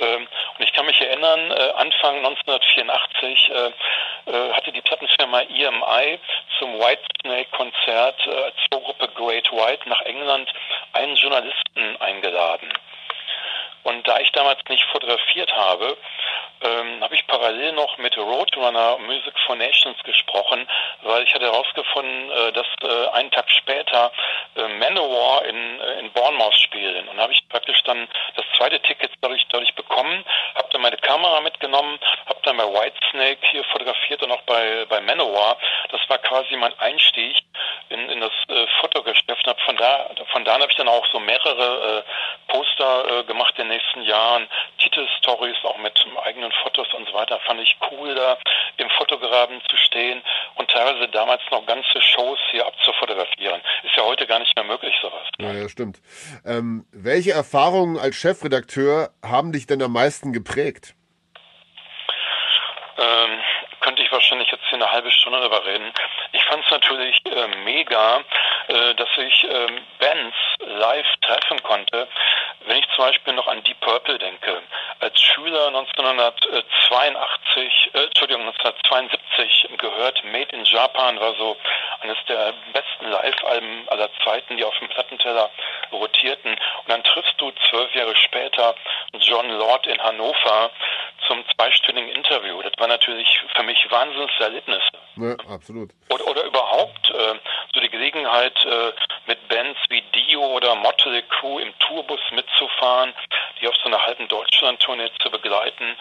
Ähm, 0.00 0.28
und 0.58 0.64
ich 0.64 0.72
kann 0.72 0.86
mich 0.86 1.00
erinnern, 1.00 1.50
äh, 1.50 1.70
Anfang 1.76 2.16
1984 2.18 3.50
äh, 3.50 3.72
äh, 4.30 4.52
hatte 4.52 4.72
die 4.72 4.80
Plattenfirma 4.80 5.40
EMI 5.42 6.18
zum 6.58 6.74
Whitesnake-Konzert 6.78 8.26
äh, 8.26 8.30
als 8.44 8.54
Vorgruppe 8.70 9.08
Great 9.28 9.52
White 9.52 9.86
nach 9.86 10.00
England 10.02 10.50
einen 10.94 11.14
Journalisten 11.16 11.96
eingeladen. 12.00 12.72
Und 13.82 14.08
da 14.08 14.18
ich 14.20 14.32
damals 14.32 14.58
nicht 14.68 14.84
fotografiert 14.84 15.54
habe, 15.54 15.96
ähm, 16.62 17.02
habe 17.02 17.14
ich 17.14 17.26
parallel 17.26 17.72
noch 17.72 17.98
mit 17.98 18.16
Roadrunner 18.16 18.98
Music 18.98 19.34
for 19.46 19.54
Nations 19.54 20.02
gesprochen, 20.02 20.66
weil 21.02 21.22
ich 21.24 21.34
hatte 21.34 21.44
herausgefunden, 21.44 22.30
äh, 22.30 22.52
dass 22.52 22.66
äh, 22.82 23.08
einen 23.12 23.30
Tag 23.30 23.50
später 23.50 24.10
äh, 24.56 24.66
Manowar 24.78 25.44
in, 25.44 25.80
äh, 25.80 26.00
in 26.00 26.10
Bournemouth 26.12 26.54
spielen. 26.54 27.08
Und 27.08 27.20
habe 27.20 27.32
ich 27.32 27.48
praktisch 27.48 27.82
dann 27.84 28.08
das 28.34 28.44
zweite 28.56 28.80
Ticket 28.80 29.12
dadurch, 29.20 29.46
dadurch 29.50 29.74
bekommen, 29.74 30.24
habe 30.54 30.68
dann 30.72 30.82
meine 30.82 30.96
Kamera 30.96 31.40
mitgenommen, 31.40 31.98
habe 32.26 32.37
dann 32.42 32.56
bei 32.56 32.64
Whitesnake 32.64 33.38
hier 33.50 33.64
fotografiert 33.64 34.22
und 34.22 34.30
auch 34.30 34.42
bei, 34.42 34.84
bei 34.88 35.00
Manowar. 35.00 35.56
Das 35.90 36.00
war 36.08 36.18
quasi 36.18 36.56
mein 36.56 36.76
Einstieg 36.78 37.36
in, 37.88 38.08
in 38.08 38.20
das 38.20 38.32
äh, 38.48 38.66
Fotogeschäft. 38.80 39.28
Und 39.28 39.46
hab 39.46 39.60
von 39.60 39.76
da, 39.76 40.10
von 40.32 40.44
da 40.44 40.54
habe 40.54 40.66
ich 40.68 40.76
dann 40.76 40.88
auch 40.88 41.06
so 41.12 41.18
mehrere 41.20 42.04
äh, 42.04 42.52
Poster 42.52 43.20
äh, 43.20 43.24
gemacht 43.24 43.54
in 43.58 43.68
den 43.68 43.76
nächsten 43.76 44.02
Jahren, 44.02 44.48
Titelstories 44.78 45.56
auch 45.64 45.78
mit 45.78 45.98
eigenen 46.24 46.52
Fotos 46.62 46.92
und 46.94 47.08
so 47.08 47.14
weiter. 47.14 47.38
Fand 47.46 47.60
ich 47.60 47.76
cool, 47.90 48.14
da 48.14 48.38
im 48.76 48.88
Fotograben 48.90 49.60
zu 49.68 49.76
stehen 49.76 50.22
und 50.56 50.70
teilweise 50.70 51.08
damals 51.08 51.42
noch 51.50 51.64
ganze 51.66 52.00
Shows 52.00 52.38
hier 52.50 52.66
abzufotografieren. 52.66 53.60
Ist 53.82 53.96
ja 53.96 54.04
heute 54.04 54.26
gar 54.26 54.38
nicht 54.38 54.54
mehr 54.56 54.64
möglich, 54.64 54.94
sowas. 55.00 55.26
Ja, 55.38 55.52
ja, 55.52 55.68
stimmt. 55.68 56.00
Ähm, 56.44 56.86
welche 56.92 57.32
Erfahrungen 57.32 57.98
als 57.98 58.16
Chefredakteur 58.16 59.10
haben 59.22 59.52
dich 59.52 59.66
denn 59.66 59.82
am 59.82 59.92
meisten 59.92 60.32
geprägt? 60.32 60.94
Ähm, 62.98 63.40
könnte 63.80 64.02
ich 64.02 64.12
wahrscheinlich 64.12 64.50
jetzt 64.50 64.64
hier 64.68 64.76
eine 64.76 64.90
halbe 64.90 65.10
Stunde 65.10 65.40
darüber 65.40 65.64
reden. 65.64 65.92
Ich 66.32 66.44
fand 66.44 66.64
es 66.64 66.70
natürlich 66.70 67.20
äh, 67.26 67.48
mega, 67.64 68.22
äh, 68.68 68.94
dass 68.94 69.08
ich 69.16 69.44
ähm, 69.44 69.80
Bands 69.98 70.36
live 70.58 71.06
treffen 71.22 71.62
konnte. 71.62 72.08
Wenn 72.66 72.78
ich 72.78 72.88
zum 72.94 73.04
Beispiel 73.04 73.32
noch 73.34 73.46
an 73.46 73.62
Deep 73.62 73.80
Purple 73.80 74.18
denke. 74.18 74.62
Als 75.00 75.20
Schüler 75.20 75.68
1982, 75.68 77.90
äh, 77.94 78.04
Entschuldigung, 78.04 78.42
1972 78.42 79.68
gehört 79.78 80.22
Made 80.24 80.54
in 80.54 80.64
Japan 80.64 81.18
war 81.20 81.34
so 81.36 81.56
eines 82.00 82.18
der 82.28 82.52
besten 82.72 83.10
Live-Alben 83.10 83.88
aller 83.88 84.10
Zeiten, 84.24 84.56
die 84.56 84.64
auf 84.64 84.76
dem 84.78 84.88
Plattenteller 84.88 85.50
rotierten. 85.92 86.52
Und 86.52 86.88
dann 86.88 87.04
triffst 87.04 87.34
du 87.38 87.52
zwölf 87.70 87.94
Jahre 87.94 88.16
später 88.16 88.74
John 89.20 89.48
Lord 89.50 89.86
in 89.86 90.02
Hannover 90.02 90.70
zum 91.26 91.44
zweistündigen 91.54 92.10
Interview. 92.10 92.60
Das 92.62 92.72
war 92.78 92.88
natürlich 92.88 93.38
für 93.38 93.48
mich 93.68 93.86
Wahnsinnserlebnisse. 93.90 94.98
Ja, 95.16 95.36
absolut. 95.52 95.90
Oder, 96.10 96.26
oder 96.26 96.44
überhaupt 96.44 97.10
äh, 97.10 97.34
so 97.74 97.80
die 97.80 97.90
Gelegenheit, 97.90 98.64
äh, 98.64 98.92
mit 99.26 99.46
Bands 99.48 99.78
wie 99.90 100.02
Dio 100.14 100.40
oder 100.40 100.74
Motley 100.74 101.22
Crue 101.28 101.62
im 101.62 101.78
Tourbus 101.78 102.20
mitzufahren, 102.32 103.12
die 103.60 103.68
auf 103.68 103.74
so 103.76 103.88
einer 103.88 104.04
halben 104.04 104.26
Deutschland-Tournee 104.26 105.10
zu 105.22 105.30
begleiten. 105.30 105.96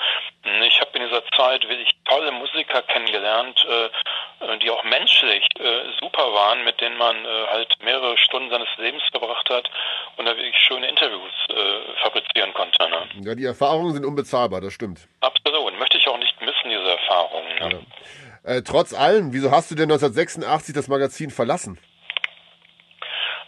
Ich 0.66 0.80
habe 0.80 0.92
in 0.94 1.04
dieser 1.04 1.24
Zeit 1.36 1.68
wirklich 1.68 1.92
tolle 2.06 2.32
Musiker 2.32 2.82
kennengelernt, 2.84 3.66
äh, 3.70 4.46
äh, 4.46 4.58
die 4.60 4.72
auch 4.72 4.84
menschlich 4.86 5.46
äh, 5.60 5.92
super 6.00 6.34
waren, 6.34 6.64
mit 6.64 6.80
denen 6.80 6.98
man 6.98 7.26
äh, 7.26 7.48
halt 7.50 7.76
mehrere 7.84 8.18
Stunden 8.18 8.50
seines 8.50 8.70
Lebens 8.78 9.04
verbracht 9.12 9.50
hat 9.50 9.70
und 10.16 10.26
da 10.26 10.36
wirklich 10.36 10.58
schöne 10.58 10.88
Interviews 10.88 11.34
äh, 11.50 12.02
fabrizieren 12.02 12.54
konnte. 12.54 12.90
Ne? 12.90 13.10
Ja, 13.26 13.36
die 13.36 13.46
Erfahrungen 13.46 13.94
sind 13.94 14.06
unbezahlbar, 14.06 14.62
das 14.62 14.74
stimmt. 14.74 15.08
Absolut. 15.22 15.78
Möchte 15.80 15.98
ich 15.98 16.08
auch 16.08 16.18
nicht 16.18 16.40
missen, 16.42 16.70
diese 16.70 16.92
Erfahrungen. 16.92 17.56
Ne? 17.60 17.86
Äh, 18.44 18.62
trotz 18.62 18.94
allem, 18.94 19.34
wieso 19.34 19.52
hast 19.52 19.72
du 19.72 19.76
denn 19.76 19.92
1986 19.92 20.74
das 20.74 20.88
Magazin 20.88 21.32
verlassen? 21.32 21.80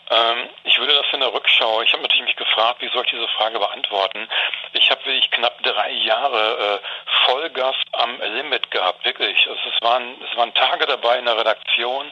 Ähm, 0.10 0.50
ich 0.64 0.78
würde 0.80 0.94
das 0.94 1.06
in 1.14 1.20
der 1.20 1.34
Rückschau, 1.34 1.82
ich 1.82 1.92
habe 1.94 2.02
natürlich 2.02 2.26
mich 2.26 2.36
gefragt, 2.36 2.82
wie 2.82 2.90
soll 2.90 3.04
ich 3.06 3.12
diese 3.12 3.28
Frage 3.30 3.60
beantworten. 3.60 4.28
Ich 4.74 4.90
habe 4.90 5.06
wirklich 5.06 5.30
knapp 5.32 5.62
drei 5.62 5.92
Jahre 5.92 6.82
äh, 6.82 7.26
Vollgas 7.26 7.76
am 7.92 8.20
Limit 8.20 8.72
gehabt, 8.72 9.06
wirklich. 9.06 9.48
Also 9.48 9.62
es, 9.70 9.82
waren, 9.82 10.16
es 10.30 10.36
waren 10.38 10.54
Tage 10.54 10.86
dabei 10.88 11.20
in 11.20 11.26
der 11.26 11.38
Redaktion, 11.38 12.12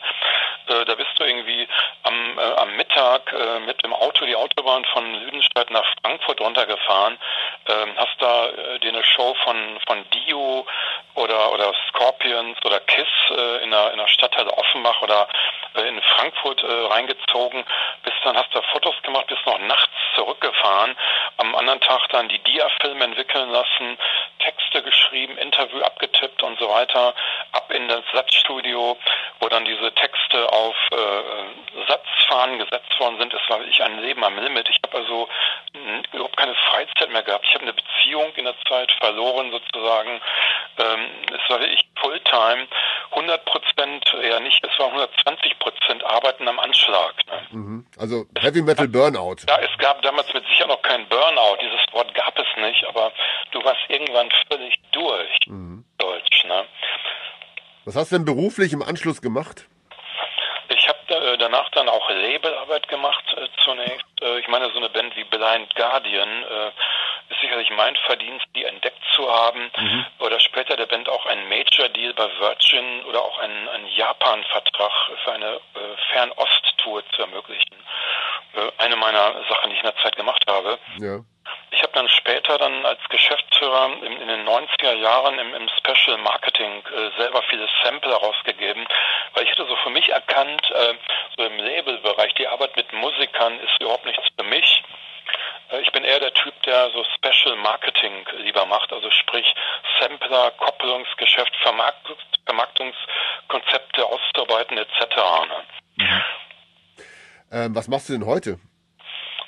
äh, 0.68 0.86
da 0.86 0.96
bist 0.96 1.10
du 1.18 1.24
irgendwie 1.24 1.68
am, 2.04 2.38
äh, 2.38 2.42
am 2.42 2.76
Mittag 2.76 3.34
äh, 3.34 3.60
mit 3.62 3.84
dem 3.84 3.94
Auto 3.94 4.26
die 4.26 4.36
Autobahn 4.36 4.86
von 4.86 5.14
Lüdenscheid 5.14 5.72
nach 5.72 5.86
Frankfurt 6.04 6.40
runtergefahren, 6.42 7.18
ähm, 7.68 7.94
hast 7.98 8.16
da 8.20 8.48
äh, 8.48 8.80
dir 8.80 8.90
eine 8.90 9.04
Show 9.04 9.36
von, 9.44 9.80
von 9.88 10.06
Dio 10.12 10.68
oder, 11.16 11.52
oder 11.54 11.74
Scorpions 11.90 12.58
oder 12.64 12.80
Kiss 12.82 13.08
äh, 13.32 13.64
in, 13.64 13.72
der, 13.72 13.92
in 13.92 13.98
der 13.98 14.08
Stadtteil 14.08 14.48
Offenbach 14.50 15.02
oder 15.02 15.28
in 15.82 16.02
Frankfurt 16.02 16.64
äh, 16.64 16.68
reingezogen, 16.68 17.64
bist 18.04 18.18
dann 18.24 18.38
hast 18.38 18.54
da 18.54 18.62
Fotos 18.74 18.96
gemacht, 19.04 19.28
bist 19.28 19.46
noch 19.46 19.60
nachts 19.60 19.94
zurückgefahren, 20.16 20.96
am 21.38 21.56
anderen 21.56 21.82
Tag 21.82 22.08
dann 22.10 22.30
die 22.30 22.40
Dia-Filme 22.40 23.04
entwickeln 23.04 23.50
lassen, 23.50 23.98
Texte 24.40 24.82
geschrieben, 24.82 25.38
Interview 25.38 25.82
abgetippt 25.82 26.44
und 26.44 26.60
so 26.60 26.70
weiter. 26.70 27.14
ab 27.52 27.72
in 27.72 27.88
das 27.88 28.04
Satzstudio, 28.14 28.98
wo 29.40 29.50
dann 29.50 29.66
diese 29.66 29.94
Texte 29.94 30.52
auf 30.52 30.76
äh, 30.92 31.86
Satzfahnen 31.88 32.60
gesetzt 32.60 33.00
worden 33.00 33.18
sind. 33.20 33.34
Es 33.34 33.50
war 33.50 33.60
wirklich 33.60 33.82
ein 33.84 34.02
Leben 34.02 34.24
am 34.24 34.38
Limit. 34.38 34.70
Ich 34.70 34.80
habe 34.84 34.98
also 34.98 35.28
überhaupt 36.12 36.38
keine 36.38 36.56
Freizeit 36.56 37.10
mehr 37.10 37.24
gehabt. 37.24 37.46
Ich 37.48 37.54
habe 37.54 37.64
eine 37.64 37.74
Beziehung 37.74 38.34
in 38.36 38.46
der 38.46 38.56
Zeit 38.68 38.92
verloren 39.00 39.52
sozusagen. 39.52 40.22
Ähm, 40.80 41.10
es 41.34 41.50
war 41.50 41.60
wirklich 41.60 41.87
Fulltime, 42.02 42.68
100 43.12 43.46
Prozent, 43.46 44.04
ja 44.24 44.40
nicht, 44.40 44.64
es 44.64 44.80
war 44.80 44.88
120 44.88 45.60
Prozent 45.60 46.04
Arbeiten 46.04 46.48
am 46.48 46.60
Anschlag. 46.60 47.14
Ne? 47.28 47.58
Mhm. 47.58 47.86
Also 47.98 48.26
Heavy 48.38 48.62
Metal 48.62 48.88
Burnout. 48.88 49.38
Ja, 49.48 49.60
es 49.60 49.78
gab 49.80 50.02
damals 50.02 50.34
mit 50.34 50.46
Sicherheit 50.48 50.70
noch 50.70 50.82
kein 50.82 51.08
Burnout. 51.10 51.58
Dieses 51.62 51.94
Wort 51.94 52.14
gab 52.14 52.38
es 52.38 52.46
nicht, 52.62 52.86
aber 52.88 53.12
du 53.52 53.64
warst 53.64 53.82
irgendwann 53.90 54.30
völlig 54.50 54.76
durch. 54.92 55.40
Mhm. 55.48 55.86
Deutsch, 55.98 56.46
ne? 56.46 56.66
Was 57.86 57.96
hast 57.96 58.12
du 58.12 58.18
denn 58.18 58.26
beruflich 58.26 58.74
im 58.74 58.82
Anschluss 58.82 59.22
gemacht? 59.22 59.68
Habe 61.10 61.26
äh, 61.26 61.38
danach 61.38 61.70
dann 61.72 61.90
auch 61.90 62.10
Labelarbeit 62.10 62.88
gemacht 62.88 63.24
äh, 63.36 63.48
zunächst. 63.64 64.06
Äh, 64.22 64.40
ich 64.40 64.48
meine, 64.48 64.70
so 64.72 64.78
eine 64.78 64.90
Band 64.90 65.16
wie 65.16 65.24
Blind 65.24 65.76
Guardian 65.76 66.44
äh, 66.44 66.72
ist 67.30 67.42
sicherlich 67.42 67.70
mein 67.72 67.96
Verdienst, 68.06 68.46
die 68.56 68.66
entdeckt 68.66 69.02
zu 69.16 69.30
haben. 69.32 69.72
Mhm. 69.78 70.06
Oder 70.20 70.40
später 70.40 70.76
der 70.76 70.86
Band 70.86 71.10
auch 71.10 71.26
ein 71.26 71.50
Major 71.50 71.90
Deal 71.90 72.14
bei 72.14 72.30
Virgin 72.40 73.04
oder 73.06 73.22
auch 73.22 73.38
einen, 73.40 73.68
einen 73.70 73.88
Japan-Vertrag 73.88 74.92
für 75.24 75.32
eine 75.34 75.56
äh, 75.56 75.60
Fernost-Tour 76.12 77.04
zu 77.16 77.22
ermöglichen. 77.22 77.76
Äh, 78.54 78.72
eine 78.78 78.96
meiner 78.96 79.34
Sachen, 79.50 79.70
die 79.70 79.76
ich 79.76 79.84
in 79.84 79.90
der 79.90 79.98
Zeit 79.98 80.16
gemacht 80.16 80.44
habe. 80.48 80.80
Ja. 81.00 81.20
Ich 81.72 81.82
habe 81.84 81.94
dann 81.94 82.08
später 82.10 82.58
dann 82.58 82.86
als 82.86 83.00
Geschäftsführer 83.10 83.92
in, 84.02 84.22
in 84.22 84.28
den 84.28 84.48
90er 84.48 84.94
Jahren 84.94 85.38
im, 85.38 85.54
im 85.54 85.70
Special 85.78 86.18
Marketing 86.18 86.84
äh, 86.86 87.18
selber 87.18 87.44
viele 87.50 87.68
Sample 87.84 88.12
herausgegeben, 88.12 88.86
weil 89.34 89.44
ich 89.44 89.52
hatte 89.52 89.68
so 89.68 89.76
für 89.78 89.90
mich 89.90 90.10
erkannt, 90.10 90.62
äh, 90.72 90.94
so 91.36 91.46
im 91.46 91.58
Labelbereich, 91.58 92.34
die 92.36 92.48
Arbeit 92.48 92.76
mit 92.76 92.92
Musikern 92.94 93.60
ist 93.60 93.82
überhaupt 93.82 94.06
nichts 94.06 94.24
für 94.38 94.46
mich. 94.46 94.84
Äh, 95.72 95.82
ich 95.82 95.92
bin 95.92 96.04
eher 96.04 96.20
der 96.20 96.34
Typ, 96.34 96.54
der 96.64 96.92
so 96.92 97.04
Special 97.16 97.56
Marketing 97.58 98.26
lieber 98.38 98.66
macht, 98.66 98.92
also 98.94 99.10
sprich 99.12 99.46
Sampler, 100.00 100.52
Koppelungsgeschäft, 100.52 101.56
Vermarkt 101.58 102.08
Vermarktungskonzepte 102.46 104.06
auszuarbeiten 104.06 104.78
etc. 104.78 105.16
Ne? 105.48 105.64
Mhm. 105.98 106.22
Ähm, 107.52 107.76
was 107.76 107.88
machst 107.88 108.10
du 108.10 108.14
denn 108.14 108.26
heute? 108.26 108.60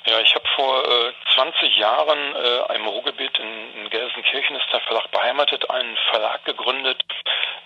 Ja, 0.06 0.18
ich 0.20 0.34
habe 0.34 0.48
vor 0.56 0.82
äh, 0.82 1.12
20 1.34 1.76
Jahren 1.76 2.34
äh, 2.34 2.74
im 2.74 2.86
Ruhrgebiet 2.86 3.38
in, 3.38 3.74
in 3.82 3.90
Gelsenkirchen 3.90 4.56
ist 4.56 4.66
der 4.72 4.80
Verlag 4.80 5.10
beheimatet, 5.10 5.68
einen 5.68 5.96
Verlag 6.10 6.44
gegründet, 6.44 7.04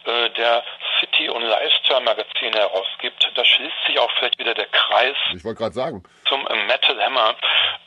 äh, 0.04 0.30
der 0.30 0.64
City- 0.98 1.30
und 1.30 1.42
Lifestyle-Magazine 1.42 2.58
herausgibt. 2.58 3.30
Da 3.34 3.44
schließt 3.44 3.86
sich 3.86 3.98
auch 3.98 4.10
vielleicht 4.18 4.38
wieder 4.38 4.54
der 4.54 4.66
Kreis. 4.66 5.16
Ich 5.34 5.44
wollte 5.44 5.58
gerade 5.58 5.74
sagen. 5.74 6.02
Zum 6.28 6.46
äh, 6.46 6.56
Metal 6.66 7.00
Hammer. 7.02 7.36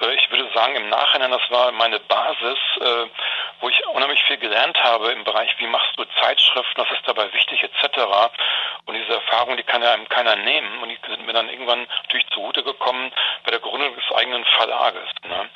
Äh, 0.01 0.15
ich 0.15 0.31
würde 0.31 0.49
sagen, 0.53 0.75
im 0.75 0.89
Nachhinein, 0.89 1.31
das 1.31 1.49
war 1.49 1.71
meine 1.73 1.99
Basis, 1.99 2.57
äh, 2.79 3.05
wo 3.59 3.69
ich 3.69 3.85
unheimlich 3.87 4.23
viel 4.23 4.37
gelernt 4.37 4.81
habe 4.83 5.11
im 5.11 5.23
Bereich, 5.23 5.53
wie 5.59 5.67
machst 5.67 5.91
du 5.97 6.05
Zeitschriften, 6.21 6.81
was 6.81 6.91
ist 6.91 7.07
dabei 7.07 7.31
wichtig, 7.33 7.63
etc. 7.63 7.99
Und 8.85 8.95
diese 8.95 9.13
Erfahrung, 9.13 9.57
die 9.57 9.63
kann 9.63 9.81
ja 9.81 9.93
einem 9.93 10.07
keiner 10.09 10.35
nehmen. 10.35 10.81
Und 10.81 10.89
die 10.89 10.99
sind 11.07 11.25
mir 11.25 11.33
dann 11.33 11.49
irgendwann 11.49 11.87
natürlich 12.03 12.27
zugute 12.29 12.63
gekommen 12.63 13.11
bei 13.43 13.51
der 13.51 13.59
Gründung 13.59 13.95
des 13.95 14.15
eigenen 14.15 14.36
Verlages. 14.45 15.09
Ne? 15.27 15.49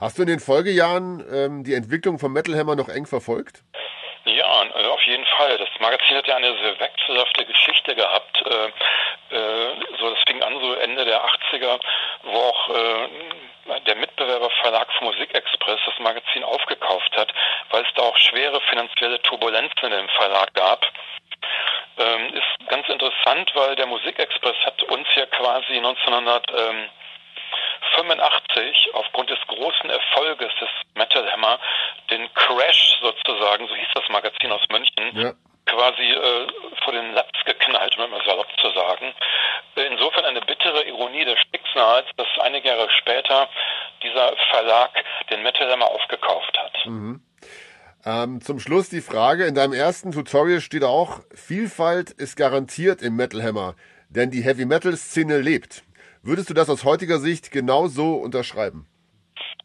Hast 0.00 0.18
du 0.18 0.22
in 0.22 0.28
den 0.28 0.40
Folgejahren 0.40 1.24
ähm, 1.32 1.64
die 1.64 1.74
Entwicklung 1.74 2.18
von 2.18 2.32
Metal 2.32 2.56
Hammer 2.56 2.76
noch 2.76 2.88
eng 2.88 3.06
verfolgt? 3.06 3.62
Ja, 4.24 4.64
also 4.74 4.90
auf 4.90 5.02
jeden 5.02 5.24
Fall. 5.24 5.56
Das 5.56 5.68
Magazin 5.78 6.16
hat 6.16 6.26
ja 6.26 6.36
eine 6.36 6.52
sehr 6.58 6.80
wechselhafte 6.80 7.44
Geschichte 7.44 7.94
gehabt. 7.94 8.42
Äh, 8.44 9.36
äh, 9.36 9.74
so, 10.00 10.10
das 10.10 10.18
fing 10.26 10.42
an 10.42 10.58
so 10.60 10.74
Ende 10.74 11.04
der 11.04 11.24
80er, 11.24 11.78
wo 12.24 12.36
auch 12.36 12.68
äh, 12.70 13.08
der 13.86 13.96
Mitbewerberverlag 13.96 14.92
von 14.94 15.08
Musikexpress 15.08 15.80
das 15.86 15.98
Magazin 16.00 16.42
aufgekauft 16.42 17.16
hat, 17.16 17.32
weil 17.70 17.82
es 17.82 17.94
da 17.94 18.02
auch 18.02 18.16
schwere 18.16 18.60
finanzielle 18.62 19.22
Turbulenzen 19.22 19.92
im 19.92 20.08
Verlag 20.08 20.52
gab. 20.54 20.84
Ähm, 21.98 22.34
ist 22.34 22.68
ganz 22.68 22.88
interessant, 22.88 23.50
weil 23.54 23.76
der 23.76 23.86
Musikexpress 23.86 24.56
hat 24.64 24.82
uns 24.84 25.06
ja 25.14 25.26
quasi 25.26 25.80
1985 27.96 28.94
aufgrund 28.94 29.30
des 29.30 29.38
großen 29.46 29.90
Erfolges 29.90 30.52
des 30.60 30.68
Metal 30.94 31.30
Hammer 31.30 31.58
den 32.10 32.32
Crash 32.34 32.98
sozusagen, 33.00 33.66
so 33.68 33.74
hieß 33.74 33.88
das 33.94 34.04
Magazin 34.10 34.52
aus 34.52 34.62
München, 34.70 35.16
ja. 35.16 35.32
quasi 35.66 36.02
äh, 36.02 36.46
vor 36.84 36.92
den 36.92 37.12
Latz 37.12 37.32
geknallt, 37.44 37.96
um 37.98 38.04
immer 38.04 38.24
salopp 38.24 38.48
zu 38.60 38.70
sagen. 38.70 39.12
Insofern 39.74 40.24
eine 40.24 40.40
bittere 40.40 40.84
Ironie 40.84 41.24
des 41.24 41.38
Schicksals, 41.50 42.06
dass 42.16 42.26
einige 42.40 42.68
Jahre 42.68 42.88
später 42.90 43.48
dieser 44.02 44.34
Verlag 44.50 44.90
den 45.30 45.42
Metal 45.42 45.70
Hammer 45.70 45.90
aufgekauft 45.90 46.56
hat. 46.58 46.86
Mhm. 46.86 47.22
Ähm, 48.04 48.40
zum 48.40 48.60
Schluss 48.60 48.88
die 48.88 49.00
Frage, 49.00 49.46
in 49.46 49.56
deinem 49.56 49.72
ersten 49.72 50.12
Tutorial 50.12 50.60
steht 50.60 50.84
auch, 50.84 51.20
Vielfalt 51.34 52.10
ist 52.10 52.36
garantiert 52.36 53.02
im 53.02 53.16
Metal 53.16 53.42
Hammer, 53.42 53.74
denn 54.10 54.30
die 54.30 54.42
Heavy 54.42 54.64
Metal 54.64 54.96
Szene 54.96 55.38
lebt. 55.38 55.82
Würdest 56.26 56.50
du 56.50 56.54
das 56.54 56.68
aus 56.68 56.82
heutiger 56.82 57.18
Sicht 57.18 57.52
genau 57.52 57.86
so 57.86 58.16
unterschreiben? 58.16 58.88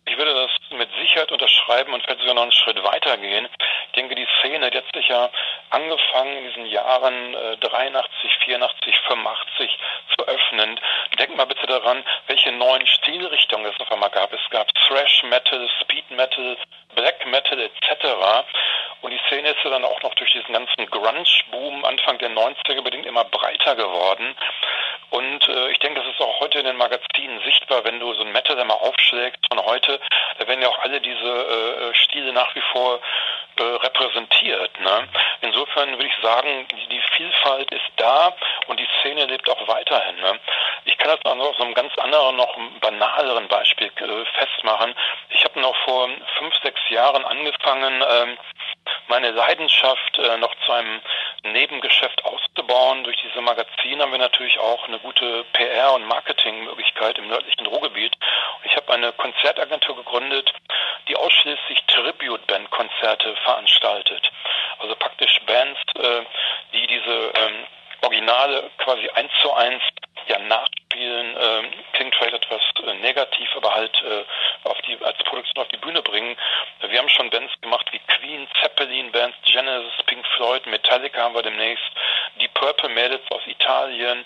Ich 0.06 0.16
würde 0.16 0.32
das 0.36 0.52
mit 0.78 0.90
Sicherheit 1.02 1.32
unterschreiben 1.32 1.92
und 1.92 2.04
vielleicht 2.04 2.20
sogar 2.20 2.36
noch 2.36 2.44
einen 2.44 2.52
Schritt 2.52 2.78
weiter 2.84 3.18
gehen. 3.18 3.48
Ich 3.88 3.94
denke, 3.94 4.14
die 4.14 4.28
Szene, 4.40 4.70
die 4.70 4.78
hat 4.78 4.86
sich 4.94 5.08
ja 5.08 5.32
angefangen 5.72 6.38
in 6.38 6.44
diesen 6.50 6.66
Jahren 6.68 7.34
äh, 7.34 7.58
83, 7.58 8.38
84, 8.46 8.96
85 9.08 9.80
zu 10.16 10.28
öffnen. 10.28 10.80
Denk 11.18 11.36
mal 11.36 11.46
bitte 11.46 11.66
daran, 11.66 12.04
welche 12.28 12.52
neuen 12.52 12.86
Stilrichtungen 12.86 13.66
es 13.66 13.80
auf 13.80 13.92
einmal 13.92 14.12
gab. 14.12 14.32
Es 14.32 14.48
gab 14.52 14.68
Thrash 14.86 15.24
Metal, 15.24 15.68
Speed 15.82 16.12
Metal, 16.12 16.58
Black 16.96 17.26
Metal 17.26 17.60
etc. 17.60 18.46
Und 19.02 19.12
die 19.12 19.20
Szene 19.28 19.50
ist 19.50 19.64
ja 19.64 19.70
dann 19.70 19.86
auch 19.86 20.02
noch 20.04 20.14
durch 20.16 20.32
diesen 20.32 20.54
ganzen 20.54 20.86
Grunge-Boom 20.88 21.86
Anfang 21.86 22.18
der 22.20 22.30
90er 22.30 22.82
bedingt 22.82 23.06
immer 23.06 23.24
breiter 23.26 23.76
geworden. 23.76 24.36
Und 25.10 25.48
äh, 25.48 25.72
ich 25.72 25.80
denke, 25.80 26.02
das 26.02 26.10
ist 26.10 26.22
auch 26.22 26.40
heute 26.40 26.60
in 26.60 26.66
den 26.66 26.78
Magazinen 26.78 27.42
sichtbar, 27.44 27.84
wenn 27.84 28.00
du 28.00 28.14
so 28.14 28.22
ein 28.22 28.32
Metal 28.32 28.58
immer 28.58 28.82
aufschlägst 28.82 29.46
von 29.52 29.64
heute, 29.66 30.00
da 30.40 30.48
werden 30.48 30.62
ja 30.62 30.70
auch 30.70 30.80
alle 30.80 31.02
diese 31.02 31.28
äh, 31.28 31.94
Stile 31.96 32.32
nach 32.32 32.56
wie 32.56 32.64
vor 32.72 33.02
äh, 33.58 33.64
repräsentiert. 33.64 34.80
Ne? 34.80 35.08
Insofern 35.42 35.92
würde 35.92 36.08
ich 36.08 36.24
sagen, 36.24 36.66
die, 36.72 36.88
die, 36.88 37.02
Vielfalt 37.18 37.72
ist 37.72 37.92
da 37.98 38.34
und 38.68 38.80
die 38.80 38.88
Szene 39.00 39.26
lebt 39.26 39.50
auch 39.50 39.68
weiterhin. 39.68 40.16
Ne? 40.16 40.40
Ich 40.86 40.98
kann 40.98 41.12
das 41.12 41.36
noch 41.36 41.58
so 41.58 41.64
einem 41.64 41.74
ganz 41.74 41.96
anderen, 41.98 42.38
noch 42.38 42.58
banaleren 42.80 43.48
Beispiel 43.50 43.92
äh, 43.98 44.26
festmachen. 44.40 44.96
Ich 45.30 45.44
habe 45.44 45.60
noch 45.60 45.76
vor 45.84 46.10
fünf, 46.38 46.56
sechs 46.64 46.81
Jahren 46.90 47.26
angefangen, 47.26 48.04
ähm, 48.08 48.38
meine 49.08 49.32
Leidenschaft 49.32 50.18
äh, 50.18 50.38
noch 50.38 50.54
zu 50.66 50.72
einem 50.72 51.02
Nebengeschäft 51.44 52.24
auszubauen. 52.24 53.04
Durch 53.04 53.18
diese 53.22 53.42
Magazine 53.42 54.04
haben 54.04 54.12
wir 54.12 54.20
natürlich 54.20 54.60
auch 54.60 54.88
eine 54.88 55.00
gute 55.00 55.44
PR- 55.54 55.96
und 55.96 56.06
Marketingmöglichkeit 56.06 57.18
im 57.18 57.28
nördlichen 57.28 57.66
Ruhrgebiet. 57.66 58.16
Ich 58.64 58.76
habe 58.76 58.94
eine 58.94 59.12
Konzertagentur 59.14 59.96
gegründet, 59.96 60.54
die 61.08 61.16
ausschließlich 61.16 61.84
Tribute-Band-Konzerte 61.88 63.36
veranstaltet. 63.44 64.32
Also 64.80 64.96
praktisch 64.96 65.40
Bands, 65.46 65.80
äh, 65.96 66.22
die 66.74 66.88
diese 66.88 67.34
ähm, 67.36 67.66
Originale 68.02 68.72
quasi 68.78 69.10
eins 69.10 69.32
zu 69.42 69.54
eins 69.54 69.82
ja 70.28 70.40
nachspielen, 70.40 71.36
äh, 71.36 71.64
klingt 71.94 72.16
vielleicht 72.16 72.36
etwas 72.36 72.62
äh, 72.86 72.94
negativ, 72.96 73.50
aber 73.56 73.74
halt 73.74 74.02
äh, 74.04 74.24
auf 74.68 74.80
die 74.82 74.98
als 75.04 75.18
Produktion 75.20 75.64
auf 75.64 75.70
die 75.70 75.78
Bühne 75.78 76.02
bringen. 76.02 76.36
Wir 76.88 77.00
haben 77.00 77.10
schon 77.10 77.30
Bands 77.30 77.54
gemacht 77.62 77.88
wie 77.92 78.00
Queen, 78.00 78.48
Zeppelin 78.62 79.12
Bands, 79.12 79.38
Genesis, 79.46 79.94
Pink 80.06 80.26
Floyd, 80.36 80.66
Metallica 80.92 81.22
haben 81.22 81.36
wir 81.36 81.42
demnächst, 81.42 81.84
die 82.42 82.50
Purple 82.50 82.90
Mädels 82.90 83.22
aus 83.32 83.42
Italien. 83.48 84.26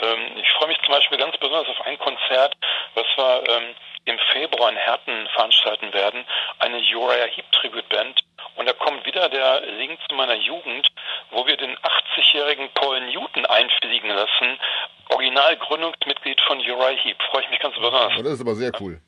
Ähm, 0.00 0.18
ich 0.36 0.50
freue 0.50 0.68
mich 0.68 0.78
zum 0.82 0.92
Beispiel 0.94 1.16
ganz 1.16 1.36
besonders 1.36 1.68
auf 1.68 1.80
ein 1.86 1.98
Konzert, 1.98 2.56
was 2.94 3.06
wir 3.16 3.44
ähm, 3.48 3.74
im 4.06 4.18
Februar 4.32 4.70
in 4.70 4.76
Herten 4.76 5.28
veranstalten 5.28 5.92
werden, 5.92 6.24
eine 6.58 6.78
Uriah 6.78 7.26
Heep 7.26 7.50
Tribute 7.52 7.88
Band. 7.88 8.20
Und 8.56 8.68
da 8.68 8.72
kommt 8.72 9.06
wieder 9.06 9.28
der 9.28 9.60
Link 9.78 9.98
zu 10.08 10.16
meiner 10.16 10.34
Jugend, 10.34 10.88
wo 11.30 11.46
wir 11.46 11.56
den 11.56 11.76
80-jährigen 11.78 12.68
Paul 12.74 13.00
Newton 13.02 13.46
einfliegen 13.46 14.10
lassen, 14.10 14.58
Originalgründungsmitglied 15.10 16.40
von 16.40 16.58
Uriah 16.58 16.98
Heep. 16.98 17.22
Freue 17.30 17.42
ich 17.42 17.50
mich 17.50 17.60
ganz 17.60 17.76
besonders. 17.76 18.12
Das 18.16 18.32
ist 18.32 18.40
aber 18.40 18.56
sehr 18.56 18.72
cool. 18.80 19.00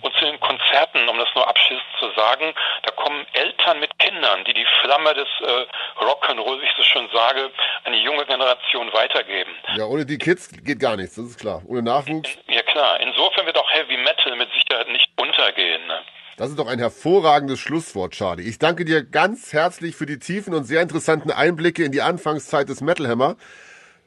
Und 0.00 0.14
zu 0.14 0.24
den 0.24 0.40
Konzerten, 0.40 1.08
um 1.08 1.18
das 1.18 1.28
nur 1.34 1.46
abschließend 1.46 1.86
zu 1.98 2.10
sagen, 2.16 2.54
da 2.82 2.90
kommen 2.92 3.26
Eltern 3.34 3.80
mit 3.80 3.98
Kindern, 3.98 4.44
die 4.44 4.54
die 4.54 4.66
Flamme 4.80 5.14
des 5.14 5.28
äh, 5.40 5.66
Rock'n'Roll, 6.02 6.60
wie 6.60 6.64
ich 6.64 6.72
so 6.76 6.82
schon 6.82 7.08
sage, 7.12 7.50
an 7.84 7.92
die 7.92 8.00
junge 8.00 8.24
Generation 8.26 8.92
weitergeben. 8.92 9.50
Ja, 9.76 9.86
ohne 9.86 10.04
die 10.04 10.18
Kids 10.18 10.50
geht 10.64 10.80
gar 10.80 10.96
nichts, 10.96 11.16
das 11.16 11.26
ist 11.26 11.40
klar. 11.40 11.62
Ohne 11.66 11.82
Nachwuchs. 11.82 12.30
Ja 12.48 12.62
klar, 12.62 13.00
insofern 13.00 13.46
wird 13.46 13.58
auch 13.58 13.70
Heavy 13.70 13.96
Metal 13.96 14.36
mit 14.36 14.48
Sicherheit 14.52 14.88
nicht 14.88 15.08
untergehen. 15.16 15.86
Ne? 15.86 16.00
Das 16.36 16.50
ist 16.50 16.58
doch 16.58 16.66
ein 16.66 16.78
hervorragendes 16.78 17.60
Schlusswort, 17.60 18.12
Charlie. 18.12 18.48
Ich 18.48 18.58
danke 18.58 18.84
dir 18.84 19.04
ganz 19.04 19.52
herzlich 19.52 19.94
für 19.94 20.06
die 20.06 20.18
tiefen 20.18 20.54
und 20.54 20.64
sehr 20.64 20.82
interessanten 20.82 21.30
Einblicke 21.30 21.84
in 21.84 21.92
die 21.92 22.02
Anfangszeit 22.02 22.68
des 22.68 22.80
Metal 22.80 23.06
Hammer. 23.06 23.36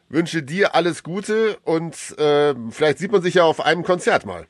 Wünsche 0.10 0.44
dir 0.44 0.76
alles 0.76 1.04
Gute 1.04 1.58
und 1.64 1.96
äh, 2.20 2.54
vielleicht 2.72 3.00
sieht 3.00 3.12
man 3.12 3.22
sich 3.22 3.36
ja 3.36 3.44
auf 3.44 3.60
einem 3.60 3.84
Konzert 3.84 4.26
mal. 4.26 4.48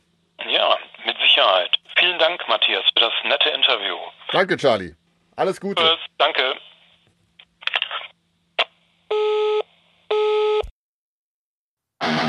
Ja, 0.49 0.77
mit 1.05 1.15
Sicherheit. 1.22 1.72
Vielen 1.97 2.19
Dank, 2.19 2.41
Matthias, 2.47 2.84
für 2.93 3.01
das 3.01 3.13
nette 3.23 3.49
Interview. 3.49 3.95
Danke, 4.31 4.57
Charlie. 4.57 4.95
Alles 5.35 5.61
Gute. 5.61 5.81
Tschüss, 5.81 5.99
danke. 6.17 6.55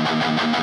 We'll 0.09 0.57